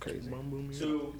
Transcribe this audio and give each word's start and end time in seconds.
Crazy. 0.00 0.30
two, 0.78 1.14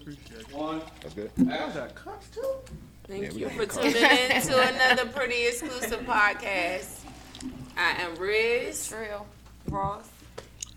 one. 0.52 0.80
That's 1.02 1.14
good. 1.14 1.30
Thank 1.36 3.22
Yeah, 3.24 3.30
you 3.32 3.48
for 3.50 3.66
tuning 3.66 3.94
in 3.96 4.42
to 4.42 4.74
another 4.74 5.06
pretty 5.06 5.46
exclusive 5.46 6.00
podcast. 6.00 7.00
I 7.76 7.90
am 8.02 8.14
Riz, 8.16 8.88
Trill. 8.88 9.26
Ross. 9.68 10.08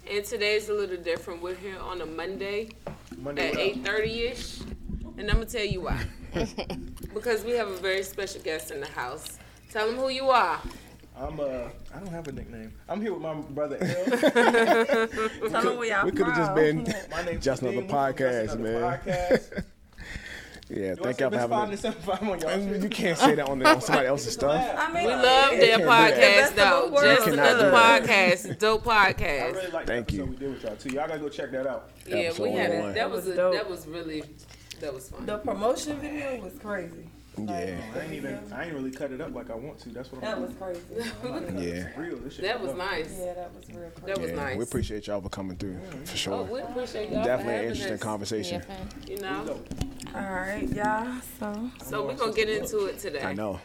and 0.10 0.26
today's 0.26 0.70
a 0.70 0.74
little 0.74 0.98
different. 0.98 1.42
We're 1.42 1.56
here 1.56 1.80
on 1.80 2.02
a 2.02 2.06
Monday 2.06 2.70
Monday. 3.18 3.52
at 3.52 3.58
eight 3.58 3.86
thirty 3.86 4.24
ish, 4.28 4.60
and 5.18 5.30
I'm 5.30 5.38
gonna 5.38 5.46
tell 5.46 5.64
you 5.66 5.82
why. 5.82 6.04
because 7.14 7.44
we 7.46 7.52
have 7.52 7.70
a 7.70 7.78
very 7.78 8.04
special 8.04 8.42
guest 8.42 8.72
in 8.72 8.80
the 8.82 8.88
house. 8.88 9.38
Tell 9.72 9.88
them 9.88 9.96
who 9.96 10.10
you 10.10 10.30
are. 10.30 10.60
I'm 11.16 11.40
uh, 11.40 11.44
I 11.94 12.00
don't 12.00 12.08
have 12.10 12.28
a 12.28 12.32
nickname. 12.32 12.74
I'm 12.90 13.00
here 13.02 13.14
with 13.14 13.22
my 13.22 13.34
brother 13.36 13.78
L. 13.80 14.06
Tell 15.50 15.62
them 15.62 15.78
where 15.78 15.88
y'all 15.88 16.06
We 16.06 16.12
could 16.12 16.26
have 16.28 16.36
just 16.36 16.56
been 16.56 16.88
My 17.12 17.24
name's 17.24 17.44
just 17.46 17.62
another 17.62 17.78
Dean. 17.82 17.90
Just 17.90 17.96
podcast, 18.18 18.52
Another 18.54 18.60
man. 18.60 19.00
Podcast. 19.06 19.64
Yeah, 20.70 20.92
You 20.92 20.96
thank 20.96 21.20
y'all 21.20 21.30
for 21.30 21.38
having 21.38 21.50
five 21.58 21.68
me. 21.68 21.74
and 21.74 21.80
seven 21.82 22.02
five 22.02 22.24
on 22.24 22.40
y'all. 22.40 22.50
I 22.50 22.58
mean, 22.58 22.70
shit? 22.70 22.84
You 22.84 22.90
can't 22.90 23.18
say 23.18 23.36
that 23.36 23.48
on, 23.50 23.60
the, 23.60 23.68
on 23.68 23.82
somebody 23.82 24.08
else's 24.08 24.34
stuff. 24.40 24.76
I 24.78 24.92
mean, 24.94 25.06
We 25.06 25.12
love 25.14 25.52
their 25.52 25.78
can't 25.78 25.82
do 25.82 25.86
that. 25.86 26.54
podcast 26.54 26.56
though. 26.56 27.02
Just 27.16 27.28
another 27.28 27.72
podcast, 27.72 28.60
dope 28.60 28.88
I 28.88 29.14
podcast. 29.14 29.54
really 29.56 29.72
like 29.72 29.86
Thank 29.86 30.08
the 30.08 30.14
you. 30.16 30.24
episode 30.24 30.40
we 30.40 30.46
did 30.48 30.54
with 30.54 30.64
y'all 30.64 30.76
too. 30.78 30.90
Y'all 30.90 31.08
gotta 31.08 31.20
go 31.20 31.30
check 31.30 31.52
that 31.52 31.68
out. 31.68 31.92
Yeah, 32.08 32.16
Episode 32.16 32.44
we 32.44 32.52
had 32.54 32.72
it. 32.72 32.96
That 32.96 33.12
was 33.12 33.28
a, 33.28 33.34
that 33.34 33.70
was 33.70 33.86
really 33.88 34.24
that 34.80 34.94
was 34.94 35.10
fun. 35.10 35.26
The 35.26 35.38
promotion 35.40 36.00
video 36.00 36.42
was 36.42 36.54
crazy. 36.60 37.10
Yeah, 37.38 37.78
I 37.96 38.00
ain't 38.02 38.14
even. 38.14 38.40
I 38.54 38.66
ain't 38.66 38.74
really 38.74 38.92
cut 38.92 39.12
it 39.12 39.20
up 39.20 39.34
like 39.34 39.50
I 39.50 39.56
want 39.56 39.80
to. 39.80 39.90
That's 39.90 40.12
what 40.12 40.22
That 40.22 40.36
I'm. 40.38 40.42
That 40.42 40.50
was 40.50 40.58
crazy. 40.58 41.12
yeah. 41.70 41.90
real. 42.00 42.18
This 42.18 42.34
shit 42.36 42.44
That 42.44 42.62
was 42.62 42.72
up. 42.72 42.78
nice. 42.78 43.16
Yeah, 43.20 43.34
that 43.34 43.56
was 43.56 43.68
real 43.70 43.90
crazy. 43.90 44.06
That 44.06 44.22
was 44.22 44.30
yeah. 44.30 44.36
nice. 44.36 44.58
We 44.58 44.64
appreciate 44.64 45.08
y'all 45.08 45.22
for 45.22 45.30
coming 45.30 45.58
through, 45.58 45.80
for 45.80 46.12
Oh, 46.12 46.16
sure. 46.16 46.44
we 46.44 46.62
appreciate 46.62 47.10
y'all 47.10 47.22
for 47.24 47.28
Definitely 47.28 47.54
an 47.56 47.64
interesting 47.64 47.94
us, 47.94 48.00
conversation. 48.02 48.62
You 49.08 49.20
know, 49.20 49.60
All 50.16 50.22
right, 50.22 50.68
y'all. 50.70 51.22
So 51.40 51.72
so 51.84 52.06
we're 52.06 52.14
gonna 52.16 52.34
get 52.34 52.50
into 52.50 52.86
it 52.86 53.00
today. 53.00 53.24
I 53.24 53.34
know. 53.34 53.60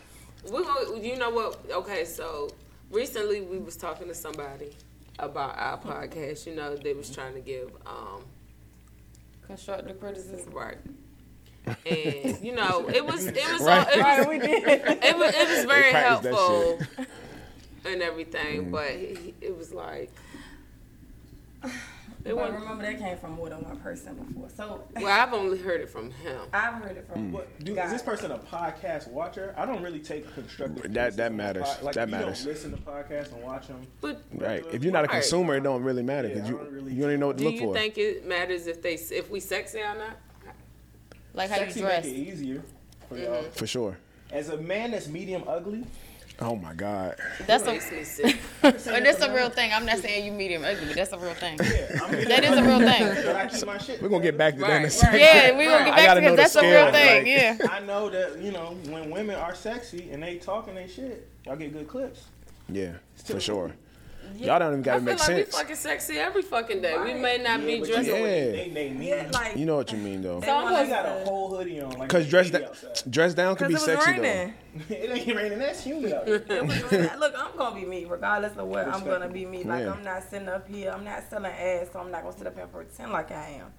We're 0.50 0.64
gonna, 0.64 0.98
you 1.00 1.16
know 1.18 1.30
what? 1.30 1.60
Okay, 1.70 2.04
so 2.06 2.48
recently 2.90 3.42
we 3.42 3.58
was 3.58 3.76
talking 3.76 4.08
to 4.08 4.14
somebody 4.14 4.70
about 5.18 5.58
our 5.58 5.76
podcast. 5.78 6.46
You 6.46 6.54
know, 6.54 6.74
they 6.74 6.94
was 6.94 7.10
trying 7.10 7.34
to 7.34 7.40
give 7.40 7.70
um 7.86 8.24
constructive 9.46 9.98
criticism. 10.00 10.52
right, 10.52 10.78
and 11.86 12.44
you 12.44 12.54
know, 12.54 12.88
it 12.88 13.04
was 13.04 13.26
it 13.26 13.34
was 13.52 13.60
Right. 13.62 13.86
it 13.92 13.96
was 13.96 14.04
Right, 14.04 14.28
we 14.28 14.38
did. 14.38 14.64
it 14.66 15.16
was, 15.18 15.34
it 15.34 15.48
was 15.48 15.64
very 15.64 15.92
helpful 15.92 16.78
and 17.84 18.02
everything, 18.02 18.66
Mm. 18.66 18.70
but 18.70 18.90
he, 18.90 19.34
it 19.40 19.56
was 19.56 19.72
like 19.72 20.10
it 22.24 22.34
But 22.34 22.52
remember, 22.52 22.82
that 22.82 22.98
came 22.98 23.16
from 23.16 23.32
more 23.32 23.48
than 23.48 23.62
one 23.64 23.78
person 23.78 24.14
before. 24.16 24.48
So 24.54 24.82
Well, 24.96 25.06
I've 25.06 25.32
only 25.32 25.56
heard 25.56 25.80
it 25.80 25.88
from 25.88 26.10
him. 26.10 26.40
I've 26.52 26.74
heard 26.74 26.96
it 26.96 27.08
Mm. 27.08 27.12
from. 27.12 27.32
What, 27.32 27.58
dude, 27.64 27.76
God. 27.76 27.86
is 27.86 27.92
this 27.92 28.02
person 28.02 28.32
a 28.32 28.38
podcast 28.38 29.08
watcher? 29.08 29.54
I 29.56 29.64
don't 29.64 29.82
really 29.82 30.00
take 30.00 30.32
constructive. 30.34 30.92
That- 30.92 31.16
that 31.16 31.32
matters. 31.32 31.62
pod- 31.68 31.82
Like, 31.84 31.94
That 31.94 32.08
if 32.08 32.10
you 32.10 32.16
matters. 32.18 32.38
Don't 32.44 32.52
listen 32.52 32.70
to 32.72 32.76
podcasts 32.78 33.32
and 33.32 33.42
watch 33.42 33.68
them. 33.68 33.86
But 34.00 34.20
Right. 34.34 34.64
If 34.72 34.82
you're 34.84 34.92
not 34.92 35.04
a 35.04 35.08
Right. 35.08 35.12
consumer, 35.14 35.54
it 35.56 35.62
don't 35.62 35.82
really 35.82 36.02
matter 36.02 36.28
because 36.28 36.42
Yeah, 36.44 36.50
you 36.50 36.56
don't 36.58 36.72
really- 36.72 36.92
you 36.92 37.00
don't 37.02 37.10
even 37.10 37.20
know 37.20 37.26
what 37.28 37.38
to 37.38 37.44
do 37.44 37.50
look 37.50 37.60
you 37.60 37.66
for. 37.68 37.74
think 37.74 37.96
it 37.98 38.26
matters 38.26 38.66
if 38.66 38.82
they 38.82 38.94
if 38.94 39.30
we 39.30 39.40
sexy 39.40 39.78
or 39.78 39.94
not? 39.94 40.16
Like 41.38 41.50
how 41.50 41.60
you 41.60 41.72
dress. 41.72 42.04
make 42.04 42.14
it 42.14 42.18
easier 42.18 42.62
for 43.08 43.14
Mm-hmm. 43.14 43.24
y'all. 43.24 43.42
For 43.52 43.66
sure. 43.66 43.96
As 44.30 44.50
a 44.50 44.58
man 44.58 44.90
that's 44.90 45.08
medium 45.08 45.44
ugly, 45.46 45.84
Oh 46.40 46.54
my 46.54 46.72
God. 46.72 47.16
That's 47.48 47.64
a. 47.64 47.72
Makes 47.72 47.90
me 47.90 48.04
sick. 48.04 48.36
But 48.62 48.78
that's 48.84 49.20
a 49.22 49.34
real 49.34 49.50
thing. 49.50 49.72
I'm 49.72 49.84
not 49.84 49.98
saying 49.98 50.24
you 50.24 50.30
medium 50.30 50.62
ugly, 50.64 50.86
but 50.86 50.94
that's 50.94 51.12
a 51.12 51.18
real 51.18 51.34
thing. 51.34 51.58
yeah, 51.64 51.98
I'm 52.04 52.10
medium 52.12 52.28
That 52.28 52.44
is 52.44 52.56
a 52.58 52.62
real 52.62 52.78
thing. 52.78 53.24
But 53.26 53.34
I 53.36 53.46
keep 53.48 53.66
my 53.66 53.78
shit. 53.78 54.00
We're 54.00 54.08
gonna 54.08 54.22
get 54.22 54.38
back 54.38 54.54
to 54.54 54.60
that 54.60 54.70
in 54.82 54.84
a 54.84 54.90
second. 54.90 55.18
Yeah, 55.18 55.50
we're 55.56 55.64
gonna 55.68 55.84
get 55.86 55.96
back 55.96 56.06
gotta 56.06 56.20
that. 56.20 56.26
know 56.28 56.36
this. 56.36 56.52
That's 56.52 56.64
a 56.64 56.70
real 56.70 56.88
scale, 56.88 56.92
thing. 56.92 57.16
like- 57.24 57.26
Yeah. 57.26 57.66
I 57.76 57.80
know 57.80 58.08
that 58.10 58.38
you 58.40 58.52
know 58.52 58.76
when 58.88 59.10
women 59.10 59.34
are 59.34 59.54
sexy 59.54 60.10
and 60.12 60.22
they 60.22 60.36
talking 60.36 60.76
they 60.76 60.86
shit, 60.86 61.26
y'all 61.44 61.56
get 61.56 61.72
good 61.72 61.88
clips. 61.88 62.26
Yeah, 62.68 62.92
for 63.24 63.40
sure. 63.40 63.72
Y'all 64.36 64.58
don't 64.58 64.72
even 64.72 64.82
gotta 64.82 64.98
feel 64.98 65.04
make 65.06 65.18
like 65.18 65.26
sense. 65.26 65.46
we 65.46 65.52
fucking 65.58 65.76
sexy 65.76 66.18
every 66.18 66.42
fucking 66.42 66.80
day. 66.82 66.96
We 66.98 67.14
may 67.14 67.38
not 67.38 67.60
be 67.60 67.78
dressed. 67.78 68.06
you 68.06 68.12
know 68.14 68.18
Yeah. 68.18 68.24
they, 68.24 68.70
they 68.74 68.90
mean. 68.90 69.02
Yeah, 69.02 69.30
like. 69.32 69.56
You 69.56 69.66
know 69.66 69.76
what 69.76 69.90
you 69.92 69.98
mean 69.98 70.22
though. 70.22 70.40
So 70.40 70.54
I'm 70.56 70.84
She 70.84 70.90
got 70.90 71.06
a 71.06 71.24
whole 71.24 71.56
hoodie 71.56 71.80
on. 71.80 71.90
Like 71.98 72.08
Cause 72.08 72.28
dress 72.28 72.50
baby 72.50 72.64
down, 72.64 72.74
dress 73.10 73.34
down 73.34 73.56
can 73.56 73.68
be 73.68 73.74
it 73.74 73.76
was 73.76 73.84
sexy 73.84 74.10
raining. 74.12 74.54
it 74.88 75.10
ain't 75.28 75.36
raining. 75.36 75.58
That's 75.58 75.82
humid 75.84 76.12
out 76.12 76.26
here. 76.26 76.44
It 76.50 76.66
was 76.66 76.92
raining. 76.92 77.10
Look, 77.18 77.34
I'm 77.36 77.56
gonna 77.56 77.74
be 77.74 77.86
me, 77.86 78.04
regardless 78.04 78.56
of 78.56 78.66
what. 78.68 78.86
I'm 78.88 79.04
gonna 79.04 79.28
be 79.28 79.44
me. 79.46 79.64
Like 79.64 79.84
Yeah. 79.84 79.92
I'm 79.92 80.04
not 80.04 80.22
sitting 80.28 80.48
up 80.48 80.68
here. 80.68 80.90
I'm 80.90 81.04
not 81.04 81.22
selling 81.28 81.52
ass, 81.52 81.86
so 81.92 82.00
I'm 82.00 82.10
not 82.10 82.22
gonna 82.22 82.36
sit 82.36 82.46
up 82.46 82.54
here 82.54 82.64
and 82.64 82.72
pretend 82.72 83.12
like 83.12 83.30
I 83.32 83.60
am. 83.60 83.72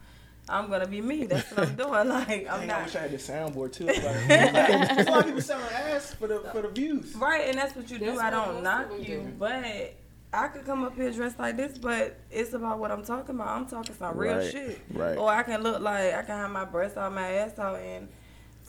I'm 0.51 0.67
gonna 0.67 0.87
be 0.87 0.99
me. 0.99 1.25
That's 1.27 1.51
what 1.51 1.67
I'm 1.67 1.75
doing. 1.75 1.89
Like 2.09 2.47
I'm 2.49 2.61
Dang, 2.61 2.71
I 2.71 2.83
wish 2.83 2.95
I 2.95 2.99
had 3.01 3.11
the 3.11 3.17
soundboard 3.17 3.71
too. 3.71 3.85
Like, 3.85 3.97
a 3.99 5.11
lot 5.11 5.19
of 5.19 5.25
people 5.25 5.41
selling 5.41 5.65
ass 5.71 6.15
for 6.15 6.27
the 6.27 6.39
for 6.51 6.63
the 6.63 6.69
views. 6.69 7.13
Right, 7.15 7.47
and 7.49 7.57
that's 7.57 7.75
what 7.75 7.89
you 7.91 7.99
do. 7.99 8.05
That's 8.07 8.19
I 8.19 8.29
don't 8.31 8.63
knock 8.63 8.87
you, 8.97 9.05
do. 9.05 9.33
but 9.37 9.93
I 10.31 10.47
could 10.49 10.63
come 10.65 10.83
up 10.83 10.95
here 10.95 11.11
dressed 11.11 11.39
like 11.39 11.57
this, 11.57 11.77
but 11.77 12.17
it's 12.29 12.53
about 12.53 12.77
what 12.79 12.91
I'm 12.91 13.03
talking 13.03 13.33
about. 13.35 13.47
I'm 13.47 13.65
talking 13.65 13.95
some 13.95 14.15
real 14.15 14.37
Right, 14.37 14.51
shit. 14.51 14.79
right. 14.93 15.17
Or 15.17 15.29
I 15.29 15.41
can 15.43 15.63
look 15.63 15.81
like 15.81 16.13
I 16.13 16.21
can 16.21 16.37
have 16.37 16.51
my 16.51 16.65
breasts 16.65 16.97
out, 16.97 17.13
my 17.13 17.27
ass 17.31 17.57
out, 17.57 17.79
and 17.79 18.07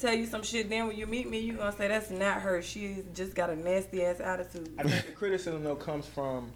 tell 0.00 0.14
you 0.14 0.24
some 0.26 0.42
shit. 0.42 0.70
Then 0.70 0.86
when 0.86 0.96
you 0.96 1.06
meet 1.06 1.28
me, 1.28 1.38
you 1.40 1.52
gonna 1.54 1.76
say 1.76 1.88
that's 1.88 2.10
not 2.10 2.40
her. 2.40 2.62
She's 2.62 3.04
just 3.14 3.34
got 3.34 3.50
a 3.50 3.56
nasty 3.56 4.02
ass 4.04 4.20
attitude. 4.20 4.70
I 4.78 4.84
think 4.84 5.04
the 5.06 5.12
criticism 5.12 5.62
though 5.62 5.76
comes 5.76 6.06
from 6.06 6.50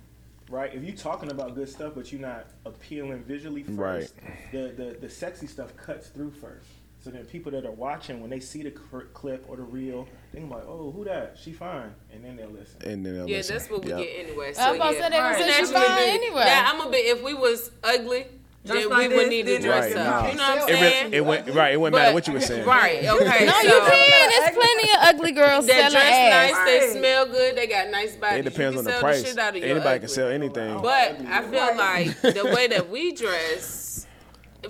right. 0.48 0.74
If 0.74 0.82
you're 0.82 0.96
talking 0.96 1.30
about 1.30 1.54
good 1.54 1.68
stuff, 1.68 1.92
but 1.94 2.10
you're 2.10 2.22
not 2.22 2.46
appealing 2.64 3.24
visually 3.24 3.62
first, 3.62 3.78
Right. 3.78 4.10
the, 4.52 4.68
the 4.74 4.96
the 5.02 5.10
sexy 5.10 5.46
stuff 5.46 5.76
cuts 5.76 6.08
through 6.08 6.30
first. 6.30 6.66
So 7.04 7.10
then 7.10 7.26
people 7.26 7.52
that 7.52 7.66
are 7.66 7.70
watching, 7.70 8.22
when 8.22 8.30
they 8.30 8.40
see 8.40 8.62
the 8.62 8.70
clip 8.70 9.44
or 9.46 9.56
the 9.56 9.62
reel, 9.62 10.08
they 10.32 10.38
can 10.40 10.48
be 10.48 10.54
like, 10.54 10.64
"Oh, 10.66 10.90
who 10.90 11.04
that? 11.04 11.36
She 11.38 11.52
fine," 11.52 11.92
and 12.10 12.24
then 12.24 12.34
they'll 12.36 12.48
listen. 12.48 12.76
And 12.82 13.04
then 13.04 13.12
they'll 13.12 13.12
listen. 13.24 13.28
Yeah, 13.28 13.36
listen. 13.36 13.56
that's 13.56 13.70
what 13.70 13.84
we 13.84 13.90
Yep. 13.90 13.98
get 13.98 14.08
anyway. 14.26 14.48
I 14.48 14.52
So, 14.54 14.74
about 14.74 14.88
to 14.88 14.94
yeah. 14.96 15.02
say 15.02 15.10
they 15.10 15.16
gonna 15.18 15.28
Right. 15.28 15.38
say 15.38 15.46
That's 15.48 15.68
she 15.68 15.74
fine 15.74 15.98
it 15.98 16.02
is. 16.08 16.14
anyway. 16.14 16.44
Now 16.46 16.70
I'm 16.72 16.80
a 16.80 16.90
bit. 16.90 17.04
If 17.04 17.22
we 17.22 17.34
was 17.34 17.70
ugly, 17.84 18.24
Dress 18.64 18.78
then 18.80 18.88
like 18.88 18.98
we 19.02 19.08
this, 19.08 19.18
would 19.18 19.28
need 19.28 19.44
to 19.46 19.58
dress 19.58 19.92
Right, 19.92 19.96
up. 19.98 20.22
nah. 20.22 20.30
You 20.30 20.36
know 20.38 20.42
what 20.42 20.62
I'm 20.62 20.68
It, 20.70 20.78
saying? 20.78 21.10
re- 21.10 21.16
it 21.18 21.20
went 21.20 21.48
right. 21.50 21.72
It 21.74 21.76
wouldn't 21.76 21.92
But- 21.92 21.98
matter 21.98 22.14
what 22.14 22.26
you 22.26 22.32
were 22.32 22.40
saying. 22.40 22.64
Right. 22.64 23.04
Okay. 23.04 23.44
No, 23.44 23.52
so, 23.52 23.60
you 23.68 23.80
can. 23.90 24.30
There's 24.30 24.50
plenty 24.64 24.90
of 24.92 24.96
ugly 25.02 25.32
girls 25.32 25.66
They 25.66 25.74
dress 25.74 25.94
ass. 25.94 26.52
nice. 26.52 26.64
They 26.64 26.98
smell 26.98 27.26
good. 27.26 27.54
They 27.54 27.66
got 27.66 27.90
nice 27.90 28.16
bodies. 28.16 28.38
It 28.38 28.44
depends 28.44 28.72
you 28.72 28.78
on 28.78 28.84
the 28.86 28.92
price. 28.92 29.20
The 29.20 29.28
shit 29.28 29.38
out 29.38 29.54
of 29.54 29.62
Anybody 29.62 29.86
ugly. 29.88 29.98
can 29.98 30.08
sell 30.08 30.28
anything. 30.28 30.80
But 30.80 31.20
I 31.28 31.42
feel 31.42 31.76
like 31.76 32.20
the 32.34 32.44
way 32.54 32.66
that 32.68 32.88
we 32.88 33.12
dress. 33.12 33.82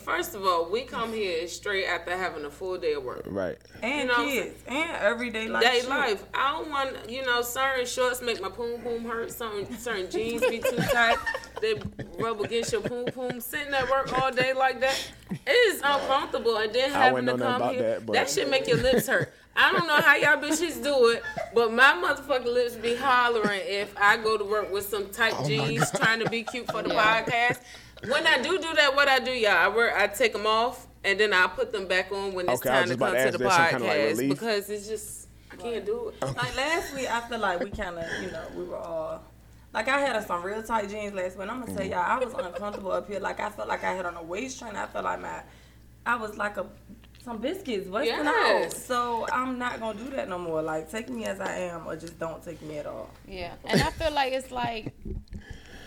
First 0.01 0.35
of 0.35 0.45
all, 0.45 0.71
we 0.71 0.83
come 0.83 1.13
here 1.13 1.47
straight 1.49 1.87
after 1.87 2.17
having 2.17 2.45
a 2.45 2.51
full 2.51 2.79
day 2.79 2.93
of 2.95 3.05
work. 3.05 3.23
Right. 3.27 3.57
And 3.83 4.01
You 4.03 4.07
know 4.07 4.25
kids. 4.27 4.63
And 4.67 4.91
everyday 4.97 5.49
life. 5.49 5.63
Day 5.63 5.81
shit. 5.81 5.89
life. 5.89 6.25
I 6.35 6.53
don't 6.53 6.71
want, 6.71 7.11
you 7.11 7.25
know, 7.25 7.43
certain 7.43 7.87
shorts 7.87 8.21
make 8.23 8.41
my 8.41 8.49
poom 8.49 8.81
poom 8.81 9.05
hurt. 9.05 9.33
Certain 9.33 9.77
certain 9.79 10.11
jeans 10.11 10.41
be 10.43 10.59
too 10.59 10.77
tight. 10.93 11.19
They 11.61 11.75
rub 12.19 12.41
against 12.41 12.73
your 12.73 12.81
poom 12.83 13.07
poom. 13.07 13.41
Sitting 13.41 13.73
at 13.75 13.89
work 13.91 14.13
all 14.21 14.31
day 14.31 14.53
like 14.53 14.81
that, 14.81 14.97
it 15.31 15.51
is 15.51 15.81
uncomfortable. 15.83 16.57
And 16.57 16.73
then 16.75 16.91
having 16.91 17.27
wouldn't 17.27 17.39
to 17.39 17.45
come 17.45 17.71
here, 17.75 17.83
that, 17.83 18.07
but- 18.07 18.13
that 18.15 18.31
shit 18.31 18.49
make 18.51 18.67
your 18.67 18.79
lips 18.79 19.07
hurt. 19.07 19.33
I 19.57 19.71
don't 19.71 19.87
know 19.87 20.01
how 20.01 20.17
y'all 20.17 20.43
bitches 20.43 20.83
do 20.83 21.11
it, 21.11 21.23
but 21.55 21.73
my 21.73 21.93
motherfucking 21.93 22.53
lips 22.53 22.75
be 22.75 22.97
hollering 22.97 23.61
if 23.63 23.95
I 23.97 24.17
go 24.17 24.37
to 24.37 24.43
work 24.45 24.73
with 24.73 24.85
some 24.85 25.11
tight 25.11 25.33
Oh 25.39 25.47
jeans 25.47 25.93
trying 25.93 26.19
to 26.19 26.29
be 26.29 26.43
cute 26.43 26.67
for 26.73 26.83
the 26.83 26.89
podcast. 26.89 27.61
When 28.09 28.27
I 28.27 28.41
do 28.43 28.59
do 28.59 28.75
that, 28.75 28.95
what 28.95 29.09
I 29.09 29.19
do, 29.19 29.31
y'all, 29.31 29.53
I 29.53 29.69
wear, 29.69 29.97
I 29.97 30.07
take 30.07 30.33
them 30.33 30.47
off 30.47 30.87
and 31.05 31.19
then 31.21 31.33
I 31.33 31.47
put 31.47 31.73
them 31.73 31.87
back 31.87 32.11
on 32.13 32.33
when 32.35 32.49
it's 32.49 32.61
Okay, 32.61 32.71
time 32.71 32.89
to 32.89 32.97
come 32.97 33.13
to 33.13 33.25
to 33.27 33.33
the 33.33 33.39
there's 33.39 33.53
some 33.53 33.65
kind 33.65 33.77
of, 33.77 33.83
like, 33.83 33.99
podcast 33.99 34.29
because 34.29 34.71
it's 34.71 34.89
just 34.89 35.29
I 35.53 35.57
can't 35.57 35.87
do 35.87 36.09
it. 36.09 36.23
Like 36.23 36.57
last 36.57 36.95
week, 36.95 37.11
I 37.11 37.21
feel 37.29 37.39
like 37.39 37.61
we 37.61 37.71
kind 37.71 37.99
of, 37.99 38.23
you 38.23 38.31
know, 38.31 38.45
we 38.57 38.65
were 38.65 38.77
all. 38.77 39.23
Like 39.73 39.89
I 39.89 39.99
had 39.99 40.15
on 40.15 40.25
some 40.25 40.43
real 40.43 40.63
tight 40.63 40.89
jeans 40.89 41.15
last 41.15 41.37
week. 41.37 41.43
And 41.43 41.51
I'm 41.51 41.61
gonna 41.61 41.75
tell 41.75 41.83
mm-hmm. 41.83 41.93
y'all, 41.93 42.23
I 42.23 42.25
was 42.25 42.33
uncomfortable 42.33 42.93
up 42.93 43.09
here. 43.09 43.21
Like 43.21 43.41
I 43.41 43.51
felt 43.51 43.69
like 43.69 43.85
I 43.85 43.93
had 43.93 44.07
on 44.07 44.17
a 44.17 44.23
waist 44.23 44.59
train. 44.59 44.77
I 44.77 44.87
felt 44.87 45.05
like 45.05 45.21
my, 45.21 45.43
I 46.07 46.17
was 46.17 46.37
like 46.37 46.57
a, 46.57 46.67
some 47.25 47.39
biscuits 47.39 47.89
busting 47.89 48.15
Yes. 48.15 48.73
out. 48.73 48.81
So 48.81 49.27
I'm 49.33 49.59
not 49.59 49.81
gonna 49.81 49.99
do 49.99 50.11
that 50.11 50.29
no 50.29 50.39
more. 50.39 50.63
Like 50.63 50.91
take 50.91 51.09
me 51.09 51.25
as 51.25 51.41
I 51.41 51.53
am, 51.59 51.87
or 51.87 51.97
just 51.97 52.19
don't 52.19 52.43
take 52.43 52.63
me 52.63 52.79
at 52.79 52.87
all. 52.87 53.11
Yeah, 53.27 53.55
and 53.65 53.81
I 53.81 53.91
feel 53.91 54.13
like 54.13 54.33
it's 54.33 54.51
like 54.51 54.93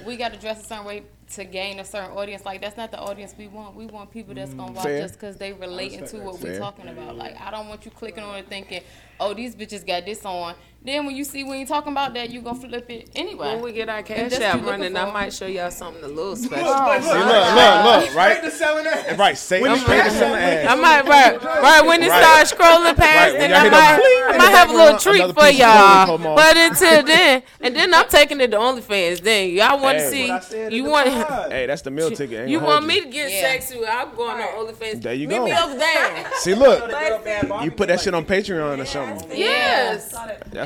we 0.05 0.17
got 0.17 0.33
to 0.33 0.39
dress 0.39 0.63
a 0.63 0.67
certain 0.67 0.85
way 0.85 1.03
to 1.31 1.43
gain 1.43 1.79
a 1.79 1.85
certain 1.85 2.11
audience. 2.11 2.45
Like 2.45 2.61
that's 2.61 2.77
not 2.77 2.91
the 2.91 2.99
audience 2.99 3.35
we 3.37 3.47
want. 3.47 3.75
We 3.75 3.85
want 3.85 4.11
people 4.11 4.33
that's 4.33 4.53
gonna 4.53 4.71
mm. 4.71 4.75
watch 4.75 4.85
Fair. 4.85 5.03
us 5.03 5.11
because 5.11 5.37
they 5.37 5.53
relating 5.53 6.05
to 6.07 6.17
what 6.17 6.39
we're 6.41 6.57
talking 6.57 6.87
about. 6.87 7.15
Like 7.15 7.39
I 7.39 7.51
don't 7.51 7.67
want 7.67 7.85
you 7.85 7.91
clicking 7.91 8.23
on 8.23 8.37
it 8.37 8.47
thinking, 8.47 8.81
oh 9.19 9.33
these 9.33 9.55
bitches 9.55 9.85
got 9.85 10.05
this 10.05 10.25
on, 10.25 10.55
Then 10.83 11.05
when 11.05 11.15
you 11.17 11.25
see 11.25 11.43
when 11.43 11.59
you 11.59 11.65
talking 11.65 11.91
about 11.91 12.13
that, 12.13 12.29
you 12.29 12.41
gonna 12.41 12.57
flip 12.59 12.89
it 12.89 13.09
anyway. 13.15 13.55
When 13.55 13.61
we 13.63 13.73
get 13.73 13.89
our 13.89 13.99
If 13.99 14.05
cash 14.05 14.31
that's 14.31 14.41
app 14.41 14.55
what 14.59 14.63
you 14.65 14.69
running, 14.71 14.95
I 14.95 15.11
might 15.11 15.33
show 15.33 15.47
y'all 15.47 15.69
something 15.71 16.01
a 16.03 16.07
little 16.07 16.35
special. 16.37 16.65
Oh, 16.65 17.01
see, 17.01 17.07
look, 17.17 17.25
look, 17.27 18.05
look, 18.07 18.15
right? 18.15 18.41
To 18.43 18.51
selling 18.51 18.85
ass. 18.87 19.17
Right, 19.17 19.37
say 19.37 19.59
When 19.61 19.77
straight 19.79 19.97
you 19.97 20.03
to 20.03 20.11
selling 20.11 20.35
ass. 20.41 20.67
I 20.69 20.75
might 20.75 21.05
right, 21.05 21.43
right 21.43 21.85
when 21.85 22.01
it 22.03 22.09
Right. 22.09 22.23
starts 22.23 22.53
scrolling 22.53 22.95
past, 22.95 23.33
Right, 23.33 23.39
then 23.39 23.53
I 23.53 23.69
might, 23.69 24.33
I 24.33 24.37
might 24.37 24.49
have 24.51 24.69
a 24.69 24.73
little 24.73 24.97
treat 24.99 25.21
for 25.23 25.33
piece 25.33 25.59
of 25.59 25.67
clothing 25.67 26.23
y'all. 26.25 26.35
But 26.35 26.55
until 26.55 27.03
then, 27.03 27.43
and 27.59 27.75
then 27.75 27.93
I'm 27.93 28.07
taking 28.07 28.39
it 28.39 28.51
to 28.51 28.57
OnlyFans. 28.57 29.21
Then 29.21 29.49
y'all 29.49 29.81
want 29.81 29.97
to 29.97 30.03
Hey. 30.05 30.09
see, 30.11 30.29
What 30.29 30.41
I 30.41 30.45
said 30.45 30.73
you 30.73 30.83
want. 30.85 31.07
Hey, 31.51 31.65
that's 31.65 31.81
the 31.81 31.91
meal 31.91 32.11
ticket. 32.11 32.41
Ain't 32.41 32.49
you 32.49 32.59
want 32.59 32.71
hold 32.71 32.85
me 32.87 33.01
to 33.01 33.09
get 33.09 33.31
Yeah. 33.31 33.41
sexy? 33.41 33.79
I'm 33.85 34.15
going 34.15 34.39
on 34.41 34.65
OnlyFans. 34.67 35.01
There 35.01 35.13
you 35.13 35.27
Meet 35.27 35.35
go. 35.37 35.45
me 35.45 35.51
over 35.57 35.75
there. 35.77 36.25
See, 36.35 36.53
look, 36.55 36.89
Get 36.89 37.11
up 37.11 37.23
there 37.23 37.43
and 37.51 37.65
you 37.65 37.71
put 37.71 37.87
that 37.89 37.99
shit 37.99 38.13
on 38.13 38.23
Patreon 38.25 38.79
or 38.79 38.85
something. 38.85 39.37
Yes. 39.37 40.13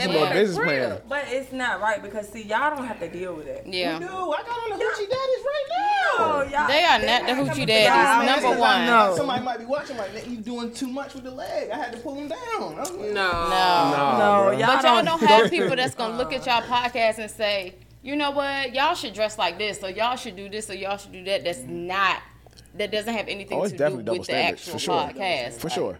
That's 0.01 0.07
a 0.07 0.09
And 0.09 0.19
little 0.19 0.33
business 0.33 0.63
plan. 0.65 1.01
But 1.07 1.23
it's 1.27 1.51
not 1.51 1.81
right 1.81 2.01
because 2.01 2.27
see, 2.29 2.43
y'all 2.43 2.75
don't 2.75 2.85
have 2.85 2.99
to 2.99 3.07
deal 3.09 3.33
with 3.35 3.47
it. 3.47 3.65
Yeah. 3.67 3.99
No, 3.99 4.31
I 4.33 4.41
got 4.43 4.49
on 4.71 4.77
the 4.79 4.83
hoochie 4.85 5.09
daddies 5.09 5.45
right 5.45 5.65
now. 5.69 5.77
Oh, 6.19 6.47
y'all. 6.51 6.67
They 6.67 6.83
are 6.83 6.99
not 6.99 7.27
the 7.27 7.33
hoochie 7.33 7.59
Nah, 7.59 7.65
daddies. 7.65 8.25
man, 8.27 8.41
Number 8.41 8.47
I 8.47 8.59
one. 8.59 8.85
know 8.87 9.13
Somebody 9.17 9.43
might 9.45 9.59
be 9.59 9.65
watching 9.65 9.97
like, 9.97 10.13
"Man, 10.13 10.23
you 10.29 10.37
doing 10.37 10.73
too 10.73 10.87
much 10.87 11.13
with 11.13 11.23
the 11.23 11.31
leg. 11.31 11.69
I 11.71 11.77
had 11.77 11.91
to 11.93 11.97
pull 11.99 12.15
him 12.15 12.27
down. 12.27 12.75
Like, 12.77 12.91
No. 12.93 13.03
No. 13.03 13.31
Nah, 13.31 14.17
No, 14.17 14.51
y'all 14.51 14.59
But 14.67 14.83
y'all 14.83 15.03
don't. 15.03 15.05
don't 15.05 15.21
have 15.29 15.49
people 15.51 15.75
that's 15.75 15.95
gonna 15.95 16.17
look 16.17 16.33
at 16.33 16.45
y'all 16.45 16.61
podcast 16.61 17.19
and 17.19 17.29
say, 17.31 17.75
you 18.03 18.15
know 18.15 18.31
what, 18.31 18.73
y'all 18.73 18.95
should 18.95 19.13
dress 19.13 19.37
like 19.37 19.57
this, 19.57 19.83
or 19.83 19.89
y'all 19.91 20.15
should 20.15 20.35
do 20.35 20.49
this, 20.49 20.69
or 20.69 20.73
y'all 20.75 20.97
should 20.97 21.11
do 21.11 21.23
that. 21.25 21.43
That's 21.43 21.59
not. 21.59 22.21
That 22.75 22.89
doesn't 22.91 23.13
have 23.13 23.27
anything 23.27 23.57
Oh, 23.59 23.67
to 23.67 23.77
do 23.77 23.95
with 23.97 24.05
the 24.05 24.23
standards 24.23 24.61
actual 24.61 24.73
for 24.73 24.79
sure. 24.79 24.95
podcast. 24.95 25.53
For 25.53 25.67
Like, 25.67 25.75
sure. 25.75 25.99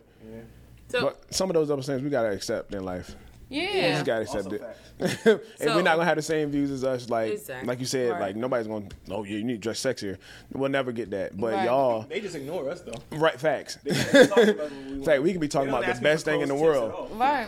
So 0.87 1.01
But 1.01 1.33
some 1.33 1.49
of 1.49 1.53
those 1.53 1.67
double 1.69 1.83
standards 1.83 2.03
we 2.03 2.09
gotta 2.09 2.31
accept 2.31 2.73
in 2.73 2.83
life. 2.83 3.15
You 3.51 3.61
Yeah. 3.63 3.91
just 3.93 4.05
gotta 4.05 4.21
accept 4.21 4.45
Also 4.45 4.55
it. 4.55 4.61
facts. 4.61 4.79
if 5.25 5.57
So- 5.59 5.75
we're 5.75 5.81
not 5.81 5.95
gonna 5.95 6.05
have 6.05 6.15
the 6.15 6.21
same 6.21 6.49
views 6.51 6.71
as 6.71 6.83
us, 6.85 7.09
like 7.09 7.33
Exactly. 7.33 7.67
like 7.67 7.79
you 7.79 7.85
said, 7.85 8.11
Right. 8.11 8.21
like 8.21 8.35
nobody's 8.37 8.67
gonna. 8.67 8.85
Oh, 9.09 9.23
yeah, 9.23 9.37
you 9.37 9.43
need 9.43 9.53
to 9.53 9.59
dress 9.59 9.79
sexier. 9.81 10.17
We'll 10.53 10.69
never 10.69 10.91
get 10.91 11.09
that. 11.11 11.35
But 11.37 11.53
Right. 11.53 11.65
y'all, 11.65 12.03
They 12.03 12.21
just 12.21 12.35
ignore 12.35 12.69
us 12.69 12.81
though. 12.81 12.93
right? 13.17 13.37
Facts. 13.39 13.77
They 13.83 13.91
just 13.91 14.11
talk 14.29 14.37
about 14.37 14.57
what 14.57 14.71
we 14.71 14.93
In 14.93 15.03
fact, 15.05 15.21
we 15.21 15.31
can 15.33 15.41
be 15.41 15.47
talking 15.49 15.69
about 15.69 15.85
the 15.93 15.99
best 16.01 16.23
thing 16.25 16.41
in 16.41 16.47
the 16.47 16.55
world. 16.55 16.91
at 16.91 16.95
all. 16.95 17.07
Right. 17.09 17.47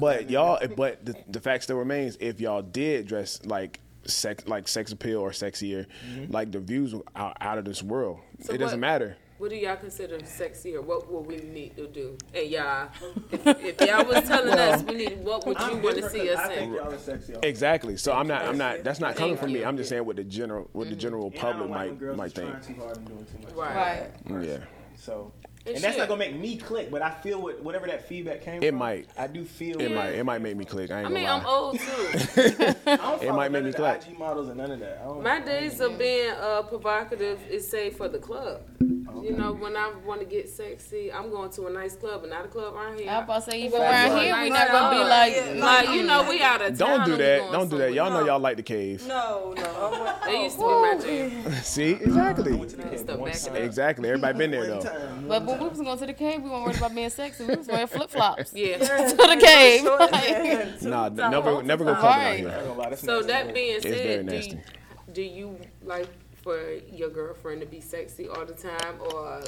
But 0.00 0.30
y'all, 0.30 0.58
but 0.76 1.04
the, 1.04 1.14
the 1.28 1.40
fact 1.40 1.64
still 1.64 1.76
remains: 1.76 2.16
if 2.20 2.40
y'all 2.40 2.62
did 2.62 3.06
dress 3.06 3.40
like 3.44 3.80
sex, 4.06 4.46
like 4.46 4.66
sex 4.68 4.92
appeal 4.92 5.20
or 5.20 5.30
sexier, 5.30 5.86
mm-hmm. 6.10 6.32
like 6.32 6.52
the 6.52 6.60
views 6.60 6.94
are 7.14 7.34
out 7.40 7.58
of 7.58 7.64
this 7.64 7.82
world. 7.82 8.18
So 8.40 8.52
it 8.54 8.58
doesn't 8.58 8.80
what- 8.80 8.86
matter. 8.86 9.16
What 9.38 9.50
do 9.50 9.56
y'all 9.56 9.74
consider 9.76 10.18
sexy, 10.24 10.76
or 10.76 10.82
what 10.82 11.10
would 11.10 11.26
we 11.26 11.36
need 11.48 11.76
to 11.76 11.88
do? 11.88 12.16
And 12.32 12.48
y'all, 12.48 12.88
if, 13.32 13.46
if 13.80 13.80
y'all 13.80 14.04
was 14.06 14.22
telling 14.28 14.56
us 14.56 14.82
we 14.84 14.94
need, 14.94 15.24
what 15.24 15.44
would 15.44 15.58
you 15.58 15.76
want 15.78 15.96
to 15.96 16.08
see 16.08 16.30
us 16.30 16.38
I 16.38 16.48
think 16.54 16.60
in? 16.70 16.74
y'all 16.74 16.92
are 16.92 16.98
sexy. 16.98 17.34
Exactly. 17.42 17.96
So 17.96 18.12
I'm 18.12 18.28
not. 18.28 18.42
I'm 18.42 18.56
not. 18.56 18.84
That's 18.84 19.00
not 19.00 19.16
coming 19.16 19.36
from 19.36 19.52
me. 19.52 19.64
I'm 19.64 19.76
just 19.76 19.88
saying 19.88 20.06
what 20.06 20.16
the 20.16 20.24
general, 20.24 20.68
what 20.72 20.88
the 20.88 20.94
general 20.96 21.26
And 21.26 21.34
I 21.36 21.38
public 21.40 21.58
don't 21.58 21.70
like 21.70 21.80
when 21.80 21.90
might 21.90 21.98
girls 21.98 22.16
might 22.16 22.26
is 22.26 22.32
think. 22.34 22.50
trying 22.50 22.62
too 22.76 22.80
hard 22.80 22.96
and 22.96 23.06
doing 23.08 23.26
too 23.26 23.38
much. 23.46 23.54
Right. 23.54 24.06
Right. 24.28 24.48
Yeah. 24.48 24.58
So, 24.96 25.32
And 25.66 25.74
and, 25.74 25.84
that's 25.84 25.94
shit. 25.94 25.98
not 25.98 26.08
gonna 26.08 26.18
make 26.20 26.36
me 26.36 26.56
click, 26.56 26.90
but 26.90 27.02
I 27.02 27.10
feel 27.10 27.42
what 27.42 27.60
whatever 27.62 27.86
that 27.88 28.08
feedback 28.08 28.40
came 28.42 28.62
It 28.62 28.70
from. 28.70 28.78
might. 28.78 29.08
I 29.18 29.26
do 29.26 29.44
feel 29.44 29.80
It 29.80 29.90
might. 29.90 30.10
It 30.14 30.24
might 30.24 30.42
make 30.42 30.56
me 30.56 30.64
click. 30.64 30.92
I 30.92 31.00
ain't 31.00 31.06
I 31.06 31.08
gonna 31.10 31.14
mean, 31.16 31.24
lie. 31.24 31.38
I'm 31.40 31.46
old 31.46 31.78
too. 31.80 31.84
I 32.86 32.96
don't 32.96 33.22
It 33.22 33.26
follow 33.26 33.32
might 33.36 33.50
make 33.50 33.62
none 33.62 33.62
me 33.64 33.68
of 33.70 33.74
clap. 33.74 34.00
the 34.04 34.10
IG 34.12 34.18
models 34.18 34.48
and 34.48 34.58
none 34.58 34.70
of 34.70 34.78
that. 34.78 35.00
I 35.02 35.04
don't, 35.06 35.22
My 35.24 35.40
days 35.40 35.80
of 35.80 35.98
being 35.98 36.30
uh, 36.30 36.62
provocative 36.62 37.40
is 37.50 37.68
saved 37.68 37.96
for 37.96 38.08
the 38.08 38.18
club. 38.18 38.62
You 39.22 39.32
know, 39.36 39.52
when 39.52 39.76
I 39.76 39.92
want 40.06 40.20
to 40.20 40.26
get 40.26 40.48
sexy, 40.48 41.12
I'm 41.12 41.30
going 41.30 41.50
to 41.50 41.66
a 41.66 41.70
nice 41.70 41.94
club, 41.96 42.22
but 42.22 42.30
not 42.30 42.44
a 42.44 42.48
club 42.48 42.74
around 42.74 42.98
here. 42.98 43.10
I 43.10 43.16
was 43.18 43.24
about 43.24 43.44
to 43.44 43.50
say, 43.50 43.62
even 43.62 43.80
Right. 43.80 43.90
around 44.08 44.18
here, 44.20 44.42
we 44.42 44.50
not 44.50 44.68
gonna 44.70 44.90
be 44.96 45.02
Right. 45.02 45.08
like, 45.08 45.34
Yeah. 45.56 45.64
like 45.64 45.88
you 45.90 46.02
know, 46.04 46.28
we 46.28 46.40
out 46.42 46.60
of 46.62 46.78
town. 46.78 46.88
Don't 46.98 47.04
do 47.06 47.16
that. 47.16 47.52
Don't 47.52 47.70
do 47.70 47.78
that. 47.78 47.92
Y'all 47.94 48.10
know 48.10 48.24
y'all 48.24 48.38
like 48.40 48.56
the 48.56 48.62
cave. 48.62 49.06
No, 49.06 49.54
no. 49.56 50.16
They 50.26 50.42
used 50.44 50.58
to 50.58 50.62
be 50.62 50.68
my 50.68 50.98
jam. 51.00 51.52
See, 51.62 51.90
exactly, 51.92 52.52
went 52.54 52.70
to 52.70 52.76
the 52.76 52.82
cave 52.84 52.98
Stuff 53.00 53.18
one 53.18 53.30
back 53.30 53.40
time. 53.40 53.56
it 53.56 53.58
up. 53.60 53.64
exactly. 53.64 54.08
Everybody 54.08 54.38
been 54.38 54.50
there 54.50 54.66
though. 54.66 54.80
time. 54.80 55.24
But 55.28 55.44
when 55.44 55.58
we 55.60 55.68
was 55.68 55.80
going 55.80 55.98
to 55.98 56.06
the 56.06 56.12
cave, 56.12 56.42
we 56.42 56.50
weren't 56.50 56.64
worried 56.64 56.76
about 56.76 56.94
being 56.94 57.10
sexy. 57.10 57.44
We 57.44 57.54
was 57.56 57.66
wearing 57.68 57.86
flip 57.86 58.10
flops. 58.10 58.52
Yeah. 58.54 58.78
to 58.78 59.16
the 59.16 59.36
cave. 59.40 60.82
Nah, 60.82 61.08
never, 61.10 61.62
never 61.62 61.84
go 61.84 61.94
clubbing 61.94 62.24
out 62.26 62.36
here. 62.36 62.48
Gonna 62.66 62.74
lie, 62.74 62.88
that's 62.90 63.02
So 63.02 63.22
that 63.22 63.52
being 63.54 63.80
said, 63.80 64.26
do 64.26 64.32
nasty. 64.32 64.50
you, 64.52 64.58
do 65.12 65.22
you 65.22 65.58
like 65.84 66.08
for 66.44 66.74
your 66.92 67.08
girlfriend 67.08 67.62
to 67.62 67.66
be 67.66 67.80
sexy 67.80 68.28
all 68.28 68.44
the 68.44 68.52
time, 68.52 69.00
or 69.00 69.42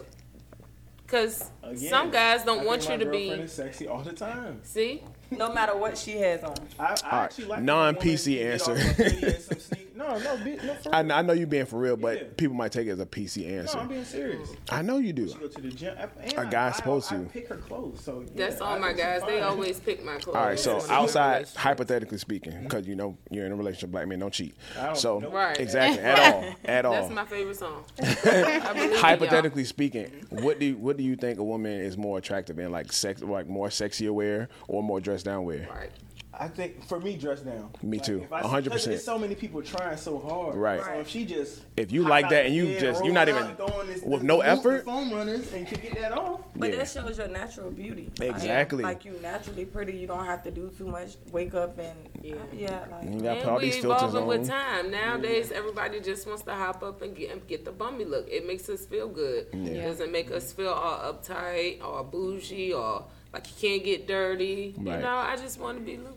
because 1.03 1.51
some 1.77 2.11
guys 2.11 2.43
don't 2.43 2.59
think 2.59 2.69
want 2.69 2.89
my 2.89 2.95
you 2.95 2.99
to 3.05 3.11
be 3.11 3.29
is 3.29 3.53
sexy 3.53 3.87
all 3.87 4.01
the 4.01 4.13
time. 4.13 4.61
see? 4.63 5.03
No 5.31 5.53
matter 5.53 5.77
what 5.77 5.99
she 5.99 6.13
has 6.13 6.43
on. 6.43 6.55
I, 6.79 6.85
I 6.85 6.89
right, 6.89 7.05
actually 7.13 7.45
like 7.45 7.63
non-PC 7.63 8.39
when 8.39 8.61
a 8.61 8.75
woman 8.75 9.25
answer. 9.25 9.77
Get 9.97 10.07
off 10.07 10.23
her 10.23 10.39
titty 10.39 10.51
and 10.53 10.59
some 10.59 10.59
sneak- 10.59 10.59
No, 10.59 10.59
no, 10.59 10.61
be, 10.63 10.67
no, 10.67 10.75
for 10.75 10.95
I, 10.95 11.01
real. 11.01 11.13
I 11.13 11.23
know 11.23 11.33
you 11.33 11.47
being 11.47 11.67
for 11.67 11.79
real, 11.79 11.97
but 11.97 12.17
Yeah. 12.19 12.23
people 12.37 12.57
might 12.57 12.73
take 12.73 12.87
it 12.87 12.91
as 12.91 13.01
a 13.01 13.07
PC 13.07 13.47
no, 13.47 13.59
answer. 13.61 13.79
I'm 13.79 13.89
being 13.89 14.05
serious. 14.05 14.51
I 14.71 14.83
know 14.83 14.99
you 14.99 15.13
do. 15.13 15.29
She 15.29 15.35
go 15.35 15.49
to 15.49 15.61
the 15.61 15.69
gym. 15.71 15.97
and 16.23 16.33
A 16.35 16.41
I- 16.41 16.45
guy's 16.51 16.75
I- 16.75 16.77
supposed 16.77 17.13
I 17.13 17.17
to. 17.17 17.23
pick 17.25 17.49
her 17.49 17.57
clothes. 17.57 18.01
So 18.03 18.21
yeah, 18.21 18.27
That's 18.49 18.61
all 18.61 18.75
I 18.75 18.79
my 18.79 18.87
think 18.89 18.99
she's 18.99 19.05
guys. 19.07 19.23
They 19.27 19.41
always 19.41 19.81
pick 19.81 20.05
my 20.05 20.19
clothes. 20.19 20.37
All 20.37 20.45
right, 20.47 20.59
so 20.59 20.75
That's 20.75 20.91
outside, 20.91 21.49
hypothetically 21.57 22.19
speaking, 22.19 22.63
because 22.63 22.87
you 22.87 22.95
know 22.97 23.17
you're 23.31 23.47
in 23.47 23.53
a 23.53 23.57
relationship, 23.57 23.91
black 23.91 24.07
men 24.09 24.19
don't 24.19 24.33
cheat. 24.33 24.55
I 24.79 24.87
don't 24.87 24.97
So 24.97 25.19
know. 25.21 25.31
Right. 25.31 25.59
exactly 25.59 26.03
at 26.03 26.19
all, 26.35 26.45
at 26.65 26.85
all. 26.85 26.93
That's 26.93 27.15
my 27.15 27.25
favorite 27.25 27.57
song. 27.57 27.85
I 28.01 28.73
y'all. 28.89 28.97
hypothetically 28.99 29.65
speaking, 29.65 30.07
what 30.31 30.59
do 30.59 30.67
you, 30.67 30.77
what 30.77 30.97
do 30.97 31.03
you 31.03 31.17
think 31.17 31.39
a 31.39 31.45
woman 31.45 31.81
is 31.81 31.97
more 31.97 32.19
attractive 32.19 32.59
in, 32.59 32.71
like 32.73 32.93
sex, 32.93 33.23
like 33.23 33.49
more 33.49 33.71
sexy 33.71 34.09
wear 34.09 34.49
or 34.69 34.83
more 34.83 35.01
dressed 35.01 35.25
down 35.25 35.45
wear? 35.45 35.67
Right. 35.71 35.91
I 36.39 36.49
think 36.49 36.85
for 36.87 37.01
me, 37.01 37.17
dress 37.17 37.41
down. 37.41 37.71
Me 37.83 37.99
too. 37.99 38.27
100%. 38.31 38.85
There's 38.85 39.05
so 39.05 39.19
many 39.19 39.35
people 39.35 39.63
trying 39.63 39.97
so 39.97 40.19
hard. 40.19 40.55
Right. 40.57 40.83
So 40.83 40.93
if 41.01 41.09
she 41.09 41.25
just 41.25 41.63
If 41.77 41.93
you 41.93 42.03
like 42.03 42.29
that 42.29 42.47
and 42.47 42.55
you 42.55 42.79
just 42.79 43.03
you're 43.05 43.15
not 43.15 43.29
even- 43.29 43.45
and 43.45 43.57
this- 43.89 44.03
with 44.03 44.21
the- 44.21 44.27
no 44.27 44.39
the 44.43 44.49
effort? 44.49 44.85
foam 44.85 45.13
runners 45.13 45.53
and 45.53 45.67
can 45.67 45.81
get 45.81 45.95
that 45.95 46.13
off. 46.13 46.41
But 46.55 46.71
Yeah. 46.71 46.77
that 46.77 46.89
shows 46.89 47.17
your 47.19 47.29
natural 47.29 47.71
beauty. 47.71 48.11
Like- 48.19 48.31
Exactly. 48.31 48.83
Like, 48.83 49.05
you 49.05 49.13
naturally 49.23 49.65
pretty. 49.65 49.97
You 49.97 50.07
don't 50.07 50.25
have 50.27 50.43
to 50.45 50.51
do 50.51 50.71
too 50.77 50.87
much. 50.87 51.17
Wake 51.33 51.55
up 51.55 51.79
and 51.79 51.97
Yeah. 52.23 52.35
yeah, 52.53 52.85
like 52.91 53.05
You 53.05 53.21
gotta 53.21 53.41
And 53.41 53.49
all 53.51 53.57
we 53.59 53.65
these 53.67 53.77
filters 53.79 54.03
evolving 54.15 54.27
with 54.27 54.49
time. 54.49 54.91
Nowadays, 54.91 55.51
everybody 55.53 56.01
just 56.01 56.27
wants 56.27 56.43
to 56.43 56.53
hop 56.53 56.83
up 56.83 57.01
and 57.03 57.15
get 57.17 57.47
get 57.47 57.65
the 57.65 57.73
bummy 57.73 58.05
look. 58.05 58.29
It 58.31 58.47
makes 58.47 58.69
us 58.69 58.85
feel 58.87 59.09
good. 59.09 59.47
It 59.53 59.83
doesn't 59.83 60.13
make 60.13 60.31
us 60.31 60.53
feel 60.53 60.69
all 60.71 61.13
uptight 61.15 61.83
or 61.85 62.05
bougie 62.05 62.73
or 62.73 63.05
like 63.33 63.47
you 63.49 63.55
can't 63.69 63.85
get 63.85 64.07
dirty. 64.07 64.75
Right. 64.79 64.97
You 64.97 65.03
know, 65.03 65.17
I 65.17 65.37
just 65.37 65.61
want 65.61 65.79
to 65.79 65.85
be 65.85 65.97
loose. 65.99 66.13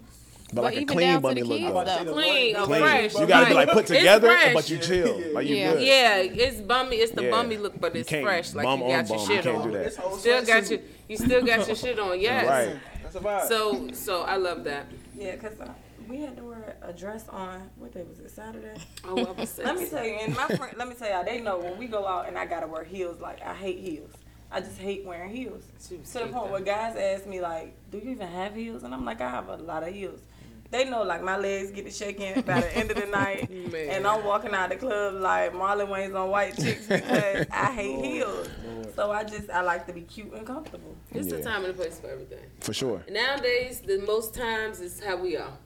But 0.54 0.63
like 0.63 0.74
a 0.74 0.81
even 0.81 0.88
clean 0.88 1.07
down 1.07 1.16
to 1.16 1.22
bunny 1.22 1.42
the 1.42 1.48
look 1.48 1.60
kids, 1.60 1.74
though. 1.74 2.04
though. 2.06 2.13
Clean, 2.13 2.56
or 2.56 2.66
Clean. 2.66 2.81
fresh. 2.81 3.13
You 3.16 3.28
gotta 3.28 3.46
be 3.48 3.54
like 3.54 3.69
put 3.69 3.86
together, 3.88 4.36
but 4.54 4.69
you 4.69 4.78
chill, 4.80 5.22
like 5.34 5.48
you 5.48 5.56
Yeah. 5.57 5.74
good. 5.74 5.81
Yeah, 5.84 6.18
it's 6.46 6.62
bummy. 6.62 6.96
It's 6.98 7.12
the 7.12 7.24
Yeah. 7.25 7.30
bummy 7.31 7.57
look, 7.57 7.80
but 7.80 7.96
it's 7.96 8.10
can't 8.10 8.24
fresh. 8.25 8.54
Like 8.56 8.63
bum 8.66 8.81
you 8.81 8.88
got 8.88 9.07
your 9.10 9.18
bum. 9.18 9.28
shit 9.28 9.36
You 9.38 9.42
can't 9.51 9.57
on. 9.63 9.72
do 9.72 9.78
that. 9.78 9.94
Still 9.94 10.46
got 10.46 10.63
sweatsuit. 10.63 10.69
your, 10.72 10.80
you 11.07 11.18
still 11.18 11.46
got 11.46 11.68
your 11.68 11.75
shit 11.75 12.00
on. 12.00 12.19
Yes. 12.19 12.48
Right. 12.48 12.80
That's 13.04 13.16
a 13.16 13.19
vibe. 13.19 13.48
So, 13.48 13.92
so 13.94 14.22
I 14.24 14.38
love 14.38 14.63
that. 14.63 14.86
yeah, 15.16 15.36
cause 15.36 15.54
uh, 15.62 15.68
we 16.07 16.22
had 16.22 16.36
to 16.38 16.44
wear 16.44 16.78
a 16.81 16.94
dress 16.94 17.28
on. 17.30 17.69
What 17.78 17.94
day 17.94 18.01
was 18.04 18.19
it? 18.19 18.31
Saturday. 18.31 18.74
Oh, 19.06 19.18
I 19.38 19.48
Let 19.63 19.78
me 19.78 19.86
tell 19.88 20.04
you, 20.06 20.13
and 20.13 20.36
my 20.36 20.48
friend, 20.48 20.74
let 20.78 20.88
me 20.88 20.96
tell 20.96 21.10
y'all, 21.10 21.24
they 21.25 21.40
know 21.42 21.60
when 21.60 21.78
we 21.78 21.86
go 21.88 22.07
out 22.07 22.28
and 22.28 22.38
I 22.40 22.46
gotta 22.48 22.66
wear 22.68 22.84
heels. 22.84 23.19
Like 23.22 23.40
I 23.44 23.54
hate 23.54 23.80
heels. 23.80 24.12
I 24.51 24.62
just 24.62 24.80
hate 24.80 25.06
wearing 25.06 25.30
heels. 25.30 25.63
To 25.89 25.98
the 25.98 26.20
point 26.22 26.32
though. 26.34 26.51
where 26.51 26.62
guys 26.62 26.96
ask 26.96 27.27
me 27.27 27.39
like, 27.39 27.75
"Do 27.91 28.00
you 28.00 28.10
even 28.12 28.27
have 28.27 28.56
heels?" 28.56 28.82
And 28.82 28.96
I'm 28.96 29.06
like, 29.06 29.22
"I 29.22 29.29
have 29.29 29.48
a 29.48 29.58
lot 29.58 29.84
of 29.88 29.94
heels." 29.94 30.22
They 30.71 30.88
know 30.88 31.01
like 31.03 31.23
my 31.23 31.35
legs 31.38 31.71
get 31.71 31.85
to 31.85 31.91
shaking 31.91 32.41
by 32.41 32.61
the 32.61 32.77
end 32.77 32.91
of 32.91 32.97
the 32.97 33.07
night, 33.07 33.49
Man. 33.71 33.89
and 33.89 34.05
I'm 34.07 34.23
walking 34.23 34.53
out 34.53 34.69
the 34.69 34.75
club 34.75 35.15
like 35.15 35.51
Marlon 35.53 35.88
Wayans 35.89 36.15
on 36.15 36.29
white 36.29 36.55
chicks 36.57 36.85
because 36.85 37.47
I 37.51 37.71
hate 37.73 38.05
heels. 38.05 38.47
So 38.95 39.11
I 39.11 39.23
just 39.23 39.49
I 39.49 39.61
like 39.61 39.88
to 39.88 39.93
be 39.93 40.01
cute 40.01 40.31
and 40.33 40.45
comfortable. 40.45 40.95
It's 41.11 41.31
the 41.31 41.41
time 41.41 41.65
and 41.65 41.73
the 41.73 41.77
place 41.81 41.99
for 41.99 42.07
everything. 42.07 42.45
For 42.59 42.73
sure. 42.73 43.03
Nowadays, 43.09 43.79
the 43.81 43.99
most 43.99 44.35
times 44.35 44.79
is 44.79 45.01
how 45.03 45.17
we 45.17 45.38
are. 45.38 45.57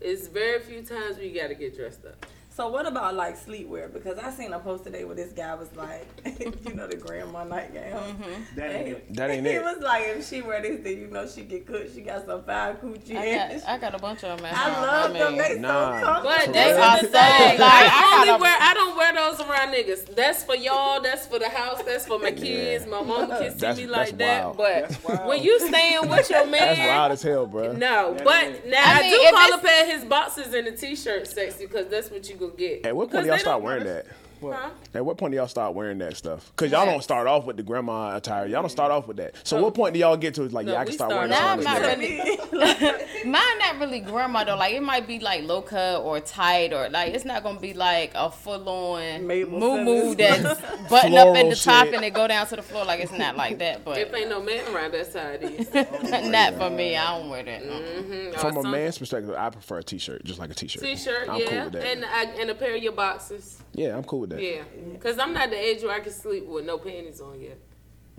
It's 0.00 0.26
very 0.28 0.60
few 0.60 0.82
times 0.82 1.18
we 1.18 1.30
got 1.32 1.48
to 1.48 1.54
get 1.54 1.76
dressed 1.76 2.04
up. 2.04 2.24
So 2.58 2.66
what 2.66 2.88
about 2.88 3.14
like 3.14 3.38
sleepwear? 3.38 3.92
Because 3.92 4.18
I 4.18 4.30
seen 4.32 4.52
a 4.52 4.58
post 4.58 4.82
today 4.82 5.04
where 5.04 5.14
this 5.14 5.30
guy 5.30 5.54
was 5.54 5.68
like, 5.76 6.04
you 6.40 6.74
know, 6.74 6.88
the 6.88 6.96
grandma 6.96 7.44
nightgown. 7.44 7.84
Mm-hmm. 8.16 8.56
That 8.56 8.70
ain't 8.74 8.88
it. 8.88 9.14
That 9.14 9.30
ain't 9.34 9.46
it. 9.46 9.52
he 9.52 9.58
was 9.60 9.78
like, 9.80 10.06
if 10.08 10.28
she 10.28 10.42
wear 10.42 10.60
this, 10.60 10.80
then 10.82 10.98
you 10.98 11.06
know 11.06 11.28
she 11.28 11.42
get 11.42 11.68
cooked. 11.68 11.94
She 11.94 12.00
got 12.00 12.26
some 12.26 12.42
fine 12.42 12.74
coochie. 12.74 13.14
I 13.16 13.54
got, 13.60 13.68
I 13.68 13.78
got 13.78 13.94
a 13.94 13.98
bunch 13.98 14.24
of 14.24 14.38
them 14.38 14.46
at 14.46 14.54
I 14.54 14.70
home. 14.72 14.82
love 14.82 15.12
them. 15.12 15.32
mean, 15.34 15.38
They 15.54 15.58
Nah. 15.60 16.00
so 16.00 16.04
comfortable. 16.04 16.30
But 16.36 16.46
For 16.46 16.52
that's 16.52 17.02
real? 17.02 17.02
the 17.12 17.16
thing. 17.16 17.58
Like, 17.60 17.60
I 17.60 18.26
I 18.26 18.28
only 18.32 18.42
wear. 18.42 18.56
I 18.60 18.74
don't 18.74 18.96
wear 18.96 19.14
those 19.14 19.40
around 19.40 19.74
niggas. 19.74 20.16
That's 20.16 20.42
for 20.42 20.56
y'all. 20.56 21.00
That's 21.00 21.26
for 21.28 21.38
the 21.38 21.48
house. 21.48 21.80
That's 21.84 22.06
for 22.08 22.18
my 22.18 22.32
kids. 22.32 22.86
My 22.88 23.02
mom 23.04 23.28
can 23.28 23.52
see 23.52 23.58
That's- 23.60 23.76
me 23.76 23.84
that's 23.86 24.10
like 24.10 24.18
that. 24.18 24.44
wild. 24.46 24.56
But 24.56 24.88
That's 24.88 25.04
wild. 25.04 25.28
when 25.28 25.44
you 25.44 25.60
staying 25.60 26.08
with 26.08 26.28
your 26.28 26.44
man, 26.44 26.74
That's 26.76 26.80
wild 26.80 27.12
as 27.12 27.22
hell, 27.22 27.46
bro. 27.46 27.70
No, 27.74 28.14
That 28.14 28.24
but 28.24 28.44
is- 28.46 28.60
now 28.66 28.82
I 28.84 28.98
I, 28.98 29.02
mean, 29.02 29.10
do 29.12 29.30
call 29.30 29.46
it's- 29.46 29.60
a 29.60 29.64
pair 29.64 29.82
of 29.84 29.90
his 30.00 30.04
boxes 30.08 30.54
and 30.54 30.66
a 30.66 30.72
t-shirt 30.72 31.28
sexy 31.28 31.66
because 31.66 31.86
that's 31.86 32.10
what 32.10 32.28
you 32.28 32.34
gonna 32.34 32.47
get. 32.56 32.86
At 32.86 32.96
what 32.96 33.10
point 33.10 33.26
y'all 33.26 33.38
start 33.38 33.62
wearing 33.62 33.84
that? 33.84 34.06
Huh? 34.40 34.70
At 34.94 35.04
what 35.04 35.16
point 35.18 35.32
do 35.32 35.36
y'all 35.38 35.48
start 35.48 35.74
wearing 35.74 35.98
that 35.98 36.16
stuff? 36.16 36.50
Because 36.56 36.70
y'all 36.72 36.84
Yes. 36.84 36.92
don't 36.94 37.02
start 37.02 37.26
off 37.26 37.44
with 37.44 37.56
the 37.56 37.62
grandma 37.62 38.16
attire. 38.16 38.46
Y'all 38.46 38.62
don't 38.62 38.68
start 38.70 38.90
off 38.90 39.06
with 39.08 39.16
that. 39.18 39.34
So 39.44 39.62
what 39.62 39.74
point 39.74 39.94
do 39.94 40.00
y'all 40.00 40.16
get 40.16 40.34
to? 40.34 40.44
It's 40.44 40.54
like, 40.54 40.66
No, 40.66 40.72
yeah, 40.72 40.80
I 40.80 40.84
can 40.84 40.92
start 40.94 41.10
start 41.10 41.28
wearing 41.30 41.44
off 41.44 41.56
this. 41.58 41.64
Nah, 41.66 41.74
on 41.74 41.82
I'm 41.84 42.00
this 42.00 42.18
not 42.52 42.58
really. 42.62 43.24
Mine 43.24 43.58
not 43.58 43.78
really 43.80 44.00
grandma 44.00 44.44
though. 44.44 44.56
Like 44.56 44.74
it 44.74 44.82
might 44.82 45.06
be 45.06 45.18
like 45.18 45.42
low 45.44 45.62
cut 45.62 46.02
or 46.02 46.20
tight 46.20 46.72
or 46.72 46.88
like 46.88 47.14
it's 47.14 47.24
not 47.24 47.42
gonna 47.42 47.60
be 47.60 47.74
like 47.74 48.12
a 48.14 48.30
full 48.30 48.68
on 48.68 49.26
Mabel 49.26 49.58
moo 49.58 49.82
moo 49.84 50.14
Simmons. 50.14 50.16
that's 50.58 50.60
button 50.90 51.14
up 51.14 51.36
at 51.36 51.48
the 51.50 51.56
top 51.56 51.86
shit. 51.86 51.94
and 51.94 52.04
it 52.04 52.14
go 52.14 52.26
down 52.28 52.46
to 52.46 52.56
the 52.56 52.62
floor. 52.62 52.84
Like 52.84 53.00
it's 53.00 53.12
not 53.12 53.36
like 53.36 53.58
that. 53.58 53.84
But 53.84 53.98
If 53.98 54.14
ain't 54.14 54.28
no 54.30 54.40
man 54.42 54.64
around 54.74 54.92
that 54.94 55.12
side, 55.12 55.40
it 55.42 55.74
is. 55.74 56.30
not 56.30 56.54
for 56.54 56.70
me. 56.70 56.96
I 56.96 57.18
don't 57.18 57.28
wear 57.28 57.42
that. 57.42 57.62
Mhm. 57.62 58.34
Or 58.34 58.38
From 58.38 58.56
a 58.58 58.62
man's 58.62 58.98
perspective, 58.98 59.34
I 59.36 59.50
prefer 59.50 59.78
a 59.78 59.82
t-shirt, 59.82 60.24
just 60.24 60.38
like 60.38 60.50
a 60.50 60.54
t-shirt. 60.54 60.82
T-shirt, 60.82 61.28
I'm 61.28 61.40
yeah, 61.40 61.46
cool 61.48 61.64
with 61.64 61.72
that. 61.74 61.86
and 61.86 62.04
I, 62.04 62.24
and 62.40 62.50
a 62.50 62.54
pair 62.54 62.74
of 62.76 62.82
your 62.82 62.92
boxes. 62.92 63.58
yeah, 63.74 63.96
I'm 63.96 64.04
cool 64.04 64.20
with 64.20 64.27
that. 64.28 64.42
yeah. 64.42 64.62
Cause 65.00 65.18
I'm 65.18 65.32
not 65.32 65.50
the 65.50 65.56
age 65.56 65.82
where 65.82 65.92
I 65.94 66.00
can 66.00 66.12
sleep 66.12 66.46
with 66.46 66.64
no 66.64 66.78
panties 66.78 67.20
on 67.20 67.40
yet. 67.40 67.58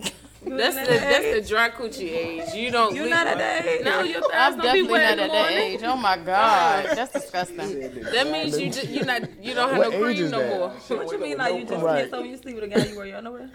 That's 0.42 0.74
the 0.74 0.84
that's 0.94 1.34
the 1.34 1.54
dry 1.54 1.68
coochie 1.68 2.08
age. 2.12 2.54
You 2.54 2.70
don't. 2.70 2.94
You 2.96 3.02
we- 3.02 3.10
not 3.10 3.26
at 3.26 3.36
that 3.36 3.66
age. 3.66 3.84
No, 3.84 4.00
your 4.02 4.22
thighs 4.22 4.30
I'm 4.32 4.56
gonna 4.56 4.72
be 4.72 4.86
definitely 4.86 4.92
wet 4.92 5.18
not 5.18 5.24
at 5.26 5.32
that 5.32 5.50
morning. 5.50 5.58
age. 5.58 5.80
Oh 5.84 5.96
my 5.96 6.16
god, 6.16 6.86
that's 6.96 7.12
disgusting. 7.12 7.56
That 8.04 8.30
means 8.32 8.58
you 8.58 8.70
just, 8.70 8.88
you 8.88 9.04
not 9.04 9.20
you 9.44 9.52
don't 9.52 9.68
have 9.68 9.76
What 9.78 9.90
no 9.92 10.06
age 10.08 10.16
cream 10.16 10.30
no 10.30 10.38
that? 10.38 10.48
more. 10.88 10.98
What 10.98 11.12
you 11.12 11.18
mean? 11.18 11.36
Like 11.36 11.54
you 11.56 11.64
just 11.66 11.84
Right. 11.84 11.98
can't 11.98 12.10
so 12.10 12.22
you 12.22 12.38
sleep 12.38 12.54
with 12.54 12.64
a 12.64 12.68
guy 12.68 12.86
you 12.86 12.96
wear 12.96 13.04
your 13.06 13.18
underwear? 13.18 13.50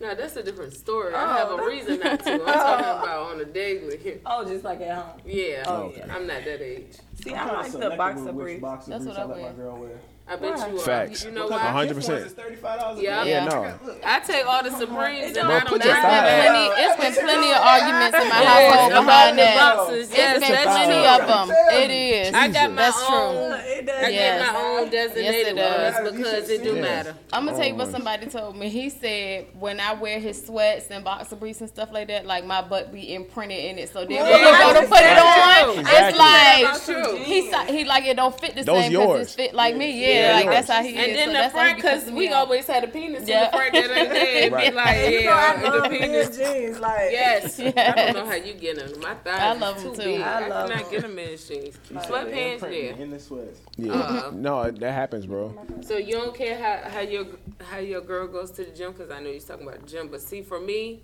No, 0.00 0.14
that's 0.14 0.34
a 0.36 0.42
different 0.42 0.72
story. 0.72 1.12
I 1.14 1.22
oh, 1.22 1.36
have 1.36 1.48
a 1.50 1.62
Oh. 1.62 1.66
reason 1.66 1.98
not 1.98 2.24
to. 2.24 2.32
I'm 2.32 2.38
talking 2.46 3.02
about 3.02 3.32
on 3.34 3.40
a 3.42 3.44
daily. 3.44 4.20
Oh, 4.24 4.42
just 4.48 4.64
like 4.64 4.80
at 4.80 4.96
home. 4.96 5.20
Yeah, 5.26 5.64
Oh, 5.66 5.92
yeah. 5.94 6.06
I'm 6.14 6.26
not 6.26 6.42
that 6.46 6.62
age. 6.62 6.96
See, 7.22 7.34
I'm 7.34 7.50
I 7.50 7.60
like 7.60 7.72
the 7.72 7.78
boxer 7.90 8.20
selective 8.20 8.24
with 8.34 8.44
briefs. 8.46 8.62
which 8.62 8.70
That's 8.86 9.04
briefs 9.04 9.06
what 9.06 9.18
I 9.18 9.22
I 9.40 9.42
my 9.42 9.52
girl 9.52 9.76
wear. 9.76 10.00
I 10.30 10.36
bet 10.36 10.56
Why? 10.58 10.68
you 10.68 10.76
are. 10.76 10.78
Facts. 10.78 11.24
You 11.24 11.32
know 11.32 11.48
Because 11.48 11.60
why? 11.60 11.70
Hundred 11.70 11.94
gift 11.94 11.96
ones 11.96 12.06
percent. 12.06 12.26
is 12.26 12.32
thirty-five 12.34 12.78
dollars. 12.80 13.02
Yeah. 13.02 13.24
Yeah, 13.24 13.44
Yeah. 13.50 13.78
no. 13.82 13.94
I 14.04 14.20
take 14.20 14.46
all 14.46 14.62
the 14.62 14.70
Supremes 14.70 15.36
and 15.36 15.46
Bro, 15.46 15.56
I 15.56 15.60
don't 15.60 15.68
put 15.68 15.76
It's 15.82 15.84
been 15.86 16.00
plenty. 16.00 16.66
It's 16.82 16.96
been 17.02 17.24
plenty 17.26 17.50
of 17.50 17.58
arguments 17.58 18.16
in 18.16 18.28
my 18.30 18.40
Yes, 18.40 18.46
household 18.46 19.06
behind 19.06 19.38
the 19.38 19.42
that. 19.42 19.76
boxes. 19.76 20.08
It's 20.08 20.16
Yes, 20.16 20.40
been 20.40 20.62
plenty 20.70 21.06
of 21.06 21.26
them. 21.26 21.56
It 21.82 21.90
is. 21.90 22.34
I 22.34 22.48
got 22.48 22.70
my 22.70 22.76
That's 22.76 23.02
own. 23.02 23.52
It 23.52 23.58
I 23.58 23.82
does. 23.82 24.12
Yes. 24.12 24.12
get 24.12 24.52
my 24.54 24.60
own 24.60 24.90
designated 24.90 25.56
Yes, 25.56 25.96
it 25.98 26.02
ones 26.04 26.16
because 26.16 26.48
it 26.50 26.62
do 26.62 26.74
Yes. 26.74 26.80
matter. 26.80 27.14
I'm 27.32 27.44
gonna 27.46 27.56
tell 27.58 27.66
you 27.66 27.74
what 27.74 27.90
somebody 27.90 28.26
told 28.26 28.56
me. 28.56 28.68
He 28.68 28.88
said 28.88 29.46
when 29.58 29.80
I 29.80 29.94
wear 29.94 30.20
his 30.20 30.46
sweats 30.46 30.86
and 30.92 31.02
boxer 31.02 31.34
briefs 31.36 31.60
and 31.60 31.68
stuff 31.68 31.90
like 31.92 32.06
that, 32.08 32.24
like 32.24 32.44
my 32.46 32.62
butt 32.62 32.92
be 32.92 33.14
imprinted 33.14 33.64
in 33.64 33.78
it. 33.78 33.92
So 33.92 34.04
then 34.04 34.22
when 34.22 34.26
Yeah, 34.40 34.66
we 34.68 34.74
go 34.74 34.80
to 34.80 34.86
put 34.86 35.00
it 35.00 35.18
on, 35.18 35.74
true. 35.74 35.84
it's 35.86 36.18
like 36.18 37.18
he 37.26 37.50
he 37.80 37.84
like 37.84 38.04
it 38.04 38.16
don't 38.16 38.38
fit 38.38 38.54
the 38.54 38.62
Those 38.62 38.82
same 38.84 38.92
because 38.92 39.06
yours. 39.06 39.22
it's 39.22 39.34
fit 39.34 39.54
like 39.54 39.76
me. 39.76 39.90
Yeah, 40.00 40.19
Yeah, 40.20 40.32
like 40.34 40.46
that's 40.50 40.68
how 40.68 40.82
he 40.82 40.94
And 40.96 41.10
is. 41.12 41.16
then 41.16 41.26
so 41.28 41.32
the 41.32 41.38
that's 41.38 41.52
front, 41.54 41.76
because 41.76 42.04
we 42.06 42.28
me 42.28 42.32
always 42.32 42.66
had 42.66 42.84
a 42.84 42.88
penis 42.88 43.20
in 43.20 43.26
the 43.40 43.48
front 43.52 43.72
that 43.72 43.90
ain't 43.90 44.10
there. 44.10 44.50
Right. 44.50 44.70
be 44.70 44.76
like, 44.76 45.10
You 45.10 45.24
know, 45.24 45.32
I 45.32 45.62
yeah, 45.62 45.70
the 45.70 45.88
penis. 45.88 46.36
jeans. 46.36 46.78
Like, 46.80 47.10
Yes. 47.12 47.60
I 47.60 47.70
don't 47.70 48.14
know 48.14 48.26
how 48.26 48.34
you 48.34 48.54
get 48.54 48.76
them. 48.76 49.00
My 49.00 49.14
thighs 49.14 49.40
I 49.40 49.54
is 49.54 49.60
love 49.60 49.82
too 49.82 49.88
'em 49.88 49.94
too. 49.94 50.02
big. 50.02 50.20
I 50.20 50.24
I, 50.44 50.48
love 50.48 50.68
cannot 50.68 50.84
'em. 50.84 50.90
get 50.90 51.02
them 51.02 51.18
in 51.18 51.28
jeans. 51.30 51.78
Sweatpants, 51.92 52.52
imprint 52.54 52.74
yeah. 52.74 53.02
In 53.02 53.10
the 53.10 53.18
sweats. 53.20 53.60
Yeah. 53.76 53.92
Uh-huh. 53.92 54.30
No, 54.34 54.70
that 54.70 54.92
happens, 54.92 55.26
bro. 55.26 55.54
So 55.82 55.96
you 55.96 56.14
don't 56.14 56.34
care 56.34 56.56
how, 56.62 56.90
how 56.90 57.00
your 57.00 57.26
how 57.60 57.78
your 57.78 58.00
girl 58.00 58.26
goes 58.28 58.50
to 58.52 58.64
the 58.64 58.70
gym 58.70 58.92
because 58.92 59.10
I 59.10 59.20
know 59.20 59.30
you're 59.30 59.40
talking 59.40 59.66
about 59.66 59.80
the 59.80 59.86
gym. 59.86 60.08
But 60.08 60.20
see, 60.20 60.42
for 60.42 60.60
me, 60.60 61.02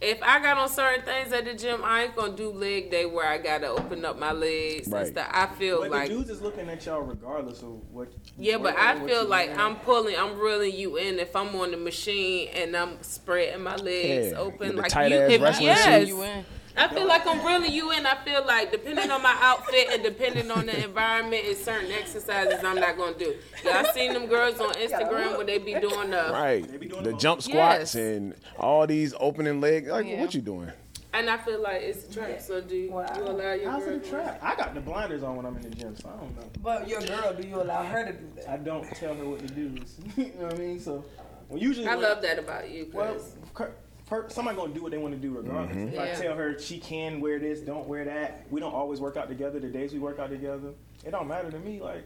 if 0.00 0.22
I 0.22 0.38
got 0.40 0.58
on 0.58 0.68
certain 0.68 1.04
things 1.04 1.32
at 1.32 1.44
the 1.46 1.54
gym, 1.54 1.80
I 1.84 2.04
ain't 2.04 2.16
gonna 2.16 2.36
do 2.36 2.50
leg 2.50 2.90
day 2.90 3.06
where 3.06 3.26
I 3.26 3.38
gotta 3.38 3.68
open 3.68 4.04
up 4.04 4.18
my 4.18 4.32
legs 4.32 4.88
Right. 4.88 5.02
and 5.06 5.08
stuff. 5.08 5.28
I 5.30 5.46
feel 5.46 5.80
But 5.80 5.90
like 5.90 6.08
the 6.08 6.14
dudes 6.16 6.30
is 6.30 6.42
looking 6.42 6.68
at 6.68 6.84
y'all 6.84 7.00
regardless 7.00 7.62
of 7.62 7.80
what. 7.92 8.08
yeah, 8.36 8.56
but 8.56 8.74
what- 8.74 8.78
I 8.78 9.06
feel 9.06 9.24
like 9.24 9.48
wearing. 9.48 9.60
I'm 9.60 9.76
pulling, 9.76 10.16
I'm 10.16 10.38
reeling 10.38 10.74
you 10.74 10.96
in 10.96 11.18
if 11.18 11.34
I'm 11.34 11.54
on 11.56 11.70
the 11.70 11.76
machine 11.78 12.48
and 12.54 12.76
I'm 12.76 13.02
spreading 13.02 13.62
my 13.62 13.76
legs 13.76 14.32
Yeah, 14.32 14.38
open 14.38 14.58
with 14.58 14.76
the 14.76 14.82
like 14.82 14.90
tight 14.90 15.10
you. 15.12 15.18
ass 15.18 15.30
If, 15.30 15.40
wrestling 15.40 15.66
yes, 15.66 16.08
You 16.08 16.22
in. 16.22 16.44
I 16.76 16.88
feel 16.88 17.06
like 17.06 17.26
I'm 17.26 17.44
reeling 17.46 17.72
you 17.72 17.92
in. 17.92 18.04
I 18.04 18.16
feel 18.24 18.44
like 18.46 18.72
depending 18.72 19.10
on 19.10 19.22
my 19.22 19.36
outfit 19.40 19.88
and 19.92 20.02
depending 20.02 20.50
on 20.50 20.66
the 20.66 20.84
environment, 20.84 21.44
is 21.44 21.62
certain 21.64 21.90
exercises 21.92 22.62
I'm 22.64 22.76
not 22.80 22.96
gonna 22.96 23.16
do. 23.16 23.36
Y'all 23.64 23.84
seen 23.92 24.12
them 24.12 24.26
girls 24.26 24.60
on 24.60 24.72
Instagram 24.74 25.36
where 25.36 25.46
they 25.46 25.58
be 25.58 25.74
doing 25.74 26.10
the 26.10 26.30
Right. 26.32 26.66
They 26.68 26.76
be 26.78 26.88
doing 26.88 27.04
The 27.04 27.12
the 27.12 27.16
jump 27.18 27.42
squats 27.42 27.94
Yes. 27.94 27.94
and 27.94 28.34
all 28.58 28.86
these 28.86 29.14
opening 29.20 29.60
legs. 29.60 29.88
Like, 29.88 30.06
Yeah. 30.06 30.20
what 30.20 30.34
you 30.34 30.40
doing? 30.40 30.70
And 31.12 31.30
I 31.30 31.36
feel 31.38 31.62
like 31.62 31.80
it's 31.82 32.08
a 32.08 32.12
trap. 32.12 32.40
So 32.40 32.60
do 32.60 32.74
you, 32.76 32.90
Wow. 32.90 33.06
you 33.16 33.22
allow 33.22 33.52
your 33.52 33.70
How's 33.70 33.84
girl? 33.84 33.94
it 33.94 34.06
a 34.06 34.10
trap? 34.10 34.40
I 34.42 34.56
got 34.56 34.74
the 34.74 34.80
blinders 34.80 35.22
on 35.22 35.36
when 35.36 35.46
I'm 35.46 35.56
in 35.56 35.62
the 35.62 35.70
gym, 35.70 35.94
so 35.96 36.08
I 36.08 36.16
don't 36.20 36.34
know. 36.36 36.42
But 36.60 36.88
your 36.88 37.00
girl, 37.02 37.32
do 37.40 37.46
you 37.46 37.62
allow 37.62 37.84
her 37.84 38.04
to 38.04 38.12
do 38.12 38.26
that? 38.34 38.50
I 38.50 38.56
don't 38.56 38.84
tell 38.96 39.14
her 39.14 39.24
what 39.24 39.38
to 39.38 39.46
do. 39.46 39.62
you 40.16 40.24
know 40.40 40.46
what 40.46 40.54
I 40.54 40.58
mean? 40.58 40.80
So, 40.80 41.04
well, 41.48 41.62
usually. 41.62 41.86
I 41.86 41.94
when- 41.94 42.02
love 42.02 42.20
that 42.22 42.40
about 42.40 42.68
you. 42.68 42.90
Well, 42.92 43.12
Cause 43.14 43.36
cur- 43.54 43.74
per- 44.06 44.28
somebody 44.28 44.56
gonna 44.56 44.72
do 44.74 44.82
what 44.82 44.92
they 44.92 44.98
want 44.98 45.14
to 45.14 45.20
do 45.20 45.32
regardless. 45.36 45.92
If 45.94 45.98
I 45.98 46.10
tell 46.14 46.34
her 46.36 46.58
she 46.58 46.78
can 46.78 47.20
wear 47.20 47.38
this, 47.38 47.60
don't 47.60 47.86
wear 47.88 48.04
that. 48.04 48.46
We 48.50 48.60
don't 48.60 48.74
always 48.74 49.00
work 49.00 49.16
out 49.16 49.28
together. 49.28 49.58
The 49.60 49.68
days 49.68 49.92
we 49.92 49.98
work 49.98 50.18
out 50.18 50.30
together, 50.30 50.70
it 51.04 51.10
don't 51.10 51.28
matter 51.28 51.50
to 51.50 51.58
me. 51.58 51.80
Like, 51.80 52.04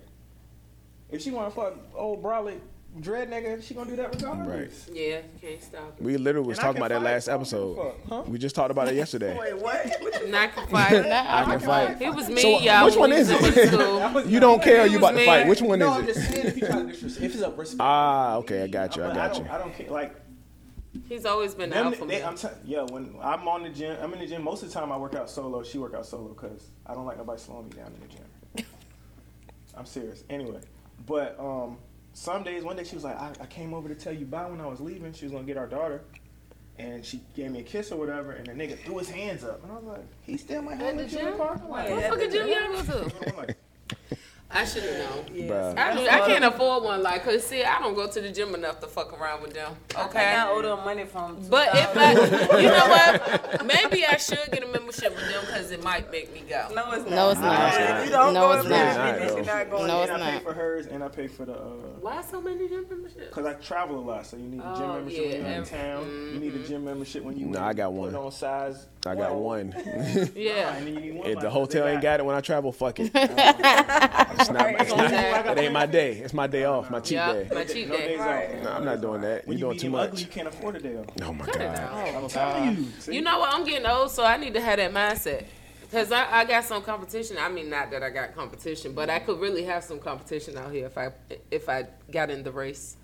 if 1.11 1.23
she 1.23 1.31
want 1.31 1.49
to 1.55 1.55
fuck 1.61 1.75
old 1.95 2.23
brolic 2.23 2.61
dread 3.01 3.31
nigga, 3.31 3.63
she 3.63 3.75
gonna 3.75 3.91
do 3.91 3.97
that 3.97 4.15
regardless. 4.15 4.89
yeah, 4.93 5.21
can't 5.41 5.63
stop 5.63 5.95
it. 5.99 6.03
We 6.03 6.17
literally 6.17 6.49
was 6.49 6.59
And 6.59 6.65
talking 6.65 6.83
can 6.83 6.87
about 6.93 7.03
that 7.03 7.05
last 7.05 7.27
so 7.27 7.33
I 7.33 7.37
don't 7.37 7.45
give 7.45 7.53
a 7.53 7.89
episode. 7.91 7.95
fuck, 8.09 8.09
huh? 8.27 8.31
We 8.31 8.39
just 8.39 8.55
talked 8.55 8.71
about 8.71 8.89
it 8.89 8.95
yesterday. 8.95 9.37
Wait, 9.39 9.57
what? 9.59 10.29
Not 10.29 10.53
can 10.55 10.67
fight. 10.69 10.93
I 11.07 11.45
can 11.45 11.61
fight. 11.61 12.01
It 12.03 12.15
was 12.15 12.29
me, 12.29 12.41
So, 12.41 12.59
y'all. 12.61 12.87
which 12.87 12.97
one 12.97 13.13
is 13.13 13.31
it? 13.31 14.27
You 14.27 14.41
don't 14.41 14.63
care. 14.63 14.87
You 14.87 14.99
about 14.99 15.13
to 15.13 15.25
fight. 15.25 15.47
Which 15.47 15.61
one 15.63 15.79
no, 15.79 15.91
I'm 15.93 16.09
is 16.09 16.17
just 16.17 16.31
it? 16.31 16.35
saying 16.35 16.47
if 16.47 16.57
you 16.57 16.67
try 16.67 16.83
to 16.83 16.89
if 16.89 17.23
it's 17.35 17.41
a 17.41 17.51
respect. 17.51 17.81
Ah, 17.81 18.37
okay. 18.37 18.63
I 18.63 18.67
got 18.69 18.97
you. 18.97 19.05
I 19.05 19.09
But 19.09 19.15
got 19.15 19.33
don't, 19.35 19.45
you. 19.45 19.51
I 19.53 19.59
don't 19.59 19.75
care. 19.75 19.91
Like, 19.91 20.17
He's 21.09 21.25
always 21.27 21.55
been 21.55 21.71
them, 21.71 21.89
out 21.89 21.97
for 21.97 22.07
they, 22.07 22.19
me. 22.19 22.23
I'm 22.23 22.37
t- 22.37 22.49
yeah, 22.65 22.83
when 22.83 23.15
I'm 23.23 23.47
on 23.49 23.63
the 23.63 23.69
gym, 23.71 23.97
I'm 24.01 24.13
in 24.15 24.21
the 24.21 24.27
gym. 24.27 24.43
Most 24.43 24.63
of 24.63 24.69
the 24.73 24.75
time, 24.79 24.91
I 24.93 24.97
work 24.97 25.15
out 25.15 25.29
solo. 25.31 25.63
She 25.63 25.79
work 25.79 25.95
out 25.95 26.07
solo 26.07 26.29
because 26.29 26.69
I 26.87 26.95
don't 26.95 27.05
like 27.07 27.19
nobody 27.19 27.41
slowing 27.41 27.67
me 27.69 27.77
down 27.77 27.93
in 27.95 28.01
the 28.01 28.15
gym. 28.15 28.67
I'm 29.77 29.87
serious. 29.87 30.25
Anyway, 30.31 30.61
but 31.07 31.39
um, 31.39 31.79
some 32.15 32.43
days, 32.43 32.65
one 32.65 32.77
day 32.77 32.85
she 32.85 32.95
was 32.95 33.05
like, 33.05 33.17
I, 33.19 33.31
I 33.41 33.47
came 33.47 33.75
over 33.75 33.89
to 33.89 33.95
tell 33.95 34.13
you 34.13 34.25
bye 34.27 34.47
when 34.47 34.61
I 34.61 34.67
was 34.67 34.81
leaving. 34.81 35.13
She 35.13 35.25
was 35.27 35.33
gonna 35.33 35.45
get 35.45 35.57
our 35.57 35.67
daughter, 35.69 36.03
and 36.79 37.05
she 37.05 37.21
gave 37.35 37.51
me 37.51 37.61
a 37.61 37.65
kiss 37.65 37.93
or 37.93 37.97
whatever. 37.99 38.33
And 38.33 38.47
the 38.47 38.53
nigga 38.53 38.79
threw 38.79 38.99
his 38.99 39.11
hands 39.11 39.45
up, 39.45 39.63
and 39.63 39.73
I 39.73 39.77
was 39.77 39.85
like, 39.85 40.07
he 40.23 40.37
still 40.37 40.63
my 40.63 40.75
have 40.75 40.89
in 40.91 40.97
the 40.97 41.03
the 41.05 41.09
gym 41.11 41.27
gym? 41.27 41.37
park. 41.37 41.69
What 41.69 41.89
Yeah, 41.89 42.11
fucking 42.11 42.31
the 42.31 42.37
gym 42.37 42.49
y'all 42.49 42.83
go 42.83 43.11
to? 43.45 43.57
I'm 44.51 44.65
like, 44.65 44.67
should 44.69 44.83
have 44.83 44.99
known. 44.99 45.25
Bruh. 45.49 45.77
I, 45.79 45.95
do, 45.95 46.09
I 46.09 46.21
can't 46.27 46.45
afford 46.45 46.83
one 46.83 47.03
like, 47.03 47.23
cause 47.23 47.47
see, 47.47 47.63
I 47.65 47.79
don't 47.81 47.95
go 47.95 48.09
to 48.11 48.21
the 48.21 48.31
gym 48.31 48.55
enough 48.55 48.81
to 48.81 48.87
fuck 48.87 49.13
around 49.21 49.43
with 49.43 49.53
them. 49.53 49.77
Okay, 49.95 50.25
I 50.35 50.49
Okay. 50.49 50.59
owe 50.59 50.63
them 50.77 50.85
money 50.87 51.05
from. 51.05 51.37
But 51.51 51.69
if 51.73 51.95
I, 51.97 52.13
you 52.59 52.69
know 52.69 52.89
what, 52.89 53.67
maybe 53.67 54.07
I 54.07 54.17
should 54.17 54.39
get 54.51 54.63
a 54.63 54.67
membership 54.67 55.15
with 55.15 55.29
them 55.29 55.43
because 55.47 55.71
it 55.71 55.83
might 55.85 56.11
make 56.11 56.33
me 56.33 56.45
go. 56.49 56.67
no, 56.75 56.91
it's 56.93 57.05
not. 57.05 57.11
No, 57.11 57.31
it's 57.31 57.41
not. 57.41 57.99
If 58.01 58.05
you 58.07 58.11
don't 58.13 58.33
No, 58.33 58.41
go 58.49 58.53
it's 58.55 58.65
in 58.65 58.71
not. 58.71 58.95
there, 58.95 59.19
It's 59.39 59.47
not, 59.47 59.47
not 59.47 59.71
going. 59.71 59.87
No, 59.87 60.03
and 60.03 60.11
it's 60.13 60.23
I 60.23 60.31
pay 60.39 60.45
for 60.45 60.53
hers, 60.55 60.87
and 60.87 61.05
I 61.05 61.09
pay 61.09 61.27
for 61.27 61.45
the. 61.45 61.53
Uh, 61.55 61.65
Why 62.01 62.23
so 62.23 62.41
many 62.41 62.69
gym 62.69 62.87
memberships? 62.89 63.35
Cause 63.35 63.45
I 63.45 63.53
travel 63.55 63.99
a 63.99 64.01
lot, 64.01 64.27
so 64.27 64.39
you 64.39 64.45
need 64.45 64.61
a 64.61 64.75
gym 64.79 64.83
Oh, 64.91 64.93
membership 64.95 65.21
when 65.31 65.41
you're 65.43 65.51
in 65.51 65.65
town. 65.65 66.31
You 66.33 66.41
need 66.41 66.55
a 66.55 66.67
gym 66.67 66.85
membership 66.87 67.23
when 67.23 67.37
you. 67.39 67.47
No, 67.47 67.61
I 67.63 67.75
got 67.75 67.89
put 67.91 67.95
one. 67.97 68.15
on 68.17 68.33
size. 68.33 68.87
I 69.05 69.15
got 69.15 69.35
one. 69.35 69.75
Yeah. 70.35 70.75
And 70.79 70.87
then 70.87 71.05
you 71.05 71.13
need 71.15 71.27
If 71.27 71.41
the 71.41 71.51
hotel 71.51 71.87
ain't 71.87 72.01
got 72.03 72.19
it 72.21 72.25
when 72.27 72.35
I 72.35 72.41
travel, 72.41 72.73
fuck 72.73 72.99
it. 73.01 73.11
It's 74.41 74.51
not, 74.51 74.71
it's 74.81 74.91
not, 74.97 75.47
it 75.47 75.59
ain't 75.59 75.73
my 75.73 75.87
day. 75.87 76.13
It's 76.19 76.33
my 76.35 76.47
day 76.47 76.65
off, 76.65 76.91
my 76.91 77.01
cheat 77.01 77.13
Yeah, 77.13 77.33
day. 77.33 77.49
my 77.53 77.65
cheat 77.65 77.89
No 77.89 77.97
day. 77.97 78.07
days 78.07 78.19
Right. 78.21 78.55
off. 78.55 78.63
No, 78.63 78.71
I'm 78.73 78.85
not 78.85 79.01
doing 79.01 79.21
that. 79.23 79.47
When 79.47 79.59
You're 79.59 79.73
you 79.73 79.79
doing 79.79 79.79
too 79.79 79.87
become 79.89 80.01
ugly, 80.01 80.11
much. 80.13 80.21
you 80.21 80.27
can't 80.27 80.49
afford 80.49 80.77
a 80.77 80.81
day 80.81 80.97
off. 80.97 81.07
Oh 81.23 81.33
my 81.33 81.45
Cut 81.47 81.59
god. 81.59 81.77
out. 81.77 82.15
I'm 82.23 82.29
telling 82.29 82.77
you. 82.77 82.87
See? 83.01 83.15
You 83.15 83.23
know 83.23 83.39
what? 83.41 83.53
I'm 83.55 83.65
getting 83.65 83.87
old, 83.87 84.11
so 84.11 84.25
I 84.25 84.37
need 84.37 84.55
to 84.55 84.61
have 84.61 84.77
that 84.79 84.93
mindset. 84.93 85.45
Cause 85.91 86.13
I, 86.13 86.41
I 86.41 86.45
got 86.45 86.65
some 86.65 86.83
competition. 86.83 87.39
I 87.41 87.49
mean, 87.49 87.71
not 87.71 87.91
that 87.93 88.03
I 88.03 88.11
got 88.11 88.35
competition, 88.35 88.93
but 88.93 89.09
I 89.09 89.21
could 89.21 89.41
really 89.41 89.65
have 89.65 89.83
some 89.83 89.99
competition 89.99 90.59
out 90.59 90.71
here 90.71 90.85
if 90.85 90.99
I 90.99 91.11
if 91.51 91.69
I 91.71 91.87
got 92.11 92.29
in 92.31 92.43
the 92.43 92.53
race. 92.53 92.97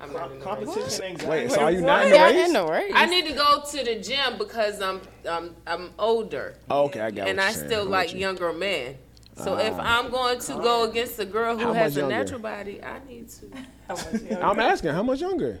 I'm 0.00 0.10
not 0.14 0.32
in 0.32 0.38
the 0.38 0.46
race. 0.46 0.64
competition 0.64 1.04
anxiety. 1.04 1.46
Wait, 1.48 1.50
so 1.50 1.60
are 1.60 1.70
you 1.70 1.82
not 1.82 2.04
in 2.04 2.10
the 2.12 2.16
Got 2.16 2.30
race? 2.34 2.46
in 2.46 2.52
the 2.54 2.64
race. 2.66 2.92
I 2.94 3.04
need 3.04 3.26
to 3.26 3.34
go 3.34 3.62
to 3.70 3.84
the 3.84 3.96
gym 4.00 4.38
because 4.38 4.80
I'm 4.80 5.02
I'm 5.28 5.54
I'm 5.66 5.90
older 5.98 6.54
Oh, 6.70 6.84
okay, 6.84 7.00
I 7.00 7.10
got 7.10 7.28
and 7.28 7.36
what 7.36 7.44
I 7.44 7.48
you're 7.50 7.56
saying. 7.58 7.68
still 7.68 7.84
like 7.84 8.14
you. 8.14 8.20
younger 8.20 8.52
men. 8.54 8.96
So 9.36 9.56
if 9.58 9.74
I'm 9.78 10.10
going 10.10 10.38
to 10.40 10.52
go 10.54 10.90
against 10.90 11.18
a 11.18 11.24
girl 11.24 11.56
who 11.56 11.64
How 11.66 11.72
has 11.72 11.94
much 11.94 11.96
a 11.96 12.00
younger? 12.00 12.16
natural 12.16 12.40
body, 12.40 12.82
I 12.82 13.00
need 13.08 13.28
to. 13.30 13.46
How 13.88 13.94
much 13.94 14.32
I'm 14.42 14.60
asking, 14.60 14.90
how 14.92 15.02
much 15.02 15.20
younger? 15.20 15.60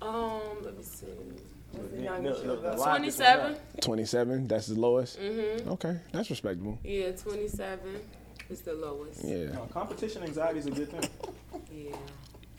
Um, 0.00 0.40
let 0.62 0.76
me 0.76 0.82
see. 0.82 1.06
The- 1.72 1.80
the- 1.80 2.30
the- 2.32 2.56
the 2.56 2.76
live 2.76 2.78
Twenty 2.78 3.08
is 3.08 3.14
seven. 3.16 3.56
27. 3.82 4.46
That's 4.48 4.66
the 4.68 4.80
lowest. 4.80 5.20
Mm-hmm. 5.20 5.68
Okay, 5.70 5.98
that's 6.12 6.30
respectable. 6.30 6.78
Yeah, 6.82 7.10
twenty 7.12 7.48
seven 7.48 8.00
is 8.48 8.62
the 8.62 8.72
lowest. 8.74 9.22
Yeah. 9.24 9.52
No, 9.52 9.68
competition 9.72 10.22
anxiety 10.22 10.60
is 10.60 10.66
a 10.66 10.70
good 10.70 10.90
thing. 10.90 11.10
Yeah. 11.72 11.96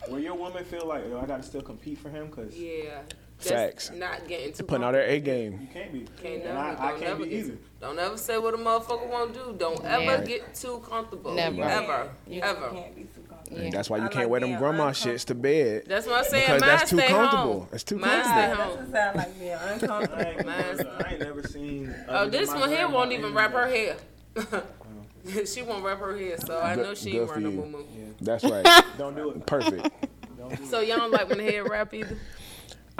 Where 0.08 0.20
your 0.20 0.34
woman 0.34 0.64
feel 0.64 0.86
like, 0.86 1.04
yo, 1.08 1.20
I 1.20 1.26
gotta 1.26 1.42
still 1.42 1.60
compete 1.62 1.98
for 1.98 2.08
him, 2.08 2.30
cause 2.30 2.54
Yeah. 2.54 3.00
That's 3.42 3.86
Facts. 3.88 3.90
not 3.94 4.26
getting 4.28 4.52
too 4.52 4.64
Putting 4.64 4.84
out 4.84 4.92
their 4.92 5.06
A 5.08 5.18
game. 5.20 5.60
You 5.62 5.68
can't 5.72 5.92
be. 5.92 6.00
Can't 6.22 6.34
and 6.36 6.44
never, 6.44 6.58
I, 6.58 6.62
I 6.70 6.74
don't 6.74 6.78
can't 6.90 7.00
never 7.00 7.24
be 7.24 7.30
get- 7.30 7.38
either. 7.46 7.58
Don't 7.80 7.98
ever 7.98 8.16
say 8.18 8.36
what 8.36 8.52
a 8.52 8.58
motherfucker 8.58 9.08
won't 9.08 9.32
do. 9.32 9.54
Don't 9.58 9.82
ever 9.84 10.04
Never. 10.04 10.24
get 10.26 10.54
too 10.54 10.82
comfortable. 10.86 11.32
Never. 11.32 11.62
Ever. 11.62 12.10
You 12.26 12.42
Ever. 12.42 12.68
can't 12.70 12.94
be 12.94 13.02
too 13.04 13.22
comfortable. 13.26 13.58
And 13.58 13.72
that's 13.72 13.88
why 13.88 13.96
you 13.96 14.04
I 14.04 14.08
can't 14.08 14.24
like 14.24 14.30
wear 14.30 14.40
them 14.40 14.58
grandma 14.58 14.90
shits 14.90 15.24
to 15.26 15.34
bed. 15.34 15.84
That's 15.86 16.06
what 16.06 16.18
I'm 16.18 16.24
saying. 16.24 16.44
Because 16.46 16.60
Mine 16.60 16.68
that's 16.70 16.90
too 16.90 16.96
comfortable. 16.98 17.60
home. 17.60 17.68
It's 17.72 17.82
too 17.84 17.96
Mine 17.96 18.22
comfortable. 18.22 18.34
stay 18.34 18.46
That 18.46 18.56
home. 18.56 18.76
doesn't 18.76 18.92
sound 18.92 19.16
like 19.16 19.38
being 19.40 19.52
uncomfortable. 19.52 20.18
I 20.18 20.22
ain't, 20.30 20.46
never, 20.46 21.04
I 21.06 21.10
ain't 21.10 21.20
never 21.20 21.42
seen. 21.42 21.94
Oh, 22.08 22.28
this 22.28 22.50
one 22.50 22.68
here 22.68 22.88
won't 22.88 23.12
even 23.12 23.32
wrap 23.32 23.52
her 23.52 23.66
hair. 23.66 23.96
she 25.46 25.62
won't 25.62 25.82
wrap 25.84 25.98
her 26.00 26.16
hair, 26.16 26.36
so 26.38 26.58
I 26.60 26.74
Good- 26.76 26.84
know 26.84 26.94
she 26.94 27.10
ain't 27.18 27.28
for 27.28 27.38
wearing 27.40 27.46
a 27.46 27.50
you. 27.50 27.56
moo 27.66 27.84
That's 28.20 28.44
right. 28.44 28.84
Don't 28.98 29.14
do 29.16 29.30
it. 29.30 29.46
Perfect. 29.46 29.88
Don't 30.38 30.48
do 30.56 30.62
it. 30.62 30.68
So 30.68 30.80
y'all 30.80 30.98
don't 30.98 31.10
like 31.10 31.28
when 31.30 31.38
the 31.38 31.44
hair 31.44 31.64
wrap 31.64 31.92
either. 31.94 32.16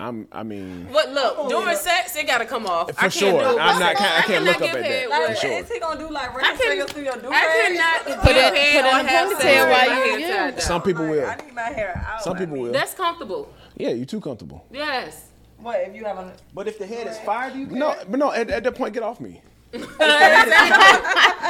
I'm. 0.00 0.26
I 0.33 0.42
mean, 0.42 0.88
But 0.92 1.11
look, 1.12 1.35
oh, 1.38 1.49
during 1.49 1.76
sex, 1.76 2.16
it 2.16 2.26
gotta 2.26 2.47
come 2.47 2.66
off. 2.66 2.88
I 2.90 2.92
For 2.92 3.00
can't 3.02 3.12
sure. 3.12 3.33
Do 3.33 3.38
it. 3.38 3.61
I'm 3.61 3.78
not- 3.78 3.83
I 3.83 4.19
I 4.19 4.23
can't 4.23 4.45
look 4.45 4.57
cannot 4.57 4.57
up 4.57 4.61
give 4.62 4.75
at 4.76 4.83
that. 4.83 5.11
Like, 5.11 5.28
For 5.28 5.35
sure. 5.37 5.50
is 5.52 5.69
he 5.71 5.78
gonna 5.78 6.00
do 6.00 6.11
like 6.11 6.30
I 6.30 6.40
can- 6.42 6.57
fingers 6.57 6.90
through 6.92 7.02
your 7.04 7.16
do 7.16 7.28
I 7.30 7.40
cannot 7.40 8.04
Put 8.07 8.23
put 8.23 8.30
it- 8.30 8.37
it, 8.38 8.49
put 8.50 8.59
head 8.59 8.85
it 8.85 8.95
or 8.95 9.00
in 9.00 9.07
a 9.07 9.09
ponytail 9.11 9.71
while 9.71 9.87
my 9.88 9.95
you- 10.16 10.19
hair 10.26 10.49
yeah. 10.50 10.59
some 10.59 10.83
people 10.83 11.02
Like, 11.04 11.11
will. 11.12 11.26
I 11.26 11.37
need 11.45 11.54
my 11.54 11.62
hair 11.62 12.04
out. 12.11 12.23
Some 12.23 12.37
people 12.37 12.57
will. 12.57 12.73
That's 12.73 12.95
comfortable. 12.95 13.52
Yeah, 13.76 13.90
you 13.90 14.04
too 14.07 14.21
comfortable. 14.21 14.64
Yes. 14.71 15.26
What 15.59 15.80
if 15.80 15.95
you 15.95 16.04
have 16.07 16.16
a 16.19 16.33
But 16.54 16.69
if 16.69 16.78
the 16.78 16.87
head 16.87 17.07
is 17.07 17.19
fired, 17.19 17.54
you 17.54 17.66
Can? 17.66 17.78
No, 17.78 17.95
but 18.09 18.19
no. 18.19 18.33
At, 18.33 18.49
at 18.50 18.64
that 18.64 18.75
point, 18.75 18.95
get 18.95 19.02
off 19.02 19.21
me. 19.21 19.42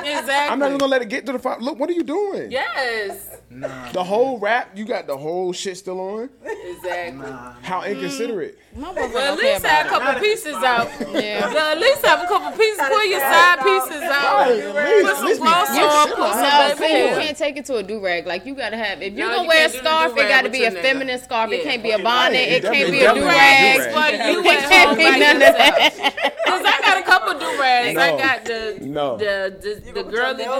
Exactly. 0.00 0.34
I'm 0.34 0.58
not 0.58 0.66
even 0.68 0.78
gonna 0.78 0.90
let 0.90 1.02
it 1.02 1.08
get 1.08 1.26
to 1.26 1.32
the 1.32 1.38
fire. 1.38 1.58
Look, 1.60 1.78
what 1.78 1.90
are 1.90 1.92
you 1.92 2.02
doing? 2.02 2.50
Yes. 2.50 3.36
Nah. 3.50 3.90
The 3.92 4.02
whole 4.04 4.38
rap, 4.38 4.70
you 4.74 4.84
got 4.84 5.06
the 5.06 5.16
whole 5.16 5.52
shit 5.52 5.76
still 5.76 6.00
on. 6.00 6.30
Exactly. 6.44 7.18
Nah. 7.18 7.52
How 7.62 7.82
inconsiderate. 7.82 8.58
Mm. 8.76 8.80
My 8.80 8.88
boyfriend 8.92 9.12
Well, 9.14 9.22
at 9.34 9.36
don't 9.36 9.44
least 9.44 9.66
have 9.66 9.86
a 9.86 9.88
couple 9.88 10.20
pieces 10.20 10.54
out. 10.54 10.86
it. 11.00 11.08
Yeah. 11.24 11.52
Yeah, 11.52 11.72
at 11.72 11.78
least 11.80 12.06
have 12.06 12.20
a 12.22 12.26
couple 12.28 12.52
pieces. 12.56 12.78
Pull 12.88 13.04
your 13.06 13.20
side 13.20 13.58
pieces 13.60 14.02
out. 14.02 14.38
Right, 14.40 14.58
at 14.60 14.74
least- 14.74 15.06
Put 15.06 15.16
some 15.16 15.26
be 15.28 15.36
gloss 15.36 15.70
on. 15.70 16.08
Put 16.08 16.18
No, 16.18 16.68
some 16.68 16.78
see, 16.78 16.98
you 17.08 17.14
can't 17.14 17.36
take 17.36 17.56
it 17.56 17.64
to 17.66 17.76
a 17.76 17.82
do 17.82 18.00
rag. 18.00 18.26
Like 18.26 18.46
you 18.46 18.54
gotta 18.54 18.76
have. 18.76 19.02
If 19.02 19.14
you're 19.14 19.26
No, 19.28 19.32
gonna 19.34 19.42
you 19.42 19.48
wear 19.48 19.66
a 19.66 19.68
can't 19.68 19.72
do 19.72 19.78
the 19.82 19.84
scarf, 19.84 20.12
it 20.16 20.28
gotta 20.28 20.48
be 20.50 20.58
your 20.58 20.68
a 20.68 20.70
nigga. 20.70 20.82
feminine 20.82 21.18
scarf. 21.20 21.50
It 21.52 21.62
can't 21.64 21.82
be 21.82 21.90
a 21.90 21.98
bonnet. 21.98 22.38
Right, 22.38 22.52
It 22.52 22.62
can't 22.62 22.90
be 22.90 23.00
a 23.02 23.12
do 23.14 23.24
rag. 23.26 23.92
But 23.92 24.12
you 24.30 24.38
It 24.40 24.44
went 24.44 24.60
can't 24.70 24.96
be 24.96 25.04
none 25.04 25.36
of 25.36 25.42
yourself. 25.42 25.98
Cause 26.50 26.62
I 26.64 26.80
got 26.82 26.98
a 26.98 27.02
couple 27.02 27.38
do 27.38 27.60
rags. 27.60 27.96
I 28.14 28.18
got 28.18 28.44
the 28.44 28.78
No. 28.82 29.16
the 29.16 29.56
the, 29.60 29.80
the 29.80 29.92
gonna 29.92 30.04
put 30.04 30.14
girly 30.14 30.44
do 30.44 30.50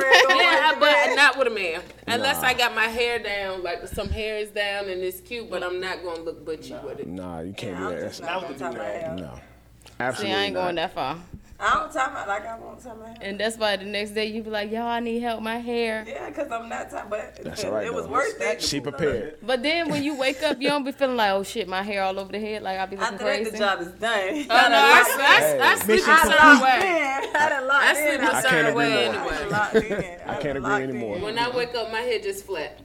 rag. 0.00 0.24
Yeah, 0.28 0.74
but 0.78 1.14
not 1.14 1.38
with 1.38 1.46
a 1.48 1.50
man. 1.50 1.80
Unless 2.06 2.42
Nah. 2.42 2.48
I 2.48 2.54
got 2.54 2.74
my 2.74 2.84
hair 2.86 3.18
down, 3.18 3.62
like 3.62 3.86
some 3.88 4.08
hair 4.08 4.36
is 4.38 4.50
down 4.50 4.88
and 4.88 5.02
it's 5.02 5.20
cute, 5.20 5.50
but 5.50 5.62
I'm 5.62 5.80
not 5.80 6.02
gonna 6.04 6.20
look 6.22 6.44
butchy 6.44 6.74
with 6.84 7.00
it. 7.00 7.06
Nah, 7.08 7.40
you 7.40 7.52
can't 7.52 7.72
Yeah, 7.74 7.78
do 7.80 7.84
I'm 7.86 7.94
that. 7.96 8.00
just 8.08 8.20
That's, 8.20 8.32
not 8.32 8.40
not 8.42 8.48
with 8.50 8.58
the 8.58 8.64
tie 8.64 8.70
my 8.70 8.74
do-rag. 8.76 9.02
hair. 9.02 9.14
no. 9.16 9.34
See, 9.34 9.92
Absolutely. 10.00 10.34
I 10.36 10.44
ain't 10.44 10.54
not. 10.54 10.62
going 10.62 10.74
that 10.76 10.94
far. 10.94 11.16
I 11.60 11.74
don't 11.74 11.92
tie 11.92 12.12
my 12.12 12.24
like 12.24 12.46
I 12.46 12.56
won't 12.56 12.80
tie 12.80 12.94
my 12.94 13.08
hair. 13.08 13.16
And 13.20 13.40
that's 13.40 13.56
why 13.58 13.74
the 13.76 13.84
next 13.84 14.10
day 14.12 14.26
you 14.26 14.44
be 14.44 14.50
like, 14.50 14.70
yo, 14.70 14.82
I 14.84 15.00
need 15.00 15.20
help 15.20 15.42
my 15.42 15.56
hair. 15.58 16.04
Yeah, 16.06 16.30
cause 16.30 16.46
I'm 16.52 16.68
not 16.68 16.88
tie, 16.88 17.04
but 17.10 17.36
That's 17.42 17.64
all 17.64 17.72
right, 17.72 17.84
it 17.86 17.92
was 17.92 18.06
worth 18.06 18.40
it. 18.40 18.62
She 18.62 18.80
prepared. 18.80 19.38
But 19.42 19.64
then 19.64 19.88
when 19.90 20.04
you 20.04 20.14
wake 20.16 20.40
up, 20.44 20.60
you 20.62 20.68
don't 20.68 20.84
be 20.84 20.92
feeling 20.92 21.16
like, 21.16 21.32
oh 21.32 21.42
shit, 21.42 21.66
my 21.66 21.82
hair 21.82 22.04
all 22.04 22.16
over 22.20 22.30
the 22.30 22.38
head. 22.38 22.62
Like 22.62 22.78
I 22.78 22.86
be 22.86 22.94
looking 22.96 23.14
After 23.14 23.24
that, 23.24 23.36
crazy. 23.36 23.50
the 23.50 23.58
job 23.58 23.80
is 23.80 23.88
done. 23.88 24.28
Oh 24.28 24.68
no, 24.68 24.78
I, 24.78 25.58
I, 25.60 25.66
I, 25.68 25.72
I 25.72 25.74
sleep 25.76 25.88
a 25.88 26.06
Mission 26.06 26.16
certain 26.30 26.60
way. 26.60 26.78
Man, 26.78 27.36
I 27.36 27.48
done 27.48 27.66
locked 27.66 27.84
I 27.84 27.90
in. 27.90 27.96
sleep 27.96 28.20
I 28.20 28.26
a 28.28 28.30
can't 28.30 28.42
certain 28.44 28.66
agree 28.66 28.74
way 28.76 29.04
more. 29.06 29.12
done 29.50 29.76
anyway. 29.76 30.20
I 30.26 30.34
can't 30.36 30.58
agree 30.58 30.72
anymore. 30.74 31.16
in. 31.16 31.22
When 31.22 31.38
I 31.38 31.50
wake 31.56 31.74
up, 31.74 31.90
my 31.90 32.00
head 32.00 32.22
just 32.22 32.46
flat. 32.46 32.80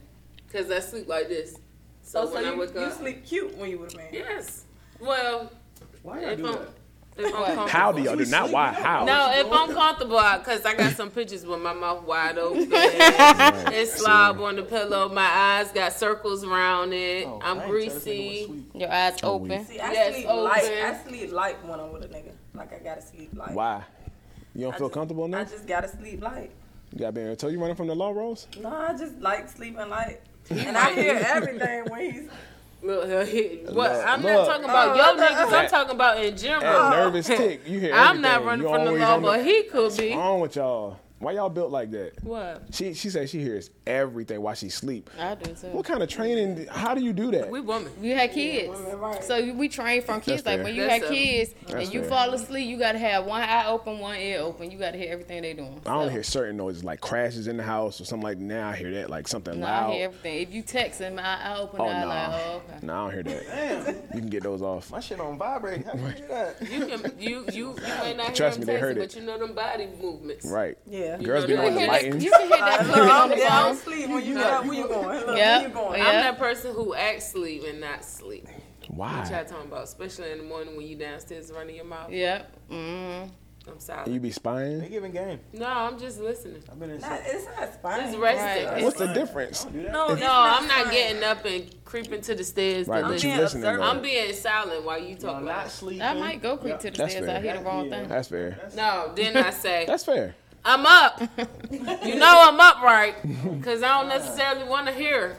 Cause 0.52 0.70
I 0.70 0.80
sleep 0.80 1.06
like 1.08 1.28
this. 1.28 1.56
So, 2.02 2.22
Oh, 2.22 2.26
so 2.26 2.34
when 2.34 2.44
I 2.44 2.52
you, 2.52 2.58
wake 2.58 2.74
you 2.74 2.80
up, 2.80 2.92
sleep 2.98 3.24
cute 3.24 3.56
when 3.56 3.70
you 3.70 3.78
with 3.78 3.94
a 3.94 3.98
man. 3.98 4.08
yes. 4.12 4.64
Well, 5.00 5.52
Why 6.02 6.22
y'all 6.22 6.36
do 6.36 6.46
I'm, 6.48 6.52
that? 6.54 6.68
If 7.16 7.26
I'm 7.26 7.32
comfortable. 7.32 7.68
How 7.68 7.92
do 7.92 8.02
y'all 8.02 8.16
do? 8.16 8.24
Not 8.26 8.50
why. 8.50 8.72
How? 8.72 9.04
No, 9.04 9.30
if 9.32 9.46
I'm 9.52 9.72
comfortable, 9.72 10.20
because 10.38 10.64
I 10.64 10.74
got 10.74 10.92
some 10.96 11.10
pictures 11.10 11.44
with 11.46 11.60
my 11.60 11.72
mouth 11.72 12.04
wide 12.04 12.38
open. 12.38 12.68
it 12.72 13.88
slob 13.88 14.40
on 14.40 14.56
the 14.56 14.62
pillow. 14.62 15.08
My 15.08 15.26
eyes 15.26 15.70
got 15.72 15.92
circles 15.92 16.44
around 16.44 16.92
it. 16.92 17.26
Oh, 17.26 17.40
I'm 17.42 17.58
I 17.60 17.64
ain't 17.64 17.70
tell 17.70 17.72
this 17.72 17.94
nigga 18.04 18.46
greasy. 18.48 18.64
Your 18.74 18.90
eyes 18.92 19.16
open. 19.22 19.64
See, 19.66 19.80
I 19.80 19.92
Yes, 19.92 20.14
sleep 20.14 20.26
open. 20.28 20.44
light. 20.44 20.64
I 20.64 21.00
sleep 21.06 21.32
light 21.32 21.64
when 21.66 21.80
I'm 21.80 21.92
with 21.92 22.02
a 22.04 22.08
nigga. 22.08 22.32
Like 22.54 22.72
I 22.72 22.78
gotta 22.84 23.02
sleep 23.02 23.30
light. 23.34 23.52
Why? 23.52 23.82
You 24.54 24.62
don't 24.62 24.74
I 24.74 24.78
feel 24.78 24.88
just- 24.88 24.94
comfortable 24.94 25.28
now? 25.28 25.40
I 25.40 25.44
just 25.44 25.66
gotta 25.66 25.88
sleep 25.88 26.22
light. 26.22 26.50
You 26.92 26.98
got 27.00 27.14
being 27.14 27.34
told 27.36 27.52
you 27.52 27.60
running 27.60 27.74
from 27.76 27.88
the 27.88 27.94
law, 27.94 28.10
Rose? 28.10 28.46
No, 28.60 28.68
I 28.68 28.96
just 28.96 29.18
like 29.20 29.48
sleeping 29.48 29.88
light. 29.88 30.20
And 30.50 30.76
I 30.76 30.92
hear 30.92 31.14
everything 31.26 31.84
when 31.90 32.12
he's. 32.12 32.28
Look, 32.84 33.08
what? 33.74 33.90
I'm 33.92 34.22
look. 34.22 34.30
not 34.32 34.46
talking 34.46 34.64
about 34.64 34.88
Oh, 34.90 34.94
your 34.94 35.04
I 35.04 35.16
thought- 35.16 35.48
niggas. 35.50 35.58
I'm 35.64 35.68
talking 35.70 35.94
about 35.94 36.22
in 36.22 36.36
general. 36.36 36.62
That 36.62 36.90
nervous 36.90 37.26
tick. 37.26 37.62
You 37.66 37.80
hear 37.80 37.94
I'm 37.94 38.20
not 38.20 38.44
running 38.44 38.66
You 38.66 38.72
from 38.74 38.84
the 38.84 38.92
law, 38.92 39.20
but 39.20 39.44
he 39.44 39.62
could 39.62 39.96
be. 39.96 40.10
What's 40.10 40.16
wrong 40.16 40.40
with 40.40 40.56
y'all? 40.56 40.98
Why 41.24 41.32
y'all 41.32 41.48
built 41.48 41.70
like 41.70 41.90
that? 41.92 42.22
What? 42.22 42.64
She 42.70 42.92
she 42.92 43.08
said 43.08 43.30
she 43.30 43.40
hears 43.40 43.70
everything 43.86 44.42
while 44.42 44.54
she 44.54 44.68
sleep. 44.68 45.08
I 45.18 45.34
do 45.34 45.54
too. 45.54 45.68
What 45.68 45.86
kind 45.86 46.02
of 46.02 46.08
training? 46.10 46.66
How 46.70 46.94
do 46.94 47.02
you 47.02 47.14
do 47.14 47.30
that? 47.30 47.48
We 47.50 47.60
women. 47.60 47.90
You 48.02 48.14
had 48.14 48.30
kids. 48.32 48.68
women, 48.68 48.98
right. 48.98 49.24
So 49.24 49.52
we 49.54 49.68
train 49.70 50.02
from 50.02 50.20
kids. 50.20 50.42
That's 50.42 50.46
Like 50.46 50.56
fair. 50.56 50.64
when 50.64 50.74
you 50.74 50.82
That's 50.86 51.02
had 51.04 51.10
kids 51.10 51.54
That's 51.66 51.84
and 51.86 51.94
you 51.94 52.00
fair. 52.00 52.08
fall 52.10 52.34
asleep, 52.34 52.68
you 52.68 52.78
gotta 52.78 52.98
have 52.98 53.24
one 53.24 53.40
eye 53.40 53.66
open, 53.66 54.00
one 54.00 54.18
ear 54.18 54.40
open. 54.40 54.70
You 54.70 54.78
gotta 54.78 54.98
hear 54.98 55.12
everything 55.12 55.40
they 55.40 55.54
doing. 55.54 55.80
I 55.86 55.94
only 55.94 56.08
So, 56.08 56.12
hear 56.12 56.22
certain 56.24 56.58
noises 56.58 56.84
like 56.84 57.00
crashes 57.00 57.46
in 57.46 57.56
the 57.56 57.62
house 57.62 58.02
or 58.02 58.04
something 58.04 58.24
like 58.24 58.36
that. 58.38 58.44
Now 58.44 58.68
I 58.68 58.76
hear 58.76 58.90
that 58.92 59.08
like 59.08 59.26
something 59.26 59.58
No, 59.60 59.64
loud. 59.66 59.90
I 59.90 59.94
hear 59.94 60.04
everything. 60.04 60.42
If 60.42 60.52
you 60.52 60.60
text 60.60 61.00
and 61.00 61.16
my 61.16 61.22
eye 61.22 61.56
open, 61.58 61.80
oh 61.80 61.88
I 61.88 62.00
no, 62.02 62.06
like, 62.06 62.28
oh 62.28 62.62
okay. 62.68 62.86
no, 62.86 62.92
I 62.92 62.96
don't 63.10 63.12
hear 63.14 63.22
that. 63.22 63.46
Damn, 63.86 63.94
You 64.14 64.20
can 64.20 64.28
get 64.28 64.42
those 64.42 64.60
off. 64.60 64.90
my 64.90 65.00
shit 65.00 65.20
on 65.20 65.38
vibrate. 65.38 65.86
How 65.86 65.94
you 65.94 66.12
do 66.12 66.26
that? 66.28 66.56
You 66.70 66.86
can 66.86 67.12
you 67.18 67.46
you 67.50 67.74
you 67.76 67.76
may 68.02 68.12
not 68.14 68.34
Trust 68.34 68.58
hear 68.58 68.66
me, 68.66 68.66
they 68.66 68.72
them 68.74 68.80
heard 68.82 68.96
texting, 68.98 69.00
it. 69.00 69.08
but 69.08 69.16
you 69.16 69.22
know 69.22 69.38
them 69.38 69.54
body 69.54 69.88
movements. 70.02 70.44
Right. 70.44 70.76
Yeah. 70.86 71.13
Girls 71.22 71.42
know 71.44 71.48
be 71.48 71.54
that- 71.54 71.60
on 71.60 71.66
You 71.66 71.72
the 71.72 71.78
can 71.80 71.88
lighting. 71.88 72.20
You 72.20 72.30
can 72.30 72.40
hear 72.40 72.48
that 72.58 72.86
Look, 72.86 72.96
from 72.96 73.08
I'm 73.10 73.28
the 73.30 73.36
down 73.36 73.64
phone. 73.64 73.76
sleep 73.76 74.08
when 74.08 74.24
you 74.26 74.34
get 74.34 74.44
up. 74.46 74.64
Where 74.64 74.74
you 74.74 74.88
going? 74.88 75.20
Look, 75.26 75.36
Yep. 75.36 75.60
where 75.60 75.68
you 75.68 75.74
going? 75.74 76.00
I'm 76.02 76.12
that 76.14 76.38
person 76.38 76.74
who 76.74 76.94
acts 76.94 77.30
sleep 77.30 77.64
and 77.68 77.80
not 77.80 78.04
sleep. 78.04 78.48
Why? 78.88 79.20
What 79.20 79.30
y'all 79.30 79.44
talking 79.44 79.66
about? 79.70 79.84
Especially 79.84 80.30
in 80.30 80.38
the 80.38 80.44
morning 80.44 80.76
when 80.76 80.86
you 80.86 80.96
downstairs 80.96 81.50
running 81.52 81.76
your 81.76 81.84
mouth. 81.86 82.10
Yep. 82.10 82.56
Mm. 82.70 83.30
I'm 83.66 83.80
sorry. 83.80 84.12
You 84.12 84.20
be 84.20 84.30
spying? 84.30 84.78
They 84.80 84.90
giving 84.90 85.10
game. 85.10 85.40
No, 85.54 85.64
I'm 85.66 85.98
just 85.98 86.20
listening. 86.20 86.62
I've 86.70 86.78
been 86.78 86.90
in. 86.90 87.00
Not, 87.00 87.20
it's 87.24 87.46
not 87.46 87.72
spying. 87.72 88.08
It's 88.08 88.16
resting. 88.18 88.66
Right. 88.68 88.84
What's 88.84 88.98
the 88.98 89.06
difference? 89.06 89.64
Do? 89.64 89.78
No, 89.84 90.08
No, 90.08 90.14
not 90.16 90.60
I'm 90.60 90.68
not 90.68 90.80
spine. 90.82 90.92
getting 90.92 91.22
up 91.24 91.44
and 91.46 91.74
creeping 91.86 92.20
to 92.20 92.34
the 92.34 92.44
stairs. 92.44 92.86
Right, 92.86 92.98
to 92.98 93.04
but 93.04 93.10
listen. 93.12 93.28
you 93.30 93.32
being 93.36 93.42
listening 93.42 93.62
though. 93.62 93.82
I'm 93.82 94.02
being 94.02 94.34
silent 94.34 94.84
while 94.84 94.98
you 94.98 95.14
No, 95.14 95.20
talk 95.20 95.34
not 95.36 95.42
about. 95.44 95.70
sleeping. 95.70 96.02
I 96.02 96.12
might 96.12 96.42
go 96.42 96.58
creep 96.58 96.78
to 96.80 96.90
the 96.90 96.96
That's 96.98 97.12
stairs. 97.12 97.26
fair. 97.26 97.36
I 97.38 97.40
hear 97.40 97.56
the 97.56 97.62
wrong 97.64 97.86
Yeah. 97.88 98.00
thing. 98.00 98.08
That's 98.10 98.28
fair. 98.28 98.58
No, 98.76 99.12
then 99.16 99.34
I 99.38 99.48
say 99.48 99.84
That's 99.86 100.04
fair. 100.04 100.34
I'm 100.64 100.86
up. 100.86 101.20
You 102.04 102.14
know 102.16 102.48
I'm 102.48 102.58
up, 102.60 102.80
right? 102.82 103.14
Because 103.58 103.82
I 103.82 103.98
don't 104.00 104.08
necessarily 104.08 104.64
want 104.68 104.86
to 104.86 104.92
hear. 104.92 105.36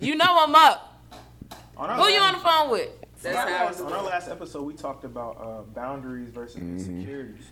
You 0.00 0.14
know 0.16 0.26
I'm 0.28 0.54
up. 0.54 0.88
Who 1.76 2.08
you 2.08 2.20
on 2.20 2.34
the 2.34 2.38
phone 2.40 2.70
with? 2.70 2.90
That's 3.22 3.36
on 3.38 3.48
our 3.52 3.66
last- 3.66 3.80
on 3.80 3.92
our 3.92 4.02
last 4.02 4.28
episode, 4.28 4.62
we 4.62 4.74
talked 4.74 5.04
about 5.04 5.36
uh, 5.40 5.62
boundaries 5.74 6.28
versus 6.30 6.56
Mm-hmm. 6.56 6.76
insecurities, 6.78 7.44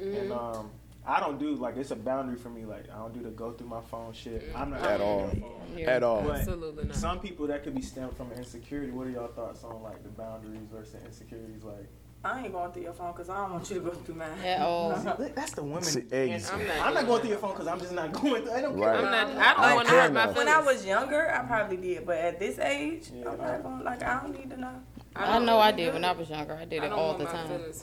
Mm-hmm. 0.00 0.16
and 0.16 0.32
um, 0.32 0.70
I 1.06 1.18
don't 1.20 1.38
do 1.40 1.54
like 1.56 1.76
it's 1.76 1.90
a 1.90 1.96
boundary 1.96 2.36
for 2.36 2.50
me. 2.50 2.64
Like 2.64 2.84
I 2.92 2.98
don't 2.98 3.12
do 3.14 3.20
the 3.22 3.30
go 3.30 3.52
through 3.52 3.66
my 3.68 3.80
phone 3.80 4.12
shit. 4.12 4.44
I'm 4.54 4.70
not 4.70 4.80
At 4.82 5.00
all. 5.00 5.30
Yeah. 5.76 5.90
At 5.90 6.02
all. 6.04 6.22
But 6.22 6.36
Absolutely 6.36 6.84
not. 6.84 6.96
some 6.96 7.18
people 7.20 7.46
that 7.48 7.64
could 7.64 7.74
be 7.74 7.82
stemmed 7.82 8.16
from 8.16 8.30
insecurity. 8.32 8.92
What 8.92 9.06
are 9.08 9.10
y'all 9.10 9.26
thoughts 9.28 9.64
on 9.64 9.82
like 9.82 10.02
the 10.04 10.08
boundaries 10.10 10.60
versus 10.72 10.96
insecurities? 11.04 11.64
Like 11.64 11.88
I 12.30 12.42
ain't 12.44 12.52
going 12.52 12.70
through 12.72 12.82
your 12.82 12.92
phone 12.92 13.12
because 13.12 13.28
I 13.30 13.36
don't 13.42 13.52
want 13.52 13.70
you 13.70 13.76
to 13.76 13.82
go 13.82 13.90
through 13.90 14.14
mine. 14.16 14.28
At 14.44 14.60
all. 14.60 14.94
See, 14.96 15.28
that's 15.34 15.52
the 15.52 15.62
woman. 15.62 15.82
See, 15.82 16.04
answer. 16.12 16.54
I'm 16.54 16.66
not 16.66 16.86
I'm 16.86 16.94
not 16.94 17.06
going 17.06 17.20
through 17.20 17.30
your 17.30 17.38
phone 17.38 17.52
because 17.52 17.66
I'm 17.66 17.78
just 17.80 17.92
not 17.92 18.12
going 18.20 18.42
through. 18.42 18.52
I 18.52 18.60
don't 18.60 18.76
care. 18.78 18.86
Right. 18.88 19.04
I'm 19.04 19.34
not. 19.34 19.36
I 19.58 19.66
don't 19.68 19.76
want 19.76 19.88
to 19.88 19.92
care 19.94 20.02
hurt 20.02 20.12
my 20.12 20.20
feelings. 20.26 20.36
When 20.38 20.48
I 20.48 20.60
was 20.60 20.84
younger, 20.86 21.30
I 21.34 21.42
probably 21.44 21.76
did, 21.78 22.06
but 22.06 22.18
at 22.18 22.38
this 22.38 22.58
age, 22.58 23.10
Yeah. 23.14 23.30
I'm 23.30 23.38
not 23.38 23.62
going. 23.62 23.84
Like 23.84 24.02
I 24.02 24.20
don't 24.20 24.38
need 24.38 24.50
to 24.50 24.56
know. 24.60 24.74
I 25.16 25.26
don't- 25.34 25.46
know 25.46 25.58
I 25.58 25.72
did 25.72 25.92
when 25.94 26.04
I 26.04 26.12
was 26.12 26.28
younger. 26.30 26.54
I 26.54 26.64
did 26.64 26.82
I 26.82 26.86
it 26.86 26.90
don't 26.90 26.98
all 26.98 27.06
want 27.08 27.18
the 27.18 27.24
my 27.24 27.32
time. 27.32 27.48
hurt. 27.48 27.74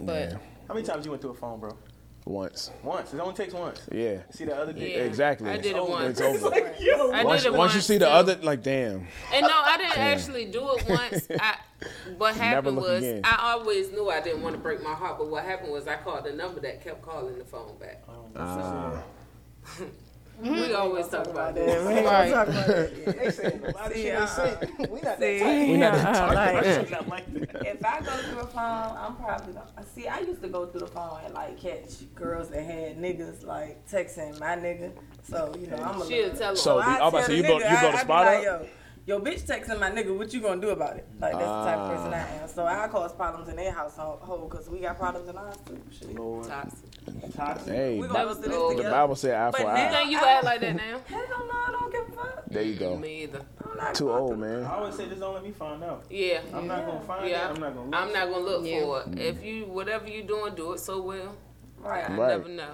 But 0.00 0.30
Yeah. 0.32 0.38
How 0.68 0.74
many 0.74 0.86
times 0.86 1.04
you 1.04 1.10
went 1.10 1.20
through 1.22 1.32
a 1.32 1.34
phone, 1.34 1.60
bro? 1.60 1.76
Once. 2.24 2.70
Once. 2.84 3.12
It 3.12 3.18
only 3.20 3.34
takes 3.34 3.52
once. 3.52 3.80
Yeah. 3.90 4.18
See 4.30 4.44
the 4.44 4.56
other 4.56 4.72
Yeah. 4.72 4.78
day. 4.78 5.06
Exactly. 5.06 5.50
I 5.50 5.56
did 5.56 5.76
it 5.76 5.84
once. 5.86 6.20
It's 6.20 6.44
over. 6.44 6.54
I 7.14 7.24
Once, 7.24 7.42
did 7.42 7.48
it 7.48 7.50
once 7.52 7.58
once 7.58 7.74
you 7.74 7.80
see 7.80 7.98
the 7.98 8.06
too. 8.06 8.10
other, 8.12 8.36
like, 8.42 8.62
damn. 8.62 9.06
And 9.32 9.42
no, 9.42 9.50
I 9.52 9.76
didn't 9.76 9.98
actually 9.98 10.44
do 10.46 10.76
it 10.76 10.88
once. 10.88 11.26
I, 11.40 11.56
what 12.16 12.36
happened 12.36 12.76
was 12.76 13.02
again. 13.02 13.22
I 13.24 13.52
always 13.52 13.90
knew 13.90 14.08
I 14.08 14.20
didn't 14.20 14.42
want 14.42 14.54
to 14.54 14.60
break 14.62 14.82
my 14.84 14.94
heart, 14.94 15.18
but 15.18 15.28
what 15.28 15.42
happened 15.44 15.72
was 15.72 15.88
I 15.88 15.96
called 15.96 16.24
the 16.24 16.32
number 16.32 16.60
that 16.60 16.82
kept 16.82 17.02
calling 17.02 17.38
the 17.38 17.44
phone 17.44 17.76
back. 17.78 18.04
Ah. 18.36 19.02
We 20.40 20.74
always 20.74 21.06
talk 21.08 21.26
about 21.28 21.54
that. 21.54 21.66
We 21.86 21.92
ain't 21.94 22.06
Right. 22.06 22.32
talk 22.32 22.48
about 22.48 22.66
that. 22.66 23.16
They 23.18 23.30
say 23.30 23.60
a 23.62 23.70
lot 23.70 23.86
of 23.86 23.92
See, 23.92 24.10
uh. 24.10 24.56
We 24.90 25.00
not 25.00 25.02
that 25.02 25.18
See, 25.20 25.38
type. 25.38 25.68
We 25.68 25.76
not 25.76 25.94
that 25.94 26.06
uh, 26.06 26.34
type. 26.34 26.54
like, 26.54 26.64
Shit 26.64 26.90
not 26.90 27.08
like 27.08 27.34
that. 27.52 27.66
if 27.66 27.84
I 27.84 28.00
go 28.00 28.10
through 28.10 28.40
a 28.40 28.46
phone, 28.46 28.96
I'm 28.96 29.16
probably 29.16 29.52
gonna 29.52 29.86
see. 29.94 30.08
I 30.08 30.18
used 30.20 30.42
to 30.42 30.48
go 30.48 30.66
through 30.66 30.80
the 30.80 30.86
phone 30.88 31.20
and 31.24 31.34
like 31.34 31.60
catch 31.60 32.12
girls 32.16 32.48
that 32.50 32.64
had 32.64 32.98
niggas 32.98 33.44
like 33.46 33.86
texting 33.88 34.38
my 34.40 34.56
nigga. 34.56 34.90
So 35.22 35.54
you 35.60 35.68
know, 35.68 35.76
I'm 35.76 36.00
a 36.02 36.06
She'll 36.06 36.30
tell 36.30 36.48
them. 36.48 36.56
So, 36.56 36.78
I 36.78 36.96
I 36.96 37.02
was 37.04 37.08
about 37.12 37.20
to 37.20 37.24
say, 37.26 37.36
you 37.36 37.42
the 37.42 37.48
blow, 37.48 37.58
you 37.58 37.64
blow 37.64 37.68
I- 37.76 37.80
the 37.92 37.98
I 37.98 38.02
spot 38.02 38.26
like, 38.26 38.46
up? 38.48 38.66
Yo, 39.04 39.16
Your 39.16 39.20
bitch 39.24 39.42
texting 39.46 39.80
my 39.80 39.90
nigga, 39.90 40.16
what 40.16 40.32
you 40.32 40.40
gonna 40.40 40.60
do 40.60 40.70
about 40.70 40.96
it? 40.96 41.06
Like 41.20 41.32
that's 41.32 41.42
the 41.44 41.64
type 41.64 41.78
of 41.78 41.96
person 41.96 42.14
I 42.14 42.20
Ah. 42.20 42.42
am. 42.42 42.48
So 42.48 42.64
I 42.66 42.86
cause 42.88 43.12
problems 43.12 43.48
in 43.48 43.56
their 43.56 43.72
household 43.72 44.48
because 44.48 44.68
we 44.70 44.78
got 44.78 44.96
problems 44.96 45.28
in 45.28 45.36
ours 45.36 45.56
too. 45.66 45.80
Shit. 45.90 46.14
Lord. 46.14 46.46
Toxic. 46.46 47.34
Toxic. 47.34 47.72
Hey, 47.72 47.98
We 47.98 48.06
the 48.06 48.12
gonna 48.12 48.24
go 48.26 48.34
through 48.34 48.42
this 48.48 48.58
the 48.60 48.68
together. 48.76 48.90
Bible 48.90 49.16
said 49.16 49.34
eye 49.34 49.50
But 49.50 49.60
for 49.60 49.66
now- 49.66 49.74
eye. 49.74 49.88
Think 49.90 50.10
you 50.12 50.18
act 50.18 50.44
like 50.44 50.60
that 50.60 50.76
now? 50.76 50.98
Hell 51.06 51.24
no, 51.28 51.50
I 51.52 51.68
don't 51.72 51.92
give 51.92 52.08
a 52.08 52.12
fuck. 52.12 52.44
There 52.46 52.62
you 52.62 52.74
go. 52.76 52.96
Me 52.96 53.22
either. 53.24 53.40
I'm 53.68 53.76
not 53.76 53.94
Too 53.96 54.12
old, 54.12 54.28
through- 54.30 54.38
man. 54.38 54.64
I 54.64 54.74
always 54.76 54.94
say, 54.94 55.08
just 55.08 55.20
don't 55.20 55.34
let 55.34 55.42
me 55.42 55.50
find 55.50 55.82
out. 55.82 56.04
Yeah. 56.08 56.40
I'm 56.54 56.68
not 56.68 56.86
gonna 56.86 57.00
find 57.00 57.28
Yeah. 57.28 57.48
it. 57.48 57.54
I'm 57.54 57.60
not 57.60 57.74
gonna. 57.74 57.86
Look. 57.90 58.00
I'm 58.00 58.12
not 58.12 58.28
gonna 58.30 58.44
look 58.44 58.64
Yeah. 58.66 58.80
for 58.82 59.00
it. 59.00 59.18
If 59.18 59.42
you 59.44 59.64
whatever 59.66 60.06
you 60.08 60.22
doing, 60.22 60.54
do 60.54 60.74
it 60.74 60.78
so 60.80 61.02
well. 61.02 61.34
Right. 61.80 62.08
I 62.08 62.14
Right. 62.16 62.28
never 62.38 62.48
know. 62.48 62.70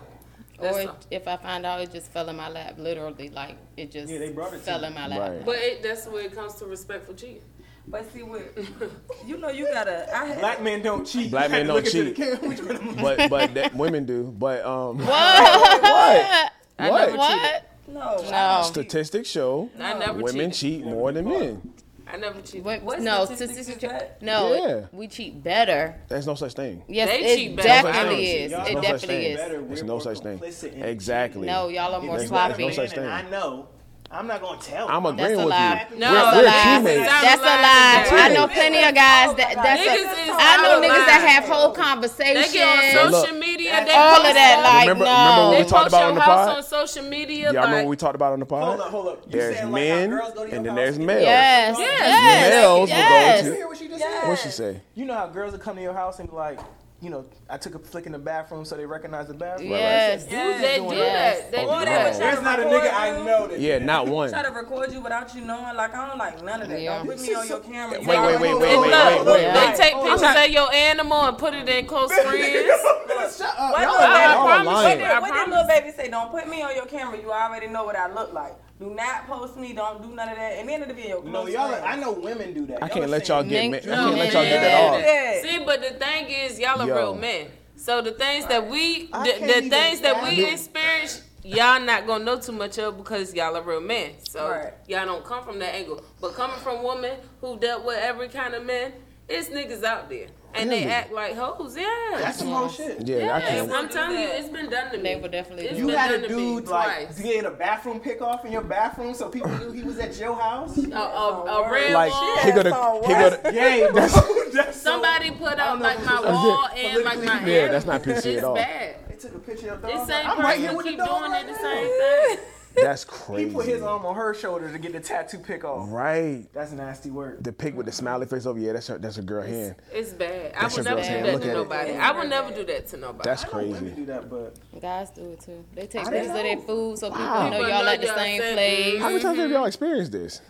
That's 0.60 0.76
Or 0.78 0.88
all. 0.90 0.96
if 1.10 1.28
I 1.28 1.36
find 1.36 1.64
out 1.64 1.80
it 1.80 1.92
just 1.92 2.10
fell 2.10 2.28
in 2.28 2.36
my 2.36 2.48
lap, 2.48 2.74
literally, 2.78 3.28
like 3.28 3.56
it 3.76 3.90
just 3.92 4.12
Yeah, 4.12 4.18
they 4.18 4.30
brought 4.30 4.52
it 4.52 4.60
fell 4.60 4.82
in 4.84 4.92
my 4.94 5.06
lap. 5.06 5.20
Right. 5.30 5.44
But 5.44 5.56
it, 5.56 5.82
that's 5.82 6.06
where 6.06 6.24
it 6.24 6.32
comes 6.34 6.54
to 6.56 6.66
respect 6.66 7.06
for 7.06 7.14
cheating. 7.14 7.42
But 7.86 8.12
see 8.12 8.22
what 8.22 8.42
you 9.26 9.38
know 9.38 9.48
you 9.48 9.66
gotta 9.72 10.14
I 10.14 10.24
had 10.26 10.38
Black 10.40 10.62
men 10.62 10.82
don't 10.82 11.06
cheat. 11.06 11.30
Black 11.30 11.50
men 11.50 11.66
don't 11.66 11.76
look 11.76 11.86
into 11.86 12.04
the 12.04 12.10
cheat. 12.10 12.16
camera. 12.16 12.48
Which 12.48 12.60
one 12.60 12.76
of 12.76 12.84
them- 12.84 12.96
But 12.96 13.30
but 13.30 13.54
that, 13.54 13.74
women 13.74 14.04
do. 14.04 14.24
But 14.24 14.64
um, 14.66 14.98
What? 14.98 15.08
I 16.80 16.90
What? 16.90 17.06
never 17.06 17.16
What? 17.16 17.70
no. 17.88 18.30
No. 18.30 18.62
statistics 18.64 19.28
show 19.30 19.70
I 19.78 19.94
never 19.98 20.18
women 20.22 20.50
cheated. 20.50 20.82
cheat 20.82 20.84
more 20.84 21.12
than 21.12 21.24
men. 21.26 21.72
I 22.10 22.16
never 22.16 22.40
cheated. 22.40 22.64
What- 22.64 22.82
What 22.82 23.00
no, 23.00 23.24
statistics 23.26 23.66
statistics- 23.66 23.84
is 23.84 23.90
that? 23.90 24.22
no, 24.22 24.54
Yeah. 24.54 24.86
we 24.92 25.08
cheat 25.08 25.42
better. 25.42 25.94
There's 26.08 26.26
no 26.26 26.34
such 26.34 26.54
thing. 26.54 26.82
Yes, 26.88 27.08
They 27.08 27.18
it 27.24 27.36
cheat 27.36 27.56
better. 27.56 27.68
definitely 27.68 28.48
Y'all 28.50 28.62
is. 28.62 28.68
It 28.68 28.74
no 28.74 28.80
definitely 28.80 29.26
is. 29.26 29.36
Better, 29.38 29.62
There's 29.62 29.82
no 29.82 29.98
such 29.98 30.18
thing. 30.20 30.40
Exactly. 30.82 31.46
No, 31.46 31.68
y'all 31.68 31.94
are 31.94 32.00
more 32.02 32.18
If 32.20 32.28
sloppy. 32.28 32.62
no 32.64 32.70
such 32.70 32.92
thing. 32.92 33.04
I 33.06 33.22
know. 33.28 33.68
I'm 34.10 34.26
not 34.26 34.40
gonna 34.40 34.58
tell. 34.60 34.88
I'm 34.88 35.02
them. 35.02 35.16
That's 35.16 35.32
agreeing 35.36 35.40
a 35.40 35.44
with 35.44 35.50
lie. 35.52 35.86
you. 35.92 35.98
No, 35.98 36.08
we're, 36.08 36.16
That's 36.16 36.36
we're 36.36 36.40
a 36.40 36.46
lie. 36.46 36.64
teammates. 36.78 37.10
Sound 37.10 37.24
That's 37.28 37.42
a 37.42 37.56
lie. 37.60 38.24
I 38.24 38.28
know 38.32 38.48
plenty 38.48 38.78
of 38.82 38.94
guys 38.94 39.36
that 39.36 39.52
that's 39.60 39.80
Niggas 39.84 40.08
a, 40.16 40.32
I 40.32 40.56
know 40.64 40.80
niggas 40.80 41.04
that 41.04 41.20
have 41.28 41.44
whole 41.44 41.72
conversations. 41.72 42.46
They 42.48 42.52
get 42.58 42.64
on 42.66 42.74
conversations. 42.78 43.12
look, 43.12 43.26
social 43.26 43.38
media. 43.38 43.84
They 43.84 43.92
all 43.92 44.16
post 44.16 44.28
of 44.28 44.34
that, 44.34 44.60
like, 44.64 44.88
remember, 44.88 45.04
no. 45.04 45.12
remember 45.12 45.44
what 45.44 45.50
They 45.52 45.62
we 45.62 45.68
talked 45.68 45.88
about 45.88 45.98
your 46.00 46.08
on 46.08 46.14
the 46.14 46.20
house 46.22 46.46
pod? 46.48 46.56
on 46.56 46.62
social 46.64 47.04
media. 47.04 47.44
Y'all 47.52 47.54
remember 47.68 47.76
what 47.84 47.86
we 47.90 47.96
talked 47.96 48.14
about 48.14 48.32
on 48.32 48.40
the 48.40 48.46
pod? 48.46 48.62
Hold 48.64 48.80
up, 48.80 48.90
hold 48.90 49.08
up. 49.08 49.22
You 49.26 49.32
There's 49.32 49.56
saying 49.56 49.72
like 49.72 49.82
men 49.82 50.10
girls 50.10 50.32
go 50.32 50.46
to 50.46 50.56
and 50.56 50.64
then 50.64 50.74
there's 50.74 50.98
males. 50.98 51.22
Yes. 51.22 51.76
Yes. 51.78 52.00
Yes. 52.00 52.50
Males 52.50 52.88
Yes. 52.88 53.42
will 53.42 53.44
You 53.44 53.50
go 53.52 53.56
hear 53.58 53.68
what 53.68 53.76
she 53.76 53.88
just 53.88 54.00
Yes. 54.00 54.20
said? 54.22 54.28
What'd 54.28 54.42
she 54.44 54.50
say? 54.50 54.80
You 54.94 55.04
know 55.04 55.14
how 55.14 55.26
girls 55.26 55.52
will 55.52 55.58
come 55.60 55.76
to 55.76 55.82
your 55.82 55.92
house 55.92 56.18
and 56.18 56.30
be 56.30 56.34
like, 56.34 56.58
you 57.00 57.10
know, 57.10 57.24
I 57.48 57.56
took 57.58 57.76
a 57.76 57.78
flick 57.78 58.06
in 58.06 58.12
the 58.12 58.18
bathroom 58.18 58.64
so 58.64 58.76
they 58.76 58.84
recognize 58.84 59.28
the 59.28 59.34
bathroom. 59.34 59.70
Yes. 59.70 60.24
Dudes 60.24 60.32
Yes. 60.34 60.60
They 60.60 60.78
do 60.88 60.94
Yes. 60.96 61.38
that. 61.42 61.50
They 61.52 61.58
Oh, 61.58 61.62
do 61.62 61.68
wow. 61.68 61.84
that. 61.84 62.18
There's 62.18 62.42
not 62.42 62.58
a 62.58 62.62
nigga 62.64 62.92
I 62.92 63.10
know 63.24 63.46
that. 63.46 63.60
Yeah, 63.60 63.78
not 63.78 64.08
one. 64.08 64.30
Try 64.30 64.42
to 64.42 64.50
record 64.50 64.92
you 64.92 65.00
without 65.00 65.32
you 65.34 65.42
knowing. 65.42 65.76
Like 65.76 65.94
I 65.94 66.08
don't 66.08 66.18
like 66.18 66.42
none 66.42 66.62
of 66.62 66.68
that. 66.68 66.80
Yeah. 66.80 66.98
Don't 66.98 67.06
put 67.06 67.20
me 67.20 67.34
on 67.34 67.46
your 67.48 67.60
camera. 67.60 68.00
You 68.00 68.08
Wait, 68.08 68.18
wait, 68.20 68.40
wait, 68.40 68.40
wait, 68.40 68.54
wait, 68.58 68.78
wait, 68.80 69.18
look 69.24 69.26
wait, 69.26 69.52
They 69.54 69.72
take 69.76 69.94
pictures 69.94 70.22
of 70.44 70.48
your 70.50 70.72
animal 70.72 71.20
and 71.26 71.38
put 71.38 71.54
it 71.54 71.68
in 71.68 71.86
close 71.86 72.12
friends. 72.12 73.36
Shut 73.36 73.54
up. 73.58 73.72
What 73.72 73.78
did 73.80 73.88
are 73.88 73.94
I 73.94 73.98
that- 73.98 74.36
lying. 74.38 74.64
promise 74.64 74.66
what 74.74 74.90
you. 74.90 74.98
did- 74.98 75.06
I 75.06 75.20
What 75.20 75.26
did 75.26 75.34
promise. 75.34 75.50
little 75.50 75.68
baby 75.68 75.90
say? 75.96 76.08
Don't 76.10 76.30
put 76.30 76.48
me 76.48 76.62
on 76.62 76.74
your 76.74 76.86
camera. 76.86 77.18
You 77.20 77.30
already 77.30 77.66
know 77.68 77.84
what 77.84 77.94
I 77.96 78.12
look 78.12 78.32
like. 78.32 78.54
Do 78.80 78.94
not 78.94 79.26
post 79.26 79.56
me. 79.56 79.72
Don't 79.72 80.00
do 80.02 80.14
none 80.14 80.28
of 80.28 80.36
that. 80.36 80.52
And 80.58 80.68
then 80.68 80.82
it'll 80.82 80.94
be 80.94 81.02
your 81.02 81.20
close 81.22 81.32
No, 81.32 81.46
y'all. 81.46 81.68
friends. 81.70 81.84
I 81.86 81.96
know 81.96 82.12
women 82.12 82.54
do 82.54 82.66
that. 82.66 82.82
I 82.82 82.86
Y'all 82.86 82.94
can't 82.96 83.10
let 83.10 83.28
y'all 83.28 83.42
get. 83.42 83.68
Nick- 83.70 83.86
Ma- 83.86 83.92
I 83.92 83.96
can't 83.96 84.16
let 84.18 84.32
y'all 84.32 84.42
get 84.44 84.60
that 84.60 84.94
off. 84.94 85.42
See, 85.50 85.64
but 85.64 85.82
the 85.82 85.90
thing 85.98 86.26
is, 86.30 86.58
y'all 86.60 86.80
are 86.80 86.86
Yo. 86.86 86.96
real 86.96 87.14
men. 87.16 87.48
So 87.76 88.00
the 88.02 88.12
things 88.12 88.46
that 88.46 88.68
we, 88.68 89.08
I 89.12 89.24
the, 89.24 89.46
the 89.62 89.68
things 89.70 90.00
that 90.02 90.22
we 90.22 90.44
experience, 90.44 91.22
y'all 91.42 91.80
not 91.80 92.06
gonna 92.06 92.24
know 92.24 92.38
too 92.38 92.52
much 92.52 92.78
of 92.78 92.96
because 92.98 93.34
y'all 93.34 93.56
are 93.56 93.62
real 93.62 93.80
men. 93.80 94.12
So 94.28 94.48
Right. 94.48 94.72
y'all 94.86 95.06
don't 95.06 95.24
come 95.24 95.44
from 95.44 95.58
that 95.60 95.74
angle. 95.74 96.02
But 96.20 96.34
coming 96.34 96.56
from 96.58 96.82
women 96.84 97.16
who 97.40 97.58
dealt 97.58 97.84
with 97.84 97.98
every 97.98 98.28
kind 98.28 98.54
of 98.54 98.64
man, 98.64 98.92
it's 99.28 99.48
niggas 99.48 99.84
out 99.84 100.08
there, 100.08 100.26
and 100.54 100.70
they 100.70 100.84
act 100.86 101.12
like 101.12 101.34
hoes. 101.36 101.76
Yeah, 101.76 101.86
That's 102.16 102.38
some 102.38 102.48
whole 102.48 102.68
shit. 102.68 103.06
Yeah, 103.06 103.36
I 103.36 103.40
can't. 103.40 103.70
I'm 103.72 103.88
telling 103.88 104.18
you, 104.18 104.26
it's 104.28 104.48
been 104.48 104.68
done 104.70 104.90
to 104.90 104.96
me. 104.96 105.02
They 105.02 105.16
would 105.20 105.30
definitely 105.30 105.66
It's 105.66 105.78
You 105.78 105.86
been 105.86 105.96
had 105.96 106.10
done 106.12 106.24
a 106.24 106.28
dude 106.28 106.66
like 106.68 107.06
twice. 107.08 107.20
get 107.20 107.44
a 107.44 107.50
bathroom 107.50 108.00
pick 108.00 108.20
off 108.22 108.44
in 108.44 108.52
your 108.52 108.62
bathroom 108.62 109.14
so 109.14 109.28
people 109.28 109.50
knew 109.58 109.70
he 109.72 109.82
was 109.82 109.98
at 109.98 110.18
your 110.18 110.34
house. 110.34 110.76
A, 110.78 110.90
a, 110.92 111.44
a 111.66 111.70
red 111.70 111.92
Like 111.92 112.10
wall. 112.12 112.38
he 112.38 112.50
gonna 112.50 112.62
That's 112.64 113.06
he 113.06 113.14
all 113.14 113.30
gonna. 113.40 113.52
Gay, 113.52 113.88
bro. 113.92 114.06
That's 114.52 114.76
so- 114.76 114.90
Somebody 114.90 115.30
put 115.32 115.58
I 115.58 115.68
out 115.68 115.78
don't 115.78 115.78
know 115.80 115.84
like 115.84 115.96
my 115.98 116.12
it's 116.12 116.20
supposed 116.20 116.24
wall 116.26 116.68
and 116.76 117.04
like 117.04 117.18
my 117.18 117.24
politically- 117.24 117.54
Yeah, 117.54 117.68
that's 117.68 117.84
not 117.86 118.02
PC 118.02 118.38
at 118.38 118.44
all. 118.44 118.54
bad. 118.54 118.96
They 119.08 119.16
took 119.16 119.34
a 119.34 119.38
picture 119.38 119.70
of 119.72 119.82
the 119.82 119.88
This 119.88 119.96
dog. 119.98 120.08
same 120.08 120.26
I'm 120.30 120.38
right 120.40 120.58
here 120.58 120.68
person 120.68 120.76
with 120.76 120.86
the 120.86 120.90
keep 120.92 120.98
dog 120.98 121.18
doing 121.20 121.30
right 121.32 121.44
it 121.44 121.52
the 121.52 121.58
same 121.60 122.36
thing. 122.38 122.46
That's 122.74 123.04
crazy. 123.04 123.44
He 123.48 123.54
put 123.54 123.66
his 123.66 123.82
arm 123.82 124.04
on 124.06 124.14
her 124.14 124.34
shoulder 124.34 124.70
to 124.70 124.78
get 124.78 124.92
the 124.92 125.00
tattoo 125.00 125.38
pick 125.38 125.64
off. 125.64 125.90
Right. 125.90 126.46
That's 126.52 126.72
nasty 126.72 127.10
work. 127.10 127.42
The 127.42 127.52
pick 127.52 127.76
with 127.76 127.86
the 127.86 127.92
smiley 127.92 128.26
face 128.26 128.46
over. 128.46 128.58
Yeah, 128.58 128.72
that's 128.74 128.86
her. 128.88 128.98
That's 128.98 129.18
a 129.18 129.22
girl 129.22 129.42
hand. 129.42 129.74
It's 129.92 130.12
bad. 130.12 130.52
I 130.56 130.62
That's 130.62 130.76
would 130.76 130.84
never 130.84 131.00
do 131.00 131.06
hand. 131.06 131.26
that 131.26 131.32
Look 131.34 131.42
to 131.42 131.48
at 131.48 131.54
it. 131.54 131.58
nobody. 131.58 131.92
I 131.92 132.10
would 132.12 132.28
never 132.28 132.54
do 132.54 132.64
that 132.66 132.86
to 132.88 132.96
nobody. 132.96 133.28
That's 133.28 133.44
I 133.44 133.48
know 133.48 133.58
women 133.58 133.78
crazy. 133.80 133.94
do 133.96 134.06
that, 134.06 134.30
but 134.30 134.80
Guys 134.80 135.10
do 135.10 135.24
it 135.32 135.40
too. 135.40 135.64
They 135.74 135.86
take 135.86 136.06
I 136.06 136.10
pictures 136.10 136.28
of 136.28 136.34
their 136.34 136.56
food 136.58 136.98
so 136.98 137.10
people 137.10 137.24
know 137.26 137.50
People 137.50 137.68
y'all 137.68 137.84
know 137.84 137.92
at 137.92 138.00
the 138.00 138.14
same 138.14 138.40
said- 138.40 138.54
place. 138.54 138.98
How 139.00 139.08
many 139.08 139.20
times 139.22 139.38
have 139.38 139.46
mm-hmm. 139.46 139.52
y'all 139.54 139.64
experienced 139.64 140.12
this? 140.12 140.40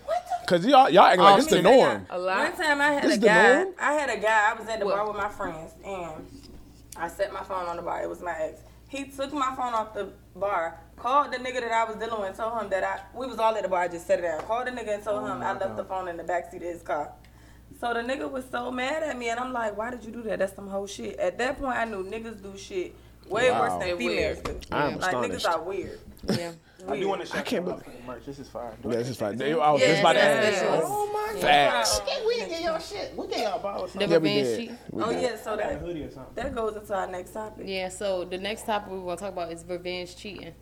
Cause 0.46 0.64
y'all 0.66 0.88
y'all 0.90 1.04
acting 1.04 1.20
like 1.20 1.32
oh, 1.34 1.36
this 1.36 1.44
is 1.46 1.50
the 1.50 1.62
norm. 1.62 2.06
A 2.10 2.18
lot. 2.18 2.38
One 2.38 2.56
time 2.66 2.80
I 2.80 2.92
had 2.92 3.04
This 3.04 3.16
a 3.16 3.20
guy. 3.20 3.54
norm? 3.64 3.74
I 3.78 3.92
had 3.92 4.10
a 4.10 4.16
guy. 4.20 4.50
I 4.50 4.58
was 4.58 4.68
at 4.68 4.80
the 4.80 4.86
What? 4.86 4.96
bar 4.96 5.06
with 5.08 5.16
my 5.16 5.28
friends, 5.28 5.72
and 5.84 6.26
I 6.96 7.08
set 7.08 7.32
my 7.32 7.42
phone 7.44 7.66
on 7.66 7.76
the 7.76 7.82
bar. 7.82 8.02
It 8.02 8.08
was 8.08 8.20
my 8.22 8.34
ex. 8.38 8.62
He 8.88 9.04
took 9.04 9.32
my 9.34 9.54
phone 9.54 9.74
off 9.74 9.92
the 9.92 10.08
bar, 10.34 10.80
called 10.98 11.32
the 11.32 11.38
nigga 11.38 11.60
that 11.60 11.72
I 11.72 11.84
was 11.84 11.96
dealing 11.96 12.20
with, 12.20 12.28
and 12.30 12.36
told 12.36 12.60
him 12.62 12.70
that 12.70 12.84
I 12.84 13.00
we 13.18 13.26
was 13.26 13.38
all 13.38 13.54
at 13.54 13.62
the 13.62 13.68
bar. 13.68 13.82
I 13.82 13.88
just 13.88 14.06
set 14.06 14.18
it 14.18 14.22
down. 14.22 14.40
Called 14.42 14.66
the 14.66 14.70
nigga 14.72 14.94
and 14.94 15.02
told 15.04 15.22
oh 15.22 15.26
him 15.26 15.42
I 15.42 15.52
left 15.52 15.76
the 15.76 15.84
phone 15.84 16.08
in 16.08 16.16
the 16.16 16.24
backseat 16.24 16.56
of 16.56 16.62
his 16.62 16.82
car. 16.82 17.12
So 17.80 17.94
the 17.94 18.00
nigga 18.00 18.30
was 18.30 18.44
so 18.50 18.70
mad 18.70 19.02
at 19.02 19.16
me, 19.16 19.28
and 19.30 19.38
I'm 19.38 19.52
like, 19.52 19.76
"Why 19.76 19.90
did 19.90 20.04
you 20.04 20.10
do 20.12 20.22
that? 20.22 20.38
That's 20.40 20.54
some 20.54 20.68
whole 20.68 20.86
shit." 20.86 21.18
At 21.18 21.38
that 21.38 21.58
point, 21.58 21.76
I 21.76 21.84
knew 21.84 22.02
niggas 22.04 22.42
do 22.42 22.56
shit 22.58 22.94
way 23.28 23.50
Wow. 23.50 23.60
worse 23.60 23.84
than 23.84 23.98
females 23.98 24.38
do. 24.40 24.58
I'm 24.72 24.98
like 24.98 25.12
astonished. 25.12 25.46
niggas 25.46 25.50
are 25.52 25.62
weird. 25.62 26.00
Yeah. 26.28 26.52
I 26.88 26.96
do 26.98 27.08
want 27.08 27.20
to 27.20 27.26
shout 27.26 27.38
I 27.38 27.42
can't 27.42 27.68
out 27.68 27.84
believe- 27.84 28.04
merch. 28.06 28.24
This 28.24 28.38
is 28.38 28.48
fire. 28.48 28.72
Yeah, 28.84 28.90
this 28.96 29.08
is 29.10 29.16
fine. 29.16 29.36
They- 29.36 29.52
I 29.52 29.70
was 29.70 29.80
Yes, 29.82 29.90
just 29.90 30.00
about 30.00 30.12
to 30.14 30.22
ask. 30.22 30.62
yes. 30.62 30.82
Oh 30.86 31.12
my 31.34 31.40
Facts. 31.40 31.98
god. 32.00 32.08
We 32.26 32.34
didn't 32.36 32.48
get 32.50 32.62
y'all 32.62 32.78
shit. 32.78 33.16
We 33.16 33.26
get 33.26 33.38
y'all 33.40 33.58
bottles. 33.58 33.92
The 33.92 34.00
Yeah, 34.00 34.06
we 34.06 34.14
revenge 34.14 34.46
did. 34.68 34.78
We 34.92 35.02
Oh 35.02 35.12
did. 35.12 35.22
yeah, 35.22 35.36
so 35.36 35.52
I 35.52 35.56
got 35.56 35.66
a 35.66 35.74
that 35.74 35.78
hoodie 35.80 36.02
or 36.04 36.10
something. 36.10 36.34
that 36.36 36.54
goes 36.54 36.76
into 36.76 36.94
our 36.94 37.06
next 37.08 37.32
topic. 37.32 37.64
Yeah, 37.68 37.88
so 37.90 38.24
the 38.24 38.38
next 38.38 38.64
topic 38.64 38.92
we 38.92 38.98
want 39.00 39.18
to 39.18 39.24
talk 39.26 39.32
about 39.34 39.52
is 39.52 39.64
revenge 39.68 40.16
cheating. 40.16 40.54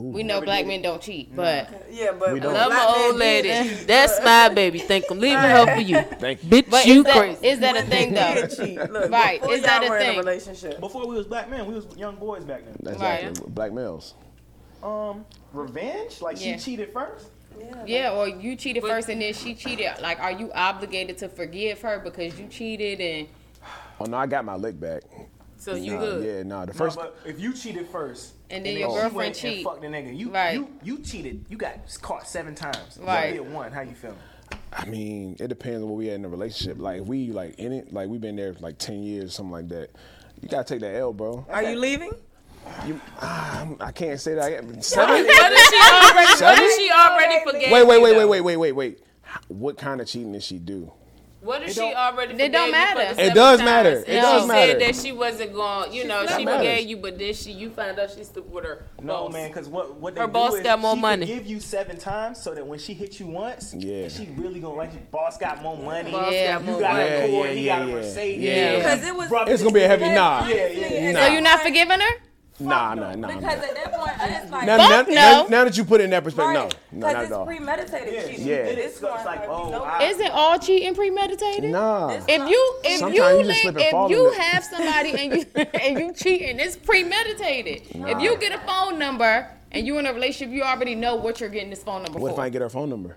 Ooh. 0.00 0.02
We 0.04 0.24
know 0.24 0.40
black 0.40 0.66
men 0.66 0.82
don't 0.82 1.00
cheat, 1.00 1.34
but 1.36 1.86
Yeah, 1.90 2.10
but 2.18 2.28
We 2.28 2.34
when 2.34 2.42
don't. 2.42 2.52
a 2.56 2.58
Love 2.58 2.72
my 2.72 2.94
old 3.06 3.16
lady. 3.16 3.48
That's 3.86 4.18
my 4.24 4.48
baby. 4.48 4.80
Think 4.80 5.04
I'm 5.08 5.20
leaving 5.20 5.38
her 5.38 5.72
for 5.72 5.80
you. 5.80 6.00
Thank 6.18 6.42
you. 6.42 6.50
Bitch, 6.50 6.68
but 6.68 6.84
you 6.86 6.98
is 6.98 7.04
that, 7.04 7.16
crazy. 7.16 7.46
is 7.46 7.58
that 7.60 7.76
a 7.76 7.82
thing 7.82 8.12
though? 8.12 8.92
Look, 8.92 9.10
Right, 9.12 9.40
is 9.48 9.62
that 9.62 9.82
y'all 9.82 9.86
a 9.86 9.90
were 9.90 9.98
in 9.98 10.06
thing? 10.06 10.18
relationship? 10.18 10.80
Before 10.80 11.06
we 11.06 11.14
was 11.14 11.26
black 11.26 11.48
men, 11.48 11.66
we 11.66 11.74
was 11.74 11.86
young 11.96 12.16
boys 12.16 12.44
back 12.44 12.62
then. 12.64 12.92
Exactly. 12.92 13.44
Black 13.48 13.72
males. 13.72 14.14
Um, 14.82 15.24
revenge? 15.52 16.20
Like 16.20 16.44
Yeah. 16.44 16.56
she 16.56 16.64
cheated 16.76 16.92
first? 16.92 17.28
Yeah, 17.56 17.84
Yeah, 17.86 18.12
or 18.14 18.26
you 18.26 18.56
cheated 18.56 18.82
But- 18.82 18.90
first 18.90 19.08
and 19.08 19.22
then 19.22 19.32
she 19.32 19.54
cheated. 19.54 19.86
Like, 20.02 20.18
are 20.18 20.32
you 20.32 20.50
obligated 20.52 21.18
to 21.18 21.28
forgive 21.28 21.80
her 21.82 22.00
because 22.00 22.36
you 22.38 22.48
cheated 22.48 23.00
and 23.00 23.28
Oh 24.00 24.06
no, 24.06 24.16
I 24.16 24.26
got 24.26 24.44
my 24.44 24.56
lick 24.56 24.78
back. 24.80 25.04
So 25.64 25.74
you 25.76 25.94
Nah, 25.94 25.98
good. 26.00 26.24
Yeah, 26.26 26.42
nah. 26.42 26.66
The 26.66 26.72
No, 26.74 26.78
first. 26.78 26.96
but 26.96 27.16
if 27.24 27.40
you 27.40 27.54
cheated 27.54 27.88
first, 27.88 28.34
And 28.50 28.66
then 28.66 28.74
she 28.74 28.80
your 28.80 28.88
girlfriend 28.90 29.14
went 29.14 29.34
cheat. 29.34 29.56
and 29.56 29.64
fucked 29.64 29.80
the 29.80 29.86
nigga, 29.86 30.14
you 30.16 30.30
Right. 30.30 30.52
you 30.54 30.68
you 30.82 30.98
cheated. 30.98 31.46
You 31.48 31.56
got 31.56 31.78
caught 32.02 32.28
seven 32.28 32.54
times. 32.54 32.98
Right. 33.00 33.34
You 33.34 33.42
did 33.44 33.52
one. 33.52 33.72
How 33.72 33.80
you 33.80 33.94
feeling? 33.94 34.18
I 34.74 34.84
mean, 34.84 35.36
it 35.40 35.48
depends 35.48 35.82
on 35.82 35.88
what 35.88 35.96
we 35.96 36.10
at 36.10 36.16
in 36.16 36.22
the 36.22 36.28
relationship. 36.28 36.78
Like 36.78 37.00
if 37.00 37.06
we 37.06 37.28
like 37.32 37.58
in 37.58 37.72
it, 37.72 37.94
like 37.94 38.08
we've 38.10 38.20
been 38.20 38.36
there 38.36 38.52
for 38.52 38.60
like 38.60 38.76
ten 38.76 39.02
years, 39.02 39.24
or 39.26 39.30
something 39.30 39.52
like 39.52 39.68
that. 39.68 39.88
You 40.42 40.48
gotta 40.48 40.64
take 40.64 40.80
that 40.80 40.94
L, 40.96 41.14
bro. 41.14 41.46
Are 41.48 41.62
you 41.62 41.78
leaving? 41.78 42.12
You, 42.86 43.00
ah, 43.20 43.60
I'm- 43.60 43.92
can't 43.94 44.20
say 44.20 44.34
that. 44.34 44.42
I 44.44 44.60
got- 44.60 44.84
Seven? 44.84 45.24
What 45.26 45.52
if 45.52 45.70
she 45.70 45.76
already? 45.94 46.44
What 46.44 46.58
if 46.62 46.76
she 46.76 46.90
already 46.90 47.44
forgave? 47.44 47.72
Wait, 47.72 47.86
wait, 47.86 48.02
wait, 48.02 48.16
wait, 48.16 48.26
wait, 48.26 48.40
wait, 48.42 48.56
wait, 48.56 48.72
wait. 48.72 48.98
What 49.48 49.78
kind 49.78 50.00
of 50.02 50.06
cheating 50.06 50.32
did 50.32 50.42
she 50.42 50.58
do? 50.58 50.92
What 51.44 51.62
if 51.62 51.68
It 51.68 51.74
she 51.74 51.80
don't- 51.80 51.94
already? 51.94 52.34
It 52.42 52.52
don't 52.52 52.52
forgave 52.52 52.66
you 52.66 52.72
matter. 52.72 53.08
for 53.10 53.14
the 53.16 53.22
It 53.26 53.34
does 53.34 53.58
times, 53.58 53.64
matter. 53.68 53.90
It 53.90 54.08
and 54.08 54.20
does 54.22 54.42
she 54.42 54.48
matter. 54.48 54.72
said 54.72 54.80
that 54.80 54.96
she 55.02 55.12
wasn't 55.12 55.52
going. 55.52 55.92
You 55.92 56.04
know, 56.06 56.24
That 56.26 56.38
she 56.38 56.44
matters. 56.46 56.58
forgave 56.66 56.88
you, 56.88 56.96
but 56.96 57.18
then 57.18 57.34
she, 57.34 57.52
you 57.52 57.68
found 57.70 57.98
out 57.98 58.10
she 58.16 58.24
stood 58.24 58.50
with 58.50 58.64
her. 58.64 58.84
No 59.02 59.24
boss. 59.24 59.32
man, 59.34 59.48
because 59.48 59.68
what 59.68 59.94
what 60.00 60.14
they 60.14 60.22
Her 60.22 60.26
do 60.26 60.32
boss 60.32 60.54
is 60.54 60.62
got 60.62 60.78
more 60.80 60.94
she 60.94 61.00
money. 61.02 61.26
Give 61.26 61.46
you 61.46 61.60
seven 61.60 61.98
times 61.98 62.42
so 62.42 62.54
that 62.54 62.66
when 62.66 62.78
she 62.78 62.94
hits 62.94 63.20
you 63.20 63.26
once, 63.26 63.74
Yeah. 63.76 64.08
she 64.08 64.28
really 64.38 64.58
gonna 64.60 64.74
like 64.74 64.94
you. 64.94 65.00
Boss 65.10 65.36
got 65.36 65.60
more 65.62 65.76
money. 65.76 66.10
Boss 66.10 66.32
Yeah. 66.32 66.58
got 66.58 66.64
You 66.66 66.80
got 66.80 66.92
money. 66.94 67.04
Yeah, 67.04 67.10
a 67.10 67.26
Accord, 67.28 67.48
yeah, 67.48 67.54
he 67.54 67.64
got 67.66 67.82
a 67.82 67.86
yeah, 67.86 67.92
Mercedes. 67.94 68.40
yeah. 68.42 68.76
Because 68.76 69.04
it 69.06 69.14
was. 69.14 69.32
It's 69.48 69.62
gonna 69.62 69.74
be 69.74 69.82
a 69.82 69.88
heavy 69.88 70.08
nah. 70.10 70.46
Yeah, 70.48 70.66
yeah. 70.68 71.26
So 71.26 71.32
you're 71.32 71.42
not 71.42 71.60
forgiving 71.60 72.00
her? 72.00 72.14
Nah, 72.60 72.94
nah, 72.94 73.14
nah. 73.16 73.26
Because 73.28 73.42
nah. 73.42 73.48
at 73.50 73.74
that 73.74 73.92
point, 73.92 74.12
it's 74.20 74.50
like. 74.52 74.66
Now, 74.66 74.76
now, 74.76 74.88
Fuck 74.88 75.08
now, 75.08 75.42
no. 75.42 75.48
now 75.48 75.64
that 75.64 75.76
you 75.76 75.84
put 75.84 76.00
it 76.00 76.04
in 76.04 76.10
that 76.10 76.22
perspective, 76.22 76.54
Right. 76.54 76.74
no, 76.92 76.98
no, 77.00 77.06
not 77.06 77.08
Because 77.14 77.26
at 77.26 77.32
all. 77.32 77.48
it's 77.48 77.56
premeditated 77.58 78.14
Yeah. 78.14 78.22
cheating. 78.28 78.46
Yeah. 78.46 78.54
It 78.54 78.76
This 78.76 78.96
is 78.96 79.02
like, 79.02 79.24
like, 79.24 79.40
oh, 79.48 79.98
you 80.00 80.06
Isn't 80.06 80.30
all 80.30 80.58
cheating 80.60 80.94
premeditated? 80.94 81.70
Nah. 81.72 82.06
This- 82.08 82.24
If 82.28 82.48
you 82.48 82.74
if 82.84 82.98
Sometimes 83.00 83.16
you, 83.16 83.24
you 83.38 83.44
just 83.44 83.48
li- 83.48 83.62
slip 83.62 83.76
and 83.78 83.90
fall 83.90 84.04
if 84.06 84.10
you 84.12 84.26
in 84.28 84.32
it. 84.34 84.40
have 84.40 84.64
somebody 84.64 85.10
and 85.18 85.32
you 85.34 85.46
and 85.82 85.98
you 85.98 86.12
cheating, 86.12 86.60
it's 86.60 86.76
premeditated. 86.76 87.82
If 87.92 88.20
you 88.22 88.36
get 88.38 88.52
a 88.52 88.58
phone 88.66 88.98
number 89.00 89.48
and 89.72 89.84
you 89.86 89.98
in 89.98 90.06
a 90.06 90.12
relationship, 90.12 90.54
you 90.54 90.62
already 90.62 90.94
know 90.94 91.16
what 91.16 91.40
you're 91.40 91.48
getting 91.50 91.70
this 91.70 91.82
phone 91.82 92.02
number 92.04 92.18
for. 92.20 92.22
What 92.22 92.32
if. 92.34 92.38
I 92.38 92.50
get 92.50 92.62
her 92.62 92.68
phone 92.68 92.88
number? 92.88 93.16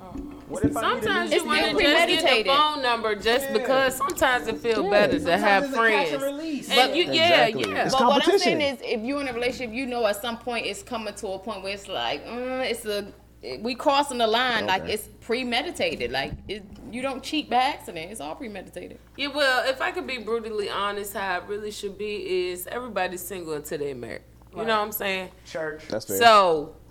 Uh-huh. 0.00 0.20
What 0.48 0.64
if 0.64 0.76
I 0.76 0.80
need 0.94 1.00
to 1.02 1.04
Sometimes 1.06 1.32
you 1.32 1.44
want 1.46 1.60
to 1.60 1.66
still 1.68 1.80
just 1.80 2.24
get 2.24 2.44
the 2.44 2.50
phone 2.50 2.82
number 2.82 3.14
just 3.16 3.46
Yeah. 3.46 3.52
because 3.52 3.96
sometimes 3.96 4.46
it 4.46 4.58
feels 4.58 4.88
better 4.90 5.18
to 5.18 5.36
have 5.38 5.64
Sometimes 5.64 5.66
it's 5.66 5.74
a 5.74 5.76
catch 5.76 6.08
friends. 6.08 6.12
and 6.12 6.22
release. 6.22 6.68
You, 6.68 6.74
yeah, 7.12 7.46
Exactly. 7.46 7.72
yeah. 7.72 7.84
It's 7.86 7.94
But 7.94 8.06
what 8.06 8.28
I'm 8.28 8.38
saying 8.38 8.60
is, 8.60 8.78
if 8.82 9.00
you're 9.02 9.20
in 9.20 9.28
a 9.28 9.32
relationship, 9.32 9.74
you 9.74 9.86
know 9.86 10.06
at 10.06 10.20
some 10.22 10.38
point 10.38 10.66
it's 10.66 10.82
coming 10.82 11.14
to 11.14 11.26
a 11.28 11.38
point 11.38 11.62
where 11.62 11.74
it's 11.74 11.88
like, 11.88 12.22
uh, 12.26 12.62
it's 12.64 12.84
a, 12.86 13.12
we 13.60 13.74
crossing 13.74 14.18
the 14.18 14.26
line. 14.26 14.66
Like 14.66 14.84
it's 14.88 15.08
premeditated. 15.20 16.10
Like 16.10 16.32
it, 16.48 16.64
you 16.90 17.02
don't 17.02 17.22
cheat 17.22 17.50
by 17.50 17.56
accident. 17.56 18.10
It's 18.12 18.20
all 18.20 18.34
premeditated. 18.36 18.98
Yeah, 19.16 19.28
well, 19.28 19.68
if 19.68 19.80
I 19.80 19.90
could 19.90 20.06
be 20.06 20.18
brutally 20.18 20.68
honest, 20.70 21.12
how 21.14 21.38
it 21.38 21.44
really 21.48 21.70
should 21.70 21.98
be 21.98 22.48
is 22.50 22.66
everybody's 22.68 23.20
single 23.20 23.54
until 23.54 23.78
they 23.78 23.94
married. 23.94 24.22
You 24.52 24.64
know 24.64 24.78
what 24.78 24.86
I'm 24.86 24.92
saying? 24.92 25.28
Church. 25.44 25.82
That's 25.88 26.06
fair. 26.06 26.16
So, 26.16 26.24
She 26.24 26.24
probably 26.24 26.85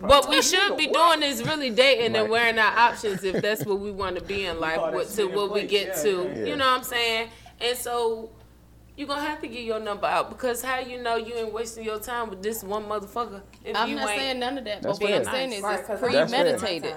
what 0.00 0.28
we 0.28 0.42
should 0.42 0.76
be 0.76 0.88
what?" 0.88 1.18
doing 1.20 1.30
is 1.30 1.44
really 1.44 1.70
dating 1.70 2.12
Right. 2.12 2.20
and 2.22 2.30
wearing 2.30 2.58
our 2.58 2.76
options 2.78 3.22
if 3.24 3.40
that's 3.42 3.64
what 3.64 3.78
we 3.80 3.90
want 3.90 4.16
to 4.16 4.22
be 4.24 4.46
in 4.46 4.58
life, 4.60 4.78
what, 4.78 4.92
to 4.92 5.04
sitting 5.06 5.30
in 5.30 5.36
what 5.36 5.52
we 5.52 5.62
get 5.66 5.88
yeah, 5.88 6.02
to. 6.02 6.32
yeah. 6.36 6.44
You 6.46 6.56
know 6.56 6.66
what 6.66 6.78
I'm 6.78 6.82
saying? 6.84 7.28
And 7.60 7.76
so, 7.76 8.30
you're 8.96 9.06
gonna 9.06 9.20
have 9.22 9.40
to 9.40 9.46
get 9.48 9.62
your 9.62 9.78
number 9.78 10.06
out 10.06 10.28
because 10.30 10.60
how 10.60 10.80
you 10.80 11.00
know 11.00 11.14
you 11.16 11.32
ain't 11.34 11.52
wasting 11.52 11.84
your 11.84 12.00
time 12.00 12.30
with 12.30 12.42
this 12.42 12.64
one 12.64 12.84
motherfucker 12.84 13.42
if 13.64 13.76
I'm 13.76 13.88
you 13.88 13.94
not 13.96 14.10
ain't. 14.10 14.20
saying 14.20 14.38
none 14.40 14.58
of 14.58 14.64
that. 14.64 14.82
But 14.82 15.00
what 15.00 15.12
I'm 15.14 15.24
saying 15.24 15.52
is 15.52 15.62
Right, 15.62 15.78
it's 15.78 15.86
'cause 15.86 16.02
I- 16.02 16.12
That's 16.12 16.32
fair. 16.32 16.42
premeditated. 16.44 16.94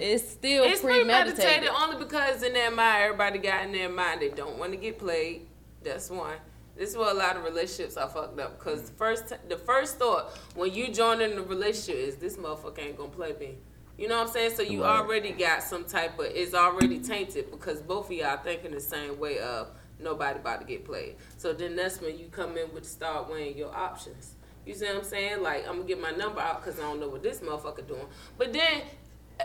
It's 0.00 0.28
still 0.28 0.64
It's 0.64 0.80
premeditated. 0.80 1.36
premeditated 1.36 1.68
only 1.80 2.04
because 2.04 2.42
in 2.42 2.52
their 2.54 2.72
mind, 2.72 3.04
everybody 3.04 3.38
got 3.38 3.62
in 3.64 3.70
their 3.72 3.88
mind 3.88 4.20
they 4.22 4.30
don't 4.30 4.58
want 4.58 4.72
to 4.72 4.76
get 4.76 4.98
played. 4.98 5.46
That's 5.84 6.10
one. 6.10 6.34
This 6.76 6.90
is 6.90 6.96
where 6.96 7.10
a 7.10 7.14
lot 7.14 7.36
of 7.36 7.44
relationships 7.44 7.96
are 7.96 8.08
fucked 8.08 8.38
up 8.40 8.58
because 8.58 8.90
the 8.90 8.96
first 8.96 9.28
t- 9.28 9.36
the 9.48 9.56
first 9.56 9.96
thought 9.98 10.36
when 10.54 10.72
you 10.74 10.88
join 10.92 11.20
in 11.20 11.36
the 11.36 11.42
relationship 11.42 11.94
is 11.96 12.16
this 12.16 12.36
motherfucker 12.36 12.80
ain't 12.80 12.96
gonna 12.96 13.10
play 13.10 13.32
me. 13.38 13.58
You 13.96 14.08
know 14.08 14.18
what 14.18 14.26
I'm 14.26 14.32
saying? 14.32 14.56
So 14.56 14.62
you 14.62 14.82
Right. 14.82 14.98
already 14.98 15.30
got 15.30 15.62
some 15.62 15.84
type 15.84 16.18
of 16.18 16.26
it's 16.26 16.52
already 16.52 16.98
tainted 16.98 17.50
because 17.52 17.80
both 17.80 18.06
of 18.06 18.12
y'all 18.12 18.38
thinking 18.42 18.72
the 18.72 18.80
same 18.80 19.20
way 19.20 19.38
of 19.38 19.68
nobody 20.00 20.40
about 20.40 20.60
to 20.62 20.66
get 20.66 20.84
played. 20.84 21.14
So 21.36 21.52
then 21.52 21.76
that's 21.76 22.00
when 22.00 22.18
you 22.18 22.26
come 22.32 22.56
in 22.56 22.72
with 22.74 22.84
start 22.84 23.30
weighing 23.30 23.56
your 23.56 23.72
options. 23.72 24.34
You 24.66 24.74
see 24.74 24.86
what 24.86 24.96
I'm 24.96 25.04
saying? 25.04 25.42
Like 25.42 25.68
I'm 25.68 25.76
gonna 25.76 25.86
get 25.88 26.00
my 26.00 26.10
number 26.10 26.40
out 26.40 26.64
because 26.64 26.80
I 26.80 26.82
don't 26.82 26.98
know 26.98 27.08
what 27.08 27.22
this 27.22 27.38
motherfucker 27.38 27.86
doing. 27.86 28.06
But 28.36 28.52
then 28.52 28.82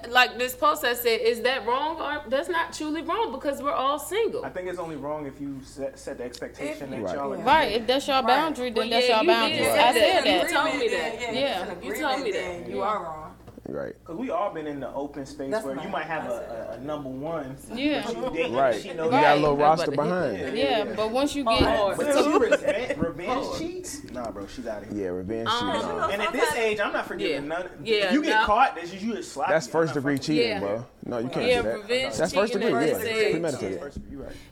like 0.09 0.37
this 0.37 0.55
post 0.55 0.81
that 0.83 0.97
said, 0.97 1.19
is 1.21 1.41
that 1.41 1.65
wrong 1.65 1.99
or 1.99 2.29
that's 2.29 2.47
not 2.47 2.73
truly 2.73 3.01
wrong 3.01 3.31
because 3.31 3.61
we're 3.61 3.71
all 3.73 3.97
single. 3.99 4.45
I 4.45 4.49
think 4.49 4.67
it's 4.69 4.79
only 4.79 4.95
wrong 4.95 5.25
if 5.25 5.41
you 5.41 5.59
set, 5.63 5.97
set 5.97 6.17
the 6.19 6.23
expectation 6.23 6.91
that 6.91 7.01
Right. 7.01 7.15
y'all 7.15 7.35
Yeah. 7.35 7.41
are 7.41 7.45
Right. 7.45 7.71
If 7.73 7.87
that's 7.87 8.07
your 8.07 8.17
Right. 8.17 8.27
boundary, 8.27 8.69
then 8.69 8.75
Well, 8.77 8.89
that's 8.89 9.07
yeah, 9.07 9.21
your 9.21 9.23
you 9.23 9.29
did 9.29 9.35
boundary. 9.35 9.57
say 9.65 9.79
I 9.79 9.93
said 9.93 10.23
that. 10.23 10.25
You 10.25 10.41
that. 10.41 10.63
told 10.63 10.79
me 10.79 10.87
that. 10.89 11.21
Yeah, 11.21 11.31
Yeah. 11.31 11.61
if 11.63 11.69
it's 11.71 11.71
an 11.71 11.83
You 11.83 11.95
told 12.01 12.21
me 12.23 12.31
that. 12.31 12.37
then 12.63 12.71
You 12.71 12.81
are 12.83 13.03
wrong. 13.03 13.28
Right. 13.71 13.93
Because 13.99 14.15
we 14.17 14.29
all 14.29 14.53
been 14.53 14.67
in 14.67 14.79
the 14.79 14.93
open 14.93 15.25
space 15.25 15.51
That's 15.51 15.65
where 15.65 15.79
you 15.81 15.89
might 15.89 16.05
have 16.05 16.25
a, 16.29 16.69
a, 16.71 16.77
a 16.77 16.79
number 16.81 17.09
one. 17.09 17.55
Yeah. 17.73 18.03
But 18.05 18.15
you 18.15 18.29
dating, 18.33 18.53
Right. 18.55 18.81
She 18.81 18.89
You 18.89 18.95
got 18.95 19.37
a 19.37 19.39
little 19.39 19.57
roster 19.57 19.91
about 19.91 20.03
to 20.05 20.11
hit 20.37 20.53
behind. 20.53 20.57
that. 20.57 20.87
Yeah, 20.89 20.93
but 20.95 21.11
once 21.11 21.35
you 21.35 21.43
Hard. 21.45 21.97
get 21.97 21.97
But 21.97 22.07
if 22.17 22.25
she 22.25 22.39
revenge, 22.39 22.97
revenge 22.97 23.57
cheats, 23.57 24.03
nah, 24.11 24.31
bro, 24.31 24.47
she's 24.47 24.67
out 24.67 24.83
of 24.83 24.89
here. 24.89 25.03
Yeah, 25.03 25.09
revenge 25.09 25.47
Um, 25.47 25.71
cheating. 25.73 25.87
you 25.89 25.95
know- 25.97 26.09
And 26.09 26.21
at 26.21 26.31
this 26.33 26.53
age, 26.55 26.79
I'm 26.79 26.93
not 26.93 27.07
forgiving 27.07 27.43
Yeah. 27.43 27.47
none. 27.57 27.69
Yeah, 27.83 27.95
if 28.07 28.11
you 28.13 28.23
get 28.23 28.41
no. 28.41 28.45
caught, 28.45 28.75
that's 28.75 28.91
just 28.91 29.03
you 29.03 29.13
just 29.15 29.31
slap. 29.31 29.49
That's 29.49 29.67
first 29.67 29.93
degree 29.93 30.17
cheating, 30.17 30.49
Yeah. 30.49 30.59
bro. 30.59 30.85
No, 31.05 31.17
you 31.19 31.29
can't 31.29 31.45
Yeah, 31.47 31.61
do 31.61 31.67
that. 31.69 31.77
revenge 31.77 32.15
That's 32.17 32.33
first 32.33 32.53
degree. 32.53 32.69
Yeah, 32.71 32.79
this 32.79 32.97
it's 32.99 33.05
age. 33.07 33.31
premeditated. 33.31 33.79
First- 33.79 33.97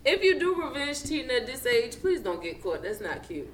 If 0.05 0.23
you 0.23 0.39
do 0.39 0.55
revenge 0.61 1.03
cheating 1.03 1.31
at 1.31 1.45
this 1.45 1.65
age, 1.65 1.99
please 1.99 2.21
don't 2.21 2.41
get 2.41 2.61
caught. 2.63 2.83
That's 2.83 3.01
not 3.01 3.27
cute. 3.27 3.51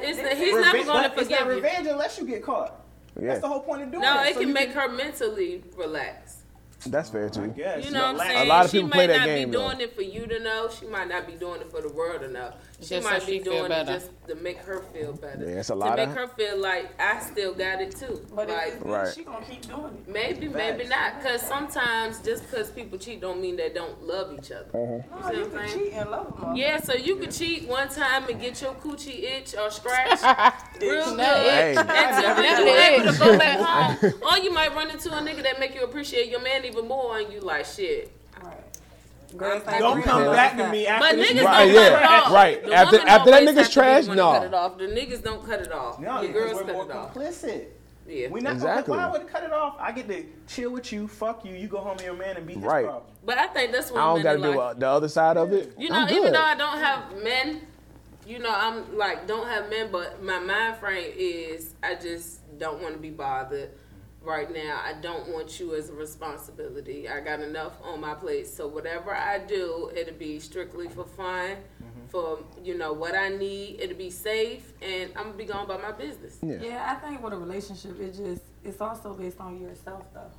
It's 0.00 0.18
It's- 0.18 0.36
he's 0.38 0.52
Reve- 0.54 0.64
never 0.64 0.84
going 0.84 1.02
to 1.04 1.08
but 1.10 1.18
it's 1.20 1.30
not 1.30 1.38
forgive 1.40 1.46
you. 1.56 1.62
revenge 1.62 1.86
unless 1.86 2.18
you 2.18 2.26
get 2.26 2.42
caught. 2.42 2.80
Yeah, 3.20 3.28
That's 3.28 3.40
the 3.40 3.48
whole 3.48 3.60
point 3.60 3.82
of 3.82 3.90
doing 3.90 4.02
No, 4.02 4.12
it. 4.12 4.14
No, 4.16 4.22
it 4.24 4.34
So 4.34 4.40
can 4.40 4.48
you 4.48 4.54
make 4.54 4.72
her 4.72 4.88
mentally 4.88 5.62
relax. 5.76 6.42
that's 6.86 7.08
fair 7.10 7.26
I 7.26 7.28
too. 7.30 7.46
guess. 7.48 7.84
You 7.84 7.90
know 7.92 8.12
what 8.12 8.20
I'm 8.22 8.28
saying? 8.28 8.42
A 8.46 8.48
lot 8.48 8.64
of 8.66 8.70
she 8.70 8.76
people 8.78 8.88
might 8.90 8.94
play 8.94 9.06
that 9.08 9.18
not 9.18 9.24
game, 9.26 9.50
be 9.50 9.56
though. 9.56 9.68
doing 9.68 9.80
it 9.80 9.94
for 9.94 10.02
you 10.02 10.26
to 10.26 10.38
know. 10.40 10.68
She 10.68 10.86
might 10.86 11.08
not 11.08 11.26
be 11.26 11.32
doing 11.34 11.60
it 11.62 11.70
for 11.70 11.80
the 11.80 11.88
world 11.88 12.20
to 12.22 12.28
know. 12.28 12.52
She 12.80 12.88
Just 12.90 13.04
might 13.08 13.22
she 13.22 13.38
be 13.38 13.44
doing 13.44 13.72
it 13.72 13.86
just 13.86 14.10
to 14.28 14.34
make 14.34 14.58
her 14.58 14.80
feel 14.92 15.14
better. 15.14 15.44
Yeah, 15.48 15.60
it's 15.60 15.70
a 15.70 15.74
lot. 15.74 15.96
to 15.96 16.02
lot 16.02 16.08
make 16.08 16.16
her 16.18 16.28
feel 16.28 16.58
like 16.58 17.00
I 17.00 17.20
still 17.20 17.54
got 17.54 17.80
it 17.80 17.96
too. 17.96 18.20
But 18.34 18.48
like 18.50 18.74
if 18.74 18.84
Right. 18.84 19.14
she 19.14 19.24
gonna 19.24 19.44
keep 19.46 19.66
doing 19.66 19.84
it. 20.06 20.08
maybe, 20.08 20.48
maybe 20.48 20.84
not. 20.86 21.16
Because 21.18 21.40
sometimes 21.40 22.20
just 22.20 22.42
because 22.42 22.68
people 22.70 22.98
cheat 22.98 23.22
don't 23.22 23.40
mean 23.40 23.56
they 23.56 23.70
don't 23.70 24.02
love 24.02 24.34
each 24.38 24.52
other. 24.52 24.66
Uh-huh. 24.74 25.20
No, 25.20 25.30
see 25.30 25.36
you 25.38 25.44
what 25.44 25.52
I'm 25.54 25.58
can 25.58 25.68
saying? 25.68 25.84
cheat 25.84 25.92
and 25.94 26.10
love 26.10 26.38
them. 26.40 26.54
Yeah, 26.56 26.78
so 26.80 26.92
you 26.92 27.16
could 27.16 27.30
cheat 27.32 27.66
one 27.66 27.88
time 27.88 28.28
and 28.28 28.38
get 28.40 28.60
your 28.60 28.74
coochie 28.74 29.22
itch 29.22 29.54
or 29.56 29.70
scratch 29.70 30.20
real 30.80 31.16
good. 31.16 31.20
Hey, 31.20 31.76
And 31.76 31.88
to 31.88 32.42
Never 32.42 32.64
be 32.64 32.70
able 32.70 33.12
to 33.12 33.18
go 33.18 33.38
back 33.38 33.58
home, 33.58 34.12
or 34.30 34.38
you 34.38 34.52
might 34.52 34.74
run 34.74 34.90
into 34.90 35.08
a 35.16 35.20
nigga 35.22 35.42
that 35.44 35.58
make 35.58 35.74
you 35.74 35.82
appreciate 35.82 36.28
your 36.28 36.42
man 36.42 36.64
even 36.66 36.86
more, 36.86 37.18
and 37.18 37.32
you 37.32 37.40
like 37.40 37.64
shit. 37.64 38.12
Right. 39.38 39.64
Don't 39.78 40.02
come 40.02 40.22
know 40.24 40.32
back 40.32 40.56
to 40.56 40.68
me 40.70 40.86
after 40.86 41.06
But 41.06 41.16
this. 41.16 41.30
niggas 41.32 41.44
Right, 41.44 41.64
don't 41.66 41.74
yeah, 41.74 41.88
cut 41.90 42.02
it 42.02 42.04
off. 42.26 42.32
right. 42.32 42.64
The 42.64 42.72
After- 42.72 42.96
woman 42.96 43.08
after 43.08 43.30
that 43.30 43.42
nigga's 43.42 43.54
have 43.56 43.64
to 43.66 43.70
be 43.70 43.72
trash, 43.74 44.02
the 44.04 44.08
one 44.08 44.16
to 44.16 44.22
no. 44.22 44.32
Cut 44.32 44.44
it 44.44 44.54
off. 44.54 44.78
The 44.78 44.84
niggas 44.84 45.22
don't 45.22 45.46
cut 45.46 45.60
it 45.60 45.72
off. 45.72 46.00
No, 46.00 46.22
the 46.26 46.28
girls 46.32 46.54
we're 46.54 46.60
cut 46.64 46.70
it 46.86 46.90
off. 46.90 47.14
complicit. 47.14 47.64
Yeah. 48.08 48.28
We 48.28 48.40
not 48.40 48.52
Exactly. 48.54 48.96
Why 48.96 49.10
would 49.10 49.22
it 49.22 49.28
cut 49.28 49.42
it 49.42 49.52
off? 49.52 49.76
I 49.80 49.90
get 49.92 50.08
to 50.08 50.24
chill 50.46 50.70
with 50.70 50.92
you, 50.92 51.08
fuck 51.08 51.44
you. 51.44 51.54
You 51.54 51.66
go 51.66 51.78
home 51.78 51.96
to 51.98 52.04
your 52.04 52.14
man 52.14 52.36
and 52.36 52.46
beat 52.46 52.56
his 52.56 52.64
Right. 52.64 52.84
problem. 52.84 53.04
But 53.24 53.38
I 53.38 53.48
think 53.48 53.72
that's 53.72 53.90
what 53.90 54.00
I 54.00 54.14
don't 54.14 54.22
got 54.22 54.32
to 54.34 54.38
do 54.38 54.48
life- 54.50 54.58
uh, 54.58 54.74
the 54.74 54.86
other 54.88 55.08
side 55.08 55.36
of 55.36 55.52
it. 55.52 55.72
You 55.76 55.88
know, 55.88 55.96
I'm 55.96 56.08
even 56.10 56.22
good. 56.24 56.34
though 56.34 56.40
I 56.42 56.54
don't 56.54 56.78
have 56.78 57.22
men, 57.24 57.66
you 58.24 58.38
know, 58.38 58.52
I'm 58.54 58.96
like 58.96 59.26
don't 59.26 59.48
have 59.48 59.68
men, 59.70 59.88
but 59.90 60.22
my 60.22 60.38
mind 60.38 60.76
frame 60.76 61.12
is 61.16 61.74
I 61.82 61.96
just 61.96 62.38
don't 62.58 62.80
want 62.80 62.94
to 62.94 63.00
be 63.00 63.10
bothered 63.10 63.70
right 64.26 64.52
now. 64.52 64.80
I 64.84 64.94
don't 65.00 65.28
want 65.28 65.58
you 65.60 65.74
as 65.74 65.88
a 65.88 65.92
responsibility. 65.92 67.08
I 67.08 67.20
got 67.20 67.40
enough 67.40 67.74
on 67.82 68.00
my 68.00 68.14
plate, 68.14 68.48
so 68.48 68.66
whatever 68.66 69.14
I 69.14 69.38
do, 69.38 69.90
it'll 69.94 70.14
be 70.14 70.40
strictly 70.40 70.88
for 70.88 71.04
fun, 71.04 71.50
mm-hmm. 71.50 72.06
for 72.08 72.40
you 72.62 72.76
know 72.76 72.92
what 72.92 73.14
I 73.14 73.28
need. 73.28 73.80
It'll 73.80 73.96
be 73.96 74.10
safe, 74.10 74.72
and 74.82 75.10
I'm 75.16 75.26
gonna 75.26 75.36
be 75.36 75.44
going 75.44 75.64
about 75.64 75.80
my 75.80 75.92
business. 75.92 76.38
Yeah. 76.42 76.56
Yeah, 76.60 76.96
I 76.96 77.06
think 77.06 77.22
with 77.22 77.32
a 77.32 77.38
relationship, 77.38 77.98
it 78.00 78.14
just 78.14 78.42
it's 78.64 78.80
also 78.80 79.14
based 79.14 79.40
on 79.40 79.60
yourself 79.60 80.04
though. 80.12 80.30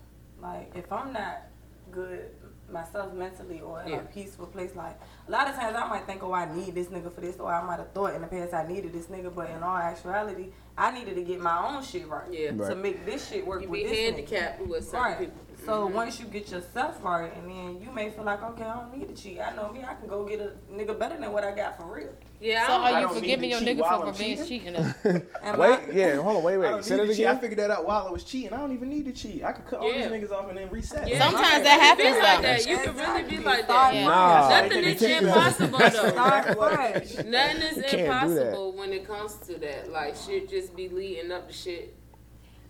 Like 0.42 0.72
if 0.76 0.92
I'm 0.92 1.14
not 1.14 1.44
good 1.92 2.30
myself 2.72 3.14
mentally 3.14 3.62
or 3.62 3.82
in 3.82 3.90
Yeah. 3.90 3.96
a 3.98 4.04
peaceful 4.04 4.46
place, 4.48 4.76
like 4.76 5.00
a 5.28 5.32
lot 5.32 5.48
of 5.50 5.56
times 5.56 5.76
I 5.76 5.88
might 5.88 6.06
think, 6.06 6.22
oh, 6.24 6.34
I 6.34 6.54
need 6.54 6.76
this 6.76 6.88
nigga 6.88 7.12
for 7.14 7.22
this, 7.22 7.38
or 7.40 7.54
I 7.54 7.64
might 7.64 7.80
have 7.80 7.92
thought 7.92 8.14
in 8.14 8.22
the 8.22 8.28
past 8.28 8.54
I 8.54 8.68
needed 8.68 8.94
this 8.94 9.06
nigga, 9.08 9.34
but 9.34 9.50
in 9.50 9.64
all 9.64 9.78
actuality, 9.78 10.48
I 10.78 10.92
needed 10.92 11.16
to 11.16 11.24
get 11.24 11.40
my 11.40 11.66
own 11.76 11.82
shit 11.84 12.08
right, 12.08 12.32
Yeah. 12.32 12.52
to 12.52 12.76
make 12.76 13.06
this 13.06 13.30
shit 13.30 13.46
work 13.48 13.62
You 13.64 13.70
with 13.70 13.80
be 13.84 13.88
this 13.88 13.98
nigga. 13.98 14.04
handicapped 14.06 14.62
with 14.68 14.84
certain 14.86 15.00
Right. 15.02 15.20
people. 15.20 15.42
So 15.68 15.86
once 15.88 16.18
you 16.18 16.26
get 16.28 16.50
yourself 16.50 17.04
right, 17.04 17.30
and 17.36 17.52
then 17.52 17.82
you 17.86 17.92
may 17.94 18.10
feel 18.10 18.24
like, 18.24 18.42
okay, 18.42 18.64
I 18.64 18.76
don't 18.76 18.98
need 18.98 19.14
to 19.14 19.22
cheat. 19.22 19.42
I 19.42 19.54
know 19.54 19.70
me, 19.70 19.82
I 19.84 19.96
can 19.96 20.08
go 20.08 20.24
get 20.24 20.40
a 20.40 20.54
nigga 20.74 20.98
better 20.98 21.18
than 21.18 21.34
what 21.34 21.44
I 21.44 21.54
got 21.54 21.76
for 21.76 21.94
real. 21.94 22.08
yeah, 22.40 22.66
So 22.66 22.72
I 22.72 22.76
are 22.76 22.80
don't, 22.80 22.86
I 22.86 23.00
you 23.02 23.06
don't 23.08 23.16
forgiving 23.16 23.50
your 23.50 23.60
nigga 23.60 23.80
for 23.80 24.08
I'm 24.08 24.14
cheating. 24.16 24.46
cheating? 24.46 24.76
Am 25.44 25.60
Wait, 25.60 25.70
I- 25.80 25.92
yeah, 25.92 26.16
hold 26.22 26.38
on, 26.38 26.44
wait, 26.44 26.58
wait. 26.58 26.70
don't 26.70 26.86
Say 26.86 26.96
that 26.96 27.06
to 27.06 27.14
cheat. 27.14 27.26
I 27.28 27.36
figured 27.36 27.60
that 27.60 27.70
out 27.70 27.86
while 27.86 28.08
I 28.08 28.12
was 28.12 28.24
cheating. 28.24 28.54
I 28.54 28.58
don't 28.58 28.72
even 28.72 28.90
need 28.90 29.04
to 29.08 29.12
cheat. 29.12 29.44
I 29.44 29.52
could 29.52 29.66
cut 29.66 29.80
all 29.82 29.92
these 29.92 30.06
niggas 30.06 30.32
off 30.32 30.48
and 30.48 30.58
then 30.58 30.70
reset. 30.70 31.06
Yeah. 31.06 31.20
Sometimes 31.30 31.64
that 31.66 31.80
happens 31.82 32.18
like 32.18 32.38
though. 32.38 32.42
that. 32.44 32.66
You 32.66 32.78
can 32.78 32.96
really 32.96 33.24
be 33.30 33.44
like 33.44 33.68
that. 33.68 33.94
Yeah. 33.94 34.06
Nah. 34.06 34.50
Nothing 34.50 34.84
is 34.86 35.02
impossible 35.02 35.80
though. 35.80 37.24
Nothing 37.26 37.62
is 37.62 37.74
can't 37.74 37.92
do 37.92 37.92
that. 37.92 38.06
impossible 38.06 38.72
when 38.78 38.94
it 38.94 39.06
comes 39.06 39.36
to 39.48 39.58
that. 39.60 39.92
Like 39.92 40.16
shit 40.16 40.50
just 40.50 40.78
be 40.78 40.88
leading 40.88 41.32
up 41.34 41.50
to 41.50 41.54
shit. 41.54 41.94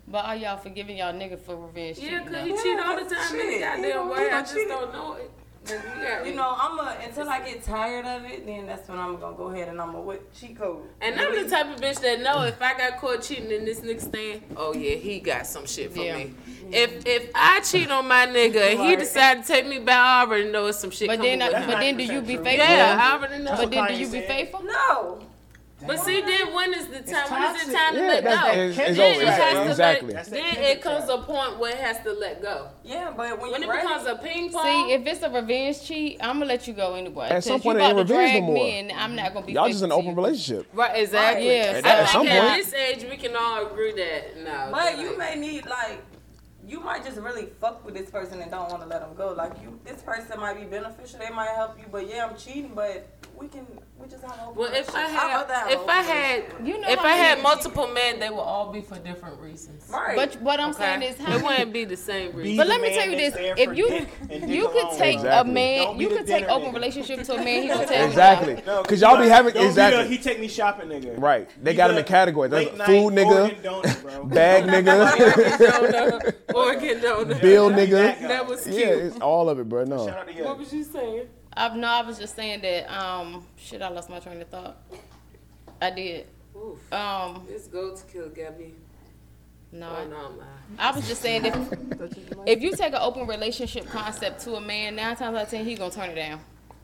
But 0.10 0.26
are 0.26 0.36
y'all 0.38 0.58
forgiving 0.58 0.98
y'all 0.98 1.14
nigga 1.14 1.38
for 1.40 1.56
revenge 1.58 1.98
Yeah, 2.00 2.04
cheating? 2.20 2.24
cause 2.26 2.32
though? 2.34 2.44
he 2.44 2.50
Yeah, 2.52 2.64
cheat 2.64 2.80
all 2.80 2.96
the 3.04 3.16
time 3.16 3.40
in 3.40 3.48
the 3.52 3.60
goddamn 3.60 4.10
way. 4.10 4.18
I 4.18 4.30
don't 4.30 4.40
just 4.44 4.54
cheat. 4.54 4.68
don't 4.70 4.94
know 4.94 5.14
it. 5.16 5.32
But 5.66 5.82
we 5.98 6.02
got- 6.02 6.26
You 6.26 6.34
know, 6.36 6.56
I'm 6.58 6.80
a 6.80 6.98
until 7.04 7.28
I 7.30 7.40
get 7.42 7.62
tired 7.62 8.06
of 8.06 8.24
it, 8.24 8.46
then 8.46 8.68
that's 8.68 8.88
when 8.88 8.98
I'm 8.98 9.18
gonna 9.20 9.36
go 9.36 9.48
ahead 9.48 9.68
and 9.68 9.82
I'm 9.82 9.88
gonna 9.92 10.02
what 10.04 10.34
cheat 10.34 10.58
code. 10.58 10.84
And 11.02 11.20
I'm 11.20 11.36
the 11.44 11.50
type 11.50 11.66
of 11.76 11.82
bitch 11.82 12.00
that 12.00 12.22
know 12.22 12.44
if 12.44 12.62
I 12.62 12.78
got 12.78 13.02
caught 13.02 13.22
cheating 13.22 13.52
in 13.52 13.66
this 13.66 13.82
nigga 13.82 14.00
stand, 14.02 14.42
oh 14.56 14.74
yeah, 14.74 14.96
he 14.96 15.20
got 15.20 15.46
some 15.46 15.66
shit 15.66 15.92
for 15.92 16.00
Yeah. 16.00 16.16
me. 16.16 16.34
If 16.72 17.06
if 17.06 17.32
I 17.36 17.60
cheat 17.60 17.92
on 17.92 18.08
my 18.08 18.28
nigga 18.28 18.72
and 18.72 18.80
he 18.80 18.96
decide 18.96 19.42
to 19.42 19.48
take 19.48 19.68
me 19.68 19.80
back, 19.80 19.98
I 19.98 20.22
already 20.22 20.50
know 20.50 20.68
it's 20.68 20.80
some 20.80 20.92
shit 20.92 21.10
But 21.10 21.22
then, 21.22 21.40
with 21.40 21.52
but 21.68 21.80
then, 21.82 21.98
do 21.98 22.04
you 22.06 22.22
be 22.22 22.38
faithful? 22.38 22.54
Yeah, 22.54 22.98
I 22.98 23.12
already 23.18 23.44
know. 23.44 23.52
But 23.58 23.70
then, 23.72 23.88
do 23.88 23.94
you 23.96 24.08
be 24.08 24.22
faithful? 24.22 24.64
No. 24.64 25.20
But 25.86 26.00
see, 26.00 26.22
then 26.22 26.54
when 26.56 26.74
is 26.74 26.88
the 26.88 27.02
time? 27.02 27.30
When 27.30 27.44
is 27.56 27.62
toxic. 27.62 27.70
it 27.70 27.78
time 27.78 27.94
to 27.94 28.00
Yeah, 28.00 28.08
let 28.08 28.24
that's- 28.24 28.42
go? 28.56 28.62
it's- 28.62 28.78
it's 28.90 28.98
then 28.98 29.12
over. 29.14 29.22
it 29.22 29.28
has 29.28 29.54
to 29.54 29.70
Exactly. 29.70 30.14
let, 30.16 30.26
then 30.26 30.58
it 30.58 30.82
comes 30.82 31.06
trap. 31.06 31.20
a 31.20 31.22
point 31.22 31.60
where 31.60 31.72
it 31.72 31.78
has 31.78 32.00
to 32.04 32.14
let 32.14 32.42
go. 32.42 32.70
Yeah, 32.84 33.14
but 33.16 33.40
when, 33.40 33.52
When 33.52 33.62
it 33.64 33.70
ready, 33.70 33.82
becomes 33.88 34.08
a 34.08 34.16
ping 34.16 34.52
pong, 34.52 34.64
See, 34.64 34.94
if 34.94 35.06
it's 35.06 35.22
a 35.22 35.30
revenge 35.30 35.84
cheat, 35.84 36.18
I'm 36.20 36.38
gonna 36.40 36.46
let 36.46 36.68
you 36.68 36.74
go 36.74 36.96
anyway. 36.96 37.28
At 37.30 37.44
some 37.44 37.54
'Cause 37.58 37.62
point, 37.64 37.78
you 37.80 37.86
it 37.86 37.92
about 37.92 38.00
ain't 38.00 38.08
to 38.08 38.14
revenge 38.16 38.32
drag 38.32 38.42
no 38.44 38.48
more. 38.48 38.56
me, 38.56 38.80
and 38.80 38.92
I'm 38.92 39.16
not 39.16 39.34
gonna 39.36 39.46
be. 39.46 39.54
Y'all 39.54 39.68
just 39.68 39.84
an 39.84 39.92
open 39.92 40.08
you. 40.10 40.16
relationship. 40.16 40.66
right? 40.74 40.96
Exactly. 40.98 41.48
Yeah, 41.48 41.54
I 41.54 41.68
At- 41.68 41.74
think 41.76 41.86
at 41.86 42.10
some 42.10 42.28
at 42.28 42.42
point- 42.42 42.66
this 42.66 42.74
age 42.74 43.06
we 43.10 43.18
can 43.18 43.36
all 43.36 43.68
agree 43.68 43.92
that 43.94 44.38
no. 44.38 44.70
but 44.72 44.98
you 44.98 45.16
may 45.16 45.36
need 45.36 45.66
like. 45.68 46.00
You 46.66 46.82
might 46.82 47.06
just 47.06 47.16
really 47.18 47.48
fuck 47.62 47.86
with 47.86 47.96
this 47.96 48.10
person 48.10 48.42
and 48.42 48.52
don't 48.52 48.70
want 48.70 48.82
to 48.82 48.90
let 48.90 49.00
them 49.00 49.12
go. 49.16 49.30
Like 49.32 49.54
you, 49.64 49.80
this 49.86 50.02
person 50.02 50.38
might 50.38 50.56
be 50.60 50.66
beneficial. 50.66 51.18
They 51.20 51.30
might 51.30 51.52
help 51.56 51.78
you, 51.80 51.86
but 51.90 52.10
yeah, 52.10 52.26
I'm 52.26 52.36
cheating. 52.36 52.72
But 52.76 53.08
we 53.38 53.48
can 53.48 53.66
we 54.00 54.08
just 54.08 54.24
have 54.24 54.40
open 54.48 54.56
Well, 54.56 54.74
if 54.74 54.94
I 54.96 55.02
relationship. 55.08 55.24
I'd 55.24 55.28
rather 55.28 55.54
have 55.54 55.64
had, 55.70 55.72
if 55.74 55.88
I 55.90 56.02
had, 56.02 56.44
You 56.68 56.82
know 56.82 56.90
if 56.90 57.00
how 57.00 57.06
I 57.06 57.12
had 57.14 57.42
multiple 57.44 57.88
men, 57.88 58.20
they 58.20 58.30
would 58.30 58.38
all 58.40 58.72
be 58.72 58.82
for 58.82 58.98
different 59.00 59.40
reasons. 59.40 59.90
Right. 59.92 60.16
But 60.16 60.40
what 60.42 60.60
I'm 60.60 60.70
Okay? 60.70 60.80
saying 60.80 61.02
is, 61.04 61.18
how 61.18 61.36
it 61.38 61.44
wouldn't 61.44 61.74
be 61.74 61.86
the 61.86 61.98
same 61.98 62.32
Be 62.32 62.38
reason. 62.38 62.58
But 62.58 62.68
let 62.68 62.82
me 62.82 62.94
tell 62.94 63.10
you 63.10 63.16
this: 63.18 63.36
if 63.38 63.76
you 63.78 63.90
dick 63.90 64.08
and 64.30 64.42
dick 64.42 64.50
you 64.50 64.68
could 64.70 64.92
take 64.98 65.16
Exactly. 65.16 65.52
a 65.52 65.54
man, 65.54 66.00
you 66.00 66.10
could 66.10 66.28
take 66.28 66.42
dinner 66.44 66.54
open 66.54 66.70
nigga. 66.72 66.76
relationship 66.76 67.24
to 67.24 67.34
a 67.34 67.38
man. 67.44 67.62
He 67.64 67.68
gonna 67.70 67.86
tell 67.88 68.00
you 68.02 68.08
Exactly. 68.08 68.64
No, 68.66 68.82
Because 68.84 69.02
y'all 69.02 69.18
be 69.22 69.28
having 69.28 69.54
don't 69.54 69.64
Be 69.64 69.68
exactly. 69.70 70.04
the, 70.04 70.10
he 70.10 70.18
take 70.18 70.40
me 70.40 70.48
shopping, 70.48 70.90
nigga. 70.90 71.20
Right. 71.20 71.50
They 71.64 71.72
He 71.72 71.78
got 71.78 71.90
him 71.90 71.96
the 71.96 72.02
in 72.02 72.08
categories. 72.08 72.52
There's 72.52 72.66
late 72.66 72.78
night 72.78 72.86
food 72.86 73.14
nigga, 73.14 73.62
donut, 73.64 74.30
bag 74.34 74.64
nigga, 74.66 75.58
donut, 75.58 76.36
Oregon 76.54 77.00
donut. 77.00 77.42
bill 77.42 77.70
nigga. 77.70 78.20
That 78.28 78.48
was 78.48 78.64
cute. 78.64 78.76
Yeah, 78.76 78.86
it's 78.88 79.20
all 79.20 79.50
of 79.50 79.60
it, 79.60 79.68
bro. 79.68 79.84
No. 79.86 80.06
Shout 80.08 80.18
out 80.20 80.28
to 80.28 80.34
you. 80.34 80.44
What 80.44 80.58
was 80.60 80.72
you 80.74 80.84
saying? 80.84 81.28
I 81.58 81.76
no, 81.76 81.88
I 81.88 82.02
was 82.04 82.18
just 82.20 82.36
saying 82.36 82.62
that. 82.62 82.90
Um, 82.92 83.46
shit, 83.58 83.82
I 83.82 83.90
lost 83.90 84.10
my 84.10 84.20
train 84.20 84.42
of 84.42 84.48
thought. 84.50 84.78
I 85.82 85.90
did. 85.92 86.28
Oof. 86.56 86.94
Um, 86.94 87.46
This 87.48 87.68
go 87.68 87.96
to 87.96 88.04
kill 88.06 88.30
Gabby. 88.30 88.74
no, 89.72 89.90
Oh 89.90 90.08
no, 90.08 90.18
I'm 90.18 90.38
lying. 90.38 90.50
I 90.80 90.92
was 90.92 91.08
just 91.08 91.22
saying 91.22 91.46
if 91.46 91.56
if 92.46 92.62
you 92.62 92.72
take 92.76 92.94
an 92.94 93.00
open 93.02 93.28
relationship 93.28 93.88
concept 93.88 94.42
to 94.42 94.56
a 94.56 94.62
man, 94.62 94.96
nine 94.96 95.16
times 95.16 95.36
out 95.38 95.44
of 95.44 95.50
ten 95.50 95.66
he 95.66 95.76
gonna 95.76 95.92
turn 95.92 96.10
it 96.12 96.16
down. 96.16 96.40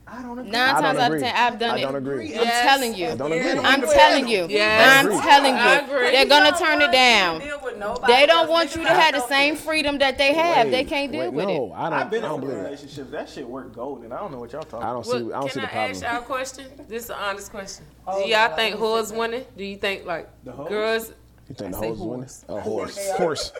I 0.06 0.20
don't 0.22 0.38
agree. 0.38 0.50
Nine 0.50 0.76
I 0.76 0.80
times 0.80 0.98
out 0.98 1.12
of 1.14 1.20
ten, 1.20 1.34
I've 1.34 1.58
done 1.58 1.70
I 1.70 1.78
it. 1.78 1.80
don't 1.82 1.96
agree. 1.96 2.26
I'm 2.34 2.42
Yes. 2.44 2.62
telling 2.68 2.94
you. 2.94 3.06
I 3.08 3.16
don't 3.16 3.32
agree. 3.32 3.50
I'm 3.50 3.80
telling 3.80 4.28
you. 4.28 4.46
Yes. 4.50 5.06
I'm 5.06 5.20
telling 5.22 5.56
you. 5.56 6.10
They're 6.12 6.26
gonna 6.26 6.56
turn 6.56 6.82
it 6.82 6.92
down. 6.92 7.40
Deal 7.40 7.58
with 7.64 7.78
nobody 7.78 8.12
They 8.12 8.26
don't 8.26 8.48
want 8.50 8.76
you 8.76 8.82
to 8.82 8.88
have 8.88 9.14
the 9.14 9.26
same 9.26 9.56
freedom 9.56 9.98
that 9.98 10.18
they 10.18 10.34
have. 10.34 10.70
they 10.70 10.84
can't 10.84 11.10
deal 11.10 11.22
wait, 11.22 11.32
with 11.32 11.46
no, 11.46 11.66
it. 11.66 11.72
I 11.74 11.90
don't. 11.90 11.92
I've 11.94 12.10
been 12.10 12.22
I 12.22 12.26
in 12.26 12.30
don't 12.30 12.38
open 12.38 12.40
believe 12.48 12.56
that. 12.62 12.64
relationships. 12.70 13.10
That 13.10 13.28
shit 13.30 13.48
worked 13.48 13.74
golden. 13.74 14.12
I 14.12 14.18
don't 14.18 14.30
know 14.32 14.38
what 14.38 14.52
y'all 14.52 14.62
talking 14.62 14.86
I 14.86 14.92
don't 14.92 15.06
about. 15.06 15.06
see. 15.06 15.16
I 15.16 15.22
Well, 15.22 15.40
don't 15.40 15.48
see 15.52 15.60
can 15.60 15.62
the 15.62 15.74
I 15.76 15.88
ask 15.88 16.00
problem. 16.02 16.14
y'all 16.14 16.22
a 16.22 16.26
question? 16.26 16.64
This 16.88 17.04
is 17.04 17.10
an 17.10 17.16
honest 17.20 17.50
question. 17.50 17.84
Oh, 18.06 18.22
Do 18.24 18.28
y'all 18.30 18.54
think 18.56 18.74
let 18.74 18.80
me 18.80 18.86
whores 18.86 19.16
winning? 19.16 19.44
Do 19.56 19.64
you 19.64 19.76
think 19.76 20.04
like 20.04 20.28
The 20.44 20.52
girls? 20.52 21.12
You 21.48 21.54
think 21.54 21.72
the 21.72 21.78
I 21.78 21.80
say 21.80 21.88
hoes 21.88 21.98
winning? 21.98 22.14
horse. 22.20 22.44
A 22.48 22.60
horse. 22.60 23.10
Horse. 23.12 23.52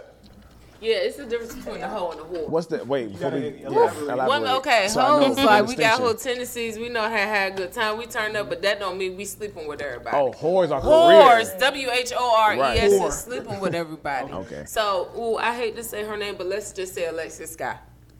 Yeah, 0.84 0.96
it's 0.96 1.16
the 1.16 1.24
difference 1.24 1.54
between 1.54 1.80
a 1.80 1.88
hoe 1.88 2.10
and 2.10 2.20
a 2.20 2.24
whore. 2.24 2.48
What's 2.48 2.66
the 2.66 2.84
wait? 2.84 3.10
Before 3.12 3.30
gotta 3.30 3.40
we 3.42 3.64
elaborate. 3.64 4.06
yeah, 4.06 4.12
elaborate. 4.12 4.28
Women, 4.28 4.50
okay, 4.56 4.88
So 4.88 5.00
hoes 5.00 5.36
like 5.38 5.66
we 5.66 5.76
got 5.76 5.98
whole 5.98 6.14
tendencies. 6.14 6.78
We 6.78 6.90
know 6.90 7.02
how 7.02 7.08
to 7.08 7.16
have 7.16 7.52
a 7.54 7.56
good 7.56 7.72
time. 7.72 7.96
We 7.96 8.04
turn 8.06 8.36
up, 8.36 8.50
but 8.50 8.60
that 8.62 8.80
don't 8.80 8.98
mean 8.98 9.16
we 9.16 9.24
sleeping 9.24 9.66
with 9.66 9.80
everybody. 9.80 10.14
Oh, 10.16 10.30
whores 10.32 10.70
are 10.70 10.82
Whores, 10.82 11.46
career. 11.50 11.58
W 11.60 11.90
H 11.90 12.12
O 12.16 12.36
R 12.38 12.54
E 12.54 12.58
S, 12.60 12.92
Right. 13.00 13.08
is 13.08 13.18
sleeping 13.18 13.60
with 13.60 13.74
everybody. 13.74 14.32
Okay. 14.44 14.64
So, 14.66 15.10
ooh, 15.16 15.36
I 15.38 15.54
hate 15.54 15.74
to 15.76 15.82
say 15.82 16.04
her 16.04 16.16
name, 16.18 16.34
but 16.36 16.46
let's 16.48 16.72
just 16.72 16.94
say 16.94 17.06
Alexis 17.06 17.52
Sky. 17.52 17.78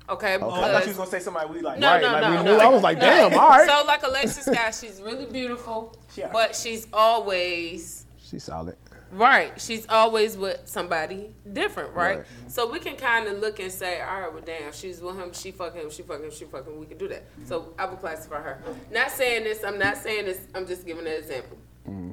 Okay. 0.09 0.38
Oh, 0.40 0.50
I 0.50 0.72
thought 0.72 0.83
she 0.85 0.88
was 0.88 0.96
gonna 0.96 1.11
say 1.11 1.20
somebody 1.20 1.50
we 1.53 1.61
like. 1.61 1.79
No, 1.79 1.88
Right, 1.90 2.03
no, 2.03 2.12
like 2.12 2.22
no, 2.22 2.31
we 2.31 2.37
no. 2.37 2.42
knew. 2.44 2.62
I 2.62 2.68
was 2.68 2.83
like, 2.83 2.98
damn, 3.00 3.33
all 3.38 3.48
right. 3.50 3.68
so 3.68 3.85
like 3.87 4.03
Alexis 4.03 4.44
Sky, 4.46 4.70
she's 4.70 5.03
really 5.03 5.27
beautiful, 5.27 5.94
Yeah. 6.16 6.31
but 6.33 6.57
she's 6.57 6.87
always 6.92 8.07
She's 8.22 8.44
solid. 8.44 8.77
Right. 9.12 9.61
She's 9.61 9.87
always 9.88 10.37
with 10.37 10.62
somebody 10.64 11.35
different, 11.53 11.95
right? 11.95 12.19
Right. 12.19 12.27
So 12.49 12.71
we 12.71 12.79
can 12.79 12.97
kind 12.97 13.29
of 13.29 13.38
look 13.38 13.61
and 13.61 13.71
say, 13.71 14.01
all 14.01 14.21
right, 14.21 14.33
well, 14.33 14.43
damn, 14.45 14.73
she's 14.73 15.01
with 15.01 15.17
him, 15.17 15.33
she 15.33 15.51
fuck 15.51 15.75
him, 15.75 15.90
she 15.90 16.03
fuck 16.03 16.23
him, 16.23 16.31
she 16.31 16.45
fuck 16.45 16.67
him. 16.67 16.79
We 16.79 16.87
can 16.87 16.99
do 16.99 17.09
that. 17.09 17.25
So 17.45 17.75
I 17.79 17.87
would 17.87 17.99
classify 18.01 18.40
her. 18.40 18.59
Not 18.90 19.11
saying 19.11 19.45
this. 19.45 19.64
I'm 19.64 19.79
not 19.79 19.97
saying 19.97 20.27
this. 20.27 20.40
I'm 20.55 20.67
just 20.67 20.87
giving 20.87 21.07
an 21.07 21.12
example. 21.12 21.59
Mm-hmm. 21.88 22.12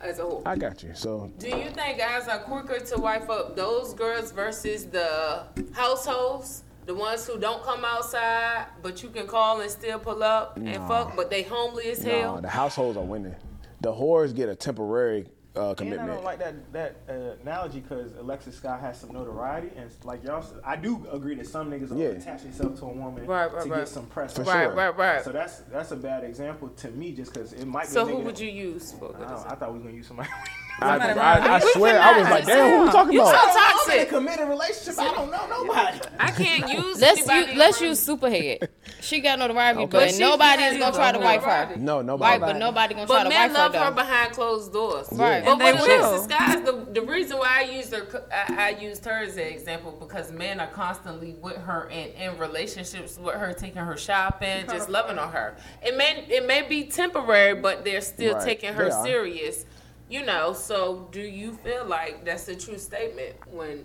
As 0.00 0.18
a 0.18 0.22
whole. 0.22 0.42
I 0.44 0.56
got 0.56 0.82
you. 0.82 0.90
So 0.94 1.32
Do 1.38 1.48
you 1.48 1.70
think 1.70 1.98
guys 1.98 2.28
are 2.28 2.40
quicker 2.40 2.78
to 2.78 2.98
wife 2.98 3.30
up 3.30 3.56
those 3.56 3.94
girls 3.94 4.30
versus 4.30 4.84
the 4.86 5.44
households? 5.72 6.64
The 6.84 6.94
ones 6.94 7.26
who 7.26 7.36
don't 7.38 7.64
come 7.64 7.84
outside, 7.84 8.66
but 8.80 9.02
you 9.02 9.08
can 9.08 9.26
call 9.26 9.60
and 9.60 9.68
still 9.70 9.98
pull 9.98 10.22
up 10.22 10.56
and 10.56 10.76
fuck, 10.86 11.16
but 11.16 11.30
they 11.30 11.42
homely 11.42 11.90
as 11.90 12.04
no, 12.04 12.10
hell. 12.10 12.40
the 12.40 12.48
households 12.48 12.96
are 12.96 13.02
winning. 13.04 13.34
The 13.80 13.92
whores 13.92 14.32
get 14.34 14.48
a 14.48 14.54
temporary 14.54 15.26
uh, 15.56 15.74
And 15.78 15.94
I 16.00 16.06
don't 16.06 16.24
like 16.24 16.38
that 16.38 16.72
that 16.72 16.96
uh, 17.08 17.40
analogy 17.42 17.80
because 17.80 18.12
Alexis 18.16 18.56
Scott 18.56 18.80
has 18.80 19.00
some 19.00 19.12
notoriety, 19.12 19.70
and 19.76 19.90
like 20.04 20.22
y'all, 20.24 20.42
said, 20.42 20.58
I 20.64 20.76
do 20.76 21.06
agree 21.12 21.34
that 21.36 21.46
some 21.46 21.70
niggas 21.70 21.90
will 21.90 21.98
Yeah. 21.98 22.08
attach 22.08 22.42
themselves 22.42 22.80
to 22.80 22.86
a 22.86 22.88
woman 22.92 23.26
Right, 23.26 23.52
right, 23.52 23.62
to 23.64 23.68
right. 23.70 23.78
get 23.80 23.88
some 23.88 24.06
press. 24.06 24.34
For 24.34 24.42
on 24.42 24.46
right, 24.48 24.64
sure. 24.64 24.74
right, 24.74 24.96
right. 24.96 25.24
So 25.24 25.32
that's 25.32 25.58
that's 25.72 25.90
a 25.92 25.96
bad 25.96 26.24
example 26.24 26.68
to 26.68 26.90
me, 26.90 27.12
just 27.12 27.32
because 27.32 27.52
it 27.52 27.66
might. 27.66 27.86
So 27.86 28.04
be 28.04 28.12
a 28.12 28.16
who 28.16 28.22
would 28.22 28.36
that- 28.36 28.42
you 28.44 28.50
use 28.50 28.92
for? 28.92 29.14
I, 29.16 29.20
don't- 29.28 29.46
I 29.46 29.54
thought 29.54 29.70
we 29.72 29.78
was 29.78 29.82
gonna 29.84 29.96
use 29.96 30.06
somebody. 30.06 30.28
I, 30.78 30.98
I, 30.98 31.54
I 31.56 31.60
swear, 31.72 31.98
I 32.00 32.18
was 32.18 32.28
like, 32.28 32.44
damn, 32.46 32.78
who 32.78 32.84
we 32.86 32.90
talking 32.92 33.12
You 33.14 33.22
about? 33.22 33.32
so 33.32 33.38
I'm 33.40 33.48
in 33.48 33.56
a 33.56 34.04
toxic. 34.04 34.08
committed 34.10 34.48
relationship. 34.48 34.98
I 34.98 35.10
don't 35.14 35.30
know 35.30 35.46
nobody. 35.48 35.98
I 36.20 36.30
can't 36.32 36.70
use. 36.84 37.00
Let's 37.00 37.20
anybody 37.28 37.50
use 37.52 37.58
let's 37.58 37.80
use 37.80 38.06
Superhead. 38.06 38.68
She 39.00 39.20
got 39.20 39.38
notoriety, 39.38 39.80
Okay. 39.82 39.86
but 39.90 39.98
But 40.06 40.10
she 40.14 40.18
nobody 40.20 40.62
is 40.64 40.78
gonna 40.78 40.94
try 40.96 41.12
to 41.12 41.18
wife 41.18 41.42
her. 41.44 41.76
No, 41.76 42.02
nobody. 42.02 42.30
Right, 42.32 42.40
but 42.40 42.58
nobody 42.58 42.94
gonna 42.94 43.06
try 43.06 43.22
to 43.22 43.28
wipe 43.28 43.32
her. 43.36 43.48
But 43.48 43.48
men 43.48 43.52
love 43.52 43.72
her 43.74 43.78
her 43.78 43.90
though. 43.90 43.94
behind 43.96 44.32
closed 44.32 44.72
doors. 44.72 45.08
Right. 45.12 45.44
But 45.44 45.52
And 45.52 45.60
they 45.60 45.72
with 45.74 45.82
will. 45.82 46.10
Alexis 46.10 46.26
Guys, 46.26 46.64
the, 46.64 46.86
the 46.92 47.02
reason 47.02 47.38
why 47.38 47.58
I 47.64 47.70
used 47.70 47.94
her, 47.94 48.26
I, 48.32 48.74
I 48.76 48.80
used 48.80 49.04
her 49.04 49.22
as 49.22 49.36
an 49.36 49.44
example 49.46 49.92
because 49.92 50.32
men 50.32 50.58
are 50.60 50.66
constantly 50.68 51.34
with 51.40 51.56
her 51.58 51.88
and 51.90 52.10
in 52.14 52.36
relationships 52.38 53.16
with 53.18 53.34
her, 53.36 53.52
taking 53.52 53.82
her 53.82 53.96
shopping, 53.96 54.64
just 54.68 54.88
loving 54.88 55.18
on 55.18 55.30
her. 55.30 55.56
It 55.82 55.96
may 55.96 56.24
it 56.28 56.46
may 56.46 56.62
be 56.62 56.84
temporary, 56.84 57.60
but 57.60 57.84
they're 57.84 58.00
still 58.00 58.34
Right. 58.34 58.44
taking 58.44 58.72
her 58.74 58.90
They 58.90 59.02
serious. 59.08 59.66
You 60.08 60.24
know. 60.24 60.52
So, 60.52 61.08
do 61.10 61.20
you 61.20 61.52
feel 61.52 61.84
like 61.84 62.24
that's 62.24 62.48
a 62.48 62.54
true 62.56 62.78
statement 62.78 63.34
when 63.50 63.84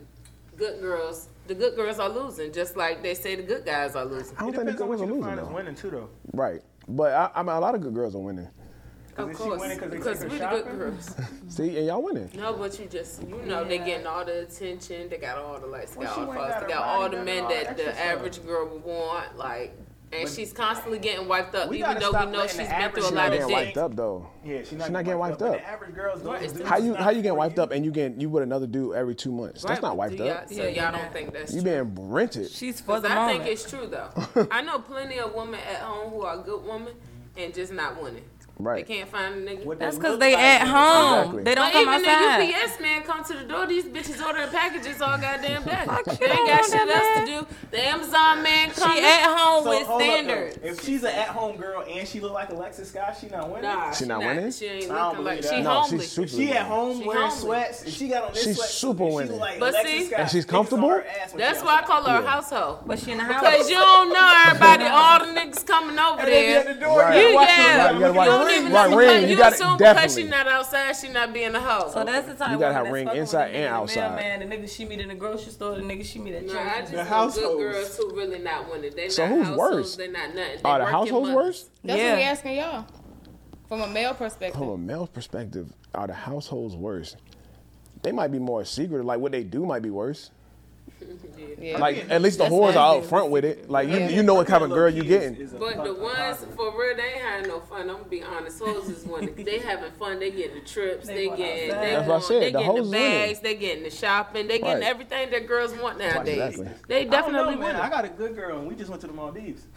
good 0.58 0.80
girls, 0.82 1.30
the 1.48 1.56
good 1.56 1.76
girls 1.76 2.00
are 2.00 2.10
losing, 2.10 2.52
just 2.54 2.78
like 2.78 3.02
they 3.02 3.14
say 3.16 3.36
the 3.36 3.44
good 3.44 3.66
guys 3.66 3.96
are 3.96 4.06
losing? 4.06 4.36
I 4.38 4.42
don't 4.42 4.50
It 4.54 4.58
think 4.58 4.68
the 4.68 4.74
good 4.74 4.82
on 4.84 4.88
girls 4.90 5.02
are 5.02 5.06
losing 5.08 5.36
though. 5.36 5.46
winning 5.56 5.76
too, 5.76 5.90
though. 5.90 6.10
Right, 6.34 6.62
but 6.88 7.14
I, 7.14 7.32
I 7.36 7.44
mean, 7.44 7.56
a 7.56 7.60
lot 7.60 7.74
of 7.76 7.82
good 7.82 7.94
girls 7.94 8.16
are 8.16 8.20
winning. 8.20 8.48
Of 9.18 9.34
course, 9.34 9.60
winning 9.60 9.78
'cause 9.78 9.90
they 9.90 9.98
because 9.98 10.20
take 10.22 10.32
her 10.32 10.34
we 10.34 10.40
the 10.40 10.64
good 10.70 10.78
girls. 10.80 11.16
See, 11.50 11.78
and 11.78 11.86
y'all 11.88 12.02
winning. 12.02 12.30
No, 12.34 12.54
but 12.54 12.80
you 12.80 12.86
just 12.86 13.22
you 13.28 13.36
know 13.46 13.64
they 13.66 13.78
getting 13.80 14.08
all 14.08 14.24
the 14.24 14.44
attention. 14.44 15.10
They 15.10 15.18
got 15.18 15.38
all 15.38 15.60
the 15.60 15.68
lights, 15.68 15.92
they 15.96 16.00
Well, 16.00 16.08
got 16.08 16.16
she 16.16 16.22
all 16.22 16.26
the 16.26 16.40
went 16.40 16.50
got 16.50 16.62
they 16.62 16.74
got 16.74 16.84
all 16.88 17.10
the 17.10 17.24
men 17.24 17.44
that 17.50 17.52
extra 17.68 17.76
the 17.76 17.82
stuff. 17.94 18.00
average 18.06 18.46
girl 18.46 18.70
would 18.70 18.84
want. 18.84 19.38
Like, 19.38 19.78
and 20.14 20.24
But- 20.26 20.32
she's 20.34 20.52
constantly 20.52 21.00
getting 21.00 21.28
wiped 21.28 21.56
up, 21.56 21.74
even 21.74 21.98
though 22.00 22.12
we 22.12 22.26
know 22.32 22.46
she's 22.48 22.58
been 22.58 22.92
through 22.92 23.04
a 23.04 23.06
She's 23.06 23.12
lot 23.12 23.14
not 23.14 23.26
of 23.28 23.40
getting 23.40 23.54
wiped 23.54 23.78
up 23.78 23.96
though. 23.96 24.28
Yeah, 24.44 24.60
she's 24.64 24.74
not, 24.74 24.88
She 24.88 24.94
not 24.94 25.06
getting 25.06 25.20
wiped 25.20 25.40
But 25.40 25.46
up. 25.48 25.54
the 25.54 25.68
average 25.68 25.96
girls 25.96 26.22
don't 26.22 26.42
it's 26.44 26.62
How 26.62 26.78
you 26.78 26.94
how 26.96 27.10
you 27.12 27.22
getting 27.22 27.32
for 27.32 27.38
wiped 27.38 27.60
up 27.60 27.72
and 27.72 27.86
you 27.86 27.92
getting 27.92 28.20
you 28.20 28.30
with 28.30 28.44
another 28.44 28.68
dude 28.68 28.96
every 28.96 29.16
two 29.16 29.32
months? 29.32 29.64
That's 29.64 29.82
not 29.82 29.96
wiped 29.98 30.18
do 30.18 30.24
y'all- 30.26 30.34
up. 30.34 30.50
So 30.50 30.56
Yeah, 30.56 30.64
y'all 30.64 30.74
you're 30.74 30.92
don't 30.92 31.14
think 31.14 31.34
that's 31.34 31.54
You 31.54 31.62
true? 31.62 31.84
being 31.86 32.12
rented. 32.12 32.50
She's 32.52 32.82
for 32.82 33.00
the 33.00 33.10
I 33.10 33.16
moment. 33.16 33.44
think 33.44 33.54
it's 33.54 33.70
true 33.70 33.88
though. 33.88 34.48
I 34.52 34.62
know 34.62 34.80
plenty 34.80 35.20
of 35.20 35.34
women 35.34 35.60
at 35.60 35.82
home 35.82 36.12
who 36.12 36.22
are 36.24 36.38
good 36.38 36.66
women 36.66 36.94
and 37.38 37.54
just 37.54 37.72
not 37.72 38.02
winning. 38.02 38.24
Right. 38.60 38.86
They 38.86 38.96
can't 38.98 39.10
find 39.10 39.34
a 39.36 39.38
nigga. 39.52 39.66
What 39.66 39.80
That's 39.80 39.96
because 39.98 40.20
they 40.20 40.34
like. 40.34 40.44
at 40.44 40.68
home. 40.68 41.18
Exactly. 41.20 41.44
They 41.44 41.56
don't 41.56 41.66
But 41.66 41.74
come 41.74 41.82
even 41.96 42.10
outside. 42.10 42.42
the 42.48 42.54
UPS 42.54 42.80
man 42.80 43.02
come 43.04 43.24
to 43.24 43.34
the 43.34 43.44
door, 43.46 43.66
these 43.66 43.86
bitches 43.86 44.24
ordering 44.24 44.50
packages 44.50 45.02
all 45.02 45.18
goddamn 45.18 45.64
day. 45.64 45.84
They 46.20 46.26
ain't 46.28 46.48
got 46.48 46.66
shit 46.66 46.76
else 46.88 47.20
to 47.20 47.26
do. 47.26 47.48
The 47.72 47.84
Amazon 47.88 48.44
man 48.44 48.70
come. 48.70 48.92
She 48.96 49.00
at 49.04 49.36
home 49.36 49.64
So, 49.64 49.70
with 49.72 49.88
hold 49.88 50.02
up, 50.02 50.08
standards. 50.08 50.60
If 50.62 50.86
she's 50.86 51.04
an 51.04 51.10
at-home 51.16 51.58
girl 51.58 51.84
and 51.90 52.08
she 52.08 52.20
look 52.20 52.34
like 52.34 52.50
Alexis 52.52 52.90
Scott, 52.90 53.18
she 53.20 53.28
not 53.30 53.50
winning. 53.50 53.64
Nah, 53.64 53.92
She 53.94 54.06
not 54.06 54.20
winning? 54.20 54.52
She 54.52 54.66
ain't 54.68 54.92
I 54.92 55.10
looking 55.10 55.24
like 55.26 55.42
she 55.42 55.50
that. 55.50 55.64
No, 55.64 55.70
homely. 55.82 56.00
she's 56.00 56.12
super 56.12 56.26
If 56.26 56.32
she 56.32 56.52
at 56.52 56.66
home 56.68 57.00
She 57.02 57.08
wearing 57.08 57.22
homely. 57.24 57.36
sweats, 57.42 57.84
if 57.84 57.94
she 57.96 58.08
got 58.10 58.24
on 58.26 58.34
this 58.34 58.44
She's 58.44 58.60
sweatsuit, 58.60 58.66
super 58.68 59.04
and 59.06 59.14
winning. 59.16 59.32
look 59.32 59.42
like 59.42 59.60
But 59.60 59.70
Alexis 59.74 59.92
see- 59.92 60.06
Scott, 60.06 60.20
And 60.20 60.30
she's 60.30 60.46
comfortable? 60.46 60.84
on 60.90 60.96
her 60.98 61.06
ass 61.24 61.32
when 61.32 61.40
That's 61.40 61.64
why 61.64 61.78
I 61.78 61.82
call 61.82 62.04
her 62.04 62.20
a 62.20 62.22
Yeah. 62.22 62.30
household. 62.30 62.80
But 62.86 63.00
she 63.00 63.12
in 63.12 63.18
the 63.18 63.24
house. 63.24 63.42
Cause 63.42 63.70
you 63.72 63.78
don't 63.78 64.10
know 64.14 64.34
everybody, 64.46 64.84
all 64.86 65.20
the 65.20 65.26
niggas 65.34 65.66
coming 65.66 65.98
over 65.98 66.20
And 66.20 66.28
they 66.28 66.42
be 66.48 66.54
at 66.54 66.66
there. 66.66 66.74
the 66.76 66.80
door, 66.80 67.00
Right. 67.00 67.20
you 67.24 67.30
You, 67.30 67.36
watch 67.36 67.48
yeah, 67.50 67.92
them, 68.52 68.64
Right, 68.64 68.64
you 68.64 68.68
you 68.68 68.72
gotta 68.72 68.74
watch- 68.74 68.90
don't 68.92 68.94
even 68.94 68.98
right, 68.98 69.14
ring, 69.16 69.24
you 69.24 69.30
you 69.30 69.38
gotta- 69.38 69.56
assume 69.56 69.78
because 69.78 69.96
definitely. 69.96 70.24
not 70.24 70.48
outside, 70.48 70.96
she 70.96 71.10
not 71.10 71.34
being 71.34 71.56
a 71.56 71.60
hoe. 71.60 71.90
So 71.92 72.04
that's 72.04 72.28
the 72.28 72.34
type 72.36 72.52
You 72.52 72.60
gotta 72.60 72.74
have 72.74 72.90
ring 72.92 73.08
inside 73.10 73.56
and 73.56 73.74
outside. 73.74 74.16
mailman, 74.16 74.50
the 74.50 74.56
nigga 74.56 74.70
she 74.70 74.86
meet 74.86 75.00
in 75.00 75.08
the 75.10 75.16
grocery 75.16 75.52
store, 75.52 75.76
the 75.76 75.82
nigga 75.82 76.06
she 76.06 76.20
meet 76.20 76.36
at 76.36 76.46
No, 76.46 76.54
church. 76.54 76.62
I 76.68 76.80
just 76.82 76.92
The 76.92 76.98
know 76.98 77.04
households. 77.04 77.56
good 77.58 77.72
girls 77.74 77.98
who 77.98 78.16
really 78.16 78.40
not 78.40 78.72
winning. 78.72 78.92
They 78.96 79.10
So 79.10 79.28
not 79.28 79.46
who's 79.48 79.58
worse? 79.58 79.96
They 79.96 80.08
not 80.08 80.36
nothing. 80.36 80.58
They 80.64 80.70
Are 80.70 80.80
the 80.80 80.86
households 80.86 81.30
worse? 81.32 81.70
That's 81.84 82.00
Yeah. 82.00 82.10
what 82.12 82.18
we 82.18 82.24
asking 82.24 82.56
y'all. 82.58 82.86
From 83.68 83.82
a 83.82 83.88
male 83.88 84.14
perspective. 84.14 84.60
From 84.60 84.70
a 84.70 84.78
male's 84.78 85.10
perspective, 85.10 85.72
are 85.96 86.08
the 86.08 86.14
households 86.14 86.76
worse? 86.76 87.16
They 88.04 88.12
might 88.12 88.32
be 88.32 88.40
more 88.40 88.66
secretive. 88.66 89.06
Like 89.06 89.20
what 89.20 89.32
they 89.32 89.44
do 89.44 89.66
might 89.66 89.82
be 89.82 89.90
worse. 89.92 90.32
Yeah. 91.60 91.78
Like 91.78 92.10
at 92.10 92.22
least 92.22 92.38
the 92.40 92.46
That's 92.46 92.56
whores 92.56 92.70
are 92.70 92.74
nasty. 92.74 92.80
out 93.04 93.06
front 93.06 93.30
with 93.30 93.46
it. 93.46 93.70
Like 93.70 93.88
you, 93.90 93.98
Yeah. 93.98 94.10
you 94.10 94.24
know 94.24 94.34
what 94.34 94.48
kind 94.48 94.64
of 94.64 94.70
girl 94.72 94.90
you 94.90 95.04
getting. 95.04 95.36
is- 95.36 95.50
is 95.50 95.54
a 95.54 95.58
But 95.58 95.84
the 95.84 95.94
ones 95.94 96.46
for 96.56 96.72
real, 96.80 96.96
they 96.96 97.04
ain't 97.04 97.22
having 97.22 97.50
no 97.50 97.60
fun. 97.60 97.82
I'm 97.82 97.98
gonna 97.98 98.04
be 98.06 98.24
honest. 98.24 98.60
Hoes 98.60 98.90
is 98.90 99.06
winning. 99.06 99.36
They 99.36 99.60
having 99.60 99.92
fun. 99.92 100.20
They 100.20 100.32
getting 100.32 100.56
the 100.56 100.62
trips. 100.68 101.06
They 101.08 101.28
They, 101.30 101.36
getting. 101.38 101.70
outside. 101.72 101.84
They, 101.84 101.92
That's 101.92 102.08
what 102.08 102.16
I 102.16 102.20
going, 102.20 102.22
said. 102.24 102.42
they 102.42 102.46
The 102.46 102.52
getting 102.60 102.66
hoes 102.78 102.92
the 102.92 102.98
bags. 102.98 103.40
They 103.42 103.56
getting 103.56 103.84
the 103.84 103.90
shopping. 103.92 104.48
They 104.48 104.58
getting 104.60 104.74
Right. 104.76 104.84
everything 104.84 105.30
that 105.32 105.48
girls 105.48 105.74
want 105.76 106.00
nowadays. 106.00 106.38
Exactly. 106.60 106.68
They 106.88 107.02
I 107.02 107.04
definitely 107.06 107.54
know, 107.56 107.60
man. 107.62 107.68
winning. 107.68 107.82
I 107.82 107.90
got 107.90 108.06
a 108.06 108.10
good 108.10 108.36
girl, 108.36 108.58
and 108.60 108.68
we 108.68 108.76
just 108.76 108.90
went 108.90 109.02
to 109.02 109.08
the 109.08 109.14
Maldives, 109.14 109.68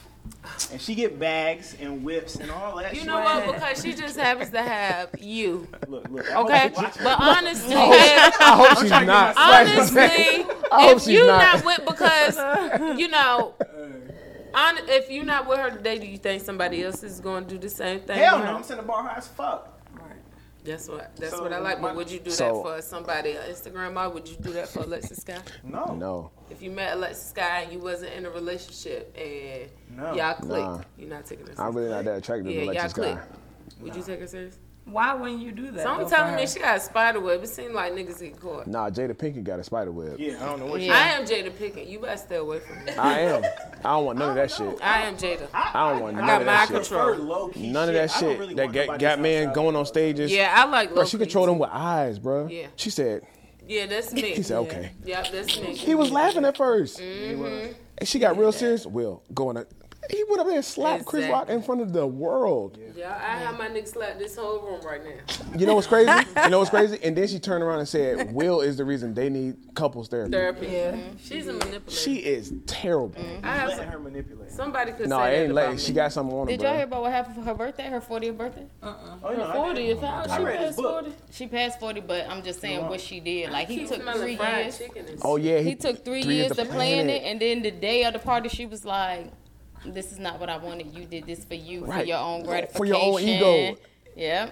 and 0.72 0.80
she 0.80 0.94
get 0.94 1.18
bags 1.18 1.76
and 1.80 2.04
whips 2.04 2.37
and 2.37 2.50
all 2.50 2.76
that. 2.76 2.92
You 2.92 3.00
shit. 3.00 3.08
know 3.08 3.20
what? 3.20 3.54
Because 3.54 3.82
she 3.82 3.94
just 3.94 4.18
happens 4.18 4.50
to 4.50 4.62
have 4.62 5.10
you. 5.18 5.66
Look, 5.88 6.08
look. 6.10 6.30
I 6.30 6.42
Okay, 6.42 6.70
but 6.74 7.20
honestly, 7.20 7.74
I 7.76 8.28
if, 8.28 8.34
hope 8.34 8.78
she's 8.80 8.90
not. 8.90 9.37
honestly, 9.37 10.46
if 10.72 10.98
she's 11.00 11.08
you 11.08 11.26
not. 11.26 11.62
not 11.62 11.64
with 11.64 11.87
because 11.87 12.37
you 12.98 13.08
know 13.08 13.54
On, 14.54 14.78
if 14.88 15.10
you're 15.10 15.24
not 15.24 15.48
with 15.48 15.58
her 15.58 15.70
today, 15.70 15.98
do 15.98 16.06
you 16.06 16.16
think 16.16 16.40
somebody 16.40 16.84
else 16.84 17.02
is 17.02 17.18
going 17.18 17.44
to 17.46 17.50
do 17.54 17.58
the 17.58 17.68
same 17.68 18.00
thing? 18.00 18.18
Hell 18.18 18.38
no. 18.38 18.44
I'm 18.44 18.62
sitting 18.62 18.82
the 18.82 18.87
bar 18.87 19.02
high 19.02 19.18
as 19.18 19.26
fuck. 19.26 19.73
That's 20.64 20.88
what 20.88 21.14
that's 21.16 21.33
So, 21.37 21.42
what 21.42 21.53
I 21.53 21.59
like. 21.59 21.81
But 21.83 21.94
would 21.94 22.11
you 22.11 22.20
do 22.20 22.31
So- 22.31 22.62
that 22.62 22.62
for 22.62 22.83
somebody 22.83 23.37
on 23.37 23.44
Instagram? 23.44 24.03
Or 24.03 24.11
would 24.14 24.27
you 24.27 24.37
do 24.37 24.50
that 24.55 24.68
for 24.68 24.81
Alexis 24.81 25.18
Sky? 25.18 25.38
No. 25.62 25.94
No. 25.94 26.31
If 26.50 26.62
you 26.62 26.70
met 26.70 26.94
Alexis 26.96 27.29
Sky 27.31 27.60
and 27.62 27.73
you 27.73 27.79
wasn't 27.81 28.15
in 28.15 28.25
a 28.25 28.31
relationship 28.31 29.15
and 29.17 29.71
No. 29.98 30.15
y'all 30.15 30.35
clicked, 30.35 30.48
Nah. 30.67 30.81
you're 30.96 31.08
not 31.10 31.27
taking 31.27 31.46
her. 31.46 31.52
I'm 31.58 31.75
really 31.77 31.90
not 31.90 32.04
that 32.06 32.17
attracted 32.19 32.46
Yeah, 32.50 32.60
to 32.60 32.65
y'all 32.67 32.73
Alexis 32.75 32.92
Guy. 32.94 33.12
click. 33.15 33.19
Would 33.83 33.96
you 33.96 34.02
take 34.02 34.21
her 34.21 34.27
serious? 34.27 34.58
Why 34.87 35.14
wouldn't 35.14 35.40
you 35.40 35.50
do 35.50 35.70
that? 35.70 35.82
Someone 35.82 36.00
though, 36.04 36.08
for 36.10 36.14
telling 36.16 36.37
me 36.37 36.46
she 36.46 36.58
got 36.60 36.76
a 36.76 36.80
spider 36.80 37.18
web. 37.20 37.42
It 37.42 37.46
seemed 37.48 37.74
like 37.74 37.92
niggas 37.94 38.20
get 38.20 38.38
caught. 38.38 38.66
Nah, 38.66 38.90
Jada 38.90 39.14
Pinkett 39.14 39.42
got 39.42 39.58
a 39.58 39.64
spider 39.64 39.90
web. 39.90 40.16
Yeah, 40.20 40.37
I 40.42 40.46
don't 40.46 40.60
know 40.60 40.66
what 40.66 40.82
Yeah. 40.82 40.92
I 40.92 41.18
am 41.18 41.24
Jada 41.24 41.50
Pinkett. 41.50 41.88
You 41.88 42.00
better 42.00 42.18
stay 42.18 42.37
away 42.37 42.60
from 42.60 42.85
me. 42.85 42.92
I 42.92 43.20
am. 43.20 43.42
I 43.82 43.82
don't 43.94 44.04
want 44.04 44.18
none 44.18 44.30
of 44.30 44.35
that 44.37 44.50
shit. 44.50 44.78
I 44.82 45.02
am 45.02 45.16
Jada. 45.16 45.48
I 45.54 45.90
don't 45.90 46.02
want 46.02 46.16
I 46.16 46.20
none 46.20 46.26
got 46.28 46.40
of 46.42 46.46
my 46.46 46.52
that 46.52 46.68
shit. 46.68 46.76
control. 46.76 47.06
prefer 47.14 47.22
low-key 47.22 47.70
None 47.70 47.88
of 47.88 47.94
that 47.94 48.10
I 48.16 48.20
don't 48.20 48.30
shit. 48.30 48.38
really 48.38 48.54
that 48.54 48.62
want 48.64 48.74
got, 48.74 48.87
nobody 48.87 49.00
got 49.02 49.20
man 49.20 49.42
outside 49.48 49.54
going 49.54 49.76
on 49.76 49.87
stages. 49.87 50.30
Yeah, 50.32 50.52
I 50.54 50.64
like. 50.66 50.94
Bro, 50.94 51.04
she 51.06 51.16
controlled 51.18 51.48
him 51.48 51.58
with 51.58 51.70
eyes, 51.72 52.18
bro. 52.18 52.46
Yeah. 52.48 52.66
She 52.76 52.90
said 52.90 53.22
Yeah, 53.66 53.87
that's 53.87 54.12
me. 54.12 54.20
he 54.35 54.42
said 54.42 54.58
okay. 54.58 54.90
Yep, 55.04 55.26
that's 55.32 55.60
me. 55.60 55.74
He 55.74 55.94
was 55.94 56.10
laughing 56.10 56.44
at 56.44 56.56
1st 56.58 57.00
Mm-hmm. 57.00 57.72
And 57.96 58.08
she 58.08 58.18
got 58.18 58.37
real 58.37 58.52
serious. 58.52 58.85
Will 58.87 59.22
going 59.32 59.56
to 59.56 59.66
he 60.11 60.25
went 60.29 60.40
up 60.40 60.46
there 60.46 60.57
and 60.57 60.65
slapped 60.65 61.05
Chris 61.05 61.29
Rock 61.31 61.48
in 61.48 61.63
front 61.63 61.81
of 61.81 61.92
the 61.92 62.07
world. 62.07 62.79
Yeah, 62.96 63.11
I 63.11 63.38
have 63.38 63.59
my 63.59 63.69
nigga 63.69 63.88
slap 63.88 64.19
this 64.19 64.37
whole 64.37 64.61
room 64.61 64.81
right 64.85 65.00
now. 65.05 65.57
You 65.59 65.67
know 65.67 65.75
what's 65.75 65.87
crazy? 65.87 66.11
you 66.44 66.50
know 66.50 66.59
what's 66.59 66.71
crazy? 66.71 66.98
And 67.02 67.17
then 67.17 67.27
she 67.27 67.38
turned 67.38 67.63
around 67.65 67.81
and 67.81 67.88
said, 67.88 68.33
"Will 68.33 68.61
is 68.61 68.77
the 68.77 68.85
reason 68.85 69.15
they 69.15 69.29
need 69.29 69.57
couples 69.75 70.09
therapy." 70.09 70.31
Therapy. 70.33 70.67
Yeah. 70.67 70.92
Mhm. 70.92 71.19
She's 71.21 71.48
a 71.48 71.52
manipulator. 71.52 71.90
She 71.90 72.17
is 72.17 72.52
terrible. 72.67 73.15
I 73.42 73.55
have 73.57 73.69
Letting 73.71 73.85
some, 73.85 73.92
her 73.92 73.98
manipulate. 73.98 74.50
somebody 74.52 74.92
could 74.92 75.09
No, 75.09 75.19
say 75.19 75.23
it 75.23 75.31
that 75.31 75.42
ain't 75.42 75.50
about 75.52 75.71
late. 75.71 75.81
She 75.81 75.92
got 75.92 76.13
something 76.13 76.37
on 76.37 76.46
her, 76.46 76.52
Did 76.52 76.63
y'all 76.63 76.75
hear 76.75 76.85
about 76.85 77.02
what 77.02 77.13
happened 77.13 77.35
for 77.37 77.42
her 77.42 77.55
birthday, 77.55 77.85
her 77.88 78.00
40th 78.00 78.37
birthday? 78.38 78.67
Oh, 78.83 79.31
you 79.31 79.37
know, 79.38 79.44
I 79.44 79.52
Forty. 79.55 79.87
did. 79.87 79.96
If 79.96 80.05
I, 80.05 80.23
I 80.29 80.38
she 80.38 80.44
passed 80.44 80.77
forty. 80.77 81.13
She 81.33 81.46
passed 81.48 81.81
40, 81.81 82.00
but 82.02 82.29
I'm 82.29 82.42
just 82.42 82.61
saying 82.61 82.87
what 82.88 83.00
she 83.00 83.19
did. 83.21 83.50
Like, 83.50 83.69
he 83.69 83.87
took 83.87 84.02
three 84.17 84.37
years. 84.37 84.83
Oh 85.23 85.37
yeah, 85.37 85.59
He 85.61 85.75
took 85.75 86.05
three, 86.05 86.23
years 86.23 86.52
to 86.52 86.65
plan 86.65 87.09
it. 87.11 87.23
it, 87.23 87.23
and 87.25 87.40
then 87.40 87.63
the 87.63 87.71
day 87.73 88.05
of 88.05 88.13
the 88.13 88.19
party, 88.21 88.48
she 88.48 88.67
was 88.67 88.85
like, 88.85 89.33
"This 89.87 90.12
is 90.12 90.18
not 90.18 90.40
what 90.40 90.48
I 90.48 90.56
wanted. 90.56 90.94
You 90.96 91.04
did 91.04 91.26
this 91.26 91.44
for 91.44 91.54
you, 91.54 91.87
for 91.87 92.02
your 92.02 92.18
own 92.18 92.42
gratification. 92.44 92.76
For 92.78 92.85
your 92.87 93.00
own 93.02 93.20
ego. 93.20 93.76
Yeah, 94.16 94.50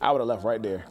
I 0.00 0.12
would 0.12 0.20
have 0.20 0.28
left 0.28 0.44
right 0.44 0.62
there. 0.62 0.84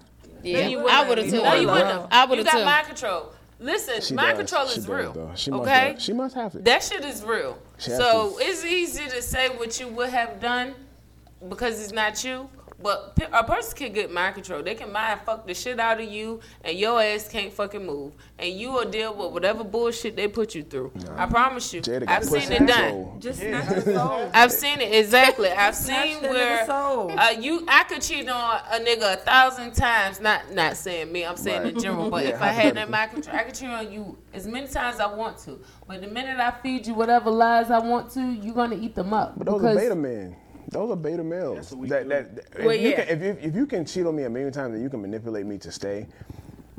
yeah. 0.43 0.68
you 0.68 0.88
I 0.88 1.08
wouldn't. 1.08 1.26
have 1.28 1.34
You 1.34 1.39
too. 1.39 1.43
No, 1.45 1.54
you 1.56 1.68
wouldn't. 1.68 2.08
I 2.12 2.26
would 2.26 2.38
You 2.39 2.43
got 2.45 2.58
too. 2.60 2.66
mind 2.66 2.88
control. 2.88 3.34
Listen, 3.62 4.02
She 4.02 4.14
mind 4.14 4.38
does. 4.38 4.50
control 4.50 4.68
She 4.70 4.80
is 4.80 4.86
does, 4.86 4.95
real. 4.95 5.14
though. 5.14 5.32
She 5.36 5.52
okay, 5.52 5.91
does. 5.93 6.04
She 6.04 6.14
must 6.14 6.34
have 6.36 6.56
it. 6.56 6.64
that 6.66 6.82
shit 6.84 7.04
is 7.04 7.24
real. 7.24 7.58
She 7.78 7.91
has 7.91 8.00
So 8.00 8.38
it's 8.39 8.64
easy 8.64 9.06
to 9.10 9.22
say 9.22 9.50
what 9.50 9.78
you 9.80 9.89
would 9.89 10.10
have 10.10 10.39
done 10.39 10.76
because 11.50 11.82
it's 11.84 11.91
not 11.91 12.24
you. 12.24 12.50
But 12.82 13.18
a 13.34 13.44
person 13.44 13.78
can 13.78 13.92
get 13.94 14.10
mind 14.12 14.36
control. 14.36 14.64
They 14.64 14.74
can 14.74 14.92
mind 14.94 15.20
fuck 15.26 15.46
the 15.46 15.54
shit 15.54 15.80
out 15.82 16.00
of 16.00 16.10
you, 16.10 16.40
and 16.64 16.78
your 16.78 17.02
ass 17.02 17.28
can't 17.28 17.52
fucking 17.52 17.86
move, 17.86 18.14
and 18.38 18.54
you 18.54 18.72
will 18.72 18.90
deal 18.90 19.14
with 19.14 19.34
whatever 19.34 19.66
bullshit 19.66 20.16
they 20.16 20.30
put 20.30 20.56
you 20.56 20.64
through. 20.64 20.94
I 21.18 21.26
promise 21.26 21.74
you. 21.74 21.82
Jada 21.82 22.06
I've 22.08 22.24
seen 22.24 22.50
it 22.52 22.60
done. 22.66 22.68
control. 22.68 23.18
Just 23.20 23.40
snatch 23.42 23.68
the 23.84 23.94
soul. 23.94 24.32
I've 24.34 24.52
seen 24.54 24.80
it 24.80 24.94
exactly. 24.96 25.50
I've 25.50 25.76
seen 25.76 26.22
that 26.22 26.32
where 26.32 26.58
nigga 26.60 26.66
soul. 26.68 27.20
uh, 27.20 27.30
you 27.32 27.66
I 27.68 27.84
could 27.84 28.02
cheat 28.02 28.30
on 28.30 28.62
a 28.72 28.80
nigga 28.80 29.14
a 29.14 29.18
thousand 29.18 29.74
times. 29.74 30.22
Not 30.22 30.54
not 30.54 30.78
saying 30.78 31.12
me. 31.12 31.26
I'm 31.26 31.36
saying 31.36 31.64
Right. 31.64 31.74
in 31.74 31.80
general. 31.82 32.10
But 32.10 32.24
Yeah, 32.24 32.30
if 32.36 32.42
I 32.42 32.48
had 32.48 32.76
that 32.76 32.90
mind 32.90 33.12
control, 33.12 33.36
I 33.36 33.44
could 33.44 33.56
cheat 33.56 33.68
on 33.70 33.92
you 33.92 34.18
as 34.34 34.48
many 34.48 34.68
times 34.68 34.96
as 34.96 35.02
I 35.02 35.14
want 35.14 35.38
to. 35.40 35.60
But 35.86 36.00
the 36.02 36.08
minute 36.08 36.40
I 36.40 36.52
feed 36.52 36.88
you 36.88 36.94
whatever 36.94 37.30
lies 37.30 37.72
I 37.72 37.80
want 37.80 38.10
to, 38.12 38.22
you're 38.22 38.56
gonna 38.56 38.78
eat 38.78 38.96
them 38.96 39.14
up. 39.14 39.38
But 39.38 39.48
those 39.48 39.64
are 39.66 39.76
beta 39.76 39.96
men. 39.96 40.36
Those 40.70 40.92
are 40.92 40.96
beta 40.96 41.24
males. 41.24 41.56
That's 41.56 41.72
what 41.72 41.80
we 41.82 41.90
that, 41.90 42.04
do. 42.04 42.10
that, 42.10 42.36
that- 42.36 42.60
if, 42.60 42.66
Well, 42.66 42.76
you 42.76 42.90
yeah. 42.90 43.06
can, 43.06 43.22
if, 43.22 43.24
you, 43.44 43.50
if 43.50 43.56
you 43.56 43.66
can 43.66 43.86
cheat 43.86 44.06
on 44.06 44.16
me 44.16 44.24
a 44.24 44.30
million 44.30 44.52
times 44.52 44.74
and 44.76 44.84
you 44.84 44.90
can 44.90 45.02
manipulate 45.02 45.46
me 45.46 45.58
to 45.60 45.72
stay, 45.72 46.08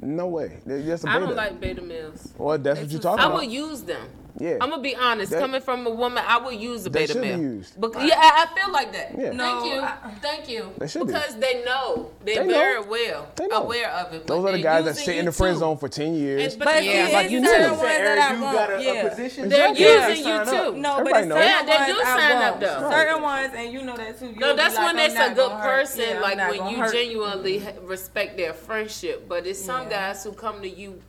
no 0.00 0.28
way. 0.28 0.58
That's 0.64 0.84
just 0.84 1.04
a 1.04 1.10
I 1.10 1.14
beta. 1.14 1.26
don't 1.26 1.36
like 1.36 1.60
beta 1.60 1.82
males. 1.82 2.32
well, 2.38 2.56
that's 2.58 2.80
what 2.80 2.90
you're 2.90 3.00
talking 3.00 3.20
I 3.20 3.26
about. 3.26 3.36
I 3.36 3.44
will 3.44 3.50
use 3.52 3.82
them. 3.82 4.08
Yeah. 4.38 4.56
I'm 4.60 4.70
gonna 4.70 4.82
be 4.82 4.94
honest. 4.96 5.32
That- 5.32 5.40
Coming 5.40 5.60
from 5.60 5.86
a 5.86 5.90
woman, 5.90 6.22
I 6.26 6.38
would 6.38 6.54
use 6.54 6.86
a 6.86 6.90
beta 6.90 7.12
should 7.14 7.22
be 7.22 7.28
male. 7.28 7.38
used. 7.40 7.80
Bec- 7.80 7.92
yeah, 7.94 8.14
I, 8.18 8.46
I 8.50 8.58
feel 8.58 8.72
like 8.72 8.92
that. 8.92 9.12
Yeah. 9.18 9.30
Thank 9.36 9.64
you. 9.72 9.80
I- 9.80 9.96
Thank 10.20 10.48
you. 10.48 10.72
They 10.78 10.86
should 10.88 11.06
be. 11.06 11.12
because 11.12 11.36
they 11.36 11.64
know. 11.64 12.10
They're 12.24 12.36
They 12.36 12.46
know. 12.46 12.58
very 12.58 12.80
well 12.82 13.28
They 13.36 13.46
know. 13.48 13.62
aware 13.62 13.90
of 13.90 14.12
it. 14.14 14.26
Those 14.26 14.44
are 14.44 14.52
the 14.52 14.62
guys 14.62 14.84
that 14.84 14.96
sit 14.96 15.16
in 15.16 15.24
the 15.24 15.32
friend 15.32 15.54
too. 15.56 15.60
zone 15.60 15.76
for 15.78 15.88
10 15.88 16.14
years. 16.14 16.52
And- 16.52 16.58
but 16.58 16.64
But 16.66 16.84
Yeah, 16.84 17.08
like 17.12 17.24
it's 17.24 17.32
you 17.32 17.44
certain 17.44 17.70
knew. 17.70 17.76
that 17.82 18.18
I 18.18 18.34
you 18.34 18.40
got 18.40 18.70
a, 18.72 18.82
yeah. 18.82 18.92
a 18.92 19.08
position. 19.10 19.48
They're 19.48 19.74
you 19.74 19.86
using 19.86 20.26
you 20.28 20.44
too. 20.44 20.76
No, 20.76 21.02
but 21.02 21.14
Everybody 21.14 21.18
it's 21.18 21.28
knows. 21.28 21.44
Yeah, 21.44 21.62
they 21.64 21.92
do 21.92 21.98
I 22.00 22.04
sign 22.04 22.42
up, 22.42 22.60
though. 22.60 22.90
Certain 22.90 23.22
ones, 23.22 23.52
and 23.56 23.72
you 23.72 23.82
know 23.82 23.96
that 23.96 24.18
too. 24.18 24.34
No, 24.36 24.54
that's 24.54 24.76
when 24.76 24.88
I'm 24.88 24.98
it's 24.98 25.14
a 25.14 25.34
good 25.34 25.50
person, 25.60 26.20
like 26.20 26.36
when 26.38 26.68
you 26.68 26.90
genuinely 26.92 27.62
respect 27.82 28.36
their 28.36 28.52
friendship. 28.52 29.28
But 29.28 29.46
it's 29.46 29.60
some 29.64 29.88
guys 29.88 30.22
who 30.24 30.32
come 30.32 30.60
to 30.62 30.68
you 30.68 31.00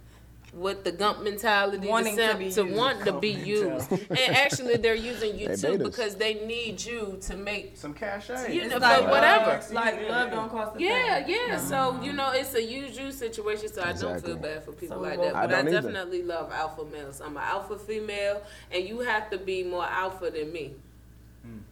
with 0.53 0.83
the 0.83 0.91
gump 0.91 1.23
mentality 1.23 1.87
Wanting 1.87 2.17
to, 2.17 2.31
to 2.33 2.37
be 2.37 2.51
to 2.51 2.63
want 2.63 3.05
to 3.05 3.13
be 3.19 3.29
used, 3.29 3.89
and 3.91 4.09
actually 4.35 4.75
they're 4.77 4.95
using 4.95 5.39
you 5.39 5.47
They 5.47 5.55
too 5.55 5.77
betas. 5.77 5.83
because 5.83 6.15
they 6.15 6.33
need 6.45 6.83
you 6.83 7.17
to 7.21 7.37
make. 7.37 7.77
Some 7.77 7.93
cash 7.93 8.29
out. 8.29 8.53
You 8.53 8.63
It's 8.63 8.71
know, 8.71 8.77
like, 8.79 9.01
but 9.03 9.09
whatever. 9.11 9.51
uh, 9.51 9.63
like 9.73 10.09
love 10.09 10.31
don't 10.31 10.49
cost 10.49 10.75
a 10.75 10.81
Yeah, 10.81 11.23
thing. 11.23 11.35
yeah. 11.47 11.57
So 11.57 11.99
you 12.03 12.11
know, 12.11 12.31
it's 12.33 12.53
a 12.53 12.61
use 12.61 12.97
you 12.97 13.11
situation. 13.11 13.71
So 13.71 13.81
I 13.81 13.93
don't 13.93 14.21
feel 14.21 14.35
bad 14.35 14.63
for 14.65 14.73
people 14.73 14.97
So 14.97 15.01
like 15.01 15.17
that. 15.19 15.33
both- 15.33 15.35
I 15.35 15.45
But 15.47 15.55
I, 15.55 15.61
don't 15.63 15.67
either. 15.69 15.81
definitely 15.81 16.23
love 16.23 16.51
alpha 16.51 16.83
males. 16.85 17.21
I'm 17.21 17.37
an 17.37 17.43
alpha 17.43 17.77
female, 17.79 18.41
and 18.71 18.83
you 18.87 18.99
have 18.99 19.29
to 19.29 19.37
be 19.37 19.63
more 19.63 19.85
alpha 19.85 20.29
than 20.31 20.51
me. 20.51 20.75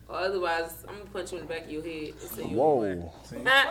Or 0.09 0.15
otherwise, 0.15 0.73
I'm 0.87 0.97
gonna 0.97 1.09
punch 1.11 1.31
you 1.31 1.37
in 1.37 1.43
the 1.47 1.53
back 1.53 1.65
of 1.65 1.71
your 1.71 1.83
head. 1.83 2.13
and 2.19 2.19
say 2.31 2.41
you 2.43 2.57
Whoa. 2.57 3.11
Nah, 3.43 3.63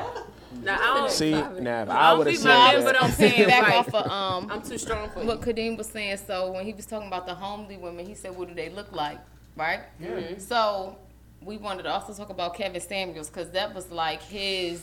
nah, 0.63 0.73
I 0.81 0.95
don't. 0.99 1.11
See, 1.11 1.33
now 1.33 1.83
if 1.83 1.89
I 1.91 1.97
I 1.97 2.11
don't 2.11 2.19
would 2.19 2.27
have 2.29 2.37
be 2.37 2.37
said 2.37 2.49
my 2.59 2.73
man, 2.75 2.85
but 2.85 3.03
I'm 3.03 3.11
saying 3.11 3.49
Back 3.49 3.63
right. 3.65 3.75
off 3.75 3.95
of 3.95 4.07
um, 4.11 4.51
I'm 4.51 4.63
too 4.63 4.79
strong 4.79 5.11
for 5.11 5.21
you. 5.23 5.27
what 5.27 5.41
Kadeem 5.41 5.77
was 5.77 5.89
saying. 5.89 6.17
So 6.19 6.53
when 6.53 6.65
he 6.65 6.73
was 6.73 6.87
talking 6.87 7.09
about 7.09 7.27
the 7.27 7.35
homely 7.35 7.77
women, 7.77 8.07
he 8.07 8.15
said, 8.15 8.37
"What 8.37 8.47
do 8.49 8.55
they 8.55 8.69
look 8.69 8.93
like?" 8.93 9.19
Right. 9.57 9.81
Mm-hmm. 10.01 10.39
So 10.39 10.97
we 11.43 11.57
wanted 11.57 11.83
to 11.85 11.91
also 11.91 12.13
talk 12.13 12.31
about 12.31 12.55
Kevin 12.55 12.81
Samuels 12.81 13.29
because 13.29 13.51
that 13.51 13.75
was 13.75 13.91
like 13.91 14.23
his. 14.23 14.81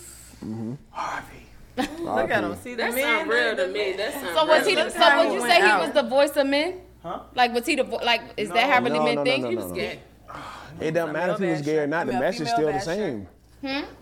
Harvey. 0.91 1.45
Look 2.01 2.29
at 2.31 2.43
him. 2.43 2.55
See 2.57 2.71
the 2.71 2.83
That 2.83 2.93
men. 2.95 3.03
sound 3.03 3.29
real 3.29 3.55
to 3.55 3.67
me. 3.67 3.93
That 3.93 4.13
sound 4.13 4.27
So 4.37 4.45
was 4.45 4.65
he? 4.67 4.75
The, 4.75 4.89
so 4.89 5.17
would 5.17 5.33
you 5.33 5.41
went 5.41 5.51
say 5.53 5.61
he 5.61 5.77
was 5.77 5.91
the 5.91 6.03
voice 6.03 6.35
of 6.37 6.47
men? 6.47 6.81
Huh? 7.03 7.19
Like 7.33 7.53
was 7.53 7.65
he 7.65 7.75
the 7.75 7.83
vo- 7.83 7.97
like? 7.97 8.21
Is 8.37 8.49
that 8.49 8.69
how 8.69 8.81
really 8.83 8.99
No, 8.99 9.05
men 9.05 9.15
no, 9.15 9.23
no, 9.23 9.29
think? 9.31 9.43
no, 9.43 9.49
He 9.49 9.55
no, 9.55 9.61
was 9.61 9.71
no. 9.71 9.77
Gay. 10.79 10.87
it 10.87 10.91
doesn't 10.91 11.13
matter 11.13 11.33
if 11.33 11.39
he 11.39 11.45
was 11.47 11.61
gay 11.61 11.79
or 11.79 11.87
not. 11.87 12.07
The 12.07 12.13
message 12.13 12.47
female 12.49 12.55
still 12.55 12.65
the 12.67 12.71
basher. 12.73 12.85
same. 12.85 13.27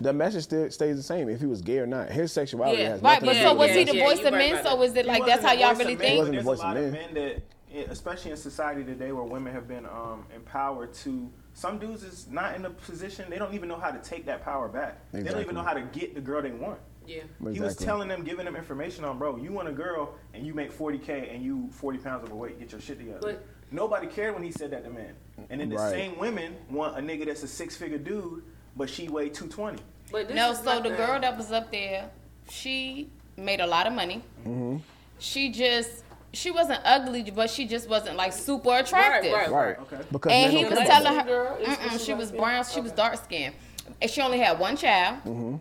The 0.02 0.12
message 0.14 0.44
still 0.44 0.70
stays 0.72 0.98
the 0.98 1.04
same 1.04 1.30
if 1.30 1.40
he 1.40 1.46
was 1.46 1.62
gay 1.62 1.80
or 1.80 1.88
not. 1.88 2.10
His 2.10 2.32
sexuality 2.34 2.82
Yeah. 2.82 2.90
has 2.90 3.02
Right, 3.02 3.14
nothing 3.22 3.26
but 3.28 3.34
to 3.34 3.38
Yeah, 3.40 3.44
so 3.48 3.54
do 3.54 3.60
was 3.60 3.70
he 3.72 3.84
the 3.86 3.92
voice 4.00 4.20
you 4.20 4.26
of 4.28 4.34
right 4.34 4.38
men? 4.40 4.52
about 4.60 4.64
So 4.72 4.78
that. 4.78 4.84
is 4.84 4.96
it 4.96 5.06
like 5.06 5.26
that's 5.26 5.44
how 5.44 5.54
y'all 5.54 5.72
really 5.76 5.84
men, 5.86 5.90
He 5.90 5.96
think? 5.96 6.18
wasn't 6.20 6.34
There's 6.36 6.44
the 6.46 6.52
voice 6.52 6.60
a 6.60 6.62
of 6.64 6.68
lot 6.68 6.78
of 6.78 6.92
men. 6.92 7.14
men 7.14 7.42
that, 7.76 7.90
especially 7.92 8.32
in 8.32 8.38
society 8.38 8.84
today, 8.84 9.12
where 9.14 9.24
women 9.24 9.54
have 9.54 9.68
been 9.68 9.86
um, 9.86 10.26
empowered 10.36 10.94
to. 10.96 11.30
Some 11.54 11.78
dudes 11.80 12.04
is 12.04 12.28
not 12.30 12.56
in 12.56 12.66
a 12.66 12.70
position. 12.72 13.30
They 13.30 13.38
don't 13.38 13.54
even 13.54 13.70
know 13.70 13.78
how 13.80 13.92
to 13.92 14.00
take 14.00 14.26
that 14.26 14.44
power 14.44 14.68
back. 14.68 15.00
They 15.12 15.24
don't 15.24 15.40
even 15.42 15.56
know 15.56 15.62
how 15.62 15.74
to 15.74 15.82
get 15.82 16.14
the 16.16 16.22
girl 16.22 16.42
they 16.42 16.52
want. 16.52 16.80
Yeah. 17.06 17.22
He 17.52 17.60
was 17.60 17.76
telling 17.76 18.08
them, 18.08 18.24
giving 18.24 18.46
them 18.46 18.56
information 18.56 19.04
on, 19.06 19.18
bro. 19.20 19.38
You 19.38 19.52
want 19.52 19.68
a 19.68 19.72
girl 19.74 20.16
and 20.34 20.46
you 20.48 20.54
make 20.54 20.72
40k 20.72 21.34
and 21.34 21.44
you 21.44 21.70
40 21.72 22.00
pounds 22.00 22.24
overweight. 22.26 22.60
Get 22.60 22.72
your 22.72 22.82
shit 22.82 22.98
together. 22.98 23.20
But- 23.22 23.46
Nobody 23.74 24.06
cared 24.08 24.36
when 24.36 24.44
he 24.44 24.52
said 24.52 24.70
that 24.72 24.84
to 24.84 24.90
men. 24.92 25.16
And 25.50 25.60
then 25.60 25.70
the 25.70 25.78
Right. 25.78 25.92
same 25.92 26.18
women 26.20 26.56
want 26.70 26.96
a 26.98 27.02
nigga 27.02 27.26
that's 27.26 27.42
a 27.42 27.48
six 27.48 27.76
figure 27.76 27.98
dude, 27.98 28.44
but 28.78 28.88
she 28.90 29.10
weighed 29.10 29.34
220. 29.34 29.80
But 30.12 30.28
this 30.28 30.36
No, 30.36 30.52
is 30.52 30.60
so 30.60 30.78
the 30.78 30.90
thing. 30.90 30.96
girl 30.96 31.20
that 31.20 31.36
was 31.36 31.52
up 31.52 31.72
there, 31.72 32.10
she 32.50 33.10
made 33.36 33.60
a 33.60 33.66
lot 33.68 33.88
of 33.88 33.94
money. 33.94 34.22
Mm-hmm. 34.42 34.78
She 35.20 35.50
just 35.50 36.04
she 36.36 36.50
wasn't 36.50 36.82
ugly, 36.84 37.30
but 37.30 37.48
she 37.48 37.66
just 37.68 37.88
wasn't 37.88 38.16
like 38.18 38.34
super 38.34 38.76
attractive. 38.78 39.32
right. 39.34 39.52
Right. 39.52 39.80
Okay. 39.82 40.02
Because 40.12 40.32
And 40.32 40.52
he 40.52 40.66
was 40.66 40.74
care. 40.80 40.88
telling 40.88 41.14
her, 41.20 41.24
Girl, 41.26 41.58
is- 41.58 41.68
Mm-mm, 41.68 42.06
she 42.06 42.14
was 42.16 42.32
brown, 42.32 42.64
she 42.66 42.82
was 42.82 42.92
dark 42.92 43.18
skinned, 43.24 43.54
and 44.02 44.10
she 44.10 44.20
only 44.20 44.40
had 44.40 44.58
one 44.60 44.76
child. 44.76 45.18
Mm-hmm. 45.26 45.56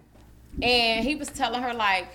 And 0.63 1.05
he 1.05 1.15
was 1.15 1.29
telling 1.29 1.61
her 1.63 1.75
like, 1.75 2.09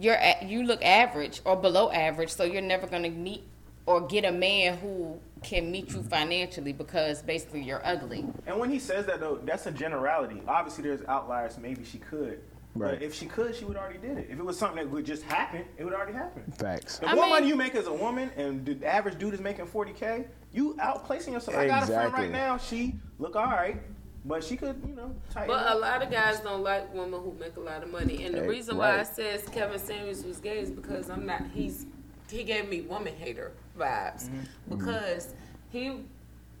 you're 0.00 0.14
a- 0.14 0.44
you 0.44 0.62
look 0.62 0.84
average 0.84 1.40
or 1.44 1.56
below 1.56 1.90
average, 1.90 2.30
so 2.30 2.44
you're 2.44 2.62
never 2.62 2.86
gonna 2.86 3.10
meet 3.10 3.42
or 3.88 4.02
get 4.02 4.26
a 4.26 4.30
man 4.30 4.76
who 4.76 5.18
can 5.42 5.70
meet 5.72 5.88
you 5.94 6.02
financially 6.02 6.74
because 6.74 7.22
basically 7.22 7.62
you're 7.62 7.80
ugly. 7.86 8.22
And 8.46 8.58
when 8.58 8.68
he 8.68 8.78
says 8.78 9.06
that 9.06 9.18
though, 9.18 9.36
that's 9.44 9.66
a 9.66 9.70
generality. 9.70 10.42
Obviously, 10.46 10.84
there's 10.84 11.00
outliers. 11.08 11.56
Maybe 11.56 11.84
she 11.86 11.96
could, 11.96 12.40
Right. 12.74 12.92
but 12.98 13.02
if 13.02 13.14
she 13.14 13.24
could, 13.24 13.54
she 13.56 13.64
would 13.64 13.78
already 13.78 13.98
did 13.98 14.18
it. 14.18 14.26
If 14.28 14.38
it 14.38 14.44
was 14.44 14.58
something 14.58 14.76
that 14.76 14.90
would 14.90 15.06
just 15.06 15.22
happen, 15.22 15.64
it 15.78 15.84
would 15.84 15.94
already 15.94 16.12
happen. 16.12 16.42
Facts. 16.58 16.98
The 16.98 17.06
I 17.08 17.14
more 17.14 17.24
mean- 17.24 17.30
money 17.32 17.48
you 17.48 17.56
make 17.56 17.74
as 17.74 17.86
a 17.86 17.92
woman, 17.92 18.30
and 18.36 18.66
the 18.66 18.86
average 18.86 19.18
dude 19.18 19.32
is 19.32 19.40
making 19.40 19.64
40k, 19.66 20.26
you 20.52 20.74
outplacing 20.74 21.32
yourself. 21.32 21.56
Exactly. 21.56 21.64
I 21.64 21.68
got 21.68 21.82
a 21.84 21.86
friend 21.86 22.12
right 22.12 22.30
now. 22.30 22.58
She 22.58 22.96
look 23.18 23.36
all 23.36 23.46
right, 23.46 23.80
but 24.26 24.44
she 24.44 24.58
could, 24.58 24.82
you 24.86 24.94
know, 24.94 25.14
tighten 25.30 25.48
But 25.48 25.72
a 25.74 25.78
lot 25.78 26.02
of 26.02 26.10
guys 26.10 26.40
don't 26.40 26.62
like 26.62 26.92
women 26.92 27.20
who 27.22 27.32
make 27.40 27.56
a 27.56 27.60
lot 27.60 27.82
of 27.82 27.90
money, 27.90 28.24
and 28.26 28.34
the 28.34 28.40
Hey, 28.40 28.48
reason 28.48 28.76
why 28.76 28.90
I 28.90 28.96
right. 28.98 29.06
says 29.06 29.48
Kevin 29.48 29.78
Samuels 29.78 30.24
was 30.26 30.40
gay 30.40 30.58
is 30.58 30.70
because 30.70 31.08
I'm 31.08 31.24
not. 31.24 31.42
He's 31.54 31.86
he 32.30 32.44
gave 32.44 32.68
me 32.68 32.82
woman 32.82 33.14
hater 33.16 33.52
vibes 33.78 34.28
Mm-hmm. 34.28 34.76
because 34.76 35.34
he. 35.70 36.00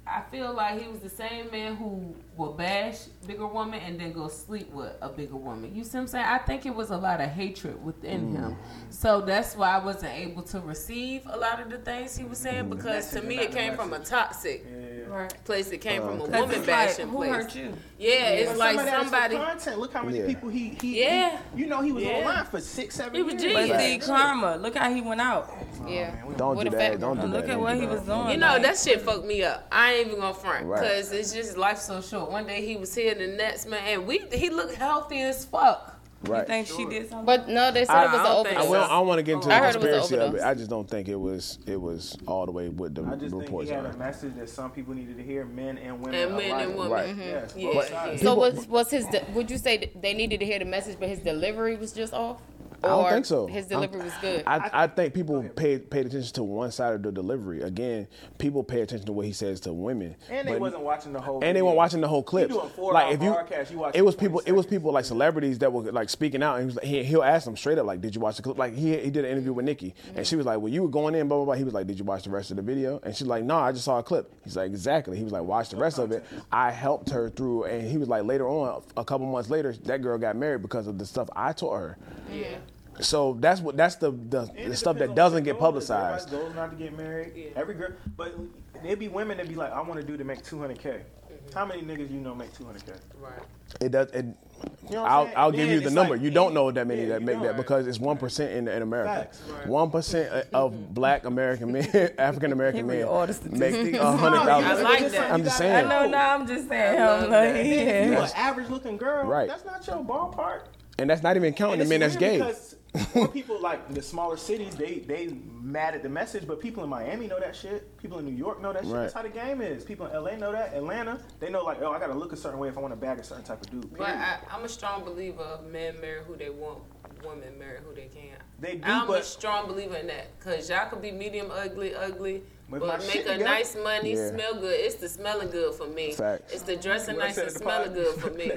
I 0.06 0.22
feel 0.30 0.54
like 0.54 0.80
he 0.80 0.88
was 0.88 1.00
the 1.00 1.10
same 1.10 1.50
man 1.50 1.76
who 1.76 2.14
will 2.38 2.52
bash 2.52 3.00
bigger 3.26 3.46
woman 3.46 3.80
and 3.80 4.00
then 4.00 4.12
go 4.12 4.28
sleep 4.28 4.70
with 4.72 4.92
a 5.02 5.08
bigger 5.08 5.36
woman. 5.36 5.74
You 5.74 5.82
see 5.84 5.98
what 5.98 6.02
I'm 6.02 6.06
saying? 6.06 6.24
I 6.24 6.38
think 6.38 6.64
it 6.64 6.74
was 6.74 6.90
a 6.90 6.96
lot 6.96 7.20
of 7.20 7.28
hatred 7.28 7.84
within 7.84 8.32
mm. 8.32 8.36
him. 8.36 8.56
So 8.90 9.20
that's 9.20 9.56
why 9.56 9.70
I 9.70 9.84
wasn't 9.84 10.14
able 10.14 10.42
to 10.42 10.60
receive 10.60 11.22
a 11.26 11.36
lot 11.36 11.60
of 11.60 11.68
the 11.68 11.78
things 11.78 12.16
he 12.16 12.24
was 12.24 12.38
saying 12.38 12.66
mm. 12.66 12.70
because 12.70 13.10
to 13.10 13.20
me 13.22 13.40
it 13.40 13.52
came 13.52 13.74
from 13.74 13.92
a 13.92 13.98
toxic 13.98 14.64
Right. 15.08 15.32
place. 15.44 15.70
It 15.70 15.78
came 15.78 16.02
uh, 16.02 16.06
from 16.06 16.20
a 16.20 16.24
woman 16.24 16.42
it's 16.50 16.58
like, 16.58 16.66
bashing 16.66 17.08
who 17.08 17.16
place. 17.16 17.30
hurt 17.30 17.54
you? 17.54 17.72
Yeah, 17.98 18.10
it's 18.28 18.50
But 18.50 18.58
like 18.58 18.76
some 18.76 18.80
of 18.80 18.84
that's 18.84 19.04
for 19.04 19.10
somebody. 19.10 19.36
content. 19.36 19.78
Look 19.78 19.92
how 19.94 20.02
many 20.02 20.18
Yeah. 20.18 20.26
people 20.26 20.48
he 20.50 20.76
he. 20.80 21.00
Yeah. 21.02 21.38
he- 21.54 21.62
you 21.62 21.66
know 21.66 21.80
he 21.80 21.92
was 21.92 22.04
Yeah. 22.04 22.10
online 22.18 22.44
for 22.44 22.60
six 22.60 22.94
seven 22.96 23.14
He 23.14 23.22
was 23.22 23.32
years. 23.32 23.42
genius. 23.42 23.68
But 23.70 23.76
Right. 23.76 24.02
see, 24.02 24.06
karma. 24.06 24.56
Look 24.56 24.76
how 24.76 24.92
he 24.92 25.00
went 25.00 25.20
out. 25.22 25.50
Oh, 25.50 25.88
yeah. 25.88 26.14
Don't 26.36 26.62
do 26.62 26.70
that. 26.70 27.00
don't 27.00 27.16
do 27.16 27.22
girl. 27.22 27.30
that. 27.30 27.36
Look 27.36 27.44
at 27.44 27.48
Don't 27.52 27.60
what 27.62 27.76
he 27.76 27.86
was 27.86 28.02
doing. 28.02 28.28
You 28.30 28.36
know 28.36 28.58
that 28.58 28.76
shit 28.76 29.00
fucked 29.00 29.24
me 29.24 29.42
up. 29.44 29.66
I 29.72 29.94
ain't 29.94 30.08
even 30.08 30.20
gonna 30.20 30.34
front 30.34 30.66
Right. 30.66 30.80
because 30.82 31.10
it's 31.12 31.32
just 31.32 31.56
life 31.56 31.78
so 31.78 32.02
short. 32.02 32.27
One 32.28 32.46
day 32.46 32.64
he 32.64 32.76
was 32.76 32.94
here, 32.94 33.12
in 33.12 33.18
the 33.18 33.36
next 33.36 33.66
man, 33.66 33.80
and 33.86 34.06
we 34.06 34.18
he 34.32 34.50
looked 34.50 34.74
healthy 34.74 35.20
as 35.22 35.44
fuck. 35.44 35.94
You 36.26 36.32
Right. 36.32 36.46
think 36.48 36.66
she 36.66 36.84
did 36.84 37.08
something? 37.08 37.24
But 37.24 37.48
no, 37.48 37.70
they 37.70 37.84
said 37.84 37.94
I- 37.94 38.04
it 38.06 38.10
was 38.10 38.18
an 38.18 38.24
don't 38.24 38.26
I, 38.26 38.50
overdose. 38.50 38.68
will, 38.70 38.80
I 38.82 38.88
don't 38.88 39.06
want 39.06 39.18
to 39.20 39.22
get 39.22 39.34
into 39.34 39.46
I 39.46 39.60
the 39.60 39.66
heard 39.66 39.76
it 39.76 40.00
was 40.00 40.10
an 40.12 40.20
of 40.20 40.34
it. 40.34 40.42
I 40.42 40.54
just 40.54 40.68
don't 40.68 40.90
think 40.90 41.06
it 41.06 41.14
was 41.14 41.60
it 41.64 41.80
was 41.80 42.16
all 42.26 42.44
the 42.44 42.50
way 42.50 42.68
with 42.68 42.96
the 42.96 43.02
reports. 43.02 43.22
I 43.22 43.26
just 43.28 43.36
think 43.48 43.62
he 43.62 43.68
had 43.68 43.84
are. 43.84 43.88
a 43.90 43.96
message 43.96 44.34
that 44.34 44.48
some 44.50 44.72
people 44.72 44.94
needed 44.94 45.16
to 45.16 45.22
hear, 45.22 45.44
men 45.44 45.78
and 45.78 46.00
women. 46.00 46.14
And 46.20 46.36
men 46.36 46.60
and 46.60 46.74
women. 46.74 46.90
Right. 46.92 47.08
Mm-hmm. 47.10 47.20
Yes, 47.20 47.54
Yeah, 47.56 47.72
both 47.72 47.90
yeah. 47.92 48.16
So 48.16 48.34
was 48.34 48.66
was 48.68 48.90
his? 48.90 49.06
de- 49.06 49.24
Would 49.34 49.48
you 49.48 49.58
say 49.58 49.92
they 49.94 50.12
needed 50.12 50.40
to 50.40 50.46
hear 50.46 50.58
the 50.58 50.64
message, 50.64 50.96
but 50.98 51.08
his 51.08 51.20
delivery 51.20 51.76
was 51.76 51.92
just 51.92 52.12
off? 52.12 52.38
I 52.82 52.88
don't 52.88 53.10
think 53.10 53.26
so. 53.26 53.46
His 53.46 53.64
I'm- 53.64 53.80
delivery 53.80 54.04
was 54.04 54.14
good. 54.20 54.44
I, 54.46 54.70
I 54.72 54.86
think 54.86 55.14
people 55.14 55.42
paid 55.56 55.90
paid 55.90 56.06
attention 56.06 56.32
to 56.34 56.42
one 56.42 56.70
side 56.70 56.94
of 56.94 57.02
the 57.02 57.12
delivery. 57.12 57.62
Again, 57.62 58.06
people 58.38 58.62
pay 58.62 58.82
attention 58.82 59.06
to 59.06 59.12
what 59.12 59.26
he 59.26 59.32
says 59.32 59.60
to 59.60 59.72
women. 59.72 60.16
And 60.30 60.46
they 60.46 60.52
but- 60.52 60.60
wasn't 60.60 60.82
watching 60.82 61.12
the 61.12 61.20
whole. 61.20 61.42
and 61.42 61.56
they 61.56 61.62
weren't 61.62 61.76
watching 61.76 62.00
the 62.00 62.08
whole 62.08 62.22
clip. 62.22 62.50
like 62.50 63.14
if 63.14 63.22
you, 63.22 63.30
broadcast, 63.30 63.70
you 63.70 63.78
watch 63.78 63.96
it 63.96 64.04
was 64.04 64.14
20 64.14 64.28
people. 64.28 64.42
It 64.46 64.52
was 64.52 64.66
people 64.66 64.92
like 64.92 65.04
celebrities 65.04 65.58
that 65.58 65.72
were 65.72 65.90
like 65.92 66.08
speaking 66.08 66.42
out, 66.42 66.60
and 66.60 66.78
he, 66.80 67.02
he'll 67.04 67.22
ask 67.22 67.44
them 67.44 67.56
straight 67.56 67.78
up 67.78 67.86
like, 67.86 68.00
"Did 68.00 68.14
you 68.14 68.20
watch 68.20 68.36
the 68.36 68.42
clip?" 68.42 68.58
Like 68.58 68.74
he 68.74 68.96
he 68.96 69.10
did 69.10 69.24
an 69.24 69.32
interview 69.32 69.52
with 69.52 69.64
Nikki, 69.64 69.94
and 70.06 70.16
mm-hmm. 70.16 70.22
she 70.22 70.36
was 70.36 70.46
like, 70.46 70.60
"Well, 70.60 70.72
you 70.72 70.82
were 70.82 70.88
going 70.88 71.14
in, 71.14 71.28
blah 71.28 71.38
blah 71.38 71.46
blah." 71.46 71.54
He 71.54 71.64
was 71.64 71.74
like, 71.74 71.86
"Did 71.86 71.98
you 71.98 72.04
watch 72.04 72.24
the 72.24 72.30
rest 72.30 72.50
of 72.50 72.56
the 72.56 72.62
video?" 72.62 73.00
And 73.02 73.14
she's 73.14 73.26
like, 73.26 73.44
"No, 73.44 73.56
I 73.56 73.72
just 73.72 73.84
saw 73.84 73.98
a 73.98 74.02
clip." 74.02 74.32
He's 74.44 74.56
like, 74.56 74.66
"Exactly." 74.66 75.16
He 75.16 75.24
was 75.24 75.32
like, 75.32 75.42
"Watch 75.42 75.70
the 75.70 75.76
rest 75.76 75.98
of 75.98 76.12
it." 76.12 76.24
I 76.52 76.70
helped 76.70 77.10
her 77.10 77.28
through, 77.30 77.64
and 77.64 77.88
he 77.88 77.98
was 77.98 78.08
like, 78.08 78.24
later 78.24 78.48
on, 78.48 78.82
a 78.96 79.04
couple 79.04 79.26
months 79.26 79.50
later, 79.50 79.72
that 79.84 80.02
girl 80.02 80.18
got 80.18 80.36
married 80.36 80.62
because 80.62 80.86
of 80.86 80.98
the 80.98 81.06
stuff 81.06 81.28
I 81.34 81.52
taught 81.52 81.76
her. 81.76 81.98
Yeah. 82.32 82.58
So 83.00 83.36
that's 83.40 83.60
what 83.60 83.76
that's 83.76 83.96
the 83.96 84.10
the, 84.10 84.50
the 84.66 84.76
stuff 84.76 84.98
that 84.98 85.14
doesn't 85.14 85.44
get 85.44 85.58
publicized. 85.58 86.28
Everybody 86.28 86.48
goes 86.48 86.56
not 86.56 86.70
to 86.70 86.76
get 86.76 86.96
married. 86.96 87.32
Yeah. 87.36 87.46
Every 87.56 87.74
girl, 87.74 87.90
but 88.16 88.34
there'd 88.82 88.98
be 88.98 89.08
women 89.08 89.36
that 89.38 89.48
be 89.48 89.54
like, 89.54 89.72
I 89.72 89.80
want 89.80 90.00
to 90.00 90.06
do 90.06 90.16
to 90.16 90.24
make 90.24 90.42
200k. 90.42 90.78
Mm-hmm. 90.78 91.54
How 91.54 91.64
many 91.64 91.82
niggas 91.82 92.10
you 92.10 92.20
know 92.20 92.34
make 92.34 92.52
200k? 92.52 92.98
Right. 93.20 93.32
It 93.80 93.90
does. 93.92 94.10
It, 94.10 94.24
You 94.24 94.96
know 94.96 95.04
I'm 95.04 95.10
I'll. 95.10 95.32
I'll 95.36 95.52
give 95.52 95.68
you 95.68 95.80
the 95.80 95.90
number. 95.90 96.14
like, 96.16 96.22
you 96.22 96.30
don't 96.30 96.54
know 96.54 96.70
that 96.70 96.86
many 96.86 97.02
yeah, 97.02 97.08
that 97.10 97.22
make 97.22 97.36
don't. 97.36 97.44
that 97.44 97.56
because 97.56 97.86
it's 97.86 97.98
one 98.00 98.16
percent 98.16 98.52
in, 98.52 98.66
in 98.66 98.82
America. 98.82 99.28
Facts. 99.30 99.66
One 99.66 99.90
percent 99.90 100.46
of 100.52 100.94
Black 100.94 101.24
American 101.24 101.72
men, 101.72 101.88
African 102.18 102.52
American 102.52 102.86
men, 102.86 103.04
all 103.04 103.26
make 103.50 103.94
a 103.94 104.16
hundred 104.16 104.38
I 104.38 104.44
thousand. 104.46 104.84
like 104.84 105.10
that. 105.12 105.32
I'm 105.32 105.44
just 105.44 105.60
You 105.60 105.66
I 105.66 105.82
know. 105.82 106.08
Now 106.08 106.34
I'm 106.34 106.46
just 106.46 106.68
saying. 106.68 107.00
I 107.00 107.06
love 107.06 107.24
I'm 107.24 107.30
like, 107.30 107.52
that. 107.54 107.66
You 107.66 107.74
yeah. 107.74 108.24
an 108.24 108.30
average 108.34 108.68
looking 108.68 108.96
girl, 108.96 109.26
Right. 109.26 109.48
That's 109.48 109.64
not 109.64 109.86
your 109.86 110.04
ballpark. 110.04 110.62
And 110.98 111.08
that's 111.08 111.22
not 111.22 111.36
even 111.36 111.52
counting 111.52 111.78
the 111.78 111.84
men 111.84 112.00
that's 112.00 112.16
gay. 112.16 112.38
because 112.38 112.74
more 113.14 113.28
people 113.38 113.60
like 113.60 113.92
the 113.92 114.02
smaller 114.02 114.36
cities, 114.36 114.74
they 114.74 115.00
they 115.00 115.28
mad 115.60 115.94
at 115.94 116.02
the 116.02 116.08
message, 116.08 116.46
but 116.46 116.60
people 116.60 116.82
in 116.84 116.90
Miami 116.90 117.26
know 117.26 117.38
that 117.38 117.54
shit. 117.54 117.96
People 117.98 118.18
in 118.18 118.24
New 118.24 118.34
York 118.34 118.60
know 118.62 118.72
that 118.72 118.82
shit. 118.84 118.92
Right. 118.92 119.02
That's 119.02 119.14
how 119.14 119.22
the 119.22 119.28
game 119.28 119.60
is. 119.60 119.84
People 119.84 120.06
in 120.06 120.12
LA 120.22 120.36
know 120.36 120.52
that. 120.52 120.72
Atlanta, 120.74 121.20
they 121.40 121.50
know 121.50 121.62
like, 121.64 121.82
oh, 121.82 121.92
I 121.92 121.98
gotta 121.98 122.14
look 122.14 122.32
a 122.32 122.36
certain 122.36 122.58
way 122.58 122.68
if 122.68 122.76
I 122.78 122.80
want 122.80 122.92
to 122.92 122.96
bag 123.00 123.18
a 123.18 123.24
certain 123.24 123.44
type 123.44 123.60
of 123.60 123.70
dude. 123.70 123.90
But 123.90 124.06
period. 124.06 124.16
I, 124.18 124.38
I'm 124.50 124.64
a 124.64 124.68
strong 124.68 125.04
believer 125.04 125.42
of 125.42 125.66
men 125.66 126.00
marry 126.00 126.20
who 126.26 126.36
they 126.36 126.50
want, 126.50 126.78
women 127.24 127.58
marry 127.58 127.78
who 127.86 127.94
they 127.94 128.06
can't. 128.06 128.40
They 128.60 128.76
do, 128.76 128.82
I'm 128.90 129.08
a 129.10 129.22
strong 129.22 129.66
believer 129.68 129.96
in 129.96 130.06
that 130.08 130.38
because 130.38 130.68
y'all 130.70 130.88
could 130.88 131.02
be 131.02 131.12
medium 131.12 131.50
ugly, 131.52 131.94
ugly, 131.94 132.42
With 132.70 132.80
but 132.80 133.00
make 133.06 133.16
a 133.16 133.18
together. 133.34 133.44
nice 133.44 133.76
money, 133.76 134.14
Yeah. 134.14 134.30
smell 134.30 134.54
good. 134.54 134.74
It's 134.74 134.96
the 134.96 135.08
smelling 135.08 135.50
good 135.50 135.74
for 135.74 135.86
me. 135.86 136.12
Facts. 136.12 136.52
It's 136.54 136.62
the 136.62 136.76
dressing 136.76 137.18
nice 137.18 137.36
and 137.36 137.50
smelling 137.50 137.92
good 137.92 138.14
for 138.20 138.30
me. 138.38 138.50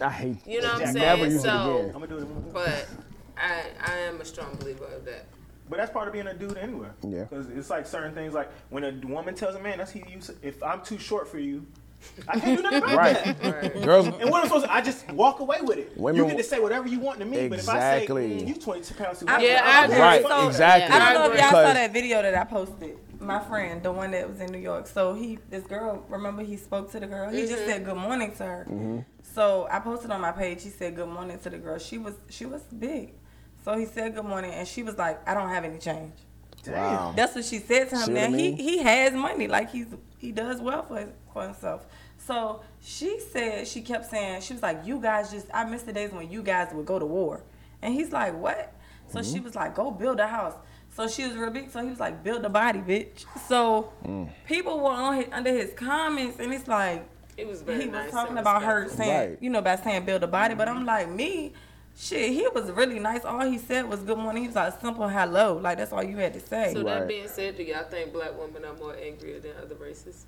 I 0.00 0.10
hate. 0.10 0.36
You 0.46 0.60
know 0.60 0.74
what 0.74 0.86
I'm 0.86 0.92
saying? 0.92 1.30
use 1.32 1.42
So- 1.42 1.86
I'm 1.86 1.92
gonna 1.92 2.06
do 2.06 2.18
it. 2.18 2.52
But 2.52 2.86
I, 3.40 3.64
I 3.92 3.96
am 3.98 4.20
a 4.20 4.24
strong 4.24 4.54
believer 4.56 4.84
of 4.86 5.04
that. 5.06 5.26
But 5.68 5.76
that's 5.78 5.92
part 5.92 6.08
of 6.08 6.12
being 6.12 6.26
a 6.26 6.34
dude 6.34 6.56
anyway. 6.58 6.88
Yeah. 7.06 7.24
Because 7.24 7.48
it's 7.48 7.70
like 7.70 7.86
certain 7.86 8.12
things, 8.12 8.34
like 8.34 8.50
when 8.70 8.82
a 8.84 8.90
woman 9.06 9.34
tells 9.36 9.54
a 9.54 9.60
man, 9.60 9.78
"That's 9.78 9.92
he 9.92 10.02
use." 10.08 10.30
If 10.42 10.60
I'm 10.64 10.82
too 10.82 10.98
short 10.98 11.28
for 11.28 11.38
you, 11.38 11.64
I 12.26 12.40
can't 12.40 12.56
do 12.56 12.62
nothing 12.64 12.82
about 12.82 12.96
Right. 12.96 13.24
that. 13.24 13.36
Right. 13.62 13.82
Girls, 13.82 14.06
And 14.08 14.30
what 14.30 14.40
I'm 14.42 14.46
supposed 14.48 14.64
to, 14.64 14.72
I 14.72 14.80
just 14.80 15.08
walk 15.12 15.38
away 15.38 15.58
with 15.62 15.78
it. 15.78 15.96
Women 15.96 16.20
you 16.22 16.26
get 16.28 16.38
to 16.38 16.42
say 16.42 16.58
whatever 16.58 16.88
you 16.88 16.98
want 16.98 17.20
to 17.20 17.24
me, 17.24 17.48
but 17.48 17.60
if 17.60 17.68
I 17.68 18.00
say, 18.00 18.06
mm, 18.08 18.48
you 18.48 18.54
22 18.54 18.94
pounds 18.94 19.20
too 19.20 19.26
I- 19.28 19.32
much, 19.32 19.42
Yeah, 19.42 19.60
I'm 19.64 19.84
I 19.84 19.86
like, 19.92 19.98
right? 20.00 20.22
fuck 20.22 20.46
Exactly. 20.48 20.96
I 20.96 21.12
don't 21.12 21.14
know 21.28 21.32
if 21.34 21.40
y'all 21.40 21.50
saw 21.50 21.72
that 21.72 21.92
video 21.92 22.22
that 22.22 22.34
I 22.34 22.44
posted. 22.44 22.98
My 23.20 23.38
friend, 23.38 23.80
the 23.82 23.92
one 23.92 24.12
that 24.12 24.28
was 24.28 24.40
in 24.40 24.50
New 24.50 24.58
York. 24.58 24.86
So 24.88 25.12
he, 25.14 25.38
this 25.50 25.64
girl, 25.66 26.02
remember 26.08 26.42
he 26.42 26.56
spoke 26.56 26.90
to 26.92 27.00
the 27.00 27.06
girl. 27.06 27.30
He 27.30 27.42
just 27.46 27.66
said 27.66 27.84
good 27.84 27.96
morning 27.98 28.32
to 28.38 28.44
her. 28.44 29.04
So 29.34 29.68
I 29.70 29.78
posted 29.78 30.10
on 30.10 30.20
my 30.20 30.32
page. 30.32 30.62
He 30.64 30.70
said 30.70 30.96
good 30.96 31.08
morning 31.08 31.38
to 31.40 31.50
the 31.50 31.58
girl. 31.58 31.78
She 31.78 31.98
was 31.98 32.14
she 32.30 32.46
was 32.46 32.62
big. 32.62 33.12
So 33.64 33.76
he 33.76 33.84
said 33.86 34.14
good 34.14 34.24
morning, 34.24 34.52
and 34.52 34.66
she 34.66 34.82
was 34.82 34.96
like, 34.96 35.26
I 35.28 35.34
don't 35.34 35.48
have 35.50 35.64
any 35.64 35.78
change. 35.78 36.12
Wow. 36.66 37.12
That's 37.16 37.34
what 37.34 37.44
she 37.44 37.58
said 37.58 37.88
to 37.90 37.96
him. 37.96 38.02
See 38.06 38.12
what 38.12 38.22
I 38.22 38.26
Now 38.28 38.36
mean? 38.36 38.56
he 38.56 38.62
he 38.62 38.78
has 38.78 39.12
money, 39.12 39.48
like 39.48 39.70
he's 39.70 39.86
he 40.18 40.32
does 40.32 40.60
well 40.60 40.82
for 40.84 40.98
his, 40.98 41.08
for 41.32 41.42
himself. 41.42 41.86
So 42.18 42.60
she 42.82 43.18
said 43.32 43.66
she 43.66 43.80
kept 43.80 44.10
saying 44.10 44.42
she 44.42 44.52
was 44.52 44.62
like, 44.62 44.84
"You 44.86 45.00
guys 45.00 45.30
just 45.30 45.46
I 45.54 45.64
miss 45.64 45.82
the 45.82 45.92
days 45.92 46.12
when 46.12 46.30
you 46.30 46.42
guys 46.42 46.72
would 46.74 46.84
go 46.86 46.98
to 46.98 47.06
war," 47.06 47.42
and 47.82 47.94
he's 47.94 48.12
like, 48.12 48.34
"What?" 48.38 48.72
So 49.08 49.20
Mm-hmm. 49.20 49.32
she 49.32 49.40
was 49.40 49.54
like, 49.54 49.74
"Go 49.74 49.90
build 49.90 50.20
a 50.20 50.26
house." 50.26 50.54
So 50.94 51.08
she 51.08 51.26
was 51.26 51.34
real 51.36 51.50
big. 51.50 51.70
So 51.70 51.82
he 51.82 51.88
was 51.88 52.00
like, 52.00 52.22
"Build 52.22 52.44
a 52.44 52.50
body, 52.50 52.80
bitch." 52.80 53.24
So 53.48 53.92
Mm. 54.06 54.28
people 54.46 54.80
were 54.80 54.90
on 54.90 55.16
his, 55.16 55.26
under 55.32 55.50
his 55.52 55.72
comments, 55.74 56.38
and 56.40 56.52
it's 56.52 56.68
like 56.68 57.08
It 57.38 57.46
was 57.46 57.62
very 57.62 57.80
he 57.82 57.86
was 57.88 57.92
nice 58.04 58.10
talking 58.10 58.36
about 58.36 58.62
her 58.62 58.88
saying, 58.90 59.30
Right. 59.30 59.38
you 59.40 59.48
know, 59.48 59.60
about 59.60 59.82
saying 59.82 60.04
build 60.04 60.22
a 60.22 60.26
body. 60.26 60.54
But 60.54 60.68
I'm 60.68 60.84
like, 60.84 61.08
me, 61.08 61.54
shit, 62.00 62.32
he 62.32 62.48
was 62.54 62.70
really 62.70 62.98
nice. 62.98 63.24
All 63.24 63.40
he 63.48 63.58
said 63.58 63.88
was 63.88 64.00
good 64.00 64.18
morning. 64.18 64.42
He 64.44 64.48
was 64.48 64.56
like 64.56 64.80
simple 64.80 65.08
hello. 65.08 65.58
Like 65.58 65.78
that's 65.78 65.92
all 65.92 66.02
you 66.02 66.16
had 66.16 66.32
to 66.34 66.40
say. 66.40 66.72
So 66.72 66.82
Right. 66.82 67.00
that 67.00 67.08
being 67.08 67.28
said, 67.28 67.56
do 67.56 67.62
y'all 67.62 67.84
think 67.84 68.12
black 68.12 68.38
women 68.38 68.64
are 68.64 68.74
more 68.74 68.96
angrier 68.96 69.38
than 69.40 69.52
other 69.62 69.74
races? 69.74 70.26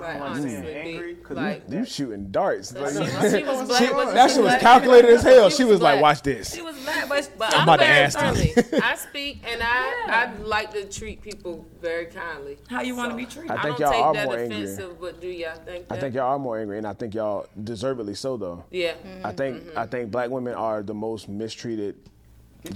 Like 0.00 0.20
honestly, 0.20 0.54
angry, 0.56 1.14
be, 1.14 1.20
'cause 1.22 1.36
like 1.36 1.62
You 1.68 1.84
shooting 1.84 2.30
darts. 2.30 2.72
she, 2.72 2.78
Like, 2.78 2.92
she 2.92 2.98
was 3.44 3.68
black. 3.68 3.82
she- 3.82 4.14
that 4.14 4.30
shit 4.30 4.42
was 4.44 4.54
calculated 4.56 5.10
as 5.10 5.22
hell. 5.22 5.50
She 5.50 5.56
She 5.58 5.64
was 5.64 5.72
was 5.74 5.80
like, 5.82 6.00
watch 6.00 6.22
this. 6.22 6.54
She 6.54 6.62
was 6.62 6.78
black, 6.84 7.08
but, 7.08 7.30
But 7.38 7.52
I'm 7.54 7.60
I'm, 7.60 7.62
about 7.64 7.76
to 7.80 7.86
ask 7.86 8.18
them. 8.18 8.34
friendly. 8.34 8.80
I 8.82 8.94
speak 8.96 9.42
and 9.46 9.60
I 9.62 10.04
I 10.08 10.32
like 10.42 10.72
to 10.72 10.84
treat 10.88 11.20
people 11.22 11.66
very 11.80 12.06
kindly. 12.06 12.58
how 12.68 12.80
you 12.82 12.94
want 12.96 13.08
to 13.10 13.12
So, 13.14 13.16
be 13.18 13.26
treated? 13.26 13.50
I 13.50 13.54
I, 13.54 13.62
think 13.62 13.78
don't 13.78 13.80
y'all 13.80 13.92
take 13.92 14.02
are 14.04 14.14
that 14.14 14.24
more 14.26 14.38
angry. 14.38 14.94
but 15.00 15.20
do 15.20 15.26
y'all 15.28 15.56
think 15.64 15.88
that? 15.88 15.96
I 15.96 16.00
think 16.00 16.14
y'all 16.14 16.32
are 16.32 16.38
more 16.38 16.58
angry, 16.58 16.78
and 16.78 16.86
I 16.86 16.92
think 16.94 17.14
y'all 17.14 17.46
deservedly 17.64 18.14
so 18.14 18.36
though. 18.36 18.64
yeah. 18.70 18.94
I 19.24 19.32
think 19.32 19.56
I 19.76 19.82
mm-hmm. 19.82 19.90
think 19.90 20.10
black 20.10 20.30
women 20.30 20.54
are 20.54 20.82
the 20.82 20.94
most 20.94 21.28
mistreated 21.28 21.96
your 21.96 22.17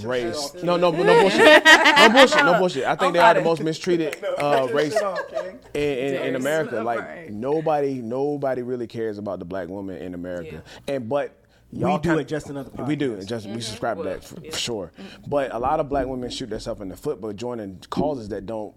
race. 0.04 0.36
off, 0.36 0.62
No, 0.62 0.76
no, 0.76 0.90
no 0.90 1.20
bullshit. 1.20 1.64
No 1.64 2.08
bullshit. 2.12 2.44
No 2.44 2.58
bullshit. 2.58 2.84
I 2.84 2.94
think 2.96 3.12
they 3.14 3.18
are 3.18 3.34
the 3.34 3.42
most 3.42 3.62
mistreated 3.62 4.16
uh, 4.38 4.68
race 4.72 4.92
Shit 4.94 5.02
off, 5.02 5.18
King. 5.28 5.58
in, 5.74 5.82
in, 5.82 6.22
in 6.28 6.36
America. 6.36 6.82
Like 6.82 7.30
nobody, 7.30 7.94
nobody 7.94 8.62
really 8.62 8.86
cares 8.86 9.18
about 9.18 9.38
the 9.38 9.44
black 9.44 9.68
woman 9.68 9.96
in 9.98 10.14
America. 10.14 10.62
And 10.88 11.08
but 11.08 11.36
y'all 11.72 11.98
do 11.98 12.10
kind- 12.10 12.20
it 12.20 12.28
just 12.28 12.48
another 12.50 12.70
We 12.84 12.96
do. 12.96 13.14
it 13.14 13.26
Just 13.26 13.46
we 13.46 13.60
subscribe 13.60 13.98
to 13.98 14.04
that 14.04 14.24
for, 14.24 14.40
yeah. 14.40 14.50
for 14.50 14.58
sure. 14.58 14.92
But 15.26 15.52
a 15.54 15.58
lot 15.58 15.80
of 15.80 15.88
black 15.88 16.06
women 16.06 16.30
shoot 16.30 16.50
themselves 16.50 16.80
in 16.80 16.88
the 16.88 16.96
foot, 16.96 17.20
but 17.20 17.36
joining 17.36 17.78
causes 17.90 18.28
that 18.30 18.46
don't 18.46 18.74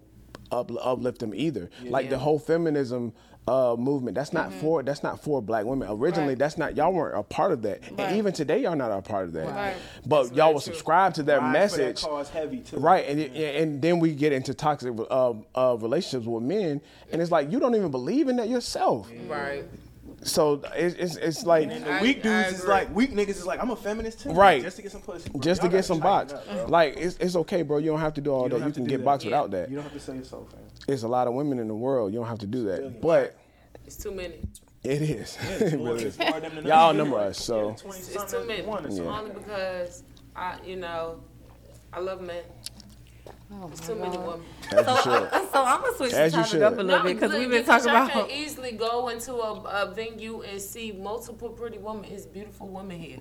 up, 0.52 0.70
uplift 0.80 1.20
them 1.20 1.32
either. 1.34 1.70
Like 1.84 2.10
the 2.10 2.18
whole 2.18 2.38
feminism. 2.38 3.12
Uh, 3.48 3.76
movement 3.78 4.16
that's 4.16 4.32
not 4.32 4.52
for 4.52 4.82
that's 4.82 5.04
not 5.04 5.22
for 5.22 5.40
black 5.40 5.64
women 5.64 5.86
originally 5.88 6.30
Right. 6.30 6.38
that's 6.38 6.58
not 6.58 6.76
y'all 6.76 6.92
weren't 6.92 7.16
a 7.16 7.22
part 7.22 7.52
of 7.52 7.62
that 7.62 7.80
Right. 7.92 8.00
and 8.00 8.16
even 8.16 8.32
today 8.32 8.58
y'all 8.62 8.74
not 8.74 8.90
a 8.90 9.00
part 9.00 9.26
of 9.26 9.32
that 9.34 9.46
Right. 9.54 9.74
but 10.04 10.34
y'all 10.34 10.52
will 10.52 10.60
true. 10.60 10.72
subscribe 10.72 11.14
to 11.14 11.22
that 11.22 11.38
Ride 11.40 11.46
for 11.46 11.52
that 11.52 11.52
message 11.52 12.02
cause 12.02 12.28
heavy 12.28 12.58
too. 12.58 12.78
Right, 12.78 13.06
and 13.08 13.20
and 13.36 13.80
then 13.80 14.00
we 14.00 14.14
get 14.14 14.32
into 14.32 14.52
toxic 14.52 14.92
uh, 14.98 15.34
uh, 15.54 15.76
relationships 15.80 16.26
with 16.26 16.42
men, 16.42 16.80
and 17.12 17.22
it's 17.22 17.30
like 17.30 17.52
you 17.52 17.60
don't 17.60 17.76
even 17.76 17.92
believe 17.92 18.26
in 18.26 18.34
that 18.36 18.48
yourself. 18.48 19.08
Right. 19.28 19.64
So 20.22 20.62
it's 20.74 20.96
it's, 20.96 21.16
it's 21.16 21.46
like 21.46 21.70
And 21.70 21.84
the 21.84 21.90
I- 21.92 22.02
weak 22.02 22.18
I 22.18 22.22
dudes 22.22 22.58
is 22.60 22.66
like 22.66 22.92
weak 22.96 23.12
niggas 23.12 23.28
is 23.28 23.46
like 23.46 23.60
I'm 23.62 23.70
a 23.70 23.76
feminist 23.76 24.22
too. 24.22 24.30
Right. 24.30 24.60
Just 24.60 24.76
to 24.78 24.82
get 24.82 24.90
some 24.90 25.02
pussy. 25.02 25.28
bro. 25.30 25.40
just 25.40 25.60
to 25.60 25.68
Y'all 25.68 25.76
get 25.76 25.84
some 25.84 26.00
box. 26.00 26.32
up. 26.32 26.68
Like 26.68 26.96
it's 26.96 27.16
it's 27.18 27.36
okay, 27.36 27.62
bro. 27.62 27.78
You 27.78 27.90
don't 27.90 28.00
have 28.00 28.14
to 28.14 28.20
do 28.20 28.32
all 28.32 28.44
You 28.50 28.58
that. 28.58 28.66
You 28.66 28.72
can 28.72 28.84
get 28.86 28.98
that. 28.98 29.04
box 29.04 29.22
Yeah. 29.24 29.28
without 29.30 29.50
that. 29.52 29.68
You 29.68 29.76
don't 29.76 29.84
have 29.84 29.92
to 29.92 30.00
sell 30.00 30.16
yourself. 30.16 30.50
soul, 30.50 30.58
fam. 30.58 30.60
It's 30.88 31.02
a 31.02 31.08
lot 31.08 31.26
of 31.26 31.34
women 31.34 31.58
in 31.58 31.68
the 31.68 31.74
world. 31.74 32.12
You 32.12 32.18
don't 32.20 32.28
have 32.28 32.38
to 32.40 32.46
do 32.46 32.64
that, 32.64 33.00
but 33.00 33.36
It's 33.84 33.96
too 33.96 34.12
many. 34.12 34.40
it 34.84 35.02
is. 35.02 35.36
It's 35.40 35.60
It 35.74 35.78
really 35.80 36.04
it's 36.04 36.16
is. 36.16 36.16
than 36.18 36.64
Y'all 36.66 36.92
number. 36.94 36.94
number 36.94 37.18
us, 37.18 37.38
so- 37.42 37.70
Yeah, 37.70 37.74
20 37.76 37.98
It's 37.98 38.32
too 38.32 38.44
many. 38.46 38.62
one 38.62 38.86
or 38.86 38.90
something. 38.90 39.04
Yeah. 39.04 39.18
Only 39.18 39.30
because 39.34 40.02
I, 40.34 40.58
you 40.64 40.76
know, 40.76 41.20
I 41.92 42.00
love 42.00 42.20
men. 42.20 42.42
Oh, 43.52 43.68
It's 43.72 43.86
too 43.86 43.94
many 43.94 44.16
women. 44.18 44.42
As 44.72 44.86
you 44.86 45.02
should. 45.02 45.22
Uh, 45.32 45.46
so 45.52 45.64
I'm 45.64 45.80
gonna 45.80 45.96
switch 45.96 46.12
As 46.12 46.32
the 46.32 46.38
you 46.38 46.44
topic 46.44 46.62
up 46.62 46.78
a 46.78 46.82
little 46.82 47.02
bit 47.04 47.14
because 47.14 47.32
we've 47.32 47.48
been 47.50 47.64
talking 47.64 47.88
I 47.90 48.04
about. 48.06 48.28
can 48.28 48.30
easily 48.36 48.72
go 48.72 49.08
into 49.08 49.34
a, 49.34 49.52
a 49.62 49.92
venue 49.94 50.42
and 50.42 50.60
see 50.60 50.92
multiple 50.92 51.50
pretty 51.50 51.78
women. 51.78 52.04
It's 52.06 52.26
beautiful 52.26 52.68
women 52.68 52.98
here. 52.98 53.18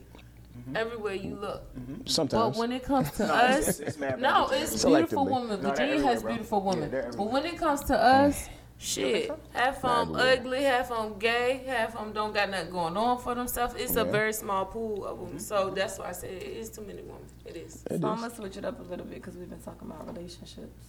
Mm-hmm. 0.57 0.77
Everywhere 0.77 1.13
you 1.13 1.35
look. 1.35 1.63
Mm-hmm. 1.77 1.93
But 1.95 2.09
Sometimes. 2.09 2.55
But 2.55 2.59
when 2.59 2.71
it 2.71 2.83
comes 2.83 3.11
to 3.11 3.23
it's- 3.23 3.31
us, 3.67 3.67
it's- 3.67 3.79
it's 3.89 3.97
mad 3.99 4.21
no, 4.21 4.47
it's 4.51 4.83
beautiful 4.83 5.25
Selectively. 5.25 5.41
women. 5.41 5.61
No, 5.61 5.69
Virginia 5.69 6.01
has 6.03 6.21
bro. 6.21 6.31
beautiful 6.31 6.59
Yeah, 6.59 6.69
women. 6.71 6.91
they're 6.91 7.11
but 7.17 7.31
when 7.31 7.45
it 7.45 7.57
comes 7.57 7.81
to 7.85 7.95
us, 7.97 8.49
shit, 8.77 9.31
half 9.53 9.81
them 9.81 9.91
everywhere. 10.15 10.33
ugly, 10.33 10.63
half 10.63 10.91
of 10.91 11.09
them 11.11 11.19
gay, 11.19 11.63
half 11.67 11.95
of 11.95 12.03
them 12.05 12.13
don't 12.13 12.33
got 12.33 12.49
nothing 12.49 12.71
going 12.71 12.97
on 12.97 13.19
for 13.19 13.35
themselves. 13.35 13.75
It's 13.77 13.95
a 13.95 14.03
very 14.05 14.33
small 14.33 14.65
pool 14.65 15.05
of 15.05 15.17
them. 15.19 15.27
Mm-hmm. 15.29 15.37
So 15.39 15.69
that's 15.69 15.99
why 15.99 16.09
I 16.09 16.11
said 16.13 16.31
it 16.31 16.43
is 16.43 16.69
too 16.69 16.81
many 16.81 17.01
women. 17.01 17.21
It 17.45 17.57
is. 17.57 17.83
It 17.89 18.01
So 18.01 18.07
I'm 18.07 18.19
gonna 18.21 18.33
switch 18.33 18.57
it 18.57 18.65
up 18.65 18.79
a 18.79 18.83
little 18.83 19.05
bit 19.05 19.15
because 19.15 19.35
we've 19.37 19.49
been 19.49 19.59
talking 19.61 19.89
about 19.89 20.07
relationships. 20.07 20.85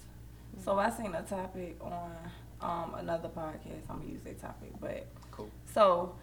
So 0.65 0.79
I 0.79 0.91
seen 0.91 1.15
a 1.15 1.23
topic 1.23 1.77
on 1.83 2.11
um, 2.61 2.95
another 2.95 3.29
podcast. 3.29 3.83
I'm 3.91 3.99
gonna 3.99 4.11
use 4.11 4.23
that 4.25 4.41
topic, 4.41 4.71
but 4.81 5.07
Cool. 5.33 5.51
so 5.75 6.15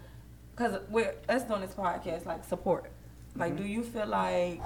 because 0.55 0.79
we're 0.89 1.13
us 1.29 1.43
doing 1.43 1.61
this 1.61 1.73
podcast 1.75 2.25
like 2.25 2.43
support. 2.43 2.89
Like, 3.35 3.57
do 3.57 3.63
you 3.63 3.83
feel 3.83 4.07
like 4.07 4.61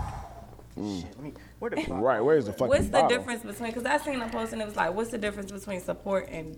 mm. 0.78 1.01
Shit, 1.01 1.15
let 1.15 1.24
me, 1.24 1.34
where 1.59 1.72
the? 1.72 1.86
Right, 1.93 2.20
where's 2.20 2.45
the 2.45 2.53
fucking 2.53 2.68
what's 2.68 2.86
the 2.86 2.91
bottle? 2.91 3.09
difference 3.09 3.43
between? 3.43 3.70
Because 3.72 3.86
I 3.86 3.97
seen 3.97 4.22
a 4.22 4.30
post 4.30 4.53
and 4.53 4.61
it 4.61 4.65
was 4.65 4.76
like, 4.76 4.93
what's 4.93 5.11
the 5.11 5.18
difference 5.18 5.51
between 5.51 5.80
support 5.82 6.28
and 6.30 6.57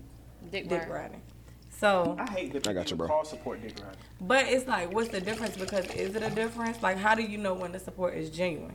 Dick, 0.50 0.68
dick 0.68 0.80
riding. 0.80 0.92
riding? 0.92 1.22
So, 1.70 2.16
I 2.18 2.30
hate 2.30 2.52
that 2.52 2.68
I 2.68 2.74
got 2.74 2.86
people 2.86 2.90
you, 2.90 2.96
bro. 2.96 3.08
call 3.08 3.24
support 3.24 3.62
dick 3.62 3.74
riding. 3.80 3.98
but 4.20 4.46
it's 4.46 4.66
like, 4.66 4.92
what's 4.92 5.08
the 5.08 5.20
difference? 5.20 5.56
Because 5.56 5.86
is 5.94 6.14
it 6.14 6.22
a 6.22 6.30
difference? 6.30 6.82
Like, 6.82 6.98
how 6.98 7.14
do 7.14 7.22
you 7.22 7.38
know 7.38 7.54
when 7.54 7.72
the 7.72 7.78
support 7.78 8.14
is 8.14 8.28
genuine? 8.30 8.74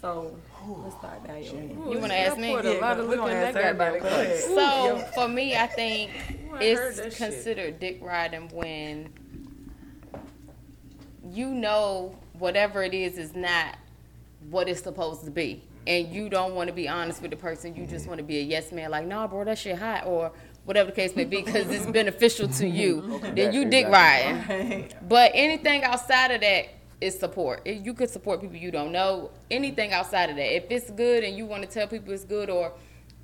So 0.00 0.36
let's 0.66 0.96
start 0.96 1.24
there. 1.26 1.38
yo. 1.38 1.52
You 1.90 1.98
want 1.98 2.12
to 2.12 2.18
ask 2.18 2.36
me? 2.36 2.48
poured 2.48 2.66
a 2.66 2.78
lot 2.78 3.00
of 3.00 3.08
we 3.08 3.16
gonna 3.16 3.32
ask 3.32 3.56
everybody. 3.56 4.00
goddamn 4.00 4.12
Go 4.12 4.20
ahead. 4.20 4.40
So 4.42 4.98
for 5.14 5.28
me, 5.28 5.56
I 5.56 5.66
think 5.66 6.10
I 6.52 6.74
heard 6.74 6.96
that 6.96 7.06
it's 7.06 7.16
shit. 7.16 7.32
considered 7.32 7.80
dick 7.80 8.00
riding 8.02 8.48
when 8.50 9.10
you 11.30 11.54
know 11.54 12.18
whatever 12.38 12.82
it 12.82 12.94
is 12.94 13.18
is 13.18 13.34
not 13.34 13.76
what 14.50 14.68
it's 14.68 14.82
supposed 14.82 15.24
to 15.24 15.30
be. 15.30 15.62
And 15.86 16.08
you 16.08 16.28
don't 16.28 16.54
want 16.54 16.68
to 16.68 16.74
be 16.74 16.88
honest 16.88 17.20
with 17.20 17.30
the 17.30 17.36
person. 17.36 17.76
You 17.76 17.86
just 17.86 18.06
want 18.06 18.18
to 18.18 18.24
be 18.24 18.38
a 18.38 18.42
yes 18.42 18.72
man, 18.72 18.90
like, 18.90 19.06
nah, 19.06 19.26
bro, 19.26 19.44
that 19.44 19.58
shit 19.58 19.78
hot, 19.78 20.06
or 20.06 20.32
whatever 20.64 20.90
the 20.90 20.96
case 20.96 21.14
may 21.14 21.24
be, 21.24 21.42
because 21.42 21.68
it's 21.68 21.86
beneficial 21.86 22.48
to 22.48 22.66
you. 22.66 23.20
Then 23.34 23.52
you 23.52 23.66
dick 23.66 23.88
riding. 23.88 24.90
But 25.06 25.32
anything 25.34 25.84
outside 25.84 26.30
of 26.30 26.40
that 26.40 26.68
is 27.00 27.18
support. 27.18 27.66
You 27.66 27.92
could 27.92 28.08
support 28.08 28.40
people 28.40 28.56
you 28.56 28.70
don't 28.70 28.92
know. 28.92 29.30
Anything 29.50 29.92
outside 29.92 30.30
of 30.30 30.36
that. 30.36 30.56
If 30.56 30.64
it's 30.70 30.90
good 30.90 31.22
and 31.22 31.36
you 31.36 31.44
want 31.44 31.62
to 31.62 31.68
tell 31.68 31.86
people 31.86 32.12
it's 32.14 32.24
good, 32.24 32.48
or 32.48 32.72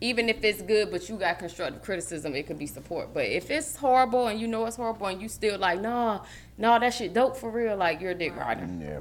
even 0.00 0.28
if 0.28 0.42
it's 0.44 0.62
good 0.62 0.90
but 0.90 1.08
you 1.08 1.16
got 1.16 1.38
constructive 1.38 1.82
criticism, 1.82 2.34
it 2.34 2.46
could 2.46 2.58
be 2.58 2.66
support. 2.66 3.12
But 3.12 3.26
if 3.26 3.50
it's 3.50 3.76
horrible 3.76 4.28
and 4.28 4.40
you 4.40 4.48
know 4.48 4.64
it's 4.66 4.76
horrible 4.76 5.06
and 5.06 5.20
you 5.20 5.28
still 5.28 5.58
like, 5.58 5.80
nah, 5.80 6.24
nah, 6.58 6.78
that 6.78 6.94
shit 6.94 7.12
dope 7.12 7.36
for 7.36 7.50
real, 7.50 7.76
like 7.76 8.00
you're 8.00 8.12
a 8.12 8.14
dick 8.14 8.36
rider. 8.36 8.66
Yeah. 8.80 9.00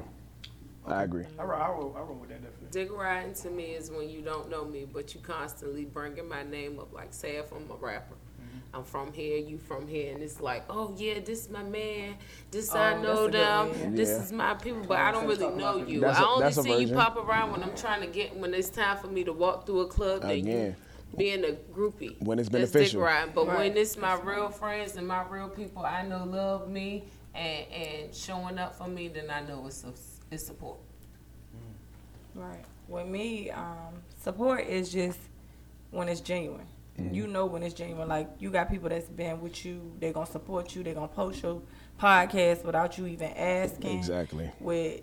I 0.85 1.03
agree. 1.03 1.25
I 1.37 1.43
roll, 1.43 1.61
I 1.61 1.69
roll, 1.69 1.95
I 1.95 1.99
roll 2.01 2.15
with 2.15 2.29
that 2.29 2.41
definition. 2.41 2.67
Dick 2.71 2.89
riding 2.91 3.33
to 3.35 3.49
me 3.51 3.63
is 3.75 3.91
when 3.91 4.09
you 4.09 4.21
don't 4.21 4.49
know 4.49 4.65
me, 4.65 4.87
but 4.91 5.13
you 5.13 5.21
constantly 5.21 5.85
bringing 5.85 6.27
my 6.27 6.41
name 6.43 6.79
up. 6.79 6.91
Like, 6.93 7.13
say 7.13 7.35
if 7.37 7.51
I'm 7.51 7.69
a 7.69 7.75
rapper, 7.75 8.15
Mm-hmm. 8.39 8.77
I'm 8.77 8.83
from 8.85 9.11
here, 9.11 9.37
you 9.37 9.57
from 9.57 9.85
here, 9.85 10.13
and 10.13 10.23
it's 10.23 10.39
like, 10.39 10.63
oh 10.69 10.95
yeah, 10.97 11.19
this 11.19 11.41
is 11.45 11.49
my 11.49 11.61
man, 11.61 12.15
this 12.51 12.73
Oh, 12.73 12.79
I 12.79 12.99
know 13.01 13.27
them, 13.27 13.95
this 13.95 14.07
Yeah. 14.09 14.23
is 14.23 14.31
my 14.31 14.53
people, 14.53 14.81
but 14.87 14.97
I 14.97 15.11
don't 15.11 15.27
really 15.27 15.53
know 15.55 15.75
you. 15.85 15.99
That's 15.99 16.17
I 16.17 16.23
a- 16.23 16.25
only 16.25 16.43
that's 16.45 16.57
a 16.57 16.63
see 16.63 16.83
you 16.85 16.93
pop 16.95 17.17
around 17.17 17.51
when 17.51 17.61
I'm 17.61 17.75
trying 17.75 17.99
to 18.01 18.07
get 18.07 18.35
when 18.37 18.53
it's 18.53 18.69
time 18.69 18.97
for 18.97 19.07
me 19.07 19.25
to 19.25 19.33
walk 19.33 19.65
through 19.65 19.81
a 19.81 19.87
club. 19.87 20.21
Then 20.21 20.31
Again. 20.31 20.75
You 21.11 21.17
being 21.17 21.43
a 21.45 21.57
groupie 21.73 22.21
When 22.21 22.39
it's 22.39 22.49
That's 22.49 22.71
beneficial. 22.71 23.01
Dick 23.01 23.09
riding. 23.09 23.33
But 23.33 23.47
when 23.47 23.77
it's 23.77 23.97
my 23.97 24.15
real 24.15 24.49
friends 24.49 24.95
and 24.95 25.07
my 25.07 25.23
real 25.27 25.49
people 25.49 25.85
I 25.85 26.03
know 26.03 26.25
love 26.25 26.69
me 26.69 27.03
and 27.35 27.65
and 27.71 28.15
showing 28.15 28.57
up 28.57 28.75
for 28.75 28.87
me, 28.87 29.07
then 29.07 29.29
I 29.29 29.41
know 29.41 29.65
it's 29.67 29.83
a, 29.83 29.93
it's 30.31 30.45
support. 30.45 30.79
Right. 32.35 32.63
With 32.87 33.07
me, 33.07 33.51
um, 33.51 34.01
support 34.21 34.65
is 34.65 34.91
just 34.91 35.19
when 35.91 36.09
it's 36.09 36.21
genuine. 36.21 36.65
Mm-hmm. 36.97 37.13
You 37.13 37.27
know 37.27 37.45
when 37.45 37.63
it's 37.63 37.73
genuine. 37.73 38.07
Like 38.07 38.29
you 38.39 38.49
got 38.49 38.69
people 38.69 38.89
that's 38.89 39.07
been 39.07 39.39
with 39.41 39.65
you. 39.65 39.91
They're 39.99 40.13
gonna 40.13 40.25
support 40.25 40.75
you. 40.75 40.83
They're 40.83 40.93
gonna 40.93 41.07
post 41.07 41.43
your 41.43 41.61
podcast 41.99 42.63
without 42.63 42.97
you 42.97 43.07
even 43.07 43.31
asking. 43.31 43.97
Exactly. 43.97 44.51
With 44.59 45.01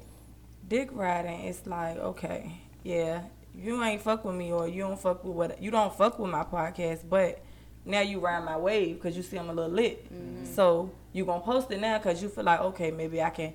dick 0.68 0.90
riding, 0.92 1.40
it's 1.42 1.66
like 1.66 1.96
okay, 1.98 2.60
yeah, 2.82 3.22
you 3.56 3.82
ain't 3.82 4.02
fuck 4.02 4.24
with 4.24 4.34
me 4.34 4.52
or 4.52 4.68
you 4.68 4.82
don't 4.82 5.00
fuck 5.00 5.24
with 5.24 5.34
what 5.34 5.62
you 5.62 5.70
don't 5.70 5.94
fuck 5.94 6.18
with 6.18 6.30
my 6.30 6.44
podcast, 6.44 7.08
but 7.08 7.42
now 7.84 8.00
you 8.00 8.18
ride 8.20 8.44
my 8.44 8.56
wave 8.56 8.96
because 8.96 9.16
you 9.16 9.22
see 9.22 9.36
I'm 9.36 9.48
a 9.48 9.52
little 9.52 9.70
lit. 9.70 10.12
Mm-hmm. 10.12 10.44
So 10.44 10.90
you 11.12 11.24
gonna 11.24 11.40
post 11.42 11.70
it 11.70 11.80
now 11.80 11.98
because 11.98 12.22
you 12.22 12.28
feel 12.28 12.44
like 12.44 12.60
okay, 12.60 12.90
maybe 12.90 13.22
I 13.22 13.30
can 13.30 13.54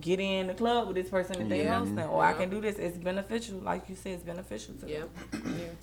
get 0.00 0.20
in 0.20 0.46
the 0.46 0.54
club 0.54 0.86
with 0.88 0.96
this 0.96 1.10
person 1.10 1.38
that 1.38 1.48
they 1.48 1.64
Yeah. 1.64 1.78
hosting, 1.78 1.98
or 2.00 2.24
I 2.24 2.32
can 2.32 2.48
do 2.48 2.60
this. 2.60 2.78
It's 2.78 2.96
beneficial, 2.96 3.58
like 3.58 3.88
you 3.88 3.94
said, 3.94 4.12
it's 4.14 4.22
beneficial 4.22 4.74
to 4.80 4.88
Yeah. 4.88 5.00
them. 5.32 5.76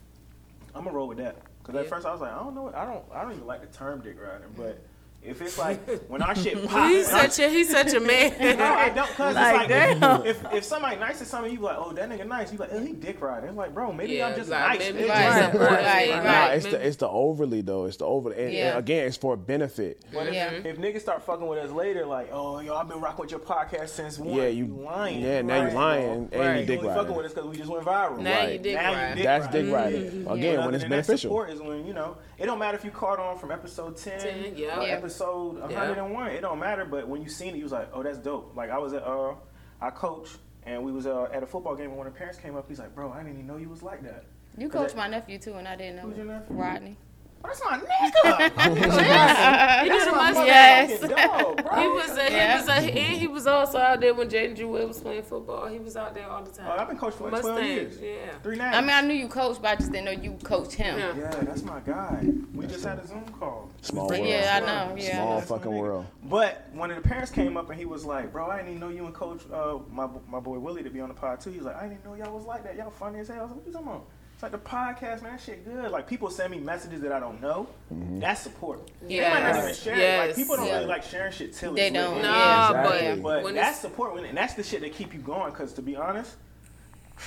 I'm 0.74 0.84
gonna 0.84 0.96
roll 0.96 1.08
with 1.08 1.20
that. 1.20 1.38
Cause 1.64 1.76
at 1.76 1.88
first 1.88 2.06
I 2.08 2.12
was 2.12 2.22
like, 2.22 2.32
I 2.34 2.38
don't 2.40 2.56
know, 2.56 2.72
I 2.74 2.86
don't, 2.86 3.04
I 3.14 3.22
don't 3.22 3.34
even 3.34 3.46
like 3.46 3.62
the 3.62 3.78
term 3.78 4.02
dick 4.02 4.18
riding, 4.20 4.48
but 4.58 4.76
mm-hmm. 4.78 4.89
If 5.22 5.42
it's 5.42 5.58
like 5.58 5.86
when 6.10 6.22
our 6.22 6.34
shit 6.34 6.66
pops, 6.68 6.90
He's 6.94 7.08
such 7.08 7.40
a 7.40 7.50
he's 7.50 7.70
such 7.70 7.94
a 7.94 8.00
man. 8.00 8.34
no, 8.58 8.64
I 8.66 8.90
don't. 8.90 9.10
Cause 9.12 9.36
Like, 9.36 9.70
it's 9.70 10.00
like 10.00 10.00
damn. 10.00 10.26
if, 10.26 10.44
if, 10.46 10.54
if 10.54 10.64
somebody 10.64 10.96
nice 10.96 11.20
to 11.20 11.26
something, 11.26 11.52
you 11.52 11.58
be 11.60 11.66
like, 11.66 11.78
oh 11.78 11.92
that 11.94 12.10
nigga 12.10 12.26
nice. 12.26 12.52
You 12.52 12.58
be 12.58 12.64
like, 12.64 12.74
oh 12.74 12.80
he 12.84 12.94
dick 12.94 13.22
riding. 13.22 13.50
It's 13.50 13.58
like, 13.58 13.74
bro, 13.74 13.92
maybe 13.92 14.14
Yeah, 14.14 14.28
I'm 14.28 14.36
just 14.36 14.50
like, 14.50 14.80
nice. 14.80 14.80
maybe 14.80 15.00
It's 15.00 15.10
Right, 15.10 15.42
just- 15.52 15.54
Right, 15.60 15.70
right, 15.72 15.84
right, 15.84 16.10
right. 16.12 16.24
Nah, 16.24 16.46
it's 16.54 16.66
the 16.68 16.88
it's 16.88 16.96
the 16.98 17.10
overly 17.10 17.62
though. 17.62 17.86
It's 17.86 17.98
the 17.98 18.06
over. 18.06 18.32
And, 18.32 18.54
Yeah. 18.54 18.70
and 18.70 18.80
again, 18.80 19.08
it's 19.08 19.18
for 19.18 19.36
benefit. 19.36 20.04
But 20.14 20.28
if, 20.28 20.34
Yeah. 20.34 20.52
if 20.52 20.78
niggas 20.78 21.02
start 21.02 21.22
fucking 21.24 21.46
with 21.46 21.60
us 21.60 21.72
later, 21.72 22.06
like, 22.06 22.30
oh, 22.32 22.60
yo, 22.62 22.76
I've 22.76 22.88
been 22.88 23.02
rocking 23.02 23.22
with 23.24 23.32
your 23.32 23.42
podcast 23.42 23.90
since 23.90 24.18
one. 24.18 24.34
Yeah, 24.36 24.48
you- 24.48 24.68
lying. 24.68 25.20
yeah, 25.22 25.42
now 25.42 25.68
you 25.68 25.76
lying 25.76 26.28
bro. 26.28 26.42
and 26.42 26.60
you 26.62 26.66
dick 26.66 26.78
only 26.80 26.90
riding. 26.90 27.04
fucking 27.04 27.16
with 27.18 27.26
us 27.26 27.34
because 27.34 27.50
we 27.50 27.58
just 27.58 27.70
went 27.70 27.84
viral. 27.86 28.20
Now 28.20 28.40
Right. 28.40 28.54
you 28.54 28.60
dick 28.60 28.78
riding. 28.78 29.24
That's 29.24 29.48
dick 29.48 29.72
riding. 29.74 30.28
Again, 30.28 30.66
when 30.66 30.76
it's 30.76 30.86
beneficial. 30.86 31.18
support 31.30 31.50
is 31.50 31.60
when 31.62 31.86
you 31.86 31.94
know 31.94 32.18
it 32.40 32.46
don't 32.46 32.60
matter 32.60 32.78
if 32.78 32.86
you 32.86 32.92
caught 32.92 33.20
on 33.20 33.38
from 33.38 33.52
episode 33.52 33.98
ten, 33.98 34.20
10, 34.20 34.56
yeah. 34.58 34.80
or 34.80 34.84
Yeah. 34.88 34.94
episode 34.96 35.60
one 35.60 35.74
hundred 35.74 35.98
and 35.98 36.14
one. 36.14 36.28
It 36.32 36.42
don't 36.42 36.60
matter. 36.60 36.86
But 36.86 37.08
when 37.08 37.22
you 37.22 37.30
seen 37.30 37.54
it, 37.54 37.58
you 37.58 37.64
was 37.64 37.72
like, 37.72 37.90
oh, 37.94 38.02
that's 38.04 38.18
dope. 38.18 38.54
Like 38.56 38.70
I 38.70 38.78
was 38.78 38.94
at 38.94 39.04
uh, 39.04 39.34
I 39.82 39.90
coach 39.90 40.30
and 40.64 40.84
we 40.84 40.92
was 40.92 41.06
uh, 41.06 41.24
at 41.34 41.44
a 41.44 41.48
football 41.48 41.76
game 41.76 41.88
and 41.90 41.98
when 41.98 42.06
the 42.06 42.12
parents 42.12 42.38
came 42.38 42.56
up, 42.56 42.68
he's 42.68 42.80
like, 42.80 42.94
bro, 42.96 43.12
I 43.12 43.18
didn't 43.18 43.34
even 43.34 43.48
know 43.48 43.58
you 43.58 43.70
was 43.70 43.84
like 43.84 44.04
that. 44.04 44.24
You 44.58 44.68
coach 44.70 44.94
my 44.96 45.08
nephew 45.08 45.38
too, 45.40 45.54
and 45.54 45.68
I 45.68 45.76
didn't 45.76 45.98
know. 45.98 46.02
Who's 46.04 46.18
your 46.18 46.26
nephew? 46.26 46.56
Rodney. 46.56 46.98
That's 47.44 47.62
my 47.66 47.80
nigga. 47.80 49.84
He 49.84 49.90
did 49.90 50.08
a 50.08 50.12
mustache. 50.12 50.46
Yes. 50.46 51.00
Dog, 51.02 51.64
bro. 51.64 51.82
He 51.82 51.88
was 51.88 52.12
a, 52.18 52.32
Yeah. 52.32 52.52
he 52.52 52.58
was 52.60 52.68
a, 52.70 52.74
and 52.74 53.18
he 53.18 53.28
was 53.28 53.48
also 53.48 53.78
out 53.78 54.02
there 54.02 54.14
when 54.14 54.30
Jaden 54.30 54.56
Jewell 54.58 54.88
was 54.88 55.00
playing 55.00 55.24
football. 55.24 55.68
He 55.68 55.80
was 55.80 55.96
out 55.96 56.14
there 56.14 56.30
all 56.30 56.44
the 56.44 56.52
time. 56.52 56.68
Oh, 56.70 56.82
I've 56.82 56.88
been 56.90 56.98
coaching 56.98 57.20
for 57.20 57.32
like 57.32 57.42
twelve 57.42 57.64
years. 57.64 57.98
yeah. 58.02 58.38
Three 58.44 58.58
nines. 58.58 58.76
I 58.76 58.82
mean, 58.82 58.90
I 58.92 59.02
knew 59.02 59.14
you 59.14 59.28
coached, 59.28 59.62
but 59.62 59.72
I 59.72 59.76
just 59.76 59.92
didn't 59.92 60.06
know 60.06 60.12
you 60.12 60.38
coached 60.44 60.74
him. 60.74 61.00
Yeah. 61.00 61.16
Yeah, 61.18 61.30
that's 61.42 61.64
my 61.64 61.80
guy. 61.80 62.28
We 62.54 62.68
just 62.68 62.84
had 62.84 63.00
a 63.00 63.08
Zoom 63.08 63.24
call. 63.40 63.70
Small 63.82 64.10
world. 64.10 64.26
Yeah, 64.26 64.60
I 64.62 64.66
know, 64.90 64.96
yeah. 64.98 65.16
Small 65.16 65.36
That's 65.38 65.50
fucking 65.50 65.72
world. 65.72 66.06
But 66.26 66.68
when 66.74 66.90
the 66.90 67.00
parents 67.02 67.32
came 67.32 67.56
up 67.58 67.70
and 67.70 67.80
he 67.80 67.86
was 67.86 68.06
like, 68.06 68.32
"Bro, 68.34 68.50
I 68.50 68.58
didn't 68.58 68.70
even 68.76 68.82
know 68.82 68.90
you 68.90 69.06
and 69.06 69.16
Coach 69.16 69.42
uh, 69.52 69.78
my 69.90 70.08
my 70.30 70.40
boy 70.40 70.60
Willie 70.60 70.84
to 70.84 70.90
be 70.90 71.00
on 71.00 71.08
the 71.08 71.16
pod 71.16 71.40
too." 71.40 71.52
He 71.52 71.58
was 71.58 71.66
like, 71.66 71.78
"I 71.78 71.84
didn't 71.88 72.00
even 72.00 72.12
know 72.12 72.18
y'all 72.26 72.36
was 72.36 72.46
like 72.46 72.64
that. 72.66 72.76
Y'all 72.76 72.92
funny 72.92 73.20
as 73.20 73.30
hell." 73.30 73.40
I 73.40 73.42
was 73.44 73.52
like, 73.52 73.58
"What 73.60 73.68
you 73.68 73.74
talking 73.74 73.88
about?" 73.88 74.06
It's 74.40 74.44
like 74.44 74.54
the 74.54 74.58
podcast, 74.58 75.22
man. 75.22 75.34
That 75.34 75.42
shit 75.42 75.66
good. 75.66 75.92
Like 75.92 76.08
people 76.08 76.30
send 76.30 76.52
me 76.52 76.60
messages 76.60 77.02
that 77.02 77.12
I 77.12 77.20
don't 77.20 77.42
know. 77.42 77.68
Mm-hmm. 77.94 78.22
That's 78.22 78.40
support. 78.40 78.90
Yeah. 79.06 79.24
They 79.28 79.34
might 79.36 79.42
not 79.50 79.56
even 79.58 79.68
Yes. 79.68 79.82
share. 79.84 79.96
it. 80.24 80.28
Like 80.28 80.36
people 80.38 80.56
don't 80.56 80.66
Yeah. 80.68 80.76
really 80.76 80.86
like 80.86 81.04
sharing 81.04 81.34
shit 81.34 81.54
till 81.54 81.74
They 81.74 81.88
it's 81.88 81.94
lit. 81.94 82.02
don't. 82.06 82.22
No, 82.22 82.30
Yeah, 82.30 82.70
exactly. 82.94 83.22
But 83.22 83.44
when 83.44 83.54
that's 83.56 83.82
support, 83.82 84.18
and 84.18 84.38
that's 84.38 84.54
the 84.54 84.64
shit 84.64 84.80
that 84.80 84.94
keep 84.94 85.14
you 85.14 85.20
going. 85.20 85.52
Because 85.52 85.74
to 85.74 85.82
be 85.82 85.98
honest, 85.98 86.38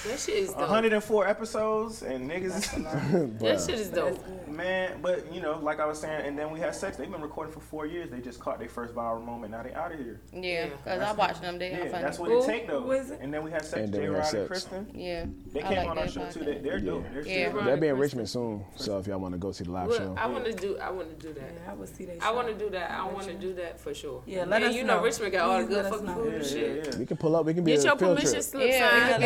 that 0.07 0.18
shit 0.18 0.34
is 0.36 0.49
dope. 0.51 0.59
104 0.61 1.26
episodes 1.28 2.03
and 2.03 2.28
niggas. 2.30 3.38
That 3.40 3.61
shit 3.61 3.78
is 3.80 3.88
dope. 3.88 4.18
Man, 4.49 5.01
but 5.01 5.32
you 5.32 5.40
know, 5.40 5.59
like 5.62 5.80
I 5.80 5.86
was 5.86 5.99
saying, 6.01 6.26
and 6.26 6.38
then 6.38 6.51
we 6.51 6.61
had 6.61 6.74
sex. 6.74 6.97
They've 6.97 7.11
been 7.11 7.22
recording 7.22 7.53
for 7.53 7.61
four 7.61 7.86
years. 7.86 8.11
They 8.11 8.20
just 8.20 8.38
caught 8.40 8.59
their 8.59 8.68
first 8.68 8.95
viral 8.95 9.24
moment. 9.24 9.53
Now 9.53 9.62
they 9.62 9.72
out 9.74 9.93
of 9.93 9.99
here. 9.99 10.20
Yeah, 10.32 10.66
because 10.68 11.01
I 11.01 11.12
watched 11.12 11.40
them. 11.40 11.59
They 11.59 11.70
Yeah, 11.70 11.78
are 11.78 11.88
funny. 11.90 12.03
that's 12.03 12.18
what 12.18 12.30
Who? 12.30 12.43
it 12.43 12.47
take 12.47 12.66
though. 12.66 12.82
Who 12.82 12.93
is 12.93 13.11
it? 13.11 13.20
And 13.22 13.32
then 13.32 13.43
we 13.45 13.51
had 13.51 13.64
sex. 13.64 13.90
J. 13.90 14.09
Rod 14.09 14.34
and. 14.34 14.47
Kristen. 14.47 14.90
yeah, 14.95 15.26
They 15.53 15.61
came 15.62 15.70
like 15.78 15.88
on 15.88 15.99
our 15.99 16.05
that 16.05 16.12
show 16.12 16.30
too. 16.30 16.45
They, 16.45 16.59
they're 16.59 16.80
dope. 16.80 17.05
Yeah. 17.05 17.11
They're 17.14 17.26
Yeah. 17.26 17.49
still 17.51 17.62
They'll 17.64 17.76
be 17.76 17.88
in 17.88 17.99
Richmond 17.99 18.28
soon. 18.28 18.64
So 18.76 18.99
if 18.99 19.07
y'all 19.07 19.18
want 19.18 19.32
to 19.34 19.38
go 19.38 19.53
see 19.53 19.64
the 19.64 19.70
live 19.70 19.88
Well, 19.88 19.99
show, 19.99 20.14
I 20.18 20.26
want 20.26 20.45
to 20.45 20.53
do. 20.53 20.78
I 20.78 20.90
want 20.90 21.18
to 21.18 21.26
do 21.28 21.32
that. 21.34 21.51
Yeah, 21.64 21.70
I 21.70 21.74
would 21.74 21.97
see 21.97 22.05
that. 22.07 22.22
I 22.22 22.30
want 22.32 22.49
to 22.49 22.55
do 22.55 22.68
that. 22.70 22.90
I 22.90 23.05
want 23.07 23.26
to 23.26 23.34
do 23.34 23.55
that 23.55 23.80
for 23.80 23.95
sure. 23.95 24.22
Yeah, 24.26 24.45
let 24.45 24.62
and 24.62 24.70
us 24.70 24.74
you 24.76 24.84
know, 24.84 24.99
know. 24.99 25.05
Richmond 25.05 25.32
got 25.32 25.49
all 25.51 25.61
the 25.61 25.66
good 25.66 25.86
fucking 25.86 26.07
food 26.09 26.26
Yeah, 26.26 26.32
and 26.66 26.76
yeah, 26.76 26.82
shit. 26.84 26.95
we 26.97 27.07
can 27.07 27.16
pull 27.16 27.36
up. 27.36 27.47
We 27.47 27.55
can 27.55 27.64
be 27.64 27.72
Get 27.72 27.80
a 27.80 27.84
your 27.84 27.97
field 27.97 28.16
permission 28.16 28.32
trip. 28.32 28.45
slip 28.45 28.70
Yeah, 28.70 29.18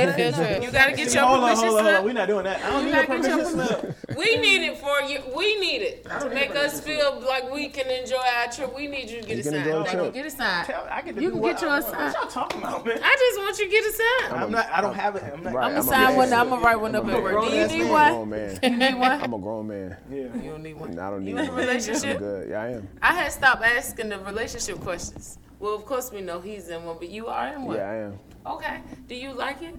slip. 0.59 0.73
You 0.73 0.79
gotta 0.79 0.97
get 0.97 1.15
your 1.15 1.25
hold 1.25 1.41
permission 1.41 1.65
on, 1.65 1.71
hold 1.71 1.81
slip. 1.83 1.99
On, 1.99 2.05
We're 2.05 2.13
not 2.13 2.29
doing 2.29 2.45
that. 2.45 2.65
I 2.65 2.71
don't 2.71 2.87
you 2.87 2.93
need 2.95 2.99
a 2.99 3.07
permission 3.07 3.47
slip. 3.47 3.97
We 4.17 4.37
need 4.37 4.63
it 4.67 4.79
for 4.79 5.01
you. 5.03 5.21
We 5.37 5.61
need 5.61 5.83
it 5.83 6.05
to 6.05 6.31
make 6.31 6.55
us 6.57 6.81
feel 6.81 7.21
like 7.21 7.51
we 7.53 7.69
can 7.69 7.89
enjoy 7.91 8.17
our 8.39 8.51
trip. 8.51 8.75
We 8.75 8.87
need 8.87 9.11
you 9.11 9.21
to 9.21 9.27
get 9.27 9.37
you 9.37 9.41
a 9.41 9.45
sign. 9.45 9.85
They 9.85 9.91
can 9.91 10.13
get 10.13 10.27
a 10.27 10.31
sign. 10.31 10.65
Tell, 10.65 10.87
I 10.91 11.03
get 11.03 11.21
you 11.21 11.31
can 11.31 11.43
get 11.43 11.61
your 11.61 11.83
sign. 11.83 11.93
What 11.93 12.15
y'all 12.15 12.31
talking 12.31 12.61
about, 12.63 12.87
man? 12.87 12.99
I 13.03 13.17
just 13.19 13.39
want 13.39 13.59
you 13.59 13.65
to 13.67 13.71
get 13.71 13.85
a 13.85 13.93
sign. 13.93 14.43
I'm 14.43 14.51
not. 14.51 14.71
I 14.71 14.81
don't 14.81 14.95
have 14.95 15.17
it. 15.17 15.25
I'm 15.25 15.43
not. 15.43 15.57
I'm 15.57 15.71
gonna 15.73 15.83
sign 15.83 16.17
one. 16.17 16.33
I'm 16.33 16.49
gonna 16.49 16.63
write 16.63 16.81
one 16.81 16.95
up 16.95 17.07
at 17.07 17.23
work. 17.23 17.45
Do 17.45 17.55
you 17.55 17.67
need 17.67 17.91
one? 17.91 18.17
You 18.63 18.77
need 18.77 18.95
one? 18.95 19.21
I'm 19.21 19.35
a 19.35 19.39
grown 19.39 19.69
man. 19.69 19.97
Yeah. 20.11 20.17
You 20.17 20.51
don't 20.51 20.63
need 20.63 20.75
one. 20.75 20.99
I 20.99 21.11
don't 21.11 21.25
need. 21.25 21.31
You 21.31 21.39
in 21.39 21.49
a 21.49 21.53
relationship? 21.53 22.19
Good. 22.19 22.51
Yeah, 22.51 22.63
I 22.63 22.69
am. 22.71 22.89
I 23.03 23.15
had 23.15 23.33
stopped 23.33 23.63
asking 23.63 24.09
the 24.09 24.19
relationship 24.21 24.81
questions. 24.81 25.39
Well, 25.59 25.75
of 25.75 25.85
course 25.85 26.11
we 26.13 26.21
know 26.21 26.41
he's 26.41 26.69
in 26.69 26.85
one, 26.85 26.97
but 26.99 27.09
you 27.09 27.29
are 27.29 27.49
in 27.55 27.63
one. 27.65 27.77
Yeah, 27.77 27.91
I 27.91 27.95
am. 27.97 28.19
Okay. 28.47 28.81
Do 29.09 29.15
you 29.15 29.33
like 29.33 29.63
it? 29.63 29.75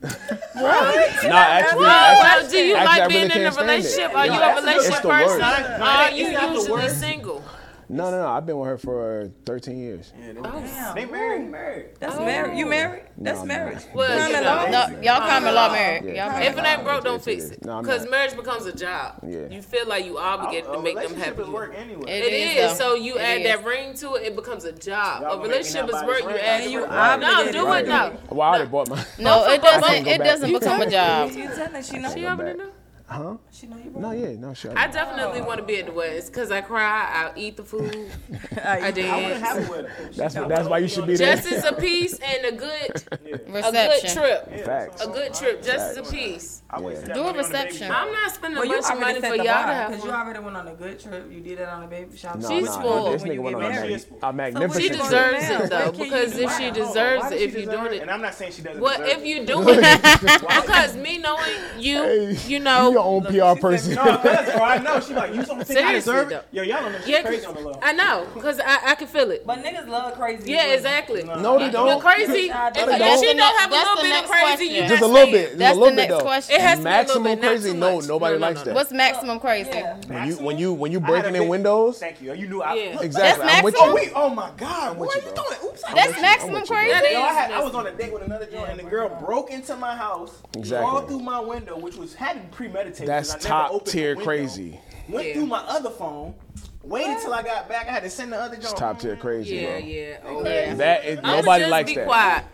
What? 0.00 1.24
no, 1.24 1.36
actually, 1.36 1.86
actually, 1.86 2.50
do 2.50 2.56
you 2.58 2.74
actually, 2.76 3.00
like 3.00 3.08
being 3.08 3.30
in 3.30 3.46
a 3.46 3.50
relationship? 3.50 4.10
It. 4.10 4.16
Are 4.16 4.26
you 4.26 4.32
a 4.32 4.54
relationship 4.60 5.02
person? 5.02 5.42
Are 5.42 6.10
you 6.10 6.26
usually 6.28 6.88
single? 6.88 7.42
No, 7.88 8.10
no, 8.10 8.22
no. 8.22 8.28
I've 8.28 8.44
been 8.46 8.58
with 8.58 8.68
her 8.68 8.78
for 8.78 9.30
13 9.44 9.78
years. 9.78 10.12
Yeah, 10.18 10.32
they, 10.32 10.38
oh, 10.40 10.42
damn. 10.42 10.94
they 10.94 11.04
married. 11.04 11.50
married. 11.50 11.86
That's 12.00 12.16
oh. 12.16 12.24
married. 12.24 12.58
You 12.58 12.66
married? 12.66 13.04
That's 13.16 13.40
no, 13.40 13.44
marriage. 13.44 13.82
Well, 13.94 14.18
common 14.18 14.44
law. 14.44 14.66
No, 14.66 15.00
y'all 15.02 15.20
common 15.20 15.54
law 15.54 15.72
married. 15.72 16.14
Yeah. 16.14 16.40
If 16.40 16.58
it 16.58 16.64
ain't 16.64 16.84
broke, 16.84 17.04
don't 17.04 17.22
fix 17.22 17.44
it. 17.44 17.60
Because 17.60 18.04
no, 18.04 18.10
marriage 18.10 18.36
becomes 18.36 18.66
a 18.66 18.74
job. 18.74 19.20
Yeah. 19.26 19.48
You 19.48 19.62
feel 19.62 19.86
like 19.86 20.04
you 20.04 20.18
obligated 20.18 20.72
to 20.72 20.82
make 20.82 20.96
them 20.96 21.14
happy. 21.14 21.44
Work 21.44 21.74
anyway. 21.76 22.10
it, 22.10 22.24
it 22.24 22.32
is. 22.32 22.72
is. 22.72 22.78
So 22.78 22.94
you 22.94 23.16
it 23.16 23.20
add 23.20 23.40
is. 23.40 23.44
that 23.44 23.64
ring 23.64 23.94
to 23.94 24.14
it, 24.14 24.24
it 24.24 24.36
becomes 24.36 24.64
a 24.64 24.72
job. 24.72 25.22
Y'all 25.22 25.38
a 25.38 25.42
relationship 25.42 25.88
is 25.88 26.02
work. 26.02 26.22
You 26.22 26.30
add 26.30 26.62
and 26.62 26.72
you 26.72 26.84
obligated. 26.84 27.54
No, 27.54 27.64
do 27.64 27.72
it 27.72 27.86
now. 27.86 28.12
Well, 28.30 28.42
I 28.42 28.48
already 28.48 28.70
bought 28.70 28.88
my. 28.88 29.04
No, 29.18 29.46
it 29.50 29.62
doesn't. 29.62 30.06
It 30.06 30.18
doesn't 30.18 30.52
become 30.52 30.80
a 30.80 30.90
job. 30.90 31.30
You 31.30 31.48
telling 31.48 31.82
she 31.82 31.98
know? 31.98 32.12
She 32.12 32.26
already 32.26 32.58
know. 32.58 32.70
Huh? 33.08 33.36
She 33.52 33.68
know 33.68 33.76
you. 33.76 33.92
No, 33.94 34.10
yeah, 34.10 34.32
no, 34.32 34.52
sure. 34.52 34.76
I 34.76 34.88
definitely 34.88 35.40
want 35.40 35.60
to 35.60 35.64
be 35.64 35.76
at 35.76 35.86
the 35.86 35.92
West 35.92 36.32
because 36.32 36.50
I 36.50 36.60
cry, 36.60 37.08
I'll 37.12 37.32
eat 37.36 37.56
the 37.56 37.62
food, 37.62 38.10
I, 38.64 38.90
dance. 38.90 38.98
I 38.98 39.48
have. 39.48 39.88
That's 40.16 40.34
what, 40.34 40.48
that's 40.48 40.68
why 40.68 40.78
you 40.78 40.88
should 40.88 41.06
be 41.06 41.14
there. 41.14 41.36
Justice 41.36 41.64
a 41.64 41.72
peace 41.72 42.18
and 42.18 42.46
a 42.46 42.52
good, 42.52 43.04
a 43.22 43.72
good 43.72 44.00
trip. 44.08 44.48
Yeah, 44.50 44.64
Facts. 44.64 45.04
A 45.04 45.08
good 45.08 45.32
trip, 45.34 45.62
just 45.62 45.96
as 45.96 45.96
a 45.98 46.02
piece. 46.02 46.62
I 46.68 46.80
Do 46.80 47.22
a 47.22 47.32
reception. 47.32 47.92
I'm 47.92 48.12
not 48.12 48.34
spending 48.34 48.58
a 48.58 48.66
bunch 48.66 48.90
of 48.90 48.98
money 48.98 49.20
for 49.20 49.36
y'all 49.36 49.44
to 49.44 49.50
have. 49.50 49.90
Because 49.90 50.04
you 50.04 50.10
already 50.10 50.40
went 50.40 50.56
on 50.56 50.66
a 50.66 50.74
good 50.74 50.98
trip. 50.98 51.30
You 51.30 51.40
did 51.40 51.58
that 51.58 51.68
on 51.68 51.84
a 51.84 51.86
baby 51.86 52.16
shower. 52.16 52.36
No, 52.36 52.48
She's 52.48 52.74
full. 52.76 53.12
This 53.12 53.22
nigga 53.22 53.38
went 53.38 53.56
on 53.56 53.64
a, 53.64 53.68
mag- 53.68 54.04
a 54.22 54.32
magnificent 54.32 54.82
She 54.82 54.88
deserves 54.90 55.48
it 55.48 55.70
though 55.70 55.92
because 55.92 56.36
if 56.36 56.56
she 56.56 56.70
deserves 56.72 57.30
it, 57.30 57.40
if 57.40 57.54
you're 57.54 57.70
doing 57.70 57.94
it. 57.94 58.02
And 58.02 58.10
I'm 58.10 58.20
not 58.20 58.34
saying 58.34 58.52
she 58.52 58.62
doesn't. 58.62 58.82
Well, 58.82 59.00
if 59.00 59.24
you 59.24 59.46
do 59.46 59.62
it, 59.68 59.76
because 60.40 60.96
me 60.96 61.18
knowing 61.18 61.52
you, 61.78 62.36
you 62.48 62.58
know, 62.58 62.95
your 62.96 63.04
own 63.04 63.22
PR 63.24 63.60
person. 63.60 63.94
No, 63.94 64.04
that's 64.04 64.56
right. 64.56 64.80
I 64.80 64.82
know. 64.82 65.00
She 65.00 65.14
like, 65.14 65.34
you 65.34 65.42
don't 65.42 65.64
think 65.64 65.88
deserve 65.90 66.32
it? 66.32 66.46
Yo, 66.52 66.62
y'all 66.62 66.82
don't 66.82 66.92
know. 66.92 66.98
yeah, 67.06 67.22
crazy 67.22 67.44
on 67.44 67.54
the 67.54 67.60
low. 67.60 67.78
I 67.82 67.92
know, 67.92 68.26
because 68.34 68.58
I, 68.60 68.92
I 68.92 68.94
can 68.94 69.06
feel 69.06 69.30
it. 69.30 69.46
But 69.46 69.62
niggas 69.62 69.88
love 69.88 70.14
crazy. 70.14 70.50
Yeah, 70.50 70.64
women. 70.64 70.76
exactly. 70.76 71.22
No, 71.24 71.58
they 71.58 71.70
don't. 71.70 71.88
The 71.88 72.00
crazy. 72.00 72.48
No, 72.48 72.70
don't. 72.72 73.20
She 73.20 73.34
don't 73.34 73.58
have 73.58 73.70
a 73.70 73.74
little 73.74 74.02
bit 74.02 74.24
of 74.24 74.30
crazy, 74.30 74.64
you 74.64 74.88
Just 74.88 75.02
a 75.02 75.06
little 75.06 75.30
bit. 75.30 75.58
That's 75.58 75.78
the 75.78 75.90
next 75.90 76.22
question. 76.22 76.56
It 76.56 76.60
has 76.60 76.80
Maximum 76.80 77.38
crazy. 77.38 77.72
No, 77.74 78.00
nobody 78.00 78.38
likes 78.38 78.62
that. 78.62 78.74
What's 78.74 78.92
maximum 78.92 79.40
crazy? 79.40 79.70
When 80.06 80.28
you 80.28 80.36
when 80.36 80.58
you 80.58 80.72
when 80.72 80.92
you 80.92 81.00
breaking 81.00 81.34
in 81.34 81.48
windows. 81.48 81.98
Thank 81.98 82.20
you. 82.22 82.32
You 82.34 82.48
knew 82.48 82.62
I 82.62 82.74
exactly. 83.00 83.46
I'm. 83.46 83.64
Oh 83.78 83.94
wait. 83.94 84.12
Oh 84.14 84.30
my 84.30 84.50
God. 84.56 84.98
What 84.98 85.14
you 85.14 85.22
doing? 85.22 85.36
Oops. 85.64 85.82
That's 85.94 86.20
maximum 86.20 86.66
crazy. 86.66 87.16
I 87.16 87.60
was 87.62 87.74
on 87.74 87.86
a 87.86 87.92
date 87.92 88.12
with 88.12 88.22
another 88.22 88.46
girl, 88.46 88.64
and 88.64 88.78
the 88.78 88.84
girl 88.84 89.08
broke 89.08 89.50
into 89.50 89.76
my 89.76 89.94
house, 89.96 90.42
crawled 90.68 91.08
through 91.08 91.20
my 91.20 91.40
window, 91.40 91.78
which 91.78 91.96
was 91.96 92.14
hadn't 92.14 92.50
premeditated 92.50 92.85
meditate. 92.86 93.06
That's 93.06 93.34
top 93.44 93.84
tier 93.84 94.16
crazy. 94.16 94.80
Went 95.08 95.28
yeah. 95.28 95.34
through 95.34 95.46
my 95.46 95.60
other 95.60 95.90
phone. 95.90 96.34
Waited 96.82 97.18
till 97.20 97.34
I 97.34 97.42
got 97.42 97.68
back. 97.68 97.88
I 97.88 97.90
had 97.90 98.04
to 98.04 98.10
send 98.10 98.32
the 98.32 98.36
other. 98.36 98.54
It's 98.54 98.72
top 98.72 99.00
tier 99.00 99.16
crazy, 99.16 99.56
yeah, 99.56 99.78
bro. 99.78 99.78
Yeah, 99.78 100.18
oh, 100.24 100.44
yeah. 100.44 100.74
That 100.74 101.04
is, 101.04 101.20
nobody 101.20 101.62
just 101.62 101.70
likes 101.70 101.90
be 101.90 101.96
that. 101.96 102.06
Quiet. 102.06 102.44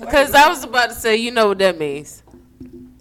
Because 0.00 0.34
I 0.34 0.48
was 0.48 0.64
about 0.64 0.88
to 0.88 0.94
say, 0.94 1.16
you 1.16 1.30
know 1.30 1.48
what 1.48 1.58
that 1.58 1.78
means. 1.78 2.22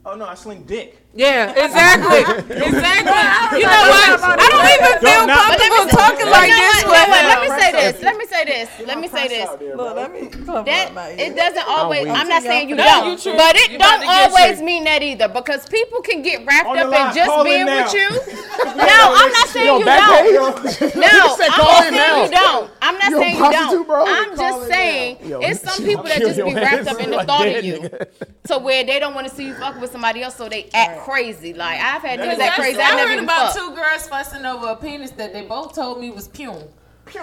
Oh 0.06 0.16
no, 0.16 0.26
I 0.26 0.36
sling 0.36 0.64
dick. 0.64 1.03
Yeah, 1.16 1.54
exactly. 1.54 2.26
exactly. 2.58 3.60
You 3.62 3.70
know 3.70 3.86
what? 3.94 4.18
I 4.18 4.48
don't 4.50 4.66
even 4.66 4.94
feel 4.98 5.24
comfortable 5.30 5.86
talking 5.94 6.30
like 6.30 6.50
this. 6.50 6.84
Let 6.90 7.42
me 7.42 7.50
say 7.54 7.72
this. 7.72 8.02
Let 8.02 8.18
me 8.18 8.26
say 8.26 8.46
this. 8.46 8.70
Let 8.88 9.00
me 9.00 9.08
say 9.08 9.28
this. 9.28 9.50
Look, 9.78 9.96
let 9.96 10.12
me 10.12 10.28
that 10.66 11.14
it 11.20 11.36
doesn't 11.36 11.68
always. 11.68 12.08
I'm 12.08 12.28
not 12.28 12.42
saying 12.42 12.70
you 12.70 12.76
don't, 12.76 13.24
but 13.24 13.56
it 13.56 13.78
don't 13.80 14.08
always 14.08 14.62
mean 14.62 14.86
that 14.86 15.04
either 15.04 15.28
because 15.28 15.70
people 15.70 16.02
can 16.02 16.24
get 16.24 16.46
wrapped 16.48 16.68
up 16.68 16.90
in 16.90 17.16
just 17.16 17.44
being 17.46 17.66
with 17.66 17.94
you. 17.94 18.10
No, 18.64 19.14
I'm 19.16 19.32
not 19.32 19.48
saying 19.50 19.80
you 19.80 19.86
don't. 19.86 20.64
No, 20.96 21.38
I'm 21.52 21.78
not 21.78 21.92
saying 21.92 22.26
you 22.26 22.32
don't. 22.32 22.72
I'm 22.82 22.98
not 22.98 23.12
saying 23.12 23.36
you 23.36 23.52
don't. 23.52 24.08
I'm 24.08 24.38
just 24.38 24.68
saying 24.68 25.18
it's 25.22 25.62
some 25.62 25.84
people 25.86 26.04
that 26.06 26.20
just 26.20 26.38
be 26.44 26.54
wrapped 26.54 26.88
up 26.88 27.00
in 27.00 27.12
the 27.12 27.24
thought 27.24 27.48
of 27.48 27.64
you, 27.64 27.90
to 28.48 28.58
where 28.60 28.84
they 28.84 29.00
don't 29.00 29.14
want 29.14 29.28
to 29.28 29.34
see 29.34 29.46
you 29.48 29.54
fuck 29.56 29.80
with 29.80 29.92
somebody 29.92 30.22
else, 30.24 30.36
so 30.36 30.50
they 30.50 30.70
act 30.74 31.03
crazy. 31.04 31.54
Like 31.54 31.80
I've 31.80 32.02
had 32.02 32.20
niggas 32.20 32.38
that 32.38 32.56
crazy. 32.56 32.80
I, 32.80 32.92
I 32.92 33.08
heard 33.08 33.24
about 33.24 33.54
two 33.56 33.76
girls 33.76 34.08
fussing 34.08 34.46
over 34.46 34.68
a 34.68 34.76
penis 34.76 35.12
that 35.12 35.34
they 35.34 35.44
both 35.44 35.76
told 35.76 36.00
me 36.00 36.12
was 36.12 36.28
pune. 36.28 36.68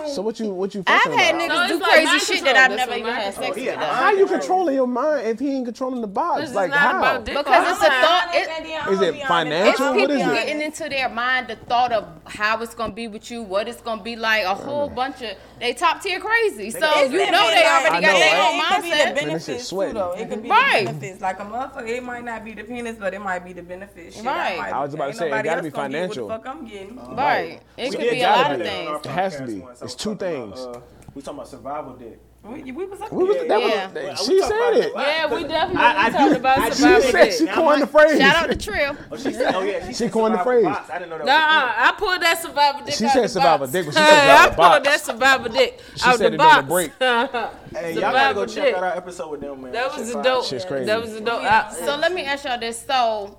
So 0.06 0.22
what 0.22 0.38
you 0.40 0.50
what 0.50 0.74
you? 0.74 0.82
I've 0.86 1.12
had 1.12 1.34
niggas 1.34 1.68
do 1.68 1.80
crazy 1.80 2.18
shit 2.18 2.44
that 2.44 2.56
I've 2.56 2.76
never 2.76 2.94
even 2.94 3.12
had 3.12 3.34
sex 3.34 3.56
with. 3.56 3.74
How 3.76 4.10
you 4.10 4.26
controlling 4.26 4.74
your 4.74 4.86
mind 4.86 5.26
if 5.26 5.38
he 5.38 5.56
ain't 5.56 5.66
controlling 5.66 6.00
the 6.00 6.06
box? 6.06 6.52
Like 6.54 6.72
how? 6.72 7.18
Because 7.20 7.72
it's 7.72 7.82
a 7.82 7.90
thought. 7.90 8.90
Is 8.90 9.00
it 9.00 9.26
financial? 9.26 9.86
It's 9.94 9.96
people 9.96 10.16
getting 10.16 10.62
into 10.62 10.88
their 10.88 11.08
mind 11.08 11.48
the 11.48 11.56
thought 11.56 11.92
of 11.92 12.08
how 12.26 12.60
it's 12.62 12.74
gonna 12.74 12.92
be 12.92 13.08
with 13.08 13.30
you, 13.30 13.42
what 13.42 13.68
it's 13.68 13.80
gonna 13.80 14.02
be 14.02 14.16
like, 14.16 14.44
a 14.44 14.54
whole 14.54 14.88
mm. 14.88 14.94
bunch 14.94 15.22
of 15.22 15.36
they 15.58 15.74
top 15.74 16.02
tier 16.02 16.20
crazy. 16.20 16.70
So 16.70 17.04
you 17.04 17.30
know 17.30 17.50
they 17.50 17.66
already 17.66 18.00
got 18.00 18.18
their 18.18 18.42
own 18.42 18.60
mindset. 18.60 19.14
Benefits 19.14 19.68
too, 19.68 19.92
though. 19.92 20.12
It 20.12 20.28
could 20.28 20.42
be 20.42 20.48
right. 20.48 20.86
the 20.86 20.92
benefits. 20.92 21.20
Like 21.20 21.40
a 21.40 21.44
motherfucker, 21.44 21.88
it 21.88 22.02
might 22.02 22.24
not 22.24 22.44
be 22.44 22.54
the 22.54 22.64
penis, 22.64 22.96
but 22.98 23.12
it 23.14 23.20
might 23.20 23.44
be 23.44 23.52
the 23.52 23.62
benefits. 23.62 24.16
Shit, 24.16 24.24
right. 24.24 24.58
I 24.58 24.80
was 24.82 24.94
about 24.94 25.08
to 25.08 25.14
say 25.14 25.26
it 25.26 25.42
gotta 25.42 25.62
be 25.62 25.70
financial. 25.70 26.28
Fuck, 26.28 26.46
I'm 26.46 26.66
getting. 26.66 26.96
Right. 27.14 27.60
It 27.76 27.90
could 27.90 28.00
be 28.00 28.22
a 28.22 28.28
lot 28.28 28.52
of 28.52 28.62
things. 28.62 29.00
It 29.04 29.10
has 29.10 29.36
to 29.36 29.46
be. 29.46 29.62
So 29.80 29.86
it's 29.86 29.94
two 29.94 30.14
things. 30.14 30.60
About, 30.60 30.76
uh, 30.76 30.80
we 31.14 31.22
talking 31.22 31.38
about 31.38 31.48
survival 31.48 31.94
dick. 31.94 32.20
We, 32.44 32.70
we 32.70 32.84
was 32.84 32.98
talking 32.98 33.22
about. 33.22 33.48
That 33.48 33.94
yeah. 33.94 34.14
She 34.14 34.38
said 34.42 34.74
it. 34.74 34.92
Yeah, 34.94 35.34
we 35.34 35.44
definitely 35.44 35.82
I, 35.82 36.06
I 36.06 36.10
talked 36.10 36.32
do, 36.32 36.36
about 36.36 36.72
survival 36.74 37.02
she 37.02 37.10
said, 37.10 37.32
She 37.32 37.44
now 37.44 37.54
coined 37.54 37.82
the 37.82 37.86
phrase. 37.86 38.18
Shout 38.18 38.36
out 38.36 38.50
to 38.50 38.56
Trill. 38.58 38.96
oh, 39.10 39.16
she 39.16 39.32
said, 39.32 39.54
oh 39.54 39.62
yeah, 39.62 39.86
she, 39.86 39.94
she 39.94 40.08
coined 40.10 40.34
the 40.34 40.38
phrase. 40.40 40.64
Box. 40.64 40.90
I 40.90 40.98
didn't 40.98 41.10
know 41.10 41.18
that. 41.18 41.26
Nah, 41.26 41.88
I 41.88 41.94
pulled 41.96 42.20
that 42.20 42.42
survival 42.42 42.84
dick. 42.84 42.94
She 42.94 43.08
said 43.08 43.26
survival 43.30 43.66
dick, 43.68 43.86
she 43.86 43.92
said 43.92 44.30
I 44.30 44.48
pulled 44.48 44.84
that 44.84 45.00
survival 45.00 45.50
dick 45.50 45.80
out 46.04 46.18
the 46.18 46.30
box. 46.32 46.68
break. 46.68 46.92
Hey, 47.70 47.94
y'all 47.94 48.12
gotta 48.12 48.34
go 48.34 48.46
check 48.46 48.74
out 48.74 48.82
our 48.82 48.96
episode 48.96 49.30
with 49.30 49.40
them, 49.40 49.62
man. 49.62 49.72
That 49.72 49.96
was 49.96 50.12
dope. 50.12 50.50
That 50.50 51.00
was 51.00 51.20
dope. 51.20 51.72
So 51.72 51.96
let 51.96 52.12
me 52.12 52.24
ask 52.24 52.44
y'all 52.44 52.58
this. 52.58 52.84
So 52.84 53.38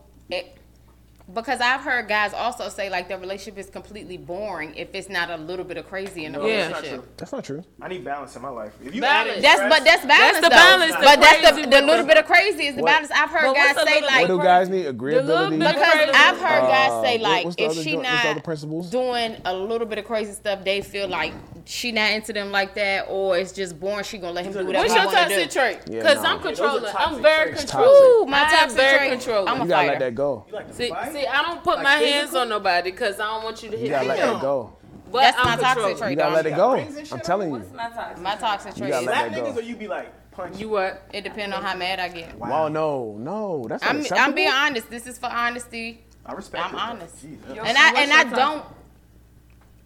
because 1.34 1.61
I've 1.61 1.82
heard 1.82 2.07
guys 2.07 2.34
also 2.34 2.69
say 2.69 2.89
like 2.89 3.07
their 3.07 3.17
relationship 3.17 3.57
is 3.57 3.69
completely 3.69 4.17
boring 4.17 4.75
if 4.75 4.93
it's 4.93 5.09
not 5.09 5.29
a 5.29 5.38
little 5.38 5.65
bit 5.65 5.77
of 5.77 5.88
crazy 5.88 6.25
in 6.25 6.34
the 6.34 6.39
no, 6.39 6.45
relationship. 6.45 7.17
That's 7.17 7.32
not, 7.32 7.43
true. 7.43 7.63
I 7.82 7.88
need 7.88 8.03
balance 8.03 8.36
in 8.36 8.41
my 8.41 8.49
life. 8.49 8.73
If 8.84 8.95
you 8.95 9.01
balance. 9.01 9.41
that's 9.41 9.61
but 9.61 9.84
that's 9.86 10.05
balance. 10.05 10.39
That's 10.39 10.45
the 10.45 10.49
balance. 10.49 10.95
But 10.95 11.21
that's 11.21 11.61
the, 11.61 11.67
the 11.67 11.82
little 11.82 12.05
bit 12.05 12.17
of 12.17 12.25
crazy 12.25 12.67
is 12.67 12.75
the 12.75 12.82
what? 12.82 12.89
balance. 12.89 13.11
I've 13.11 13.29
heard 13.29 13.55
guys 13.55 13.75
say 13.75 14.01
like. 14.01 14.27
What 14.27 14.27
do 14.27 14.43
guys 14.43 14.69
need 14.69 14.86
agreeability? 14.86 15.59
Because 15.59 16.09
I've 16.13 16.38
heard 16.38 16.61
guys 16.61 16.91
uh, 16.91 17.03
say 17.03 17.17
like 17.17 17.45
uh, 17.45 17.53
if 17.57 17.73
she 17.73 17.97
not 17.97 18.43
doing 18.91 19.38
a 19.45 19.53
little 19.53 19.88
bit 19.88 19.99
of 19.99 20.05
crazy 20.05 20.34
stuff, 20.34 20.63
they 20.63 20.82
feel 20.82 21.07
like 21.07 21.34
she 21.65 21.91
not 21.91 22.11
into 22.11 22.34
them 22.34 22.51
like 22.51 22.73
that, 22.75 23.05
or 23.07 23.38
it's 23.38 23.51
just 23.51 23.79
boring. 23.79 24.03
She 24.03 24.17
gonna 24.17 24.34
let 24.34 24.45
him 24.45 24.53
do 24.53 24.65
whatever. 24.65 24.88
What's 24.88 24.95
your 24.95 25.11
toxic 25.11 25.49
trait? 25.49 25.86
Because 25.86 26.23
I'm 26.23 26.39
controlling. 26.39 26.91
I'm 26.97 27.21
very 27.21 27.55
controlling. 27.55 28.29
My 28.29 28.43
toxic 28.49 29.21
trait. 29.21 29.27
I'm 29.47 29.61
a 29.61 29.61
fighter. 29.61 29.63
You 29.63 29.69
gotta 29.69 29.88
let 29.88 29.99
that 29.99 30.15
go. 30.15 30.45
See. 30.71 30.91
See, 31.22 31.28
I 31.28 31.41
don't 31.43 31.63
put 31.63 31.76
like 31.76 31.84
my 31.84 31.99
physical? 31.99 32.19
hands 32.19 32.36
on 32.36 32.49
nobody 32.49 32.91
because 32.91 33.19
I 33.19 33.28
don't 33.28 33.43
want 33.43 33.63
you 33.63 33.69
to 33.72 33.78
hit 33.78 33.86
you 33.86 33.91
gotta 33.91 34.03
me. 34.03 34.09
Let 34.09 34.36
it 34.36 34.41
go. 34.41 34.78
But 35.11 35.22
That's 35.22 35.38
I'm 35.39 35.45
my 35.45 35.55
toxic 35.57 35.97
trait. 35.97 36.09
You 36.11 36.15
gotta 36.15 36.36
let 36.36 36.45
it 36.45 36.55
go. 36.55 36.74
I'm 36.74 37.19
telling 37.19 37.53
you. 37.53 37.63
My 37.76 37.89
toxic, 37.89 38.24
my 38.24 38.36
toxic 38.36 38.76
trait. 38.76 38.88
You 38.88 38.93
gotta 38.93 39.05
let 39.05 39.32
that 39.32 39.36
go. 39.36 39.51
niggas 39.51 39.57
or 39.57 39.61
you 39.61 39.76
be 39.76 39.88
like. 39.88 40.13
Punch. 40.32 40.57
You 40.57 40.69
what? 40.69 41.03
It 41.11 41.26
depends 41.26 41.53
on 41.53 41.61
how 41.61 41.76
mad 41.76 41.99
I 41.99 42.07
get. 42.07 42.38
Wow, 42.38 42.63
oh, 42.63 42.67
no, 42.69 43.17
no, 43.19 43.65
that's 43.67 43.86
I'm, 43.86 44.05
I'm 44.13 44.34
being 44.34 44.49
honest. 44.49 44.89
This 44.89 45.05
is 45.05 45.19
for 45.19 45.26
honesty. 45.26 46.05
I 46.26 46.32
respect. 46.32 46.63
I'm 46.63 46.74
it, 46.74 46.80
honest, 46.80 47.24
and 47.24 47.78
I 47.78 48.01
and 48.01 48.13
I 48.13 48.24
don't 48.24 48.63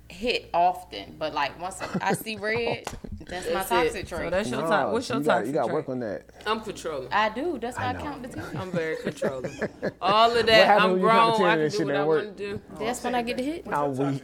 hit 0.09 0.49
often, 0.53 1.15
but 1.17 1.33
like 1.33 1.59
once 1.59 1.81
I 2.01 2.13
see 2.13 2.35
red, 2.39 2.85
that's 3.27 3.47
my 3.53 3.63
toxic 3.63 4.03
it. 4.03 4.09
So 4.09 4.17
trait. 4.17 4.31
that's 4.31 4.49
your 4.49 4.61
Nah, 4.61 4.69
type. 4.69 4.93
What's 4.93 5.09
your 5.09 5.17
you 5.19 5.23
gotta, 5.23 5.47
you 5.47 5.53
gotta 5.53 5.73
work 5.73 5.89
on 5.89 5.99
that. 6.01 6.25
I'm 6.45 6.61
controlling. 6.61 7.11
I 7.11 7.29
do. 7.29 7.57
That's 7.59 7.77
why 7.77 7.85
I, 7.85 7.93
know. 7.93 7.99
count 8.01 8.21
the 8.23 8.27
ten. 8.41 8.57
I'm 8.57 8.71
very 8.71 8.97
controlling. 8.97 9.57
All 10.01 10.35
of 10.35 10.45
that, 10.45 10.79
I'm 10.81 10.91
when 10.93 11.01
you 11.01 11.07
count 11.07 11.35
to 11.35 11.39
grown. 11.41 11.49
I 11.49 11.53
and 11.63 11.71
can 11.73 11.79
do 11.79 11.85
what 11.87 11.95
I 11.95 12.05
work? 12.05 12.25
want 12.25 12.37
to 12.37 12.43
do. 12.53 12.61
That's 12.79 13.03
when 13.03 13.15
I 13.15 13.21
get 13.23 13.37
to 13.37 13.43
hit. 13.43 13.67
How 13.67 13.87
we? 13.89 14.21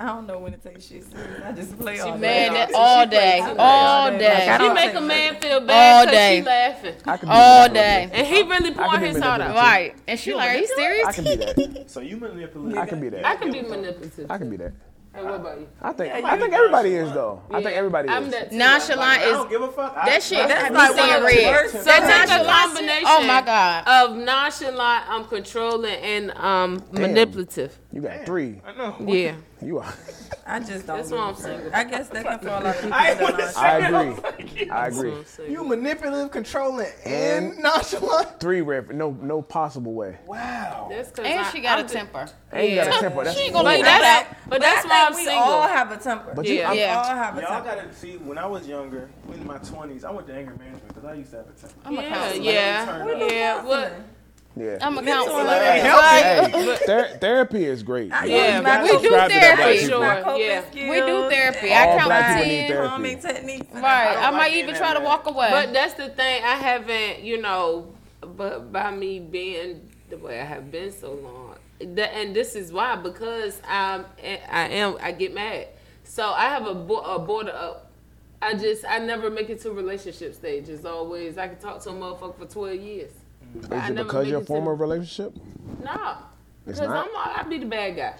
I 0.00 0.06
don't 0.06 0.26
know 0.26 0.38
when 0.38 0.52
to 0.52 0.58
take 0.58 0.80
shit 0.80 1.04
serious. 1.04 1.42
I 1.44 1.52
just 1.52 1.78
play 1.78 1.96
She 1.96 2.00
all 2.00 2.16
day. 2.18 2.48
She 2.68 2.74
all 2.74 3.06
plays 3.06 3.10
day, 3.10 3.40
all 3.40 3.54
day. 3.54 3.58
all 3.58 4.04
Like, 4.06 4.14
I 4.14 4.18
day, 4.18 4.58
She 4.60 4.72
make 4.72 4.94
a 4.94 5.00
man 5.02 5.40
feel 5.42 5.60
bad 5.60 6.06
all 6.06 6.10
day. 6.12 6.38
she 6.38 6.42
laughing. 6.46 6.94
I 7.04 7.16
can 7.18 7.28
be 7.28 7.34
all 7.34 7.68
day. 7.68 8.08
And 8.10 8.26
he 8.26 8.42
really 8.42 8.70
I 8.70 8.72
pouring 8.72 9.02
his 9.14 9.22
heart 9.22 9.42
out. 9.42 9.54
Right. 9.54 9.94
And 10.08 10.18
she 10.18 10.32
like, 10.34 10.48
are 10.48 10.58
you 10.58 10.66
serious? 10.68 11.06
I 11.06 11.12
can 11.12 11.24
be 11.24 11.36
that. 11.36 11.84
So 11.90 12.00
you 12.00 12.16
manipulate. 12.16 12.78
I 12.78 12.86
can 12.86 12.98
be 12.98 13.10
that. 13.10 13.26
I 13.26 13.36
can 13.36 13.52
be 13.52 13.60
manipulative. 13.60 14.30
I 14.30 14.38
can 14.38 14.48
be 14.48 14.56
that. 14.56 14.72
Hey, 15.12 15.24
what 15.24 15.34
about 15.34 15.58
you? 15.60 15.68
I 15.82 15.92
think 15.92 16.14
Yeah, 16.14 16.20
I 16.24 16.38
think 16.38 16.54
everybody 16.54 16.94
is 16.94 17.12
though. 17.12 17.42
I 17.50 17.54
think 17.54 17.64
Yeah, 17.72 17.78
everybody 17.78 18.08
I'm 18.08 18.24
is. 18.26 18.30
that 18.30 18.50
too. 18.52 18.56
Nonchalant 18.56 19.20
I 19.20 19.26
is 19.26 19.32
don't 19.32 19.50
give 19.50 19.62
a 19.62 19.72
fuck. 19.72 19.96
I- 19.96 20.06
that 20.06 20.22
shit. 20.22 20.38
I- 20.38 20.46
That's 20.46 20.70
That's 20.70 20.96
like 20.96 21.10
one 21.10 21.20
the 21.20 21.26
red. 21.26 21.46
worst 21.54 21.72
So 21.74 21.82
That 21.82 22.02
a 22.04 22.26
nonchalant- 22.28 22.64
combination. 22.70 23.04
Oh 23.06 23.26
my 23.26 23.42
god. 23.42 23.88
Of 23.88 24.16
nonchalant, 24.16 25.04
I'm 25.10 25.24
controlling, 25.24 25.94
and 25.96 26.30
um 26.38 26.82
manipulative. 26.92 27.76
You 27.92 28.00
got 28.02 28.24
three. 28.24 28.62
I 28.64 28.72
know. 28.72 28.96
Yeah. 29.12 29.34
You 29.62 29.78
are. 29.78 29.92
I 30.46 30.58
just 30.60 30.86
don't. 30.86 30.96
That's 30.96 31.10
do 31.10 31.16
why 31.16 31.22
I'm 31.28 31.34
single. 31.34 31.70
I 31.74 31.84
guess 31.84 32.08
that 32.08 32.24
can 32.24 32.38
fall 32.38 32.66
off 32.66 32.84
I 32.90 33.14
that 33.14 33.20
want 33.22 33.36
to 33.38 33.44
are 33.44 33.48
say 33.52 33.60
I 33.60 33.78
agree. 33.78 34.70
I 34.70 34.86
agree. 34.88 35.12
You 35.48 35.64
manipulative, 35.64 36.30
controlling, 36.30 36.86
and, 37.04 37.52
And- 37.52 37.58
nonchalant. 37.62 38.40
Three 38.40 38.62
red. 38.62 38.94
No, 38.94 39.10
no 39.20 39.42
possible 39.42 39.92
way. 39.92 40.18
Wow. 40.26 40.88
That's 40.90 41.10
cause 41.10 41.26
And 41.26 41.40
I, 41.40 41.50
she 41.50 41.60
got 41.60 41.78
I'm 41.78 41.84
a 41.84 41.88
the- 41.88 41.94
temper. 41.94 42.28
And 42.52 42.68
you 42.68 42.74
got 42.76 42.96
a 42.96 43.00
temper. 43.00 43.24
That's 43.24 43.36
She 43.36 43.44
ain't 43.44 43.52
gonna 43.52 43.64
But 43.68 43.76
leave 43.76 43.84
that's, 43.84 44.02
that 44.02 44.26
out. 44.30 44.36
but 44.50 44.60
that's 44.60 44.86
why 44.86 45.04
I'm 45.06 45.12
think 45.14 45.28
single. 45.28 45.46
We 45.46 45.52
all 45.52 45.68
have 45.68 45.92
a 45.92 45.96
temper. 45.98 46.32
But 46.34 46.46
you- 46.46 46.54
Yeah. 46.54 46.72
Yeah. 46.72 46.98
all 46.98 47.04
have 47.14 47.36
a 47.36 47.40
Y'all 47.42 47.50
temper. 47.62 47.82
gotta 47.82 47.94
see. 47.94 48.16
When 48.16 48.38
I 48.38 48.46
was 48.46 48.66
younger, 48.66 49.10
in 49.32 49.46
my 49.46 49.58
twenties, 49.58 50.04
I 50.04 50.10
went 50.10 50.26
to 50.28 50.34
anger 50.34 50.54
management 50.58 50.88
because 50.88 51.04
I 51.04 51.14
used 51.14 51.30
to 51.32 51.36
have 51.36 51.46
a 51.48 51.52
temper. 51.52 51.74
I'm 51.84 51.98
a 51.98 52.02
yeah, 52.02 52.08
counselor. 52.08 52.42
yeah, 52.42 53.04
What 53.04 53.18
the 53.18 53.34
yeah. 53.34 53.64
What? 53.64 53.92
Yeah. 54.56 54.78
I'm 54.80 54.98
a 54.98 55.02
counselor. 55.02 55.44
help 55.44 56.52
me. 56.54 56.60
Hey, 56.70 56.76
ther- 56.86 57.18
therapy 57.20 57.64
is 57.64 57.82
great. 57.82 58.12
I 58.12 58.24
Yeah, 58.26 58.56
use 58.82 58.92
we 58.92 58.98
do 59.08 59.08
coping- 59.08 59.10
Subscribe 59.10 59.30
to 59.30 59.34
that, 59.36 59.56
black 59.56 59.58
therapy. 59.58 59.86
Sure, 59.86 60.38
yeah. 60.38 60.90
We 60.90 61.00
do 61.00 61.30
therapy. 61.30 61.72
I 61.72 61.86
All 61.86 61.96
count 61.98 62.08
black 62.08 62.26
to 62.26 62.34
people 62.44 62.48
need 62.48 62.58
ten. 62.60 62.68
therapy. 62.68 62.88
calming 62.88 63.18
techniques. 63.20 63.66
Right. 63.74 64.12
don't 64.14 64.22
I 64.24 64.30
might 64.30 64.52
even 64.54 64.74
try 64.74 64.94
to 64.94 65.00
walk 65.00 65.26
away. 65.28 65.48
But 65.50 65.72
that's 65.72 65.94
the 65.94 66.08
thing. 66.08 66.42
I 66.44 66.54
haven't, 66.56 67.20
you 67.22 67.40
know, 67.40 67.92
but 68.36 68.72
by 68.72 68.90
me 68.90 69.20
being 69.20 69.88
the 70.10 70.18
way 70.18 70.40
I 70.40 70.44
have 70.44 70.70
been 70.70 70.90
so 70.92 71.12
long, 71.14 71.56
that, 71.80 72.12
and 72.14 72.34
this 72.36 72.54
is 72.56 72.72
why 72.72 72.96
because 72.96 73.60
I'm, 73.66 74.04
I 74.22 74.68
am, 74.68 74.96
I 75.00 75.12
get 75.12 75.32
mad. 75.32 75.68
So 76.04 76.28
I 76.28 76.46
have 76.46 76.66
a, 76.66 76.74
bo- 76.74 77.00
a 77.00 77.18
border 77.18 77.52
up. 77.54 77.90
I 78.42 78.54
just, 78.54 78.84
I 78.88 78.98
never 78.98 79.30
make 79.30 79.48
it 79.50 79.60
to 79.62 79.70
relationship 79.70 80.34
stage. 80.34 80.68
It's 80.68 80.84
always 80.84 81.38
I 81.38 81.46
can 81.48 81.58
talk 81.58 81.80
to 81.82 81.90
a 81.90 81.92
motherfucker 81.92 82.36
for 82.38 82.46
twelve 82.46 82.74
years. 82.80 83.12
But 83.54 83.72
Is 83.84 83.90
it 83.90 83.96
because 83.96 84.24
make 84.24 84.30
you're 84.30 84.38
it 84.38 84.42
a 84.42 84.44
to 84.44 84.46
former 84.46 84.74
relationship? 84.74 85.34
No. 85.84 86.16
It's 86.66 86.78
because 86.78 86.88
not? 86.88 87.08
I'm, 87.14 87.46
I 87.46 87.48
be 87.48 87.58
the 87.58 87.66
bad 87.66 87.96
guy. 87.96 88.14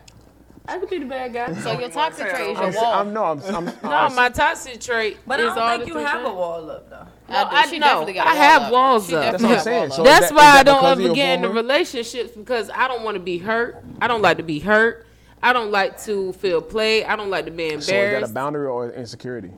I 0.69 0.79
could 0.79 0.91
be 0.91 0.99
the 0.99 1.07
bad 1.07 1.33
guy. 1.33 1.53
so 1.55 1.79
your 1.79 1.89
toxic 1.89 2.29
trait 2.29 2.51
is 2.51 2.59
I'm, 2.59 2.73
your 2.73 2.83
wall. 2.83 2.95
I'm 2.95 3.13
no, 3.13 3.25
I'm, 3.25 3.41
I'm, 3.43 3.65
no, 3.83 4.15
my 4.15 4.29
toxic 4.29 4.81
trait 4.81 5.19
But 5.27 5.41
is 5.41 5.47
I 5.47 5.49
all 5.51 5.55
don't 5.79 5.79
think 5.87 5.89
you 5.89 5.97
have 6.05 6.25
a 6.25 6.33
wall 6.35 6.71
up 6.71 6.89
though. 6.91 7.07
No, 7.29 7.37
I 7.37 7.45
do. 7.51 7.57
I 7.57 7.67
She 7.67 7.79
know. 7.79 7.87
definitely 7.87 8.13
got 8.15 8.27
a 8.27 8.31
I 8.31 8.33
wall 8.35 8.43
have 8.43 8.63
up. 8.63 8.73
walls 8.73 9.09
She 9.09 9.15
up. 9.17 9.23
definitely 9.33 9.49
That's 9.57 9.67
what 9.67 9.73
I'm 9.73 9.79
saying. 9.81 9.91
up. 9.91 9.97
So- 9.97 10.03
That's 10.05 10.29
that- 10.29 10.35
why 10.35 10.55
is 10.55 10.61
I 10.61 10.63
don't 10.63 10.81
because 10.83 10.99
ever 11.07 11.15
get 11.15 11.35
into 11.37 11.49
former? 11.49 11.63
relationships 11.63 12.31
because 12.37 12.71
I 12.71 12.89
don't 12.89 13.03
want 13.03 13.15
to 13.17 13.21
be 13.23 13.39
hurt. 13.39 13.83
I 14.01 14.07
don't 14.07 14.23
like 14.23 14.37
to 14.37 14.43
be 14.43 14.59
hurt. 14.61 15.07
I 15.43 15.53
don't 15.55 15.71
like 15.71 15.99
to 16.03 16.33
feel 16.35 16.61
played. 16.61 17.05
I 17.05 17.17
don't 17.17 17.31
like 17.31 17.47
to 17.47 17.51
be 17.51 17.65
embarrassed. 17.65 17.89
So 17.89 17.95
is 17.97 18.21
that 18.21 18.31
a 18.31 18.33
boundary 18.35 18.67
or 18.67 18.91
insecurity? 18.93 19.51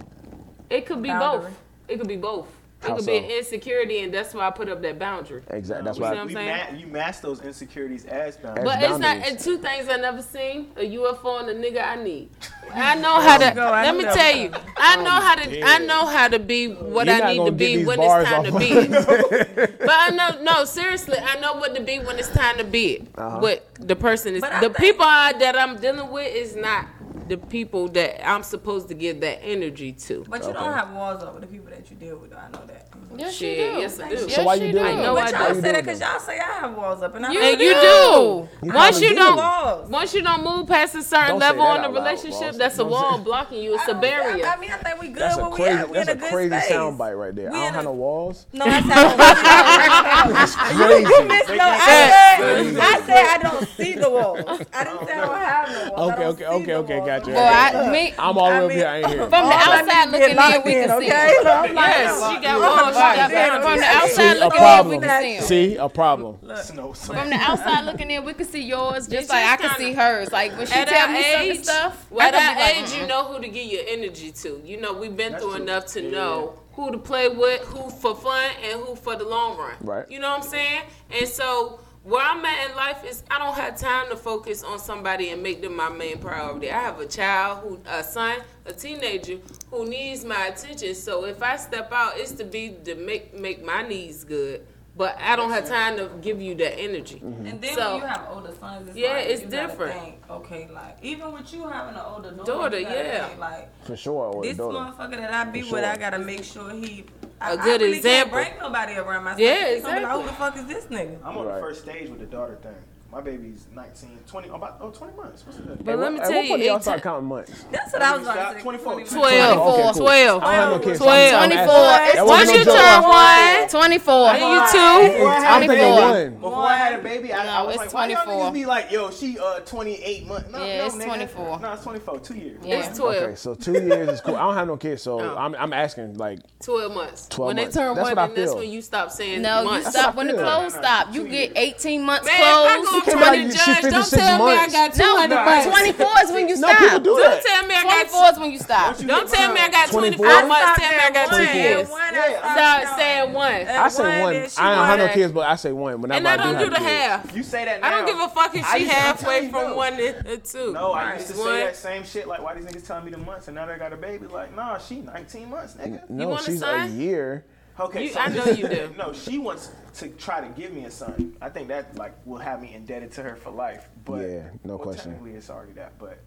it 0.71 0.87
could 0.87 1.03
be 1.03 1.09
Boundary. 1.11 1.51
both. 1.51 1.59
It 1.89 1.99
could 1.99 2.09
be 2.09 2.17
both. 2.17 2.49
It 2.83 2.87
could 2.97 3.01
so? 3.01 3.07
be 3.07 3.17
an 3.19 3.25
insecurity, 3.25 4.01
and 4.01 4.13
that's 4.13 4.35
why 4.35 4.47
I 4.47 4.51
put 4.51 4.69
up 4.69 4.83
that 4.83 4.99
boundary. 4.99 5.43
Exactly. 5.51 5.85
That's 5.85 5.99
You 5.99 6.03
why. 6.05 6.11
see 6.11 6.17
what 6.17 6.23
I'm 6.23 6.31
saying? 6.33 6.73
ma- 6.75 6.79
you 6.79 6.87
mask 6.89 7.23
those 7.23 7.41
insecurities 7.43 8.05
as 8.07 8.37
boundaries. 8.37 8.65
But 8.65 8.81
That's 8.81 8.93
it's 8.93 9.01
not. 9.01 9.17
And 9.19 9.39
two 9.39 9.59
things 9.59 9.89
I 9.89 9.97
never 9.97 10.23
seen: 10.23 10.73
a 10.77 10.81
UFO 10.97 11.41
and 11.41 11.49
a 11.51 11.55
nigga 11.55 11.87
I 11.87 12.03
need. 12.03 12.31
I 12.75 12.95
know 13.05 13.21
how 13.21 13.39
to. 13.39 13.55
go, 13.55 13.67
I 13.67 13.85
let 13.85 13.97
me 13.97 14.05
that 14.05 14.15
tell 14.15 14.37
you. 14.37 14.51
I 14.77 14.97
know 14.97 15.11
how 15.11 15.35
to. 15.37 15.63
I 15.65 15.79
know 15.79 16.07
how 16.07 16.29
to 16.29 16.39
be 16.39 16.69
what 16.73 17.07
You're 17.07 17.23
I 17.23 17.33
need 17.33 17.39
gonna 17.39 17.53
be 17.53 17.85
when 17.85 18.01
it's 18.01 18.29
time 18.29 18.45
to 18.45 18.59
be 18.59 18.67
it. 18.73 19.79
But 19.79 19.91
I 19.91 20.11
know. 20.11 20.43
No, 20.43 20.65
seriously, 20.65 21.19
I 21.19 21.39
know 21.41 21.55
what 21.55 21.75
to 21.77 21.83
be 21.83 21.99
when 21.99 22.19
it's 22.19 22.31
time 22.31 22.59
to 22.59 22.65
be 22.65 22.95
it. 22.95 23.09
Uh-huh. 23.17 23.39
What 23.41 23.67
the 23.81 23.97
person 23.97 24.35
is. 24.35 24.41
But 24.41 24.55
The 24.61 24.69
think- 24.71 24.77
people 24.77 25.05
I, 25.07 25.33
that 25.35 25.57
I'm 25.57 25.77
dealing 25.79 26.11
with 26.11 26.35
is 26.35 26.57
not 26.57 26.87
the 27.29 27.37
people 27.37 27.89
that 27.89 28.27
I'm 28.27 28.43
supposed 28.43 28.89
to 28.89 28.95
give 28.95 29.21
that 29.21 29.41
energy 29.43 29.93
to. 29.93 30.25
But 30.29 30.45
you 30.47 30.53
don't 30.53 30.73
have 30.73 30.93
walls 30.93 31.23
over 31.23 31.41
the 31.41 31.47
people 31.47 31.71
that 31.71 31.91
you 31.91 31.97
deal 31.97 32.17
with. 32.19 32.31
Though. 32.31 32.37
I 32.39 32.49
know 32.51 32.65
that. 32.67 32.89
Yes, 33.15 33.35
Shit, 33.35 33.59
you 33.59 33.75
do. 33.75 33.79
yes, 33.81 34.01
I 34.01 34.09
do. 34.09 34.15
Yes, 34.15 34.35
So 34.37 34.43
why 34.45 34.55
you 34.55 34.73
doing 34.73 34.75
do. 34.75 34.81
I 34.81 34.95
know 35.03 35.15
But 35.15 35.35
I 35.35 35.39
y'all 35.47 35.51
say 35.51 35.57
You 35.57 35.61
that 35.73 35.85
because 35.85 36.01
y'all 36.01 36.19
say 36.19 36.39
I 36.39 36.45
have 36.61 36.75
walls 36.75 37.03
up, 37.03 37.15
and 37.15 37.27
I 37.27 37.33
You 37.33 37.41
And 37.41 37.61
you 37.61 37.75
do. 37.75 38.49
You 38.67 38.73
Once 38.73 39.01
you 39.03 39.09
do. 39.11 39.15
don't, 39.17 39.37
Walls. 39.37 39.91
once 39.91 40.15
you 40.15 40.23
don't 40.23 40.43
move 40.43 40.67
past 40.67 40.95
a 40.95 41.03
certain 41.03 41.33
Don't 41.33 41.41
level 41.41 41.65
that 41.65 41.81
in 41.81 41.85
a 41.85 41.89
loud, 41.91 41.95
relationship, 42.07 42.55
that's 42.57 42.79
a 42.79 42.85
wall 42.87 43.19
blocking 43.19 43.63
you. 43.63 43.75
It's 43.75 43.83
I 43.83 43.85
a 43.85 43.93
don't- 43.93 44.01
barrier. 44.01 44.47
I 44.47 44.57
mean, 44.57 44.71
I 44.71 44.77
think 44.79 44.99
we 45.03 45.09
good 45.09 45.21
That's 45.25 45.37
a 45.37 45.51
crazy. 45.51 45.85
We 45.85 45.93
That's 45.93 46.09
a 46.09 46.13
a 46.13 46.15
good 46.15 46.31
crazy 46.33 46.59
space. 46.59 46.73
soundbite 46.73 47.19
right 47.19 47.35
there. 47.35 47.51
We 47.51 47.59
I 47.59 47.65
don't 47.65 47.75
have 47.75 47.85
no 47.85 47.93
walls. 47.93 48.47
No, 48.55 48.65
I 48.67 48.81
said 48.81 48.93
I 48.93 50.17
don't 50.29 51.05
Crazy. 51.05 51.57
No, 51.59 51.65
I 51.65 51.77
said, 51.77 52.77
I 52.81 53.03
said 53.07 53.27
I 53.27 53.39
don't 53.43 53.69
see 53.69 53.95
the 53.95 54.09
walls. 54.11 54.41
I 54.73 54.85
didn't 54.85 55.07
say 55.07 55.13
I 55.13 55.21
don't 55.21 55.37
have 55.37 55.69
no 55.69 55.93
walls. 55.93 56.11
I 56.11 56.25
Okay, 56.25 56.47
okay, 56.47 56.75
okay, 56.75 57.01
the 57.05 57.17
okay, 57.17 57.33
walls. 57.33 57.73
Boy, 57.73 57.79
I, 57.79 57.91
me, 57.93 58.15
I'm 58.19 58.39
all 58.39 58.45
I 58.47 58.59
over 58.59 58.69
mean- 58.69 58.79
here. 58.79 58.87
I 58.87 58.97
ain't 58.99 59.07
here. 59.09 59.19
from 59.19 59.31
the 59.31 59.55
outside 59.55 60.11
looking 60.11 60.37
get 60.37 60.55
in, 60.55 60.63
we 60.65 60.73
can 60.73 60.83
in, 60.83 60.89
see 60.89 60.95
okay? 60.95 61.09
them. 61.09 61.43
So 61.43 61.51
I'm 61.51 61.75
like, 61.75 61.89
Yes, 61.89 62.31
she 62.35 62.43
got 62.43 62.61
walls. 62.61 62.89
She 62.89 63.01
got 63.01 63.31
boundaries. 63.31 63.65
From 63.65 63.79
the 63.81 63.87
outside 63.87 64.37
a 64.37 64.41
looking 64.41 64.43
in, 64.43 64.51
we 64.51 64.99
problem. 64.99 65.01
can 65.01 65.23
see 65.23 65.37
them. 65.37 65.45
See, 65.47 65.77
a 65.77 65.89
problem. 65.89 66.39
Snow, 66.57 66.93
From 66.93 67.31
the 67.31 67.37
outside 67.37 67.85
looking 67.85 68.11
in, 68.11 68.25
we 68.25 68.35
can 68.35 68.47
see 68.47 68.63
yours 68.63 69.07
just 69.07 69.13
It's 69.23 69.29
like 69.31 69.45
I 69.45 69.57
can 69.57 69.71
kinda- 69.71 69.77
see 69.79 69.93
hers. 69.93 70.33
Like 70.33 70.57
when 70.57 70.67
she 70.67 70.85
tell 70.85 71.09
me 71.09 71.55
some 71.55 71.65
stuff, 71.65 72.07
I 72.19 72.27
at 72.29 72.35
can 72.35 72.49
our 72.49 72.55
be 72.55 72.61
like, 72.61 72.77
age, 72.91 72.95
you 72.99 73.03
mm. 73.05 73.09
know 73.09 73.25
who 73.25 73.41
to 73.43 73.49
give 73.49 73.67
your 73.67 73.83
energy 73.89 74.33
to. 74.33 74.61
You 74.65 74.81
know, 74.81 74.93
we've 74.93 75.17
been 75.17 75.33
That's 75.33 75.45
through 75.45 75.55
true. 75.55 75.63
enough 75.63 75.87
to 75.87 76.03
Yeah. 76.03 76.11
know 76.11 76.55
who 76.75 76.91
to 76.91 76.99
play 76.99 77.29
with, 77.29 77.61
who 77.63 77.91
for 77.91 78.15
fun, 78.17 78.51
and 78.65 78.81
who 78.81 78.97
for 78.97 79.15
the 79.15 79.25
long 79.25 79.59
run. 79.59 79.75
Right. 79.83 80.11
You 80.11 80.21
know 80.21 80.31
what 80.31 80.43
I'm 80.45 80.49
saying? 80.49 80.83
And 81.11 81.29
so 81.29 81.81
where 82.05 82.25
I'm 82.25 82.45
at 82.45 82.71
in 82.71 82.77
life 82.77 83.05
is 83.05 83.23
I 83.31 83.39
don't 83.39 83.55
have 83.55 83.79
time 83.79 84.11
to 84.11 84.17
focus 84.17 84.65
on 84.65 84.79
somebody 84.79 85.31
and 85.31 85.43
make 85.43 85.63
them 85.63 85.77
my 85.77 85.89
main 85.89 86.19
priority. 86.19 86.71
I 86.71 86.81
have 86.81 86.99
a 86.99 87.07
child 87.07 87.61
who 87.61 87.81
a 87.87 88.03
son, 88.03 88.39
a 88.67 88.73
teenager 88.73 89.39
who 89.71 89.89
needs 89.89 90.25
my 90.25 90.47
attention. 90.47 90.95
So 90.95 91.25
if 91.27 91.43
I 91.43 91.57
step 91.57 91.93
out, 91.93 92.15
it's 92.17 92.33
to 92.33 92.45
be 92.45 92.77
to 92.85 92.97
make 92.97 93.39
make 93.39 93.65
my 93.65 93.83
needs 93.83 94.25
good. 94.25 94.67
But 94.95 95.17
I 95.19 95.37
don't 95.37 95.51
have 95.51 95.67
time 95.67 95.97
to 95.97 96.11
give 96.21 96.43
you 96.43 96.55
that 96.57 96.79
energy. 96.79 97.17
Mm-hmm. 97.25 97.47
And 97.47 97.61
then 97.63 97.75
So- 97.75 97.93
when 97.95 98.03
you 98.03 98.07
have 98.09 98.29
older 98.31 98.53
sons, 98.61 98.89
it's 98.89 98.97
Yeah, 98.97 99.13
like, 99.15 99.27
it's 99.27 99.43
you 99.43 99.49
different. 99.49 99.99
Think, 100.01 100.15
okay, 100.31 100.69
like 100.73 100.99
even 101.03 101.33
with 101.33 101.51
you 101.55 101.67
having 101.67 101.95
an 101.95 102.03
older 102.07 102.31
daughter, 102.33 102.45
Daughter, 102.53 102.79
yeah. 102.81 103.27
think, 103.29 103.41
like 103.41 103.85
For 103.87 103.97
sure. 103.97 104.43
This 104.43 104.59
daughter. 104.59 104.77
motherfucker 104.79 105.17
that 105.17 105.33
I 105.33 105.45
be 105.51 105.63
For 105.63 105.77
with, 105.77 105.85
sure. 105.85 105.91
I 105.93 105.97
gotta 105.97 106.19
make 106.19 106.45
sure 106.45 106.71
he 106.73 107.07
I, 107.41 107.55
A 107.55 107.57
good 107.57 107.81
I 107.83 107.85
really 107.85 107.97
example. 107.97 108.39
Can't 108.39 108.51
bring 108.59 108.63
nobody 108.63 108.93
around 108.97 109.25
my 109.25 109.31
son. 109.33 109.41
Yeah, 109.41 109.67
He 109.69 109.75
exactly. 109.77 110.05
Like, 110.05 110.13
Who 110.21 110.27
the 110.27 110.33
fuck 110.35 110.57
is 110.59 110.67
this 110.67 110.85
nigga? 110.85 111.19
I'm 111.25 111.37
on 111.39 111.47
Right. 111.47 111.55
the 111.57 111.61
first 111.61 111.83
stage 111.83 112.09
with 112.09 112.21
the 112.21 112.27
daughter 112.27 112.57
thing. 112.63 112.75
My 113.13 113.21
baby's 113.21 113.67
19, 113.75 114.21
20, 114.27 114.49
about 114.49 114.79
oh, 114.81 114.89
20 114.89 115.15
months. 115.19 115.45
What's 115.45 115.59
it? 115.59 115.85
But 115.85 115.99
let 115.99 116.15
me 116.15 116.19
At 116.19 116.29
tell 116.29 116.33
what 116.33 116.45
you, 116.45 116.49
point 116.49 116.63
do 116.63 116.67
y'all 116.67 116.77
it 116.79 116.83
start 116.83 117.03
counting 117.03 117.29
months? 117.29 117.65
That's 117.71 117.93
what 117.93 118.01
I 118.01 118.13
was 118.17 118.23
about 118.23 118.35
Stop, 118.37 118.49
to 118.53 118.57
say. 118.57 118.63
24. 118.63 118.93
20 118.95 119.05
12, 119.11 119.59
Okay, 119.59 119.83
cool. 119.83 119.93
12. 119.93 120.43
I 120.43 120.47
don't 120.47 120.55
have 120.55 120.71
no 120.73 120.79
kids. 120.79 120.99
12. 120.99 121.33
I'm- 121.35 121.43
I'm 121.43 121.51
24. 121.51 121.75
asking- 121.77 122.25
Once 122.25 122.31
wasn't 122.49 122.59
you 122.59 122.65
turn 122.65 123.03
joke. 123.03 123.13
one, 123.13 123.69
24. 123.69 124.29
and 124.31 124.41
you 124.41 124.61
two, 124.73 125.13
Before 125.13 125.29
I 125.29 125.41
had 125.45 125.63
a 125.63 125.69
baby. 125.69 126.37
Before 126.37 126.65
I 126.65 126.77
had 126.79 126.93
a 126.99 127.03
baby, 127.03 127.35
I, 127.35 127.45
No, 127.45 127.51
I 127.51 127.63
was 127.65 127.75
it's 127.75 127.85
like, 127.85 127.93
why 127.93 128.07
y'all 128.07 128.25
24. 128.25 128.51
niggas 128.51 128.55
be 128.55 128.65
like, 128.67 128.91
yo, 128.91 129.11
she 129.11 129.39
uh 129.39 129.61
28 129.61 130.27
months? 130.27 130.51
No, 130.51 130.65
Yeah, 130.65 130.79
no, 130.79 130.87
it's 130.87 130.95
nigga. 130.97 131.05
24. 131.05 131.61
No, 131.61 131.73
it's 131.75 131.83
24, 131.83 132.19
two 132.21 132.35
years. 132.35 132.61
Yeah. 132.65 132.77
it's 132.89 132.97
12. 132.99 133.15
Okay, 133.25 133.35
so 133.35 133.55
two 133.55 133.73
years 133.75 134.09
is 134.09 134.21
cool. 134.23 134.37
I 134.37 134.41
don't 134.41 134.55
have 134.55 134.69
no 134.69 134.79
kids, 134.79 135.03
so 135.03 135.21
Oh. 135.21 135.37
I'm, 135.37 135.55
I'm 135.57 135.75
asking 135.75 136.15
like 136.17 136.39
12 136.63 136.95
months. 136.95 137.29
12 137.29 137.47
when 137.47 137.57
months. 137.57 137.75
they 137.75 137.81
turn 137.83 137.95
That's 137.95 138.05
one, 138.09 138.17
what 138.17 138.23
I 138.23 138.27
then 138.35 138.47
that's 138.47 138.55
when 138.57 138.71
you 138.71 138.81
stop 138.81 139.11
saying 139.11 139.43
No, 139.43 139.71
you 139.71 139.83
stop 139.83 140.15
when 140.15 140.29
the 140.29 140.33
clothes 140.33 140.73
No, 140.73 140.81
no, 140.81 140.83
stop. 140.83 141.13
You 141.15 141.29
get 141.29 141.53
18 141.57 142.03
months 142.03 142.25
Man, 142.27 142.41
if 142.41 142.41
I 142.43 142.81
clothes. 142.81 143.02
Go 143.05 143.13
up 143.13 143.19
can't 143.19 143.19
to 143.19 143.25
like 143.25 143.53
the 143.53 143.59
she 143.59 143.73
judge, 143.83 143.83
don't 143.93 144.05
56 144.05 144.23
tell 144.23 144.39
me 144.47 144.53
I 144.53 144.69
got 144.69 144.97
No, 144.97 145.05
200 145.05 145.35
no, 145.35 145.45
months. 145.45 145.67
24 145.67 146.07
is 146.25 146.31
when 146.33 146.49
you 146.49 146.57
no 146.59 146.69
people 146.69 146.87
stop. 146.89 147.03
do 147.03 147.11
Don't 147.17 147.21
that. 147.21 147.43
tell 147.45 147.67
me 147.67 147.75
I 147.75 147.83
got 147.83 147.93
24 148.11 148.33
is 148.33 148.39
when 148.39 148.51
you 148.53 148.59
stop. 148.59 148.87
Once 148.87 149.01
you 149.03 149.09
Don't 149.09 149.29
tell 149.29 149.53
me 149.53 149.61
I 149.61 149.69
got 149.71 149.89
24? 149.91 150.27
24 150.27 150.49
months. 150.49 150.79
Tell 150.79 150.91
me 150.91 150.99
I 151.03 151.11
got 151.11 151.25
two 151.31 151.37
24. 151.37 151.55
years. 151.55 151.89
Yeah, 152.13 152.53
Stop 152.53 152.99
saying 152.99 153.33
one. 153.33 153.53
I 153.69 153.89
say 153.89 154.23
one. 154.23 154.35
I 154.59 154.75
don't 154.75 154.87
have 154.87 154.99
no 154.99 155.09
kids, 155.09 155.33
but 155.33 155.47
I 155.49 155.57
say 155.57 155.73
one. 155.73 156.01
Whenever 156.01 156.19
And 156.19 156.29
I 156.29 156.33
I 156.35 156.37
don't 156.37 156.59
do 156.59 156.65
do 156.65 156.71
the 156.71 156.81
half. 156.81 157.35
You 157.37 157.43
say 157.43 157.65
that 157.65 157.81
now. 157.81 157.87
I 157.89 157.91
don't 157.91 158.07
give 158.07 158.19
a 158.21 158.29
fuck 158.29 158.55
if 158.55 158.65
I 158.65 158.77
she 158.79 158.85
used 158.85 158.93
halfway 158.95 159.45
you, 159.45 159.51
from 159.51 159.71
no. 159.71 159.77
one 159.77 159.97
to 159.97 160.19
uh, 160.35 160.37
two. 160.45 160.73
No, 160.73 160.93
I 160.93 161.15
used 161.15 161.29
to 161.29 161.35
say 161.35 161.65
that 161.65 161.77
same 161.77 162.05
shit. 162.05 162.29
Like, 162.29 162.43
why 162.43 162.55
these 162.55 162.65
niggas 162.65 162.87
telling 162.87 163.05
me 163.05 163.11
the 163.11 163.19
months 163.19 163.49
and 163.49 163.55
now 163.55 163.67
they 163.67 163.77
got 163.79 163.93
a 163.93 163.97
baby? 163.97 164.27
Like, 164.27 164.55
nah, 164.55 164.79
she 164.79 164.97
19 165.01 165.51
months, 165.51 165.75
nigga. 165.75 166.09
No, 166.11 166.29
want 166.29 166.43
a 166.43 166.51
she's 166.51 166.63
a 166.63 166.89
year. 166.89 167.45
Okay, 167.81 168.05
you, 168.05 168.11
so 168.11 168.21
I 168.21 168.29
know 168.29 168.45
you 168.47 168.69
do. 168.69 168.95
No, 168.99 169.13
she 169.13 169.39
wants 169.39 169.71
to 169.95 170.09
try 170.09 170.41
to 170.41 170.49
give 170.49 170.73
me 170.73 170.85
a 170.85 170.91
son. 170.91 171.37
I 171.41 171.49
think 171.49 171.69
that 171.69 171.97
like 171.97 172.15
will 172.27 172.39
have 172.39 172.61
me 172.61 172.75
indebted 172.75 173.13
to 173.13 173.23
her 173.23 173.37
for 173.37 173.51
life. 173.51 173.89
But 174.05 174.29
yeah, 174.29 174.51
no 174.65 174.77
well, 174.77 174.79
question. 174.79 175.13
Technically, 175.13 175.33
it's 175.39 175.51
already 175.51 175.73
that, 175.73 175.99
but. 175.99 176.19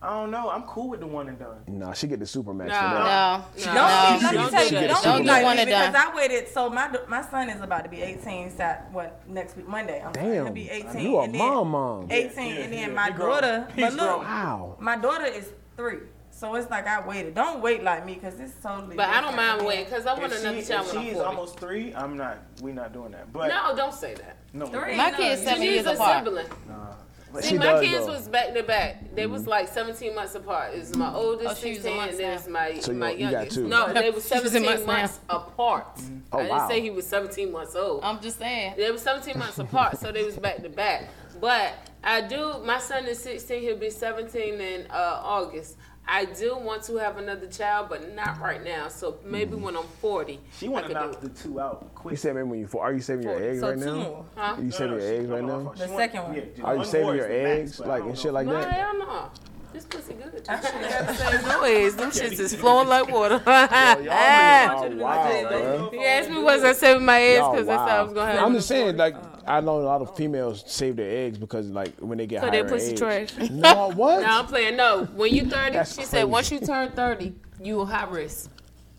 I 0.00 0.10
don't 0.10 0.30
know. 0.30 0.48
I'm 0.48 0.62
cool 0.62 0.90
with 0.90 1.00
the 1.00 1.08
one 1.08 1.28
and 1.28 1.36
done. 1.36 1.58
Nah, 1.66 1.92
she 1.92 2.06
get 2.06 2.20
the 2.20 2.24
supermax. 2.24 2.68
No, 2.68 2.80
no, 2.80 3.44
no, 3.66 3.74
no. 3.74 4.18
Let 4.22 4.34
me 4.34 4.50
tell 4.50 4.64
you, 4.64 4.88
don't, 4.88 5.02
don't 5.02 5.24
get 5.24 5.42
one 5.42 5.56
done. 5.56 5.66
Because 5.66 5.94
I 5.94 6.14
waited. 6.14 6.48
So 6.48 6.70
my 6.70 6.96
my 7.08 7.20
son 7.28 7.50
is 7.50 7.60
about 7.60 7.82
to 7.82 7.90
be 7.90 8.00
18. 8.02 8.50
Sat 8.50 8.88
what 8.92 9.28
next 9.28 9.56
week 9.56 9.66
Monday. 9.66 10.00
I'm 10.00 10.12
Damn, 10.12 10.44
gonna 10.44 10.52
be 10.52 10.70
18. 10.70 11.00
You 11.00 11.18
a 11.18 11.26
mom, 11.26 11.70
mom. 11.70 12.06
18, 12.12 12.36
yeah, 12.36 12.44
yeah, 12.44 12.60
and 12.60 12.72
then 12.72 12.88
yeah, 12.90 12.94
my 12.94 13.10
daughter. 13.10 13.66
But 13.74 13.94
look, 13.94 14.18
wow. 14.18 14.76
My 14.78 14.96
daughter 14.96 15.26
is 15.26 15.50
three. 15.76 15.98
So 16.38 16.54
it's 16.54 16.70
like 16.70 16.86
I 16.86 17.04
waited. 17.04 17.34
Don't 17.34 17.60
wait 17.60 17.82
like 17.82 18.06
me 18.06 18.14
because 18.14 18.38
it's 18.38 18.54
totally. 18.62 18.94
But 18.94 19.08
I 19.08 19.20
don't 19.20 19.34
mind 19.34 19.66
waiting 19.66 19.86
because 19.86 20.06
I 20.06 20.16
want 20.16 20.32
if 20.32 20.40
another 20.40 20.60
she, 20.60 20.68
child. 20.68 20.88
She's 20.92 21.16
almost 21.16 21.58
three, 21.58 21.92
I'm 21.92 22.16
not. 22.16 22.38
We're 22.62 22.74
not 22.74 22.92
doing 22.92 23.10
that. 23.10 23.32
But 23.32 23.48
no, 23.48 23.74
don't 23.74 23.92
say 23.92 24.14
that. 24.14 24.36
No, 24.52 24.66
three, 24.66 24.96
my 24.96 25.10
no, 25.10 25.16
kids 25.16 25.42
seven 25.42 25.64
years 25.64 25.86
apart. 25.86 26.24
Sibling. 26.24 26.46
Nah. 26.68 26.94
See, 27.40 27.58
my 27.58 27.84
kids 27.84 28.06
though. 28.06 28.12
was 28.12 28.28
back 28.28 28.54
to 28.54 28.62
back. 28.62 29.16
They 29.16 29.24
mm-hmm. 29.24 29.32
was 29.32 29.48
like 29.48 29.66
17 29.66 30.14
months 30.14 30.36
apart. 30.36 30.74
Is 30.74 30.96
my 30.96 31.12
oh, 31.12 31.30
oldest 31.32 31.50
oh, 31.50 31.54
16, 31.54 31.92
and 31.92 32.18
then 32.18 32.34
it's 32.34 32.48
my 32.48 32.78
so 32.78 32.92
my 32.92 33.10
youngest. 33.10 33.56
You 33.56 33.66
no, 33.66 33.92
they 33.92 34.10
were 34.12 34.20
17 34.20 34.64
months, 34.64 34.86
months 34.86 35.20
apart. 35.28 35.96
Mm-hmm. 35.96 36.18
Oh, 36.32 36.38
I 36.38 36.42
didn't 36.42 36.56
wow. 36.56 36.68
say 36.68 36.80
he 36.80 36.90
was 36.90 37.06
17 37.06 37.50
months 37.50 37.74
old. 37.74 38.04
I'm 38.04 38.20
just 38.20 38.38
saying 38.38 38.74
they 38.76 38.90
were 38.92 38.96
17 38.96 39.36
months 39.36 39.58
apart, 39.58 39.98
so 39.98 40.12
they 40.12 40.22
was 40.22 40.38
back 40.38 40.62
to 40.62 40.68
back. 40.68 41.08
But 41.40 41.74
I 42.02 42.22
do. 42.22 42.62
My 42.64 42.78
son 42.78 43.06
is 43.06 43.18
16. 43.22 43.60
He'll 43.62 43.76
be 43.76 43.90
17 43.90 44.60
in 44.60 44.86
uh, 44.90 45.20
August. 45.22 45.76
I 46.10 46.24
do 46.24 46.56
want 46.56 46.82
to 46.84 46.96
have 46.96 47.18
another 47.18 47.46
child, 47.46 47.88
but 47.90 48.14
not 48.14 48.40
right 48.40 48.64
now. 48.64 48.88
So 48.88 49.18
maybe 49.24 49.56
mm. 49.56 49.60
when 49.60 49.76
I'm 49.76 49.84
40. 50.00 50.40
She 50.58 50.66
want 50.66 50.86
to 50.86 50.94
knock 50.94 51.20
the 51.20 51.28
two 51.28 51.60
out 51.60 51.94
quick. 51.94 52.12
You 52.12 52.16
said 52.16 52.34
maybe 52.34 52.48
when 52.48 52.60
you 52.60 52.64
are 52.64 52.68
forty, 52.68 52.86
are 52.86 52.94
you 52.94 53.00
saving 53.02 53.24
40. 53.24 53.38
your 53.38 53.50
eggs 53.50 53.60
so 53.60 53.68
right 53.68 53.78
two 53.78 53.84
now? 53.84 54.24
Huh? 54.34 54.54
Are 54.56 54.62
you 54.62 54.70
saving 54.70 54.90
no, 54.90 54.96
no, 54.96 55.02
your 55.04 55.14
eggs 55.14 55.28
right 55.28 55.44
now? 55.44 55.72
The 55.76 55.88
second 55.88 56.22
one. 56.22 56.34
Yeah, 56.34 56.64
are 56.64 56.76
you 56.76 56.84
saving 56.84 57.14
your 57.14 57.30
eggs 57.30 57.78
max, 57.78 57.88
like 57.88 58.02
and 58.04 58.18
shit 58.18 58.32
like 58.32 58.46
no, 58.46 58.54
that? 58.54 58.72
Hell 58.72 58.98
no. 58.98 59.30
This 59.70 59.84
pussy 59.84 60.14
good. 60.14 60.48
I 60.48 60.60
should 60.60 60.70
have 60.70 61.16
said 61.16 61.42
no 61.42 61.62
eggs. 61.64 61.94
Them 61.96 62.10
shits 62.10 62.40
is 62.40 62.54
flowing 62.60 62.88
like 62.88 63.10
water. 63.10 63.42
Yo, 63.44 63.52
you 63.52 64.20
asked 66.00 66.30
me, 66.30 66.42
was 66.42 66.64
I 66.64 66.72
saving 66.72 67.04
my 67.04 67.20
eggs 67.20 67.46
because 67.50 67.66
that's 67.66 67.90
how 67.90 67.98
I 67.98 68.02
was 68.02 68.14
gonna 68.14 68.32
have. 68.32 68.44
I'm 68.44 68.54
just 68.54 68.66
saying, 68.66 68.96
like, 68.96 69.14
oh. 69.14 69.37
I 69.48 69.60
know 69.60 69.80
a 69.80 69.82
lot 69.82 70.02
of 70.02 70.14
females 70.14 70.62
save 70.66 70.96
their 70.96 71.10
eggs 71.10 71.38
because 71.38 71.70
like 71.70 71.96
when 72.00 72.18
they 72.18 72.26
get 72.26 72.42
so 72.42 72.50
they 72.50 72.62
pussy 72.62 72.92
age. 72.92 72.98
trash. 72.98 73.28
No, 73.50 73.90
what? 73.94 74.20
no, 74.20 74.26
I'm 74.26 74.46
playing. 74.46 74.76
No, 74.76 75.06
when 75.06 75.34
you 75.34 75.46
30, 75.46 75.72
That's 75.72 75.90
she 75.90 75.96
crazy. 75.96 76.10
said 76.10 76.24
once 76.24 76.50
you 76.52 76.60
turn 76.60 76.92
30, 76.92 77.34
you 77.62 77.76
will 77.76 77.86
high 77.86 78.04
risk. 78.04 78.50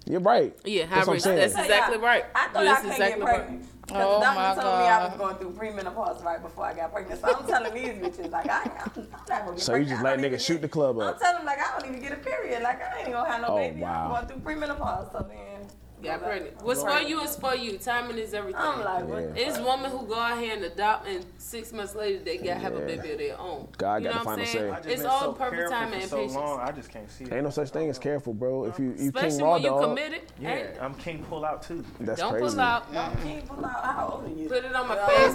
You're 0.05 0.21
right. 0.21 0.57
Yeah, 0.65 0.85
high 0.85 0.95
That's 0.95 1.07
risk. 1.07 1.25
That's 1.25 1.53
exactly 1.53 1.99
right. 1.99 2.25
I 2.33 2.47
thought 2.47 2.63
That's 2.63 2.79
I 2.79 2.81
couldn't 2.81 2.91
exactly 2.91 3.19
get 3.19 3.29
pregnant. 3.29 3.61
Right. 3.61 3.69
Because 3.89 4.05
oh 4.05 4.19
the 4.19 4.25
doctor 4.25 4.61
told 4.61 4.79
me 4.79 4.85
I 4.85 5.07
was 5.07 5.17
going 5.17 5.35
through 5.37 5.51
premenopause 5.51 6.23
right 6.23 6.41
before 6.41 6.65
I 6.65 6.73
got 6.75 6.93
pregnant. 6.93 7.21
So 7.21 7.35
I'm 7.35 7.47
telling 7.47 7.73
these 7.73 7.89
bitches, 7.89 8.31
like, 8.31 8.47
I, 8.47 8.61
I'm 8.61 8.69
not 8.69 8.93
going 8.93 9.45
to 9.45 9.51
get 9.53 9.61
So 9.61 9.75
you 9.75 9.85
just 9.85 10.03
let 10.03 10.19
niggas 10.19 10.45
shoot 10.45 10.61
the 10.61 10.67
club 10.67 10.99
up. 10.99 11.15
I'm 11.15 11.19
telling 11.19 11.37
them, 11.37 11.45
like, 11.47 11.57
I 11.59 11.79
don't 11.79 11.89
even 11.89 11.99
get 11.99 12.11
a 12.11 12.17
period. 12.17 12.61
Like, 12.61 12.83
I 12.83 12.99
ain't 12.99 13.11
going 13.11 13.25
to 13.25 13.31
have 13.31 13.41
no 13.41 13.47
oh, 13.47 13.55
baby. 13.57 13.81
Wow. 13.81 14.03
I'm 14.03 14.27
going 14.27 14.41
through 14.41 14.53
premenopause. 14.53 15.11
So 15.11 15.27
then 15.27 15.58
got 16.03 16.23
pregnant. 16.23 16.61
What's 16.63 16.81
for 16.81 16.99
you 16.99 17.21
is 17.21 17.35
for 17.35 17.55
you. 17.55 17.77
Timing 17.77 18.17
is 18.17 18.33
everything. 18.33 18.61
I'm 18.61 18.83
like, 18.83 19.07
what? 19.07 19.21
Yeah. 19.35 19.47
It's 19.47 19.57
women 19.59 19.91
who 19.91 20.05
go 20.05 20.15
out 20.15 20.39
here 20.39 20.53
and 20.53 20.63
adopt, 20.63 21.07
and 21.07 21.25
six 21.37 21.71
months 21.73 21.95
later 21.95 22.23
they 22.23 22.37
got 22.37 22.45
yeah. 22.45 22.59
have 22.59 22.75
a 22.75 22.79
baby 22.79 23.11
of 23.11 23.17
their 23.17 23.39
own. 23.39 23.67
God 23.77 24.03
you 24.03 24.09
got 24.09 24.13
know 24.13 24.19
the 24.19 24.25
final 24.25 24.45
saying? 24.45 24.83
say. 24.83 24.93
It's 24.93 25.03
all 25.03 25.19
so 25.19 25.33
perfect 25.33 25.69
timing 25.69 26.01
and 26.01 26.09
so 26.09 26.17
patience. 26.17 26.35
Long, 26.35 26.59
I 26.59 26.71
just 26.71 26.89
can't 26.89 27.09
see 27.09 27.25
it. 27.25 27.33
Ain't 27.33 27.43
no 27.43 27.49
such 27.49 27.69
thing 27.69 27.89
as 27.89 27.99
careful, 27.99 28.33
bro. 28.33 28.65
If 28.65 28.79
you, 28.79 28.95
you 28.97 29.09
especially 29.09 29.29
King 29.29 29.41
Raw 29.41 29.53
when 29.53 29.61
you 29.63 29.69
dog, 29.69 29.81
committed. 29.83 30.21
Yeah, 30.39 30.67
I'm 30.81 30.95
King 30.95 31.23
pull 31.29 31.45
out 31.45 31.63
too. 31.63 31.83
That's 31.99 32.19
Don't 32.19 32.31
crazy. 32.31 32.55
pull 32.55 32.59
out. 32.59 32.93
No, 32.93 33.11
King 33.23 33.41
pull 33.43 33.65
out. 33.65 33.83
How 33.83 34.09
old 34.13 34.25
are 34.25 34.41
you? 34.41 34.47
Put 34.49 34.65
it 34.65 34.75
on 34.75 34.87
my 34.87 34.95
face. 35.07 35.31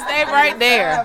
Stay 0.00 0.24
right 0.24 0.58
there. 0.58 1.04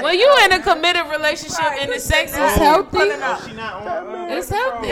When 0.00 0.18
you 0.18 0.38
in 0.44 0.52
a 0.52 0.60
committed 0.60 1.06
relationship 1.10 1.64
and 1.80 1.92
the 1.92 2.00
sex 2.00 2.32
is 2.32 2.36
healthy, 2.36 2.98
uh, 2.98 4.26
it's 4.30 4.48
healthy. 4.48 4.88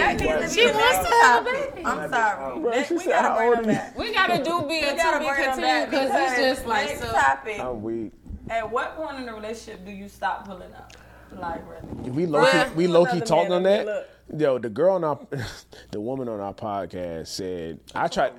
She 0.49 0.67
wants 0.67 1.09
to 1.09 1.15
have 1.23 1.47
a 1.47 1.51
baby. 1.51 1.85
I'm 1.85 2.11
sorry. 2.11 2.70
She 2.87 2.95
we 2.95 3.01
said, 3.01 3.95
We 3.97 4.13
gotta 4.13 4.43
do 4.43 4.63
be 4.63 4.81
a 4.81 4.97
to 4.97 5.19
be 5.19 5.27
continued 5.27 5.91
because 5.91 6.11
it's 6.13 6.37
just 6.41 6.67
like 6.67 6.97
so. 6.97 7.11
Topic, 7.11 7.61
I'm 7.61 7.83
weak. 7.83 8.13
At 8.49 8.71
what 8.71 8.97
point 8.97 9.19
in 9.19 9.27
the 9.27 9.33
relationship 9.33 9.85
do 9.85 9.93
you 9.93 10.09
stop 10.09 10.47
pulling 10.47 10.73
up? 10.75 10.93
Like? 11.33 11.63
We 12.03 12.27
low 12.27 12.45
key, 12.51 12.75
we 12.75 12.87
low 12.89 13.07
key 13.07 13.21
on 13.23 13.63
that. 13.63 13.87
Look. 13.87 14.07
Yo, 14.37 14.59
the 14.59 14.69
girl 14.69 14.95
on 14.95 15.05
our, 15.05 15.19
the 15.91 16.01
woman 16.01 16.29
on 16.29 16.41
our 16.41 16.55
podcast 16.55 17.29
said, 17.29 17.81
"I 17.95 18.09
tried." 18.09 18.33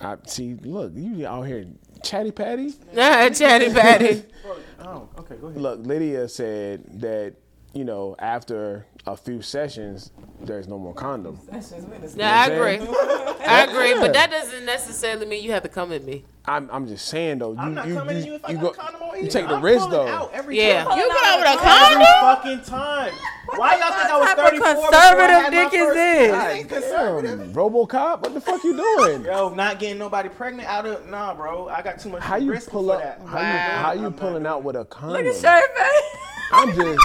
I 0.00 0.16
see. 0.26 0.54
Look, 0.54 0.92
you 0.94 1.26
out 1.26 1.42
here, 1.42 1.66
chatty 2.02 2.30
patty. 2.30 2.74
Yeah, 2.92 3.28
chatty 3.30 3.72
patty. 3.72 4.24
oh, 4.80 5.08
okay. 5.18 5.36
Go 5.36 5.48
ahead. 5.48 5.60
Look, 5.60 5.86
Lydia 5.86 6.28
said 6.28 7.00
that 7.00 7.34
you 7.76 7.84
know, 7.84 8.16
after 8.18 8.86
a 9.06 9.16
few 9.16 9.42
sessions, 9.42 10.10
there's 10.40 10.66
no 10.66 10.78
more 10.78 10.94
condom. 10.94 11.38
Sessions, 11.60 12.16
yeah, 12.16 12.40
I 12.40 12.46
agree. 12.46 12.86
I 13.46 13.64
agree, 13.64 13.94
but 13.94 14.14
that 14.14 14.30
doesn't 14.30 14.64
necessarily 14.64 15.26
mean 15.26 15.44
you 15.44 15.52
have 15.52 15.62
to 15.62 15.68
come 15.68 15.90
with 15.90 16.04
me. 16.04 16.24
I'm, 16.48 16.70
I'm 16.72 16.86
just 16.86 17.06
saying 17.08 17.38
though. 17.38 17.52
You, 17.52 17.58
I'm 17.58 17.74
not 17.74 17.88
you, 17.88 17.94
coming 17.94 18.16
you, 18.16 18.22
to 18.22 18.28
you 18.28 18.34
if 18.36 18.44
I 18.44 18.50
you 18.50 18.56
got 18.58 18.62
go, 18.62 18.82
condom 18.82 19.02
on. 19.02 19.24
You 19.24 19.28
take 19.28 19.48
the 19.48 19.56
I'm 19.56 19.62
risk 19.62 19.90
though. 19.90 20.06
Out 20.06 20.30
every 20.32 20.56
yeah, 20.56 20.84
time. 20.84 20.98
you 20.98 21.08
get 21.08 21.26
out 21.26 21.38
with 21.40 21.48
a 21.48 21.56
condom 21.56 22.02
every 22.02 22.20
fucking 22.20 22.64
time. 22.64 23.12
Why 23.56 23.76
y'all 23.78 23.92
think 23.92 24.10
I 24.10 24.18
was 24.18 24.50
34 24.50 24.90
conservative 24.90 25.50
dick 25.50 25.80
is 25.80 25.94
this? 25.94 26.44
Ain't 26.52 26.68
conservative. 26.68 27.38
Damn, 27.38 27.52
RoboCop, 27.52 28.22
what 28.22 28.34
the 28.34 28.40
fuck 28.40 28.62
you 28.62 28.76
doing? 28.76 29.24
Yo, 29.24 29.54
not 29.54 29.78
getting 29.78 29.98
nobody 29.98 30.28
pregnant 30.28 30.68
out 30.68 30.86
of 30.86 31.08
nah, 31.08 31.34
bro. 31.34 31.68
I 31.68 31.82
got 31.82 31.98
too 31.98 32.10
much 32.10 32.22
how 32.22 32.36
you 32.36 32.52
risk 32.52 32.70
pull 32.70 32.90
up, 32.92 33.00
for 33.00 33.04
that. 33.04 33.20
How 33.26 33.36
wow. 33.36 33.92
you 33.92 34.00
how 34.00 34.04
you 34.04 34.10
pulling 34.12 34.46
out 34.46 34.62
with 34.62 34.76
a 34.76 34.84
condom? 34.84 35.24
Look 35.24 35.34
at 35.34 35.40
Sherman. 35.40 36.22
I'm 36.52 36.68
just. 36.68 37.00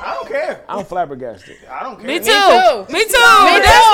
I 0.00 0.14
don't 0.14 0.28
care. 0.28 0.64
I'm 0.68 0.84
flabbergasted. 0.84 1.56
I 1.70 1.82
don't 1.82 1.96
care. 1.96 2.06
Me 2.06 2.18
too. 2.18 2.24
Me 2.24 2.24
too. 2.24 2.92
Me 2.92 3.04
too. 3.04 3.04
Me 3.04 3.04
too. 3.04 3.16
Me 3.16 3.60
too. 3.60 3.92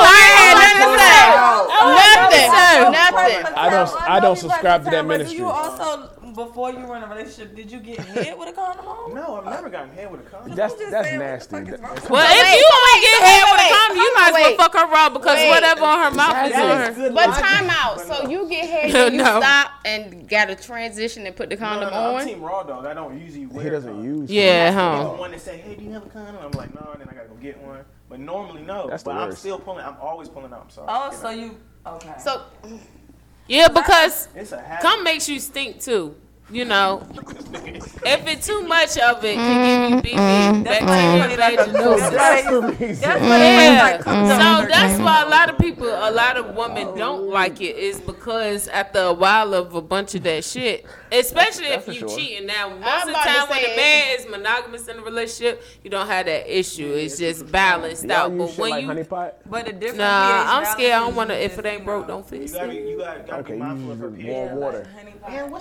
Me 0.52 0.78
too. 0.78 0.92
Me 0.92 1.02
too. 1.02 1.90
Me 1.90 2.06
too 2.06 2.11
nothing. 2.30 2.92
Nothing. 2.92 3.54
I 3.56 3.70
don't. 3.70 4.02
I 4.02 4.20
don't 4.20 4.36
subscribe 4.36 4.84
to 4.84 4.90
that 4.90 5.06
ministry. 5.06 5.38
You 5.38 5.46
also 5.46 6.10
before 6.34 6.70
you 6.72 6.84
were 6.86 6.96
in 6.96 7.02
a 7.02 7.08
relationship, 7.08 7.54
did 7.54 7.70
you 7.70 7.80
get 7.80 8.00
hit 8.00 8.36
with 8.36 8.48
a 8.48 8.52
condom? 8.52 9.14
No, 9.14 9.36
I've 9.36 9.44
never 9.44 9.68
gotten 9.68 9.92
hit 9.92 10.10
with 10.10 10.20
a 10.20 10.30
condom. 10.30 10.54
That's 10.56 10.74
that's 10.90 11.12
nasty. 11.12 11.56
Well, 11.56 11.66
if 11.68 11.78
you 11.78 12.68
want 12.70 12.88
to 12.94 13.00
get 13.00 13.18
hit 13.28 13.44
with 13.50 13.60
a 13.60 13.74
condom, 13.74 13.96
you 13.96 14.14
might 14.14 14.28
as 14.28 14.34
well 14.34 14.56
fuck 14.56 14.74
her 14.74 14.86
raw 14.86 15.08
because 15.10 15.48
whatever 15.48 15.84
on 15.84 15.98
her 15.98 16.16
mouth 16.16 16.50
is 16.50 16.56
on 16.56 16.94
her. 16.94 17.10
But 17.12 17.26
time 17.38 17.70
out. 17.70 18.00
So 18.00 18.28
you 18.28 18.48
get 18.48 18.68
hit, 18.68 18.94
and 19.06 19.14
you 19.14 19.20
stop 19.20 19.72
and 19.84 20.28
got 20.28 20.46
to 20.46 20.56
transition 20.56 21.26
and 21.26 21.36
put 21.36 21.50
the 21.50 21.56
condom 21.56 21.92
on. 21.92 22.24
Team 22.24 22.40
raw 22.40 22.62
though. 22.62 22.80
I 22.80 22.94
don't 22.94 23.20
usually 23.20 23.46
wear. 23.46 23.64
He 23.64 23.70
doesn't 23.70 24.02
use. 24.02 24.30
Yeah, 24.30 24.72
huh? 24.72 25.04
The 25.04 25.20
one 25.20 25.30
that 25.32 25.40
say, 25.40 25.58
"Hey, 25.58 25.74
do 25.74 25.84
you 25.84 25.92
have 25.92 26.06
a 26.06 26.10
condom?" 26.10 26.36
I'm 26.42 26.52
like, 26.52 26.74
"No," 26.74 26.90
and 26.92 27.00
then 27.00 27.08
I 27.08 27.14
gotta 27.14 27.28
go 27.28 27.34
get 27.36 27.58
one. 27.62 27.84
But 28.08 28.20
normally, 28.20 28.62
no. 28.62 28.88
That's 28.88 29.02
but 29.02 29.16
I'm 29.16 29.32
still 29.32 29.58
pulling. 29.58 29.84
I'm 29.84 29.96
always 30.00 30.28
pulling 30.28 30.52
out. 30.52 30.62
I'm 30.64 30.70
sorry. 30.70 30.86
Oh, 30.90 31.10
so 31.12 31.30
you 31.30 31.56
Okay. 31.86 32.14
So 32.18 32.42
yeah, 33.48 33.68
because 33.68 34.28
come 34.80 35.04
makes 35.04 35.28
you 35.28 35.40
stink 35.40 35.80
too 35.80 36.16
you 36.52 36.66
know, 36.66 37.06
if 38.04 38.26
it's 38.26 38.46
too 38.46 38.62
much 38.66 38.98
of 38.98 39.24
it, 39.24 39.34
can 39.36 40.02
give 40.02 40.12
you 40.12 40.16
BV. 40.16 40.64
That's 40.64 40.84
why 40.84 41.26
they 41.26 42.92
yeah. 43.00 43.98
So 43.98 44.68
that's 44.68 45.00
why 45.00 45.22
a 45.22 45.28
lot 45.28 45.48
of 45.50 45.58
people, 45.58 45.86
a 45.86 46.10
lot 46.10 46.36
of 46.36 46.54
women 46.54 46.96
don't 46.96 47.28
like 47.28 47.60
it, 47.60 47.76
is 47.76 48.00
because 48.00 48.68
after 48.68 49.00
a 49.00 49.12
while 49.12 49.54
of 49.54 49.74
a 49.74 49.80
bunch 49.80 50.14
of 50.14 50.22
that 50.24 50.44
shit, 50.44 50.84
especially 51.10 51.68
that's, 51.68 51.86
that's 51.86 51.96
if 51.96 52.02
you 52.02 52.08
sure. 52.08 52.18
cheating. 52.18 52.46
Now, 52.46 52.68
most 52.70 53.02
of 53.02 53.08
the 53.08 53.14
time 53.14 53.48
when 53.48 53.64
a 53.64 53.76
man 53.76 54.18
is 54.18 54.26
monogamous 54.28 54.88
in 54.88 54.98
a 54.98 55.02
relationship, 55.02 55.62
you 55.82 55.90
don't 55.90 56.06
have 56.06 56.26
that 56.26 56.58
issue. 56.58 56.92
It's 56.92 57.18
just 57.18 57.50
balanced 57.50 58.10
out. 58.10 58.36
But 58.36 58.58
when 58.58 58.70
like 58.70 58.84
you, 58.84 59.06
but 59.46 59.66
the 59.66 59.72
difference. 59.72 59.98
Nah, 59.98 60.44
I'm 60.58 60.64
scared. 60.66 60.92
I 60.92 60.98
don't 61.00 61.16
want 61.16 61.30
to. 61.30 61.42
If 61.42 61.58
it 61.58 61.66
ain't 61.66 61.84
broke, 61.84 62.08
don't 62.08 62.26
fix 62.28 62.52
it. 62.52 62.54
You 62.54 62.98
gotta, 62.98 63.20
you 63.20 63.26
gotta, 63.26 63.42
be 63.42 63.56
mindful 63.56 63.92
of 63.92 63.98
her 63.98 64.10
water. 64.54 64.88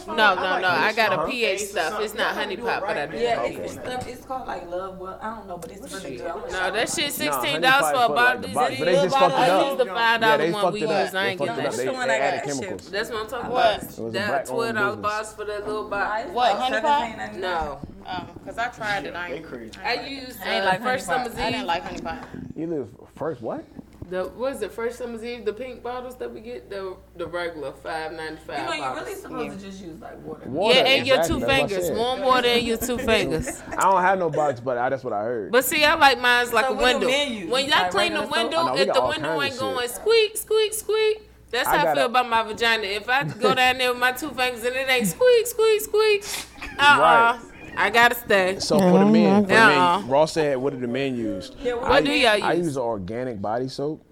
No, 0.08 0.36
no, 0.36 0.60
no. 0.60 0.81
I 0.82 0.94
got 0.94 1.14
a 1.14 1.32
pH 1.32 1.60
stuff. 1.62 2.02
It's 2.02 2.14
not 2.14 2.36
honey 2.36 2.58
pot, 2.58 2.82
but 2.86 2.98
I 2.98 3.06
do. 3.08 3.18
Yeah, 3.18 3.44
it's 3.44 3.74
stuff. 3.74 4.08
It's 4.08 4.26
called 4.26 4.48
like 4.48 4.70
love. 4.70 4.98
Well, 5.00 5.20
I 5.22 5.36
don't 5.36 5.48
know, 5.48 5.58
but 5.58 5.72
it's 5.72 5.94
really 5.94 6.18
good. 6.18 6.26
No, 6.52 6.72
that 6.72 6.90
shit 6.90 7.12
sixteen 7.12 7.62
dollars 7.62 7.92
for 7.98 8.06
a 8.06 8.16
bottle. 8.16 8.42
The 8.42 8.48
little 8.50 9.10
bottles. 9.10 9.34
I 9.34 9.48
they 9.72 9.76
the 9.78 9.86
five 9.86 10.22
dollar 10.22 10.52
one 10.52 10.74
we 10.74 10.80
use. 10.82 10.90
it 10.90 11.50
up. 11.50 11.56
That's 11.58 11.78
the 11.78 11.94
one 11.94 12.10
I 12.10 12.18
got. 12.18 12.46
That's 12.92 13.10
what 13.10 13.20
I'm 13.22 13.28
talking 13.28 13.52
about. 13.52 14.14
That 14.14 14.46
twelve 14.48 14.76
dollar 14.76 14.96
box 14.98 15.34
for 15.34 15.46
that 15.46 15.68
little 15.68 15.90
bottle. 15.90 16.34
What 16.34 16.56
honey 16.58 16.82
pot? 16.82 17.36
No. 17.36 17.80
Oh, 18.04 18.10
um, 18.12 18.28
cause 18.46 18.58
I 18.58 18.68
tried 18.70 19.06
it. 19.06 19.16
I, 19.16 19.44
I 19.84 20.08
used 20.08 20.42
uh, 20.42 20.46
I 20.46 20.64
like 20.64 20.82
first 20.82 21.06
summer's 21.06 21.34
eve. 21.34 21.40
I 21.40 21.52
didn't 21.52 21.68
like 21.68 21.84
honey 21.84 22.02
pot. 22.02 22.28
You 22.56 22.68
live 22.68 22.88
first 23.16 23.42
what? 23.42 23.64
The 24.12 24.26
what 24.26 24.51
is 24.53 24.62
it? 24.62 24.74
First 24.74 24.97
summer's 24.97 25.24
eve, 25.24 25.45
the 25.45 25.53
pink 25.53 25.82
bottles 25.82 26.18
that 26.18 26.30
we 26.30 26.41
get, 26.41 26.70
the 26.70 26.97
the 27.16 27.26
regular 27.26 27.72
five 27.72 28.12
ninety 28.12 28.41
five. 28.45 28.59
You 28.59 28.66
know, 28.66 28.74
you're 28.74 28.95
really 28.95 29.16
supposed 29.16 29.45
yeah. 29.45 29.57
to 29.57 29.66
just 29.66 29.82
use 29.82 30.01
like 30.01 30.22
water. 30.26 30.49
water 30.49 30.76
yeah, 30.76 30.82
and 30.82 31.07
exactly. 31.07 31.39
your 31.39 31.39
two 31.39 31.45
fingers, 31.47 31.91
warm 31.91 32.20
water 32.20 32.47
and 32.49 32.68
your 32.68 32.76
two 32.76 32.97
fingers. 33.12 33.62
I 33.70 33.89
don't 33.89 34.01
have 34.01 34.20
no 34.20 34.30
box, 34.30 34.59
but 34.59 34.78
I, 34.78 34.89
that's 34.89 35.05
what 35.05 35.14
I 35.14 35.24
heard. 35.24 35.53
But 35.53 35.64
see, 35.64 35.86
I 35.86 35.95
like 35.95 36.20
mine's 36.20 36.51
like 36.51 36.66
so 36.66 36.78
a 36.78 36.84
window. 36.84 37.07
When 37.07 37.70
y'all 37.70 37.84
like 37.84 37.91
clean 37.91 38.14
the 38.14 38.28
window, 38.28 38.76
if 38.76 38.93
the 38.93 39.05
window 39.05 39.41
ain't 39.41 39.57
going 39.57 39.80
shit. 39.80 39.91
squeak, 39.91 40.36
squeak, 40.36 40.74
squeak. 40.74 41.30
That's 41.49 41.70
I 41.70 41.78
how 41.78 41.88
I 41.88 41.95
feel 41.95 42.05
about 42.07 42.28
my 42.28 42.43
vagina. 42.43 42.84
If 42.84 43.07
I 43.07 43.24
go 43.24 43.55
down 43.55 43.78
there 43.78 43.91
with 43.91 43.99
my 43.99 44.12
two 44.12 44.32
fingers 44.32 44.66
and 44.66 44.76
it 44.76 44.89
ain't 44.89 45.07
squeak, 45.07 45.47
squeak, 45.47 45.82
squeak, 45.82 46.26
uh 46.78 46.82
uh-uh. 46.82 46.97
uh 46.97 46.99
right. 46.99 47.51
I 47.78 47.90
gotta 47.90 48.16
stay. 48.16 48.60
So 48.60 48.78
for 48.80 49.00
the 49.00 49.06
men, 49.06 49.44
for 49.44 49.48
the 49.50 49.56
Uh-uh. 49.58 50.00
men, 50.00 50.08
Ross 50.10 50.34
said, 50.34 50.58
"What 50.58 50.72
did 50.74 50.82
the 50.82 50.88
men 50.88 51.16
use?" 51.16 51.52
Yeah, 51.62 51.74
what 51.74 51.84
What 51.84 51.92
I, 51.92 52.02
do 52.02 52.12
y'all 52.12 52.36
use? 52.36 52.44
I 52.44 52.54
use? 52.54 52.66
use 52.68 52.78
organic 52.78 53.42
body 53.42 53.68
soap, 53.70 54.04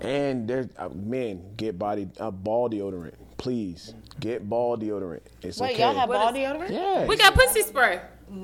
and 0.00 0.48
there's 0.48 0.68
uh, 0.78 0.88
men 0.94 1.42
get 1.56 1.78
body 1.78 2.08
uh, 2.18 2.30
ball 2.30 2.68
deodorant. 2.70 3.14
Please 3.38 3.94
get 4.20 4.48
ball 4.48 4.76
deodorant. 4.78 5.20
It's 5.42 5.58
Wait, 5.58 5.72
okay. 5.72 5.82
y'all 5.82 5.94
have 5.94 6.08
What 6.08 6.18
ball 6.18 6.28
is- 6.28 6.34
deodorant? 6.36 6.70
yeah. 6.70 7.06
We 7.06 7.16
got 7.16 7.34
pussy 7.34 7.62
spray. 7.62 8.00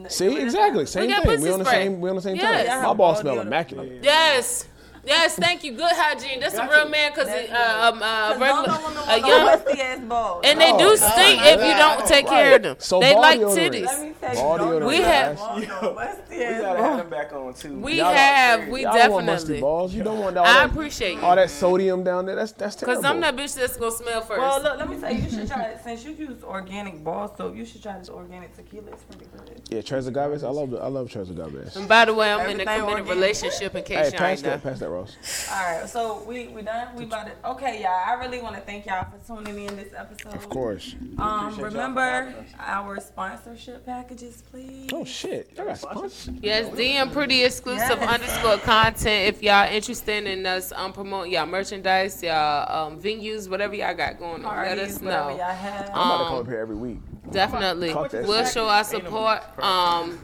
See 0.09 0.39
exactly 0.39 0.85
same 0.87 1.09
got 1.09 1.23
thing. 1.23 1.37
pussy 1.37 1.45
We 1.45 1.51
on 1.53 1.59
the 1.61 1.65
spray. 1.65 1.85
same. 1.85 2.01
We 2.01 2.11
on 2.11 2.17
the 2.17 2.23
same 2.23 2.37
Yes. 2.37 2.67
time. 2.69 2.79
My 2.83 2.83
balls 2.93 2.97
ball 2.97 3.17
smell 3.23 3.41
immaculate. 3.41 4.01
Yes. 4.03 4.67
Yes, 5.09 5.37
thank 5.37 5.65
you. 5.65 5.73
Good 5.73 5.93
hygiene. 5.95 6.39
That's 6.41 6.55
a 6.55 6.59
Got 6.59 6.71
real 6.71 6.85
you. 6.85 6.91
man 6.91 7.11
because 7.13 7.29
uh, 7.29 7.91
um, 7.95 8.03
uh, 8.03 8.31
regular, 8.39 8.49
don't 8.49 8.67
no 8.69 8.83
woman 8.83 8.97
a 8.99 9.07
want 9.07 9.23
no 9.23 9.29
young, 9.29 9.45
musty 9.47 9.81
ass 9.81 10.01
balls. 10.01 10.41
and 10.45 10.61
they 10.61 10.71
Oh, 10.73 10.79
do 10.79 10.97
stink 10.97 11.41
if 11.43 11.61
you 11.65 11.75
don't 11.79 12.07
take 12.07 12.27
care 12.27 12.57
of 12.57 12.63
them. 12.63 12.77
So 12.79 13.01
they 13.01 13.15
like 13.15 13.41
titties. 13.41 13.85
Let 13.87 14.03
me 14.03 14.15
tell 14.21 14.31
you, 14.31 14.37
don't 14.37 14.59
deodorant, 14.61 14.81
no 14.81 14.87
We 14.87 14.97
have- 14.97 15.39
want 15.39 15.69
no 15.69 15.95
musty 15.95 16.37
We 16.39 16.45
gotta 16.45 16.63
balls. 16.63 16.79
have 16.79 16.97
them 16.99 17.09
back 17.11 17.33
on 17.33 17.55
too. 17.55 17.79
We 17.79 17.95
Y'all 17.95 18.13
have, 18.13 18.69
we 18.69 18.83
Y'all 18.83 18.93
don't 18.93 19.13
want 19.13 19.27
musty 19.27 19.45
definitely. 19.47 19.61
balls. 19.63 19.95
You 19.95 20.03
don't 20.05 20.19
want 20.19 20.37
all 20.37 20.45
I 20.47 20.53
that. 20.53 20.71
appreciate 20.71 21.15
you. 21.15 21.21
all 21.23 21.37
that 21.37 21.51
sodium 21.51 22.05
down 22.05 22.27
there. 22.27 22.37
That's 22.37 22.53
that's 22.53 22.77
terrible. 22.77 23.03
Cause 23.03 23.11
I'm 23.11 23.21
that 23.21 23.35
bitch 23.35 23.55
that's 23.57 23.77
gonna 23.77 23.91
smell 23.91 24.21
first. 24.21 24.41
Well, 24.41 24.63
look, 24.63 24.79
let 24.79 24.91
me 24.91 24.99
say, 25.01 25.15
you 25.15 25.31
should 25.31 25.49
try. 25.49 25.75
Since 25.83 26.05
you 26.05 26.13
use 26.13 26.43
organic 26.45 27.03
ball 27.03 27.35
soap, 27.37 27.57
you 27.57 27.65
should 27.65 27.83
try 27.83 27.99
this 27.99 28.11
organic 28.11 28.55
tequila. 28.55 28.91
It's 28.93 29.05
pretty 29.05 29.25
good. 29.37 29.63
Yeah, 29.71 29.81
Tres 29.83 30.07
Agaves. 30.07 30.45
I 30.45 30.51
love 30.51 30.71
the, 30.71 30.79
I 30.79 30.89
love 30.89 31.11
Tres 31.11 31.29
Agaves. 31.31 31.77
and 31.77 31.89
by 31.89 32.05
the 32.05 32.13
way, 32.15 32.31
I'm 32.31 32.49
in 32.51 32.61
a 32.61 32.65
committed 32.65 32.85
organic. 32.85 33.09
relationship. 33.09 33.75
In 33.75 33.83
Hey, 33.85 33.95
case 33.95 34.13
y'all 34.13 34.19
pass 34.19 34.31
ain't 34.39 34.43
know. 34.45 34.51
that, 34.51 34.63
pass 34.63 34.79
that, 34.81 34.91
Ross. 35.01 35.49
All 35.53 35.63
right, 35.81 35.89
so 35.89 36.23
we 36.27 36.49
we 36.49 36.63
done. 36.63 36.95
We 36.97 37.05
about 37.05 37.27
to. 37.27 37.51
Okay, 37.51 37.83
y'all. 37.83 37.91
I 38.07 38.15
really 38.15 38.41
want 38.41 38.55
to 38.57 38.61
thank 38.63 38.87
y'all 38.87 39.07
for 39.11 39.19
tuning 39.27 39.65
in 39.67 39.77
this 39.77 39.93
episode. 39.97 40.35
Of 40.35 40.49
course. 40.49 40.95
Um, 41.19 41.57
remember 41.61 42.01
for 42.01 42.01
having 42.01 42.35
us. 42.35 42.51
our 42.59 43.01
sponsorship 43.01 43.85
packages, 43.87 44.43
please. 44.51 44.91
Oh 44.93 45.05
shit, 45.05 45.51
y'all 45.57 45.67
got 45.67 45.79
sponsors. 45.79 46.31
Yes, 46.43 46.69
DM 46.71 47.13
pretty 47.13 47.45
exclusive 47.45 47.99
Yes. 48.01 48.09
underscore 48.09 48.59
content. 48.59 49.35
If 49.35 49.43
y'all 49.43 49.69
interested 49.73 50.27
in 50.27 50.45
us 50.47 50.73
um 50.73 50.93
promoting 50.93 51.33
y'all 51.33 51.47
merchandise, 51.47 52.23
y'all 52.23 52.87
um 52.89 53.01
venues, 53.01 53.49
whatever 53.49 53.75
y'all 53.75 53.95
got 53.95 54.19
going 54.19 54.45
on, 54.45 54.57
let 54.57 54.79
us 54.79 55.01
know. 55.01 55.31
y'all 55.31 55.39
have. 55.55 55.91
I'm 55.91 55.93
about 55.93 56.19
to 56.19 56.25
come 56.25 56.35
Um, 56.35 56.41
up 56.41 56.47
here 56.47 56.59
every 56.59 56.77
week. 56.77 56.99
Definitely, 57.31 57.95
we'll 57.95 58.45
show 58.47 58.69
our 58.69 58.85
support. 58.85 59.41
Um, 59.63 60.19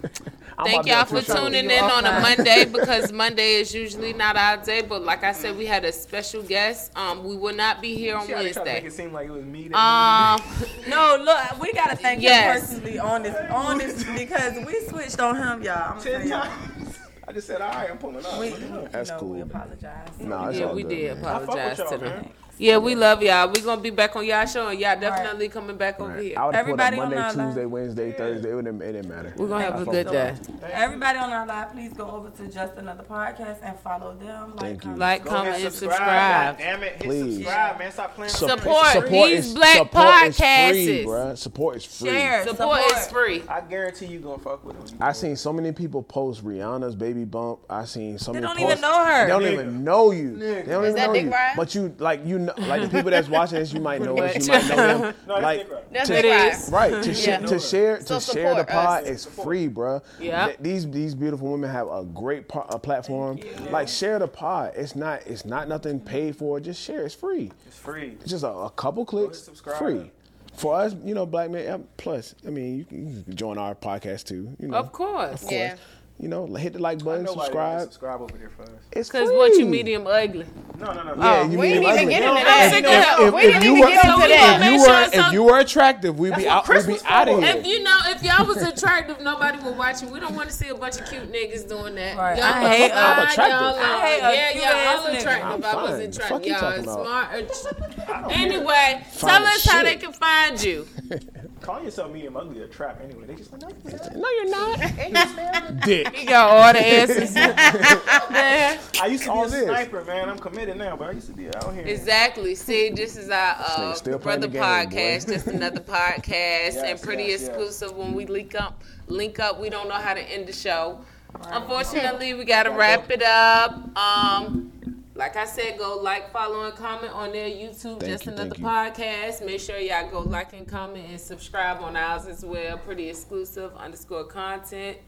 thank 0.65 0.87
y'all 0.87 1.05
for 1.05 1.17
to 1.17 1.19
a 1.19 1.23
show. 1.23 1.35
tuning 1.45 1.71
in 1.71 1.85
on 1.85 2.05
a. 2.07 2.21
Monday 2.21 2.65
because 2.65 3.13
Monday 3.13 3.55
is 3.57 3.75
usually 3.75 4.13
not 4.13 4.37
our 4.37 4.57
day. 4.59 4.81
But 4.83 5.03
like 5.03 5.23
I 5.25 5.33
said, 5.33 5.57
we 5.57 5.67
had 5.67 5.85
a 5.85 5.93
special 5.93 6.43
guest. 6.43 6.97
Um, 6.97 7.25
we 7.25 7.37
will 7.37 7.55
not 7.55 7.83
be 7.83 7.95
here 7.97 8.17
on 8.17 8.27
She 8.27 8.33
already 8.33 8.53
to 8.53 8.61
make 8.61 8.67
Wednesday. 8.67 8.87
it 8.89 8.93
seem 8.93 9.13
like 9.13 9.29
it 9.29 9.33
was 9.33 9.45
me. 9.45 9.69
That 9.69 9.77
Um, 9.77 10.43
No, 10.89 11.19
look, 11.23 11.61
we 11.61 11.73
gotta 11.73 11.97
thank 11.97 12.23
Yes. 12.23 12.71
him 12.73 12.81
personally 12.81 12.99
on 12.99 13.23
this, 13.23 13.51
on 13.51 13.79
this 13.79 14.05
because 14.05 14.65
we 14.67 14.81
switched 14.87 15.21
on 15.21 15.37
him, 15.37 15.63
y'all. 15.63 15.93
I'm 15.97 16.01
ten 16.03 16.21
saying, 16.21 16.29
y'all. 16.29 16.43
times. 16.43 16.99
I 17.27 17.33
just 17.33 17.47
said, 17.47 17.61
all 17.63 17.71
right, 17.73 17.91
I'm 17.91 17.99
pulling 17.99 18.25
up. 18.25 18.39
We, 18.39 18.51
Look 18.51 18.61
it 18.61 18.71
up. 18.73 18.93
That's 18.93 19.09
you 19.09 19.15
know, 19.15 19.21
cool. 19.21 19.31
We 19.31 19.41
apologize. 19.41 20.09
Nah, 20.21 20.49
it's 20.49 20.59
yeah, 20.59 20.67
all 20.67 20.75
we 20.75 20.83
good, 20.83 20.89
did 20.91 21.17
man. 21.23 21.25
I 21.25 21.39
fuck 21.39 21.41
with 21.41 21.49
apologize 21.57 21.79
y'all, 21.79 21.89
to 21.91 21.99
them. 21.99 22.09
man. 22.09 22.31
Yeah, 22.57 22.79
we 22.79 22.95
love 22.95 23.21
y'all. 23.21 23.49
We 23.49 23.61
gonna 23.63 23.81
be 23.81 23.91
back 23.91 24.15
on 24.15 24.25
y'all 24.25 24.47
show, 24.47 24.69
and 24.69 24.79
y'all 24.79 24.99
definitely 24.99 25.49
coming 25.49 25.77
back 25.77 25.99
over 25.99 26.21
here. 26.21 26.39
I 26.39 26.47
would 26.47 26.55
have 26.55 26.67
put 26.67 26.75
up 26.75 26.81
Everybody 26.93 26.97
on 27.01 27.03
Monday, 27.11 27.17
our 27.21 27.33
line. 27.33 27.47
Tuesday, 27.49 27.67
Wednesday, 27.67 28.13
Thursday. 28.13 28.49
It 28.49 28.63
didn't, 28.65 28.81
it 28.83 28.93
didn't 28.93 29.09
matter. 29.09 29.35
We're 29.37 29.49
gonna 29.49 29.65
have 29.65 29.75
a 29.75 29.91
I 29.91 29.93
good 29.93 30.07
day. 30.07 30.35
Everybody 30.73 31.19
on 31.19 31.31
our 31.31 31.47
live, 31.47 31.73
please 31.73 31.93
go 31.95 32.09
over 32.09 32.31
to 32.31 32.47
Just 32.49 32.75
Another 32.77 33.03
Podcast 33.03 33.59
and 33.65 33.77
follow 33.81 34.15
them. 34.15 34.55
Like, 34.57 34.75
you. 34.75 34.79
comment, 34.81 34.99
Like, 35.01 35.25
Go 35.25 35.31
comment, 35.31 35.49
ahead, 35.49 35.65
and 35.65 35.73
God 35.73 35.79
subscribe. 35.79 36.59
damn 36.59 36.83
it, 36.85 36.93
hit 36.93 37.01
Please. 37.01 37.35
subscribe, 37.39 37.79
man. 37.81 37.93
Stop 37.93 38.15
playing. 38.15 38.31
Sup- 38.31 38.51
Support. 38.61 39.09
He's 39.09 39.47
is, 39.49 39.55
Black 39.55 39.77
support 39.77 40.07
is 40.29 40.37
free, 40.37 40.47
Podcasts. 40.47 41.05
bruh. 41.07 41.39
Support 41.39 41.77
is 41.77 41.85
free. 41.87 42.09
Share. 42.11 42.47
Support 42.47 42.81
is 42.93 43.07
free. 43.09 43.43
I 43.49 43.61
guarantee 43.63 44.07
you 44.07 44.21
gonna 44.21 44.39
fuck 44.39 44.65
with 44.65 44.77
him. 44.77 44.99
I 45.01 45.11
seen 45.11 45.35
so 45.35 45.53
many 45.53 45.73
people 45.73 46.05
post 46.05 46.45
Rihanna's 46.45 46.95
baby 46.95 47.25
bump. 47.25 47.61
I 47.69 47.85
seen 47.85 48.17
so 48.17 48.33
They 48.33 48.41
many. 48.41 48.47
don't 48.47 48.57
posts- 48.69 48.79
even 48.79 48.81
know 48.81 49.05
her. 49.05 49.25
They 49.25 49.29
don't 49.33 49.43
Nigga. 49.43 49.53
even 49.55 49.83
know 49.85 50.11
you. 50.13 50.37
They 50.39 50.63
don't 50.63 50.85
even 50.87 50.97
know 50.97 51.15
you. 51.15 51.33
But 51.57 51.75
you 51.75 51.95
like 51.99 52.25
you 52.25 52.44
know 52.45 52.55
like 52.59 52.83
the 52.83 52.89
people 52.89 53.11
that's 53.11 53.29
watching 53.29 53.59
this, 53.59 53.73
you 53.73 53.81
might 53.81 54.01
know 54.03 54.17
us. 54.19 54.35
You 54.47 54.53
might 54.53 54.69
know 54.69 54.77
them. 54.77 55.15
No, 55.27 55.35
it's 55.37 55.43
like 55.43 55.93
That's 55.93 56.09
to- 56.09 56.23
Dick 56.23 56.55
Right 56.71 57.03
to 57.03 57.15
share 57.15 57.41
Yeah. 57.41 57.47
to 57.47 57.59
share 57.59 58.01
So 58.01 58.19
to 58.19 58.21
share 58.25 58.55
the 58.55 58.61
support 58.61 58.69
pod 58.69 59.03
us. 59.05 59.09
is 59.09 59.25
free, 59.25 59.69
bruh. 59.69 60.03
Yeah. 60.21 60.47
Th- 60.47 60.59
These 60.61 60.91
these 60.91 61.15
beautiful 61.15 61.51
women 61.51 61.71
have 61.71 61.89
a 61.89 62.05
great 62.05 62.49
po- 62.49 62.67
a 62.69 62.79
platform. 62.79 63.39
Like 63.71 63.89
share 63.89 64.19
the 64.19 64.29
pod. 64.29 64.73
It's 64.77 64.95
not 64.97 65.27
it's 65.27 65.45
not 65.45 65.69
nothing 65.69 66.01
paid 66.01 66.37
for. 66.37 66.61
Just 66.61 66.81
share. 66.83 67.05
It's 67.05 67.15
free. 67.15 67.51
It's 67.67 67.77
free. 67.77 68.17
It's 68.21 68.31
just 68.31 68.45
a, 68.45 68.49
a 68.51 68.71
couple 68.71 69.05
clicks. 69.05 69.49
Free. 69.79 70.11
For 70.57 70.77
us, 70.77 70.95
you 71.05 71.15
know, 71.15 71.27
Black 71.27 71.51
Man. 71.51 71.69
um, 71.69 71.85
Plus, 71.97 72.37
I 72.47 72.51
mean, 72.51 72.79
you 72.79 72.85
can, 72.85 73.17
you 73.17 73.23
can 73.25 73.35
join 73.35 73.59
our 73.59 73.75
podcast 73.75 74.25
too. 74.27 74.55
You 74.61 74.69
know, 74.69 74.77
Of 74.77 74.93
course. 74.93 75.33
Of 75.35 75.41
course. 75.41 75.53
Yeah. 75.53 75.75
You 76.21 76.29
know, 76.29 76.47
hit 76.55 76.73
the 76.75 76.79
like 76.79 77.03
button, 77.05 77.25
Nobody 77.25 77.41
subscribe. 77.47 77.81
Subscribe 77.83 78.21
over 78.23 78.39
there 78.39 78.49
for 78.49 78.63
us. 78.63 78.71
It's 78.93 79.11
Cause 79.11 79.29
what 79.31 79.53
you 79.55 79.67
medium 79.67 80.07
ugly. 80.07 80.47
No, 80.79 80.93
no, 80.93 81.03
no. 81.03 81.15
Yeah, 81.17 81.41
Oh, 81.43 81.51
you 81.51 81.59
we 81.59 81.69
didn't 81.71 81.83
even 81.83 81.97
ugly. 81.99 82.07
get 82.07 82.23
into 82.23 82.35
I'm 82.39 82.45
that. 82.45 82.71
sick 82.73 82.85
of 82.87 82.93
If- 82.93 83.27
if- 83.29 83.35
we 83.35 83.43
didn't 83.43 83.63
you 83.65 83.71
even 83.73 83.81
were, 83.81 83.87
get 83.89 84.05
into 84.05 84.29
that. 84.29 84.61
if 84.63 84.73
you 84.73 84.81
were, 85.21 85.27
if 85.27 85.33
you 85.33 85.43
were 85.43 85.59
attractive, 85.59 86.19
we'd 86.19 86.37
be 86.37 86.47
out, 86.49 86.69
we'd 86.69 86.87
be 86.87 86.99
out 87.05 87.29
of 87.29 87.43
here. 87.43 87.57
If 87.57 87.67
you 87.67 87.83
know, 87.83 87.99
if 88.07 88.23
y'all 88.23 88.47
was 88.47 88.63
attractive, 88.63 89.21
nobody 89.23 89.59
would 89.65 89.77
watch 89.77 90.03
you. 90.03 90.09
We 90.09 90.21
don't 90.21 90.37
want 90.37 90.49
to 90.49 90.55
see 90.55 90.69
a 90.69 90.75
bunch 90.77 91.01
of 91.01 91.07
cute 91.11 91.31
niggas 91.33 91.69
doing 91.69 91.97
that. 91.97 92.17
Right. 92.17 92.39
Y'all, 92.39 92.47
I 92.47 92.69
hate- 92.77 92.93
fine, 92.93 93.03
I'm 93.05 93.19
uh, 93.19 93.23
attractive. 93.31 93.61
Y'all, 93.61 93.79
I 93.79 94.07
hate 94.07 94.21
a 94.21 94.35
yeah, 94.35 94.53
cute 94.53 94.65
y'all 94.65 94.99
all 95.01 95.07
attractive. 95.19 95.65
I'm 95.65 95.83
was 95.83 96.01
attractive. 96.01 96.29
Fuck 96.29 96.47
you 96.47 96.53
Y'all 96.53 96.61
talking 96.61 96.85
smart. 96.85 98.31
Anyway, 98.31 99.05
tell 99.19 99.43
us 99.45 99.67
how 99.67 99.83
they 99.83 99.97
can 99.97 100.13
find 100.13 100.63
you. 100.63 100.87
Calling 101.65 101.87
yourself 101.87 102.13
medium 102.13 102.37
ugly 102.37 102.61
a 102.61 102.67
trap 102.67 103.01
anyway. 103.03 103.25
They 103.27 103.37
just 103.37 103.51
like, 103.51 103.63
no, 103.63 104.29
you're 104.31 104.51
not. 104.51 104.79
No, 104.79 105.03
you're 105.03 105.11
not. 105.11 105.81
Dick. 105.85 106.15
You 106.21 106.29
got 106.29 106.51
all 106.51 106.73
the 106.75 106.87
answers. 106.87 107.35
Man. 107.35 108.79
I 109.01 109.07
used 109.07 109.25
to 109.25 109.31
be 109.31 109.35
all 109.35 109.47
a 109.47 109.49
this. 109.49 109.65
sniper, 109.65 110.05
man. 110.05 110.29
I'm 110.29 110.39
committed 110.39 110.77
now, 110.77 110.95
but 110.95 111.09
I 111.09 111.13
used 111.13 111.29
to 111.29 111.33
be 111.33 111.49
out 111.49 111.73
here. 111.73 111.87
Exactly. 111.87 112.55
See, 112.55 112.91
this 112.91 113.17
is 113.17 113.31
our 113.31 113.57
uh, 113.59 113.95
still 113.95 114.19
playing 114.19 114.41
brother 114.41 114.47
the 114.47 114.53
game, 114.53 114.63
podcast, 114.63 115.27
boy. 115.27 115.33
just 115.33 115.47
another 115.47 115.81
podcast, 115.81 116.77
and 116.85 117.01
pretty 117.01 117.25
yes, 117.25 117.41
yes. 117.41 117.49
exclusive. 117.49 117.97
When 117.97 118.13
we 118.13 118.27
link 118.27 118.55
up, 118.55 118.83
link 119.07 119.41
up, 119.41 119.59
we 119.59 119.71
don't 119.71 119.89
know 119.89 119.95
how 119.95 120.13
to 120.13 120.21
end 120.21 120.47
the 120.47 120.53
show. 120.53 121.01
Unfortunately, 121.45 122.35
we 122.35 122.45
gotta 122.45 122.73
wrap 122.73 123.11
it 123.11 123.23
up. 123.23 123.97
Um, 123.97 124.94
like 125.15 125.37
I 125.37 125.45
said, 125.45 125.79
go 125.79 125.97
like, 125.97 126.33
follow, 126.33 126.65
and 126.65 126.75
comment 126.77 127.13
on 127.13 127.33
their 127.33 127.49
YouTube. 127.49 128.01
Thank 128.01 128.05
just 128.13 128.27
you, 128.27 128.33
another 128.33 128.51
thank 128.51 128.59
you. 128.59 128.65
podcast. 128.65 129.45
Make 129.47 129.61
sure 129.61 129.79
y'all 129.79 130.11
go 130.11 130.21
like 130.21 130.53
and 130.53 130.67
comment 130.67 131.07
and 131.09 131.21
subscribe 131.21 131.81
on 131.83 131.97
ours 131.97 132.27
as 132.27 132.45
well. 132.45 132.79
Pretty 132.79 133.09
exclusive 133.09 133.75
underscore 133.77 134.25
content. 134.25 134.99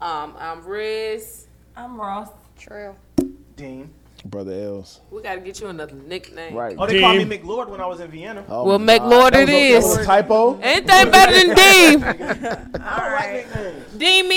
Um, 0.00 0.34
I'm 0.38 0.64
Riz. 0.64 1.46
I'm 1.76 2.00
Ross. 2.00 2.28
True. 2.58 2.94
Dean. 3.56 3.90
Brother 4.24 4.52
Els. 4.52 5.00
We 5.10 5.20
gotta 5.20 5.40
get 5.40 5.60
you 5.60 5.66
another 5.66 5.94
nickname. 5.96 6.54
Right. 6.54 6.76
Oh, 6.78 6.86
they 6.86 7.00
called 7.00 7.16
me 7.18 7.24
McLord 7.24 7.68
when 7.68 7.80
I 7.80 7.86
was 7.86 7.98
in 7.98 8.08
Vienna. 8.08 8.44
Oh 8.48 8.64
Well, 8.64 8.78
my 8.78 8.84
make 8.84 9.00
God. 9.02 9.10
Lord 9.10 9.34
That 9.34 9.48
it 9.48 9.48
was 9.48 9.50
a- 9.50 9.56
that 9.56 9.78
is. 9.78 9.84
was 9.84 9.98
a 9.98 10.04
typo. 10.04 10.58
Anything 10.62 11.10
better 11.10 11.32
than 11.32 11.56
Dean? 11.56 12.04
All 12.84 13.10
right. 13.10 13.46
don't 13.52 13.54
like 13.54 13.54
nicknames. 13.64 13.92
Dean 13.98 14.24
me. 14.24 14.30